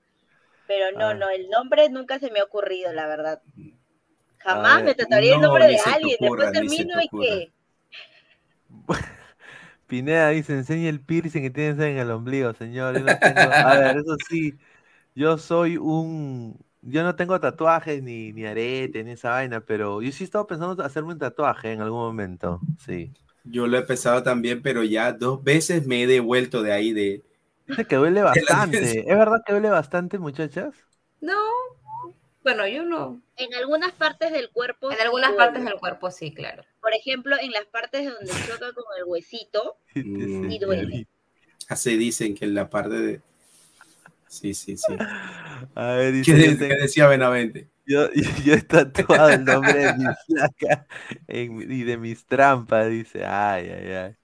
Pero 0.68 0.92
no, 0.98 1.10
Ah. 1.10 1.14
no, 1.14 1.30
el 1.30 1.50
nombre 1.50 1.90
nunca 1.90 2.20
se 2.20 2.32
me 2.32 2.40
ha 2.40 2.44
ocurrido, 2.44 2.94
la 2.94 3.08
verdad. 3.08 3.42
Jamás 4.40 4.84
me 4.84 4.95
trataría 4.95 5.36
el 5.36 5.42
no, 5.42 5.48
nombre 5.48 5.68
ni 5.68 5.74
de 5.76 5.80
alguien, 5.80 6.18
ocurra, 6.22 6.52
después 6.52 6.52
termino 6.52 7.02
y 7.02 7.06
ocurra. 7.08 7.26
Pineda 9.92 10.30
dice, 10.30 10.53
enseña 10.53 10.90
el 10.90 11.02
piercing 11.03 11.42
que 11.42 11.50
tienes 11.52 11.78
en 11.80 11.98
el 11.98 12.11
ombligo, 12.11 12.53
señor. 12.53 12.95
Yo 12.95 13.03
no 13.03 13.20
tengo- 13.20 13.52
A 13.61 13.76
ver, 13.76 13.98
eso 13.98 14.16
sí, 14.30 14.58
yo 15.16 15.38
soy 15.38 15.78
un... 15.78 16.60
Yo 16.82 17.03
no 17.03 17.16
tengo 17.18 17.40
tatuajes 17.42 18.03
ni, 18.03 18.34
ni 18.34 18.45
arete 18.45 19.03
ni 19.03 19.11
esa 19.11 19.32
vaina, 19.32 19.61
pero 19.61 20.02
yo 20.02 20.11
sí 20.14 20.24
estaba 20.26 20.48
pensando 20.48 20.84
hacerme 20.84 21.14
un 21.14 21.20
tatuaje 21.20 21.74
en 21.74 21.82
algún 21.82 22.00
momento, 22.02 22.68
sí. 22.78 23.16
yo 23.44 23.68
lo 23.68 23.78
he 23.78 23.84
pensado 23.84 24.24
también 24.24 24.61
pero 24.61 24.84
ya 24.84 25.14
dos 25.14 25.44
veces 25.44 25.86
me 25.88 26.03
he 26.03 26.08
devuelto 26.08 26.61
de 26.64 26.72
ahí 26.74 26.94
de 26.94 27.24
Dice 27.68 27.88
que 27.88 27.95
duele 27.95 28.22
bastante. 28.24 29.00
¿Es 29.11 29.18
verdad 29.18 29.42
que 29.45 29.53
duele 29.53 29.70
bastante, 29.70 30.20
muchachas? 30.20 30.76
No, 31.22 31.38
bueno, 32.44 32.68
yo 32.68 32.84
no. 32.84 33.22
En 33.38 33.53
algunas 33.56 33.92
partes 33.94 34.32
del 34.32 34.50
cuerpo... 34.52 34.92
En 34.92 35.00
algunas 35.02 35.32
duele. 35.32 35.38
partes 35.38 35.64
del 35.64 35.80
cuerpo 35.80 36.11
sí, 36.11 36.34
claro. 36.34 36.64
Por 36.82 36.93
ejemplo, 36.93 37.35
en 37.40 37.51
las 37.51 37.66
partes 37.68 38.06
donde 38.06 38.34
choca 38.42 38.74
con 38.74 38.84
el 38.98 39.06
huesito, 39.06 39.77
sí 39.93 40.60
duele. 40.60 41.08
así 41.69 41.98
dicen 41.98 42.35
que 42.35 42.45
en 42.45 42.53
la 42.53 42.69
parte 42.69 42.95
de 42.95 43.22
sí 44.27 44.53
sí 44.53 44.77
sí 44.77 44.93
A 45.76 45.93
ver, 45.93 46.14
¿qué, 46.22 46.34
dice, 46.34 46.58
qué 46.68 46.76
decía 46.76 47.08
Benavente? 47.08 47.69
yo, 47.85 48.10
yo 48.45 48.53
he 48.53 48.61
tatuado 48.61 49.30
el 49.32 49.45
nombre 49.45 49.80
de 49.82 49.93
mi 49.93 50.14
flaca 50.14 50.88
en 51.27 51.56
mi- 51.56 51.64
y 51.66 51.84
de 51.84 51.98
mis 51.98 52.26
trampas, 52.26 52.90
dice. 52.90 53.26
Ay, 53.26 53.69
ay, 53.69 53.92
ay. 53.93 54.16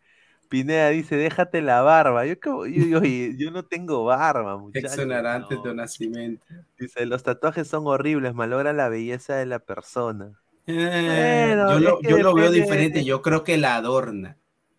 Pineda 0.49 0.89
dice, 0.89 1.17
déjate 1.17 1.61
la 1.61 1.81
barba. 1.81 2.25
Yo, 2.25 2.39
como- 2.39 2.65
yo, 2.67 3.01
yo, 3.03 3.03
no 3.51 3.65
tengo 3.65 4.05
barba, 4.05 4.57
muchachos. 4.57 4.99
exonerantes 5.03 5.57
no. 5.57 5.63
de 5.63 5.73
nacimiento 5.75 6.45
Dice, 6.79 7.05
los 7.05 7.23
tatuajes 7.23 7.67
son 7.67 7.87
horribles, 7.87 8.33
malogran 8.33 8.77
la 8.77 8.89
belleza 8.89 9.35
de 9.35 9.45
la 9.45 9.59
persona. 9.59 10.41
Eh, 10.67 11.47
Bueno, 11.47 11.71
yo 11.71 11.79
lo, 11.79 11.95
es 11.95 12.01
que 12.01 12.09
yo 12.09 12.17
lo 12.19 12.33
veo 12.35 12.51
diferente 12.51 13.03
yo 13.05 13.21
creo 13.21 13.43
que 13.43 13.57
la 13.57 13.75
adorna 13.77 14.37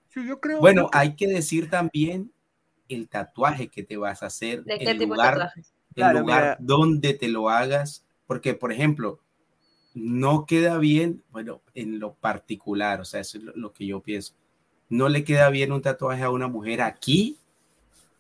Sí, 0.09 0.27
yo 0.27 0.41
creo. 0.41 0.61
bueno 0.61 0.91
hay 0.93 1.17
que 1.17 1.27
decir 1.27 1.71
también 1.71 2.31
el 2.89 3.09
tatuaje 3.09 3.69
que 3.69 3.83
te 3.83 3.97
vas 3.97 4.23
a 4.23 4.27
hacer 4.27 4.65
¿De 4.65 4.79
qué 4.79 4.91
el 4.91 4.99
tipo 4.99 5.03
de 5.03 5.07
lugar 5.09 5.35
tatuajes? 5.35 5.73
el 5.95 5.95
Claro, 5.95 6.21
lugar 6.21 6.43
mira. 6.43 6.57
donde 6.61 7.15
te 7.15 7.29
lo 7.29 7.49
hagas, 7.51 8.05
porque 8.27 8.55
por 8.55 8.73
ejemplo, 8.73 9.21
no 9.95 10.47
queda 10.47 10.79
bien, 10.79 11.25
bueno, 11.31 11.63
en 11.75 11.99
lo 12.01 12.15
particular, 12.15 13.01
o 13.01 13.05
sea, 13.05 13.21
eso 13.21 13.39
es 13.39 13.45
lo, 13.45 13.53
lo 13.57 13.73
que 13.73 13.87
yo 13.87 14.01
pienso, 14.03 14.35
no 14.91 15.09
le 15.09 15.25
queda 15.25 15.51
bien 15.51 15.73
un 15.73 15.83
tatuaje 15.83 16.23
a 16.23 16.31
una 16.31 16.49
mujer 16.49 16.83
aquí 16.83 17.39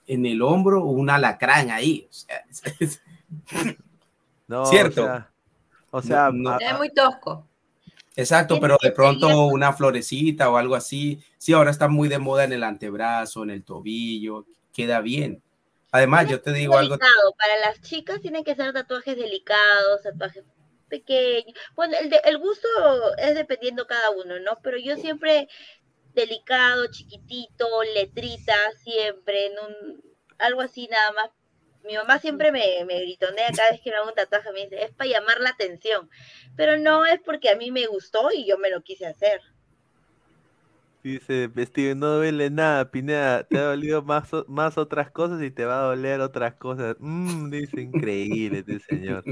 en 0.06 0.26
el 0.26 0.42
hombro 0.42 0.84
un 0.84 1.10
alacrán 1.10 1.70
ahí. 1.70 2.06
O 2.10 2.12
sea, 2.12 2.44
es- 2.80 3.02
No, 4.48 4.64
Cierto. 4.64 5.02
O 5.02 5.06
sea, 5.06 5.30
o 5.90 6.02
sea, 6.02 6.30
No, 6.30 6.52
no. 6.52 6.58
Es 6.58 6.76
muy 6.78 6.90
tosco. 6.92 7.47
Exacto, 8.18 8.58
pero 8.60 8.76
de 8.82 8.90
pronto 8.90 9.46
una 9.46 9.72
florecita 9.72 10.50
o 10.50 10.56
algo 10.56 10.74
así. 10.74 11.22
Sí, 11.38 11.52
ahora 11.52 11.70
está 11.70 11.86
muy 11.88 12.08
de 12.08 12.18
moda 12.18 12.44
en 12.44 12.52
el 12.52 12.64
antebrazo, 12.64 13.44
en 13.44 13.50
el 13.50 13.64
tobillo, 13.64 14.44
queda 14.72 15.00
bien. 15.00 15.42
Además, 15.92 16.28
yo 16.28 16.40
te 16.42 16.52
digo 16.52 16.76
algo. 16.76 16.96
Para 16.98 17.58
las 17.64 17.80
chicas 17.80 18.20
tienen 18.20 18.44
que 18.44 18.54
ser 18.56 18.72
tatuajes 18.72 19.16
delicados, 19.16 20.02
tatuajes 20.02 20.44
pequeños. 20.88 21.54
Bueno, 21.76 21.96
el, 22.00 22.10
de- 22.10 22.20
el 22.24 22.38
gusto 22.38 22.68
es 23.18 23.34
dependiendo 23.34 23.86
cada 23.86 24.10
uno, 24.10 24.38
¿no? 24.40 24.58
Pero 24.62 24.78
yo 24.78 24.96
siempre 24.96 25.48
delicado, 26.14 26.86
chiquitito, 26.90 27.66
letrita, 27.94 28.54
siempre, 28.82 29.46
en 29.46 29.52
un, 29.58 30.02
algo 30.38 30.60
así 30.60 30.88
nada 30.88 31.12
más. 31.12 31.30
Mi 31.88 31.94
mamá 31.94 32.18
siempre 32.18 32.52
me, 32.52 32.84
me 32.84 33.00
gritonea 33.00 33.48
cada 33.56 33.70
vez 33.70 33.80
que 33.80 33.88
me 33.88 33.96
hago 33.96 34.08
un 34.08 34.14
tatuaje, 34.14 34.52
me 34.52 34.64
dice, 34.64 34.82
es 34.82 34.92
para 34.92 35.08
llamar 35.08 35.40
la 35.40 35.48
atención. 35.48 36.10
Pero 36.54 36.76
no 36.76 37.06
es 37.06 37.18
porque 37.24 37.48
a 37.48 37.56
mí 37.56 37.70
me 37.70 37.86
gustó 37.86 38.28
y 38.30 38.46
yo 38.46 38.58
me 38.58 38.68
lo 38.68 38.82
quise 38.82 39.06
hacer. 39.06 39.40
dice 41.02 41.50
Steven, 41.56 41.98
no 41.98 42.16
duele 42.16 42.50
nada, 42.50 42.90
Pineda, 42.90 43.44
te 43.44 43.56
ha 43.56 43.62
dolido 43.62 44.02
más, 44.02 44.28
más 44.48 44.76
otras 44.76 45.10
cosas 45.10 45.42
y 45.42 45.50
te 45.50 45.64
va 45.64 45.80
a 45.80 45.84
doler 45.84 46.20
otras 46.20 46.56
cosas. 46.56 46.94
Mm, 46.98 47.48
dice, 47.48 47.80
increíble 47.80 48.58
este 48.58 48.80
señor. 48.80 49.24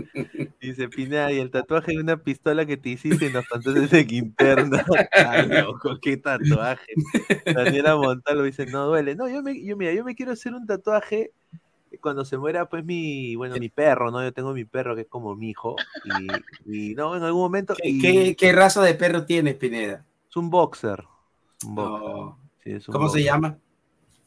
Dice 0.59 0.89
Pineda, 0.89 1.31
y 1.33 1.41
el 1.41 1.51
tatuaje 1.51 1.93
de 1.93 1.99
una 1.99 2.17
pistola 2.17 2.65
que 2.65 2.79
te 2.79 2.89
hiciste 2.89 3.27
en 3.27 3.35
los 3.35 3.47
pantalones 3.47 3.91
de 3.91 4.07
Quinterno. 4.07 4.79
Está 5.13 5.43
loco, 5.43 5.99
qué 6.01 6.17
tatuaje. 6.17 6.95
Daniela 7.45 7.97
Montalvo 7.97 8.45
dice, 8.45 8.65
no 8.65 8.87
duele. 8.87 9.15
No, 9.15 9.29
yo 9.29 9.43
me, 9.43 9.63
yo, 9.63 9.77
mira, 9.77 9.93
yo 9.93 10.05
me 10.05 10.15
quiero 10.15 10.33
hacer 10.33 10.55
un 10.55 10.67
tatuaje 10.67 11.33
cuando 11.99 12.25
se 12.25 12.37
muera, 12.39 12.69
pues, 12.69 12.85
mi, 12.85 13.35
bueno, 13.37 13.57
mi 13.57 13.69
perro, 13.69 14.11
¿no? 14.11 14.23
Yo 14.23 14.33
tengo 14.33 14.53
mi 14.53 14.65
perro 14.65 14.95
que 14.95 15.03
es 15.03 15.09
como 15.09 15.35
mi 15.37 15.51
hijo. 15.51 15.77
Y, 16.67 16.91
y 16.91 16.95
no, 16.95 17.17
en 17.17 17.23
algún 17.23 17.43
momento. 17.43 17.75
¿qué, 17.77 17.89
y 17.89 18.01
qué- 18.01 18.37
qué 18.37 18.53
raza 18.53 18.83
de 18.83 18.95
perro 18.95 19.25
tienes, 19.27 19.55
Pineda? 19.57 20.05
Es 20.29 20.37
un 20.37 20.51
boxer. 20.51 21.05
Un 21.67 21.75
boxer. 21.75 22.09
No. 22.09 22.39
Sí, 22.63 22.73
es 22.73 22.89
un 22.89 22.93
¿Cómo 22.93 23.09
se 23.09 23.23
llama? 23.23 23.59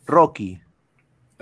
Rocky. 0.06 0.62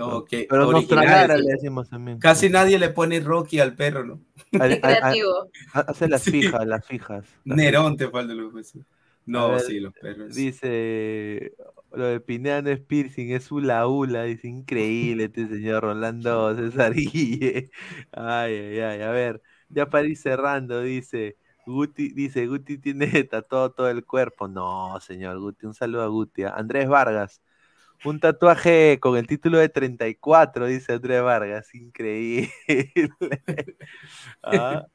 Ok, 0.00 0.28
Pero 0.48 0.66
nos 0.66 0.74
original. 0.76 1.04
tragara, 1.04 1.36
le 1.36 1.52
decimos 1.54 1.88
también. 1.90 2.18
Casi 2.20 2.48
nadie 2.48 2.78
le 2.78 2.90
pone 2.90 3.18
Rocky 3.18 3.58
al 3.58 3.74
perro, 3.74 4.04
¿no? 4.04 4.20
A- 4.60 4.62
a- 4.62 4.66
a- 4.66 4.78
Creativo. 4.80 5.48
a- 5.74 5.80
Hace 5.80 6.08
las 6.08 6.22
Sí. 6.22 6.30
fijas, 6.30 6.64
las 6.66 6.86
fijas. 6.86 7.24
las 7.44 7.56
Nerón 7.56 7.96
te 7.96 8.08
falta 8.08 8.32
lo 8.32 8.52
que 8.52 8.62
sí. 8.62 8.80
No, 9.28 9.50
ver, 9.50 9.60
sí, 9.60 9.78
los 9.78 9.92
perros. 9.94 10.34
Dice, 10.34 11.52
lo 11.92 12.06
de 12.06 12.20
Pineda 12.20 12.62
no 12.62 12.70
es 12.70 12.80
piercing, 12.80 13.30
es 13.32 13.52
hula 13.52 13.86
hula. 13.86 14.24
Dice, 14.24 14.48
increíble 14.48 15.24
este 15.24 15.46
señor 15.48 15.82
Rolando 15.82 16.54
César 16.56 16.94
Guille. 16.94 17.70
Ay, 18.12 18.54
ay, 18.54 18.80
ay. 18.80 19.02
A 19.02 19.10
ver, 19.10 19.42
ya 19.68 19.86
para 19.90 20.06
ir 20.06 20.16
cerrando, 20.16 20.80
dice, 20.80 21.36
Guti, 21.66 22.10
dice, 22.12 22.46
Guti 22.46 22.78
tiene 22.78 23.06
tatuado 23.24 23.70
todo 23.72 23.88
el 23.90 24.04
cuerpo. 24.04 24.48
No, 24.48 24.98
señor 25.00 25.38
Guti, 25.40 25.66
un 25.66 25.74
saludo 25.74 26.02
a 26.02 26.08
Guti. 26.08 26.44
¿ah? 26.44 26.54
Andrés 26.56 26.88
Vargas, 26.88 27.42
un 28.04 28.20
tatuaje 28.20 28.98
con 29.00 29.16
el 29.18 29.26
título 29.26 29.58
de 29.58 29.68
34, 29.68 30.66
dice 30.66 30.94
Andrés 30.94 31.22
Vargas. 31.22 31.74
Increíble. 31.74 32.50
Ah, 34.42 34.86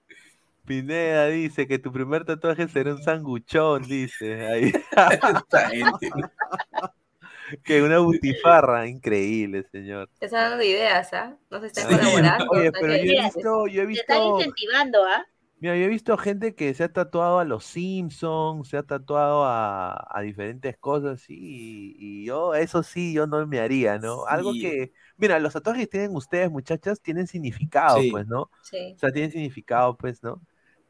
Pineda 0.65 1.27
dice 1.27 1.67
que 1.67 1.79
tu 1.79 1.91
primer 1.91 2.25
tatuaje 2.25 2.67
será 2.67 2.93
un 2.93 3.03
sanguchón, 3.03 3.83
dice. 3.83 4.45
Ahí. 4.47 4.71
Esta 4.91 5.69
gente. 5.69 6.09
que 7.63 7.81
una 7.83 7.99
butifarra, 7.99 8.87
increíble, 8.87 9.63
señor. 9.71 10.09
Te 10.19 10.25
están 10.27 10.51
dando 10.51 10.63
ideas, 10.63 11.13
¿ah? 11.13 11.37
No 11.51 11.59
se 11.59 11.67
están 11.67 11.89
Sí. 11.89 11.95
colaborando. 11.97 12.45
Oye, 12.51 12.71
pero 12.71 12.87
yo 12.87 12.93
he 12.95 13.21
visto, 13.25 13.67
yo 13.67 13.81
he 13.83 13.87
Te 13.87 13.93
están 13.93 14.17
visto, 14.19 14.37
incentivando, 14.39 15.03
¿ah? 15.05 15.25
mira, 15.59 15.75
yo 15.77 15.83
he 15.83 15.87
visto 15.87 16.17
gente 16.17 16.55
que 16.55 16.73
se 16.73 16.83
ha 16.83 16.91
tatuado 16.91 17.39
a 17.39 17.45
los 17.45 17.65
Simpsons, 17.65 18.67
se 18.69 18.77
ha 18.77 18.83
tatuado 18.83 19.45
a, 19.45 20.07
a 20.09 20.21
diferentes 20.21 20.77
cosas, 20.77 21.25
y, 21.29 21.95
y 21.97 22.25
yo, 22.25 22.53
eso 22.55 22.81
sí, 22.83 23.13
yo 23.13 23.27
no 23.27 23.45
me 23.47 23.59
haría, 23.59 23.97
¿no? 23.99 24.25
Algo 24.25 24.53
que, 24.53 24.91
mira, 25.17 25.39
los 25.39 25.53
tatuajes 25.53 25.83
que 25.83 25.87
tienen 25.91 26.15
ustedes, 26.15 26.49
muchachas, 26.49 27.01
tienen 27.01 27.27
significado, 27.27 27.99
Sí. 27.99 28.09
pues, 28.11 28.25
¿no? 28.27 28.49
Sí. 28.61 28.93
O 28.95 28.99
sea, 28.99 29.11
tienen 29.11 29.31
significado, 29.31 29.95
pues, 29.97 30.23
¿no? 30.23 30.41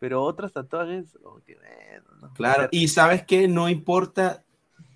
Pero 0.03 0.21
otros 0.21 0.51
tatuajes, 0.51 1.17
que, 1.45 1.57
¿no? 2.21 2.33
Claro, 2.33 2.67
y 2.71 2.87
sabes 2.87 3.23
que 3.25 3.47
no 3.47 3.69
importa 3.69 4.43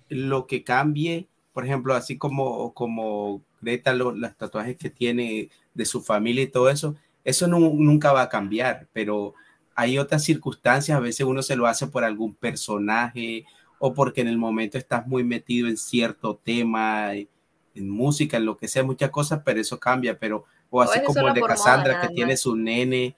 lo 0.08 0.46
que 0.46 0.64
cambie, 0.64 1.28
por 1.52 1.64
ejemplo, 1.64 1.94
así 1.94 2.18
como, 2.18 2.74
como 2.74 3.42
Greta, 3.60 3.92
lo- 3.94 4.12
los 4.12 4.36
tatuajes 4.36 4.76
que 4.76 4.90
tiene 4.90 5.50
de 5.74 5.84
su 5.86 6.02
familia 6.02 6.42
y 6.44 6.48
todo 6.48 6.70
eso, 6.70 6.96
eso 7.24 7.48
nu- 7.48 7.74
nunca 7.76 8.12
va 8.12 8.22
a 8.22 8.28
cambiar, 8.28 8.88
pero 8.92 9.34
hay 9.74 9.98
otras 9.98 10.24
circunstancias, 10.24 10.96
a 10.96 11.00
veces 11.00 11.26
uno 11.26 11.42
se 11.42 11.56
lo 11.56 11.66
hace 11.66 11.86
por 11.88 12.04
algún 12.04 12.34
personaje 12.34 13.46
o 13.78 13.94
porque 13.94 14.20
en 14.22 14.28
el 14.28 14.38
momento 14.38 14.78
estás 14.78 15.06
muy 15.06 15.24
metido 15.24 15.68
en 15.68 15.76
cierto 15.76 16.36
tema, 16.44 17.14
en 17.14 17.28
en 17.74 17.88
música, 17.88 18.36
en 18.38 18.44
lo 18.44 18.56
que 18.56 18.68
sea, 18.68 18.82
muchas 18.82 19.10
cosas, 19.10 19.42
pero 19.44 19.60
eso 19.60 19.78
cambia, 19.78 20.18
pero 20.18 20.44
o 20.70 20.82
así 20.82 21.00
como 21.02 21.28
el 21.28 21.34
de 21.34 21.44
moda, 21.44 21.44
Cassandra 21.44 21.96
que 21.96 22.08
tiene 22.08 22.36
su 22.36 22.56
nene, 22.56 23.14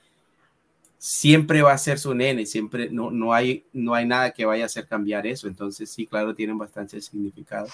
siempre 1.02 1.62
va 1.62 1.72
a 1.72 1.78
ser 1.78 1.98
su 1.98 2.14
nene, 2.14 2.44
siempre 2.44 2.90
no, 2.90 3.10
no, 3.10 3.32
hay, 3.32 3.64
no 3.72 3.94
hay 3.94 4.04
nada 4.06 4.32
que 4.32 4.44
vaya 4.44 4.64
a 4.64 4.66
hacer 4.66 4.86
cambiar 4.86 5.26
eso. 5.26 5.48
Entonces, 5.48 5.90
sí, 5.90 6.06
claro, 6.06 6.34
tienen 6.34 6.58
bastante 6.58 7.00
significado. 7.00 7.68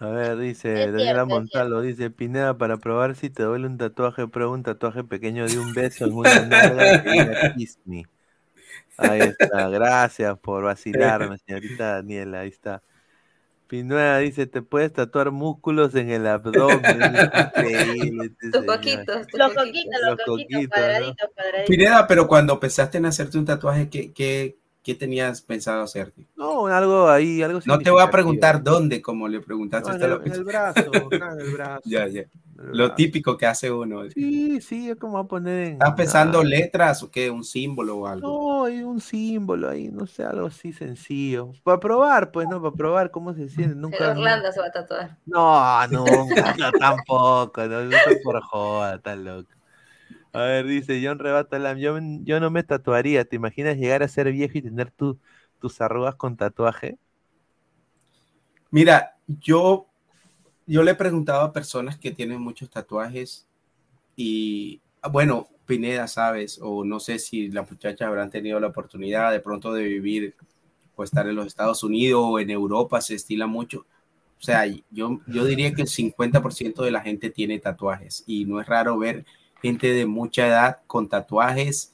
A 0.00 0.06
ver, 0.06 0.38
dice 0.38 0.72
Daniela 0.72 1.04
cierto, 1.04 1.26
Montalvo, 1.26 1.82
dice 1.82 2.10
Pineda, 2.10 2.56
para 2.56 2.78
probar 2.78 3.14
si 3.14 3.28
te 3.28 3.42
duele 3.42 3.66
un 3.66 3.76
tatuaje, 3.76 4.26
prueba 4.26 4.52
un 4.52 4.62
tatuaje 4.62 5.04
pequeño 5.04 5.46
de 5.46 5.58
un 5.58 5.74
beso 5.74 6.06
en 6.06 6.14
una 6.14 6.46
nalga 6.46 7.54
me. 7.84 8.06
Ahí 8.96 9.20
está, 9.20 9.68
gracias 9.68 10.38
por 10.38 10.64
vacilarme, 10.64 11.36
señorita 11.38 11.96
Daniela, 11.96 12.40
ahí 12.40 12.48
está. 12.48 12.82
Pineda 13.66 14.18
dice, 14.18 14.46
te 14.46 14.62
puedes 14.62 14.92
tatuar 14.92 15.30
músculos 15.30 15.94
en 15.94 16.10
el 16.10 16.26
abdomen, 16.26 16.78
increíble 17.56 18.26
este 18.26 18.50
Tus 18.50 18.64
coquitos, 18.64 19.26
tus 19.26 19.38
Los 19.38 19.54
coquitos. 19.54 19.54
coquitos, 19.54 20.00
Los 20.02 20.16
coquitos, 20.16 20.26
coquitos, 20.26 20.60
¿no? 20.62 20.68
cuadraditos, 20.68 21.28
cuadraditos. 21.34 21.66
Pineda, 21.68 22.06
pero 22.06 22.28
cuando 22.28 22.60
pensaste 22.60 22.98
en 22.98 23.06
hacerte 23.06 23.38
un 23.38 23.44
tatuaje, 23.46 23.88
¿qué, 23.88 24.12
qué, 24.12 24.58
qué 24.84 24.94
tenías 24.94 25.40
pensado 25.40 25.82
hacerte? 25.82 26.26
No, 26.36 26.66
algo 26.66 27.08
ahí, 27.08 27.42
algo 27.42 27.58
No 27.64 27.78
te 27.78 27.90
voy 27.90 28.02
a 28.02 28.10
preguntar 28.10 28.62
dónde, 28.62 29.02
como 29.02 29.26
le 29.26 29.40
preguntaste 29.40 29.88
No, 29.88 29.94
hasta 29.94 30.06
en, 30.06 30.12
el, 30.12 30.26
en 30.26 30.32
el 30.32 30.44
brazo, 30.44 30.80
en 31.10 31.40
el 31.40 31.52
brazo. 31.52 31.82
Ya, 31.86 32.06
ya. 32.06 32.24
Lo 32.56 32.84
brazo. 32.84 32.94
típico 32.94 33.36
que 33.36 33.46
hace 33.46 33.72
uno. 33.72 34.08
Sí, 34.10 34.60
sí, 34.60 34.90
es 34.90 34.96
como 34.96 35.18
a 35.18 35.26
poner 35.26 35.66
en... 35.68 35.72
¿Estás 35.72 35.94
pensando 35.94 36.40
ah, 36.40 36.44
letras 36.44 37.02
o 37.02 37.10
qué? 37.10 37.30
¿Un 37.30 37.44
símbolo 37.44 37.96
o 37.96 38.06
algo? 38.06 38.28
No, 38.28 38.64
hay 38.64 38.82
un 38.82 39.00
símbolo 39.00 39.70
ahí, 39.70 39.88
no 39.88 40.06
sé, 40.06 40.22
algo 40.22 40.46
así 40.46 40.72
sencillo. 40.72 41.52
Para 41.64 41.80
probar, 41.80 42.30
pues, 42.30 42.46
¿no? 42.48 42.62
Para 42.62 42.76
probar 42.76 43.10
cómo 43.10 43.34
se 43.34 43.48
siente. 43.48 43.74
Nunca. 43.74 44.10
Orlando 44.10 44.52
se 44.52 44.60
va 44.60 44.66
a 44.66 44.72
tatuar. 44.72 45.16
No, 45.26 45.86
nunca, 45.88 46.54
no, 46.58 46.72
tampoco, 46.72 47.66
no, 47.66 47.90
por 48.22 48.40
joda, 48.42 48.98
tan 48.98 49.24
loco. 49.24 49.53
A 50.34 50.42
ver, 50.42 50.66
dice 50.66 51.00
John 51.00 51.20
Rebatalam, 51.20 51.78
yo, 51.78 51.96
yo 52.24 52.40
no 52.40 52.50
me 52.50 52.64
tatuaría, 52.64 53.24
¿te 53.24 53.36
imaginas 53.36 53.76
llegar 53.76 54.02
a 54.02 54.08
ser 54.08 54.32
viejo 54.32 54.58
y 54.58 54.62
tener 54.62 54.90
tu, 54.90 55.16
tus 55.60 55.80
arrugas 55.80 56.16
con 56.16 56.36
tatuaje? 56.36 56.98
Mira, 58.72 59.16
yo, 59.28 59.86
yo 60.66 60.82
le 60.82 60.90
he 60.90 60.96
preguntado 60.96 61.42
a 61.42 61.52
personas 61.52 61.96
que 61.96 62.10
tienen 62.10 62.40
muchos 62.40 62.68
tatuajes 62.68 63.46
y, 64.16 64.80
ah, 65.02 65.08
bueno, 65.08 65.46
Pineda, 65.66 66.08
sabes, 66.08 66.58
o 66.60 66.84
no 66.84 66.98
sé 66.98 67.20
si 67.20 67.48
las 67.50 67.70
muchachas 67.70 68.08
habrán 68.08 68.28
tenido 68.28 68.58
la 68.58 68.66
oportunidad 68.66 69.30
de 69.30 69.38
pronto 69.38 69.72
de 69.72 69.84
vivir 69.84 70.34
o 70.96 71.04
estar 71.04 71.28
en 71.28 71.36
los 71.36 71.46
Estados 71.46 71.84
Unidos 71.84 72.24
o 72.24 72.40
en 72.40 72.50
Europa, 72.50 73.00
se 73.00 73.14
estila 73.14 73.46
mucho. 73.46 73.86
O 74.40 74.42
sea, 74.42 74.66
yo, 74.90 75.20
yo 75.28 75.44
diría 75.44 75.72
que 75.74 75.82
el 75.82 75.88
50% 75.88 76.82
de 76.82 76.90
la 76.90 77.02
gente 77.02 77.30
tiene 77.30 77.60
tatuajes 77.60 78.24
y 78.26 78.46
no 78.46 78.60
es 78.60 78.66
raro 78.66 78.98
ver 78.98 79.24
de 79.72 80.06
mucha 80.06 80.46
edad 80.46 80.78
con 80.86 81.08
tatuajes 81.08 81.92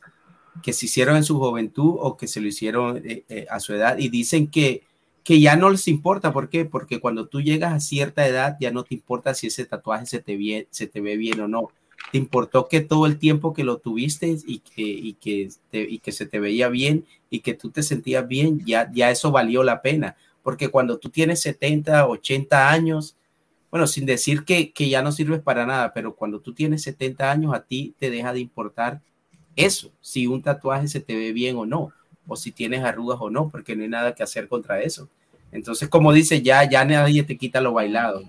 que 0.63 0.73
se 0.73 0.87
hicieron 0.87 1.17
en 1.17 1.25
su 1.25 1.39
juventud 1.39 1.97
o 2.01 2.17
que 2.17 2.29
se 2.29 2.41
lo 2.41 2.49
hicieron 2.49 2.99
eh, 3.05 3.25
eh, 3.29 3.47
a 3.51 3.61
su 3.61 3.75
edad 3.75 3.99
y 3.99 4.09
dicen 4.11 4.49
que, 4.49 4.83
que 5.25 5.41
ya 5.41 5.57
no 5.57 5.71
les 5.71 5.89
importa. 5.89 6.33
¿Por 6.33 6.51
qué? 6.51 6.65
Porque 6.67 7.01
cuando 7.01 7.29
tú 7.29 7.41
llegas 7.43 7.73
a 7.75 7.81
cierta 7.81 8.27
edad 8.27 8.57
ya 8.61 8.71
no 8.73 8.85
te 8.85 8.95
importa 8.95 9.35
si 9.35 9.49
ese 9.49 9.65
tatuaje 9.67 10.07
se 10.07 10.21
te, 10.21 10.37
vie- 10.37 10.67
se 10.71 10.87
te 10.87 11.01
ve 11.01 11.17
bien 11.17 11.41
o 11.41 11.49
no. 11.49 11.71
Te 12.13 12.19
importó 12.19 12.69
que 12.69 12.81
todo 12.81 13.07
el 13.07 13.19
tiempo 13.19 13.53
que 13.55 13.65
lo 13.65 13.79
tuviste 13.79 14.37
y 14.47 14.61
que, 14.61 14.83
y 14.83 15.15
que, 15.15 15.49
y 15.73 15.99
que 16.01 16.13
se 16.13 16.27
te 16.27 16.41
veía 16.41 16.69
bien 16.69 17.07
y 17.31 17.41
que 17.41 17.55
tú 17.55 17.71
te 17.71 17.83
sentías 17.83 18.27
bien, 18.27 18.61
ya, 18.67 18.91
ya 18.93 19.11
eso 19.11 19.31
valió 19.31 19.63
la 19.63 19.83
pena. 19.83 20.17
Porque 20.43 20.69
cuando 20.69 20.99
tú 20.99 21.11
tienes 21.11 21.41
70, 21.41 22.07
80 22.09 22.71
años, 22.71 23.17
bueno, 23.71 23.87
sin 23.87 24.07
decir 24.07 24.45
que, 24.45 24.73
que 24.73 24.89
ya 24.89 25.03
no 25.03 25.13
sirves 25.13 25.41
para 25.41 25.65
nada, 25.67 25.93
pero 25.93 26.17
cuando 26.17 26.41
tú 26.41 26.55
tienes 26.55 26.83
70 26.83 27.31
años, 27.31 27.55
a 27.55 27.65
ti 27.65 27.95
te 27.99 28.11
deja 28.11 28.33
de 28.33 28.41
importar 28.41 29.01
eso, 29.57 29.93
si 30.01 30.27
un 30.27 30.43
tatuaje 30.43 30.89
se 30.89 31.01
te 31.01 31.15
ve 31.15 31.33
bien 31.33 31.57
o 31.57 31.67
no, 31.67 31.93
o 32.27 32.37
si 32.37 32.53
tienes 32.53 32.85
arrugas 32.85 33.19
o 33.21 33.31
no, 33.31 33.49
porque 33.49 33.77
no 33.77 33.83
hay 33.83 33.89
nada 33.89 34.15
que 34.15 34.23
hacer 34.23 34.49
contra 34.49 34.81
eso. 34.81 35.09
Entonces, 35.53 35.89
como 35.89 36.13
dice, 36.13 36.43
ya, 36.43 36.69
ya 36.69 36.85
nadie 36.85 37.23
te 37.25 37.37
quita 37.37 37.61
lo 37.61 37.73
bailado. 37.73 38.23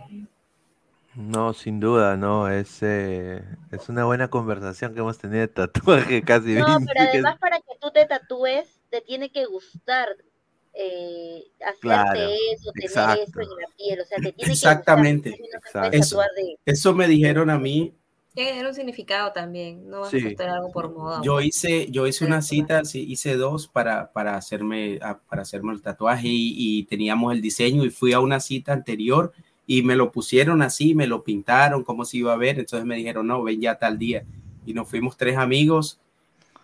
No, 1.15 1.53
sin 1.53 1.79
duda, 1.79 2.15
no, 2.15 2.47
es, 2.47 2.79
eh, 2.81 3.43
es 3.71 3.89
una 3.89 4.05
buena 4.05 4.29
conversación 4.29 4.93
que 4.93 5.01
hemos 5.01 5.17
tenido 5.17 5.41
de 5.41 5.47
tatuaje 5.49 6.21
casi 6.25 6.53
No, 6.53 6.77
20 6.77 6.85
pero 6.93 7.09
además 7.09 7.37
para 7.37 7.57
que 7.57 7.73
tú 7.79 7.91
te 7.91 8.05
tatúes, 8.05 8.79
te 8.89 9.01
tiene 9.01 9.29
que 9.29 9.45
gustar 9.45 10.07
eh, 10.73 11.43
hacerte 11.59 11.79
Claro, 11.81 12.19
eso, 12.53 12.71
tener 12.71 12.85
exacto. 12.89 13.21
eso 13.23 13.41
en 13.41 13.49
la 13.61 13.67
piel, 13.77 13.99
o 14.01 14.05
sea, 14.05 14.17
te 14.17 14.31
tiene 14.33 14.53
Exactamente. 14.53 15.31
que 15.31 15.43
gustar. 15.63 15.91
No 15.93 15.99
Eso, 15.99 16.17
de... 16.35 16.57
eso 16.65 16.93
me 16.93 17.07
dijeron 17.07 17.49
a 17.49 17.57
mí. 17.59 17.93
Tiene 18.33 18.49
que 18.51 18.53
tener 18.55 18.67
un 18.69 18.73
significado 18.75 19.33
también. 19.33 19.89
No 19.89 20.01
vas 20.01 20.09
Sí. 20.11 20.23
a 20.23 20.27
hacer 20.29 20.49
algo 20.49 20.71
por 20.71 20.89
moda. 20.93 21.21
Yo 21.23 21.41
hice, 21.41 21.91
yo 21.91 22.07
hice 22.07 22.23
una 22.25 22.41
cita, 22.41 22.85
sí, 22.85 23.05
hice 23.09 23.35
dos 23.35 23.67
para, 23.67 24.11
para, 24.13 24.37
hacerme, 24.37 24.99
a- 25.01 25.19
para 25.19 25.41
hacerme 25.41 25.73
el 25.73 25.81
tatuaje 25.81 26.29
y, 26.29 26.53
y 26.79 26.83
teníamos 26.85 27.33
el 27.33 27.41
diseño 27.41 27.83
y 27.83 27.89
fui 27.89 28.13
a 28.13 28.21
una 28.21 28.39
cita 28.39 28.71
anterior 28.71 29.33
y 29.67 29.83
me 29.83 29.95
lo 29.97 30.11
pusieron 30.11 30.61
así, 30.61 30.95
me 30.95 31.07
lo 31.07 31.23
pintaron 31.23 31.83
como 31.83 32.05
si 32.05 32.19
iba 32.19 32.33
a 32.33 32.37
ver, 32.37 32.57
entonces 32.59 32.85
me 32.85 32.95
dijeron, 32.95 33.27
no, 33.27 33.43
ven 33.43 33.59
ya 33.59 33.77
tal 33.77 33.97
día. 33.99 34.23
Y 34.65 34.73
nos 34.73 34.87
fuimos 34.89 35.17
tres 35.17 35.37
amigos 35.37 35.99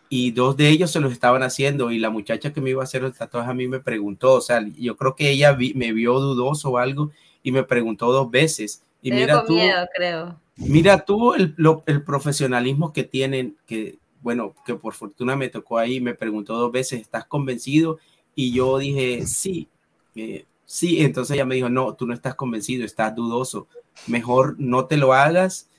y 0.09 0.31
dos 0.31 0.57
de 0.57 0.69
ellos 0.69 0.91
se 0.91 0.99
los 0.99 1.11
estaban 1.11 1.43
haciendo 1.43 1.91
y 1.91 1.99
la 1.99 2.09
muchacha 2.09 2.53
que 2.53 2.61
me 2.61 2.69
iba 2.71 2.81
a 2.81 2.85
hacer 2.85 3.03
el 3.03 3.13
tatuaje 3.13 3.51
a 3.51 3.53
mí 3.53 3.67
me 3.67 3.79
preguntó, 3.79 4.33
o 4.35 4.41
sea, 4.41 4.65
yo 4.77 4.95
creo 4.97 5.15
que 5.15 5.29
ella 5.31 5.53
vi- 5.53 5.73
me 5.73 5.91
vio 5.93 6.19
dudoso 6.19 6.71
o 6.71 6.77
algo 6.77 7.11
y 7.43 7.51
me 7.51 7.63
preguntó 7.63 8.11
dos 8.11 8.29
veces. 8.31 8.83
Y 9.01 9.11
mira 9.11 9.43
tú, 9.45 9.53
miedo, 9.55 9.85
creo. 9.95 10.39
Mira 10.55 11.05
tú 11.05 11.33
el, 11.33 11.53
lo- 11.57 11.83
el 11.85 12.01
profesionalismo 12.03 12.91
que 12.93 13.03
tienen, 13.03 13.55
que 13.65 13.99
bueno, 14.21 14.55
que 14.65 14.75
por 14.75 14.93
fortuna 14.93 15.35
me 15.35 15.49
tocó 15.49 15.77
ahí, 15.77 16.01
me 16.01 16.15
preguntó 16.15 16.55
dos 16.57 16.71
veces, 16.71 16.99
¿estás 17.01 17.25
convencido? 17.25 17.99
Y 18.35 18.51
yo 18.53 18.77
dije, 18.79 19.25
sí, 19.27 19.67
eh, 20.15 20.45
sí, 20.65 21.01
entonces 21.01 21.35
ella 21.35 21.45
me 21.45 21.55
dijo, 21.55 21.69
no, 21.69 21.93
tú 21.93 22.07
no 22.07 22.13
estás 22.13 22.35
convencido, 22.35 22.83
estás 22.85 23.15
dudoso, 23.15 23.67
mejor 24.07 24.55
no 24.59 24.85
te 24.85 24.97
lo 24.97 25.13
hagas 25.13 25.69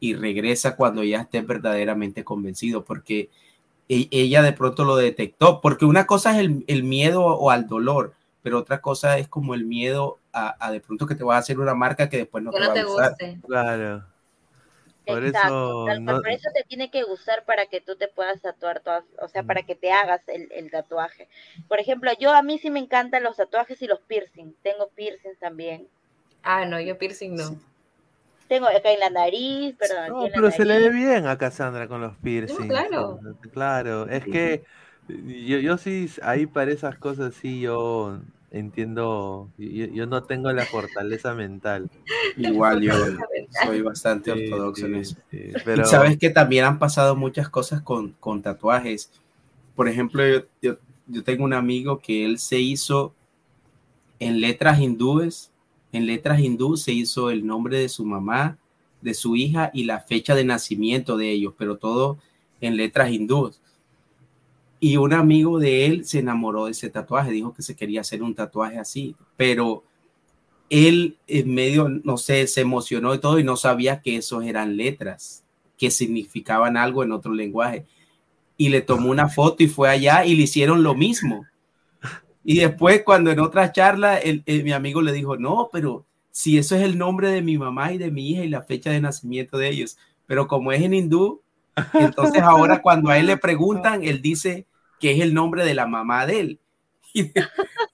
y 0.00 0.14
regresa 0.14 0.76
cuando 0.76 1.02
ya 1.04 1.20
estés 1.22 1.46
verdaderamente 1.46 2.24
convencido, 2.24 2.84
porque 2.84 3.30
ella 3.88 4.42
de 4.42 4.52
pronto 4.52 4.84
lo 4.84 4.96
detectó, 4.96 5.60
porque 5.60 5.84
una 5.84 6.06
cosa 6.06 6.32
es 6.32 6.38
el, 6.38 6.64
el 6.68 6.84
miedo 6.84 7.24
o 7.24 7.50
al 7.50 7.66
dolor, 7.68 8.14
pero 8.42 8.58
otra 8.58 8.80
cosa 8.80 9.18
es 9.18 9.28
como 9.28 9.54
el 9.54 9.64
miedo 9.64 10.18
a, 10.32 10.56
a 10.64 10.70
de 10.72 10.80
pronto 10.80 11.06
que 11.06 11.14
te 11.14 11.24
vas 11.24 11.36
a 11.36 11.38
hacer 11.40 11.58
una 11.60 11.74
marca 11.74 12.08
que 12.08 12.18
después 12.18 12.42
no 12.44 12.52
Que 12.52 12.58
te 12.58 12.62
no 12.62 12.68
va 12.68 12.72
a 12.74 12.76
te 12.76 12.84
gustar. 12.84 13.16
guste. 13.16 13.38
Claro. 13.46 14.04
Por 15.06 15.22
Exacto, 15.26 15.94
eso, 15.94 16.00
no- 16.00 16.20
por 16.22 16.30
eso 16.32 16.48
te 16.54 16.64
tiene 16.64 16.90
que 16.90 17.02
gustar 17.04 17.44
para 17.44 17.66
que 17.66 17.80
tú 17.80 17.94
te 17.96 18.08
puedas 18.08 18.40
tatuar 18.40 18.80
todas, 18.80 19.04
o 19.20 19.28
sea, 19.28 19.42
para 19.44 19.62
que 19.62 19.74
te 19.76 19.92
hagas 19.92 20.26
el, 20.28 20.50
el 20.52 20.70
tatuaje. 20.70 21.28
Por 21.68 21.78
ejemplo, 21.78 22.10
yo 22.18 22.32
a 22.32 22.42
mí 22.42 22.58
sí 22.58 22.70
me 22.70 22.80
encantan 22.80 23.22
los 23.22 23.36
tatuajes 23.36 23.80
y 23.82 23.86
los 23.86 24.00
piercing. 24.00 24.54
Tengo 24.62 24.88
piercing 24.88 25.36
también. 25.38 25.88
Ah, 26.44 26.64
no, 26.64 26.80
yo 26.80 26.96
piercing 26.96 27.34
no. 27.36 27.58
Tengo 28.48 28.66
acá 28.66 28.92
en 28.92 29.00
la 29.00 29.10
nariz, 29.10 29.74
perdón, 29.78 30.10
No, 30.10 30.28
pero 30.34 30.50
se 30.50 30.64
le 30.64 30.78
ve 30.80 30.90
bien 30.90 31.26
a 31.26 31.38
Cassandra 31.38 31.88
con 31.88 32.00
los 32.00 32.16
piercings. 32.18 32.68
claro. 32.68 33.20
Claro, 33.52 34.06
es 34.08 34.24
que 34.26 34.64
yo, 35.08 35.58
yo 35.58 35.78
sí, 35.78 36.08
ahí 36.22 36.46
para 36.46 36.72
esas 36.72 36.96
cosas 36.98 37.34
sí 37.34 37.60
yo 37.60 38.20
entiendo, 38.50 39.50
yo, 39.58 39.86
yo 39.86 40.06
no 40.06 40.24
tengo 40.24 40.52
la 40.52 40.64
fortaleza 40.66 41.34
mental. 41.34 41.90
Igual 42.36 42.82
yo 42.82 42.92
soy 43.50 43.82
bastante 43.82 44.30
Sí, 44.30 44.42
ortodoxo 44.42 44.86
en 44.86 44.96
eso. 44.96 45.16
sí, 45.30 45.52
Y 45.52 45.60
pero 45.64 45.84
sabes 45.84 46.18
que 46.18 46.30
también 46.30 46.64
han 46.64 46.78
pasado 46.78 47.16
muchas 47.16 47.48
cosas 47.48 47.82
con, 47.82 48.12
con 48.20 48.42
tatuajes. 48.42 49.10
Por 49.74 49.88
ejemplo, 49.88 50.26
yo, 50.26 50.42
yo, 50.62 50.76
yo 51.06 51.24
tengo 51.24 51.44
un 51.44 51.52
amigo 51.52 51.98
que 52.00 52.24
él 52.24 52.38
se 52.38 52.58
hizo 52.60 53.14
en 54.18 54.40
letras 54.40 54.80
hindúes, 54.80 55.50
en 55.94 56.06
letras 56.06 56.40
hindú 56.40 56.76
se 56.76 56.92
hizo 56.92 57.30
el 57.30 57.46
nombre 57.46 57.78
de 57.78 57.88
su 57.88 58.04
mamá, 58.04 58.58
de 59.00 59.14
su 59.14 59.36
hija 59.36 59.70
y 59.72 59.84
la 59.84 60.00
fecha 60.00 60.34
de 60.34 60.44
nacimiento 60.44 61.16
de 61.16 61.30
ellos, 61.30 61.54
pero 61.56 61.76
todo 61.76 62.18
en 62.60 62.76
letras 62.76 63.10
hindúes. 63.10 63.60
Y 64.80 64.96
un 64.96 65.12
amigo 65.12 65.58
de 65.58 65.86
él 65.86 66.04
se 66.04 66.18
enamoró 66.18 66.66
de 66.66 66.72
ese 66.72 66.90
tatuaje, 66.90 67.30
dijo 67.30 67.54
que 67.54 67.62
se 67.62 67.76
quería 67.76 68.00
hacer 68.00 68.22
un 68.22 68.34
tatuaje 68.34 68.78
así, 68.78 69.14
pero 69.36 69.84
él 70.68 71.16
en 71.26 71.54
medio, 71.54 71.88
no 71.88 72.16
sé, 72.16 72.46
se 72.46 72.62
emocionó 72.62 73.14
y 73.14 73.18
todo 73.18 73.38
y 73.38 73.44
no 73.44 73.56
sabía 73.56 74.00
que 74.02 74.16
esos 74.16 74.44
eran 74.44 74.76
letras, 74.76 75.44
que 75.78 75.90
significaban 75.90 76.76
algo 76.76 77.04
en 77.04 77.12
otro 77.12 77.32
lenguaje. 77.32 77.86
Y 78.56 78.68
le 78.68 78.80
tomó 78.80 79.10
una 79.10 79.28
foto 79.28 79.62
y 79.62 79.68
fue 79.68 79.88
allá 79.88 80.24
y 80.24 80.34
le 80.34 80.42
hicieron 80.42 80.82
lo 80.82 80.94
mismo. 80.94 81.46
Y 82.44 82.58
después, 82.58 83.02
cuando 83.04 83.30
en 83.30 83.40
otra 83.40 83.72
charla, 83.72 84.18
el, 84.18 84.42
el- 84.46 84.64
mi 84.64 84.72
amigo 84.72 85.02
le 85.02 85.12
dijo, 85.12 85.36
no, 85.36 85.70
pero 85.72 86.06
si 86.30 86.58
eso 86.58 86.76
es 86.76 86.82
el 86.82 86.98
nombre 86.98 87.30
de 87.30 87.42
mi 87.42 87.58
mamá 87.58 87.92
y 87.92 87.98
de 87.98 88.10
mi 88.10 88.30
hija 88.30 88.44
y 88.44 88.48
la 88.48 88.62
fecha 88.62 88.90
de 88.90 89.00
nacimiento 89.00 89.56
de 89.58 89.68
ellos, 89.68 89.96
pero 90.26 90.46
como 90.48 90.72
es 90.72 90.82
en 90.82 90.94
hindú, 90.94 91.40
entonces 91.98 92.42
ahora 92.42 92.80
cuando 92.82 93.10
a 93.10 93.18
él 93.18 93.26
le 93.26 93.36
preguntan, 93.36 94.04
él 94.04 94.20
dice 94.22 94.66
que 95.00 95.12
es 95.12 95.20
el 95.20 95.34
nombre 95.34 95.64
de 95.64 95.74
la 95.74 95.86
mamá 95.86 96.26
de 96.26 96.40
él 96.40 96.60
y 97.14 97.22
de, 97.22 97.46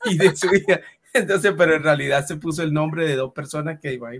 y 0.06 0.18
de 0.18 0.36
su 0.36 0.46
hija. 0.54 0.80
Entonces, 1.12 1.52
pero 1.58 1.74
en 1.74 1.82
realidad 1.82 2.24
se 2.24 2.36
puso 2.36 2.62
el 2.62 2.72
nombre 2.72 3.04
de 3.06 3.16
dos 3.16 3.32
personas 3.32 3.80
que 3.80 3.94
iban. 3.94 4.12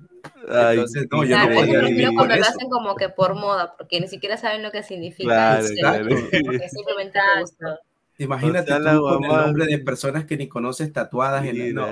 Ay, 0.48 0.76
Entonces, 0.76 1.06
no, 1.10 1.22
yo 1.22 1.28
Claro, 1.28 1.48
no 1.50 1.54
podía 1.60 1.80
vivir 1.82 2.08
cuando 2.16 2.34
lo 2.36 2.42
hacen 2.42 2.68
como 2.68 2.96
que 2.96 3.08
por 3.10 3.34
moda, 3.34 3.74
porque 3.76 4.00
ni 4.00 4.08
siquiera 4.08 4.36
saben 4.36 4.62
lo 4.62 4.72
que 4.72 4.82
significa. 4.82 5.24
Claro, 5.24 5.68
claro. 5.78 6.08
Porque 6.44 6.68
simplemente 6.68 7.18
gusta. 7.40 7.78
Imagínate 8.20 8.70
tú 8.70 9.00
con 9.00 9.24
el 9.24 9.30
nombre 9.30 9.66
de 9.66 9.78
personas 9.78 10.26
que 10.26 10.36
ni 10.36 10.46
conoces 10.46 10.92
tatuadas 10.92 11.46
en 11.46 11.58
el 11.58 11.74
no. 11.74 11.86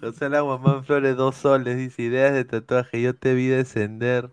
José 0.00 0.28
La 0.28 0.40
Guamán 0.40 0.84
Flores, 0.84 1.16
dos 1.16 1.36
soles, 1.36 1.76
dice 1.76 2.02
ideas 2.02 2.34
de 2.34 2.44
tatuaje. 2.44 3.00
Yo 3.00 3.14
te 3.14 3.34
vi 3.34 3.46
descender 3.46 4.28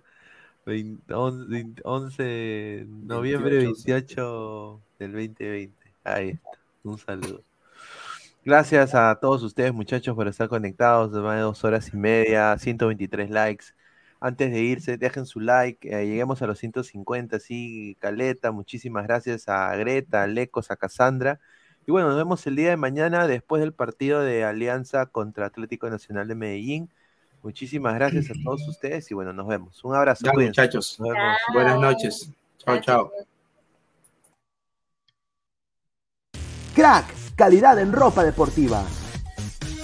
20 0.65 1.13
11, 1.13 1.45
20 1.47 1.81
11 1.85 2.85
noviembre 2.87 3.57
28 3.57 4.81
del 4.97 5.11
2020. 5.11 5.75
Ahí 6.03 6.29
está, 6.29 6.49
un 6.83 6.97
saludo. 6.97 7.41
Gracias 8.43 8.95
a 8.95 9.13
todos 9.19 9.43
ustedes, 9.43 9.71
muchachos, 9.71 10.15
por 10.15 10.27
estar 10.27 10.49
conectados. 10.49 11.11
Más 11.11 11.35
de 11.35 11.41
dos 11.41 11.63
horas 11.63 11.93
y 11.93 11.97
media, 11.97 12.57
123 12.57 13.29
likes. 13.29 13.65
Antes 14.25 14.51
de 14.51 14.59
irse, 14.59 14.97
dejen 14.97 15.27
su 15.27 15.39
like. 15.39 15.87
eh, 15.87 16.07
lleguemos 16.07 16.41
a 16.41 16.47
los 16.47 16.57
150, 16.57 17.39
sí, 17.39 17.95
Caleta. 17.99 18.51
Muchísimas 18.51 19.03
gracias 19.03 19.47
a 19.47 19.75
Greta, 19.75 20.23
a 20.23 20.25
Lecos, 20.25 20.71
a 20.71 20.77
Cassandra. 20.77 21.39
Y 21.85 21.91
bueno, 21.91 22.07
nos 22.07 22.17
vemos 22.17 22.47
el 22.47 22.55
día 22.55 22.71
de 22.71 22.75
mañana 22.75 23.27
después 23.27 23.59
del 23.59 23.71
partido 23.71 24.21
de 24.21 24.43
Alianza 24.43 25.05
contra 25.05 25.45
Atlético 25.45 25.91
Nacional 25.91 26.27
de 26.27 26.33
Medellín. 26.33 26.89
Muchísimas 27.43 27.93
gracias 27.93 28.31
a 28.31 28.33
todos 28.43 28.61
ustedes 28.67 29.11
y 29.11 29.13
bueno, 29.13 29.31
nos 29.31 29.45
vemos. 29.45 29.83
Un 29.83 29.93
abrazo. 29.93 30.25
Cuídense. 30.33 30.59
muchachos. 30.59 30.99
Nos 30.99 31.09
vemos. 31.09 31.37
Buenas 31.53 31.79
noches. 31.79 32.31
Chao, 32.57 32.81
chao. 32.81 33.11
Crack, 36.73 37.05
calidad 37.35 37.77
en 37.77 37.93
ropa 37.93 38.23
deportiva. 38.23 38.83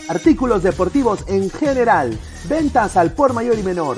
Artículos 0.10 0.64
deportivos 0.64 1.28
en 1.28 1.52
general. 1.52 2.18
Ventas 2.50 2.98
al 2.98 3.14
por 3.14 3.34
mayor 3.34 3.60
y 3.60 3.62
menor. 3.62 3.98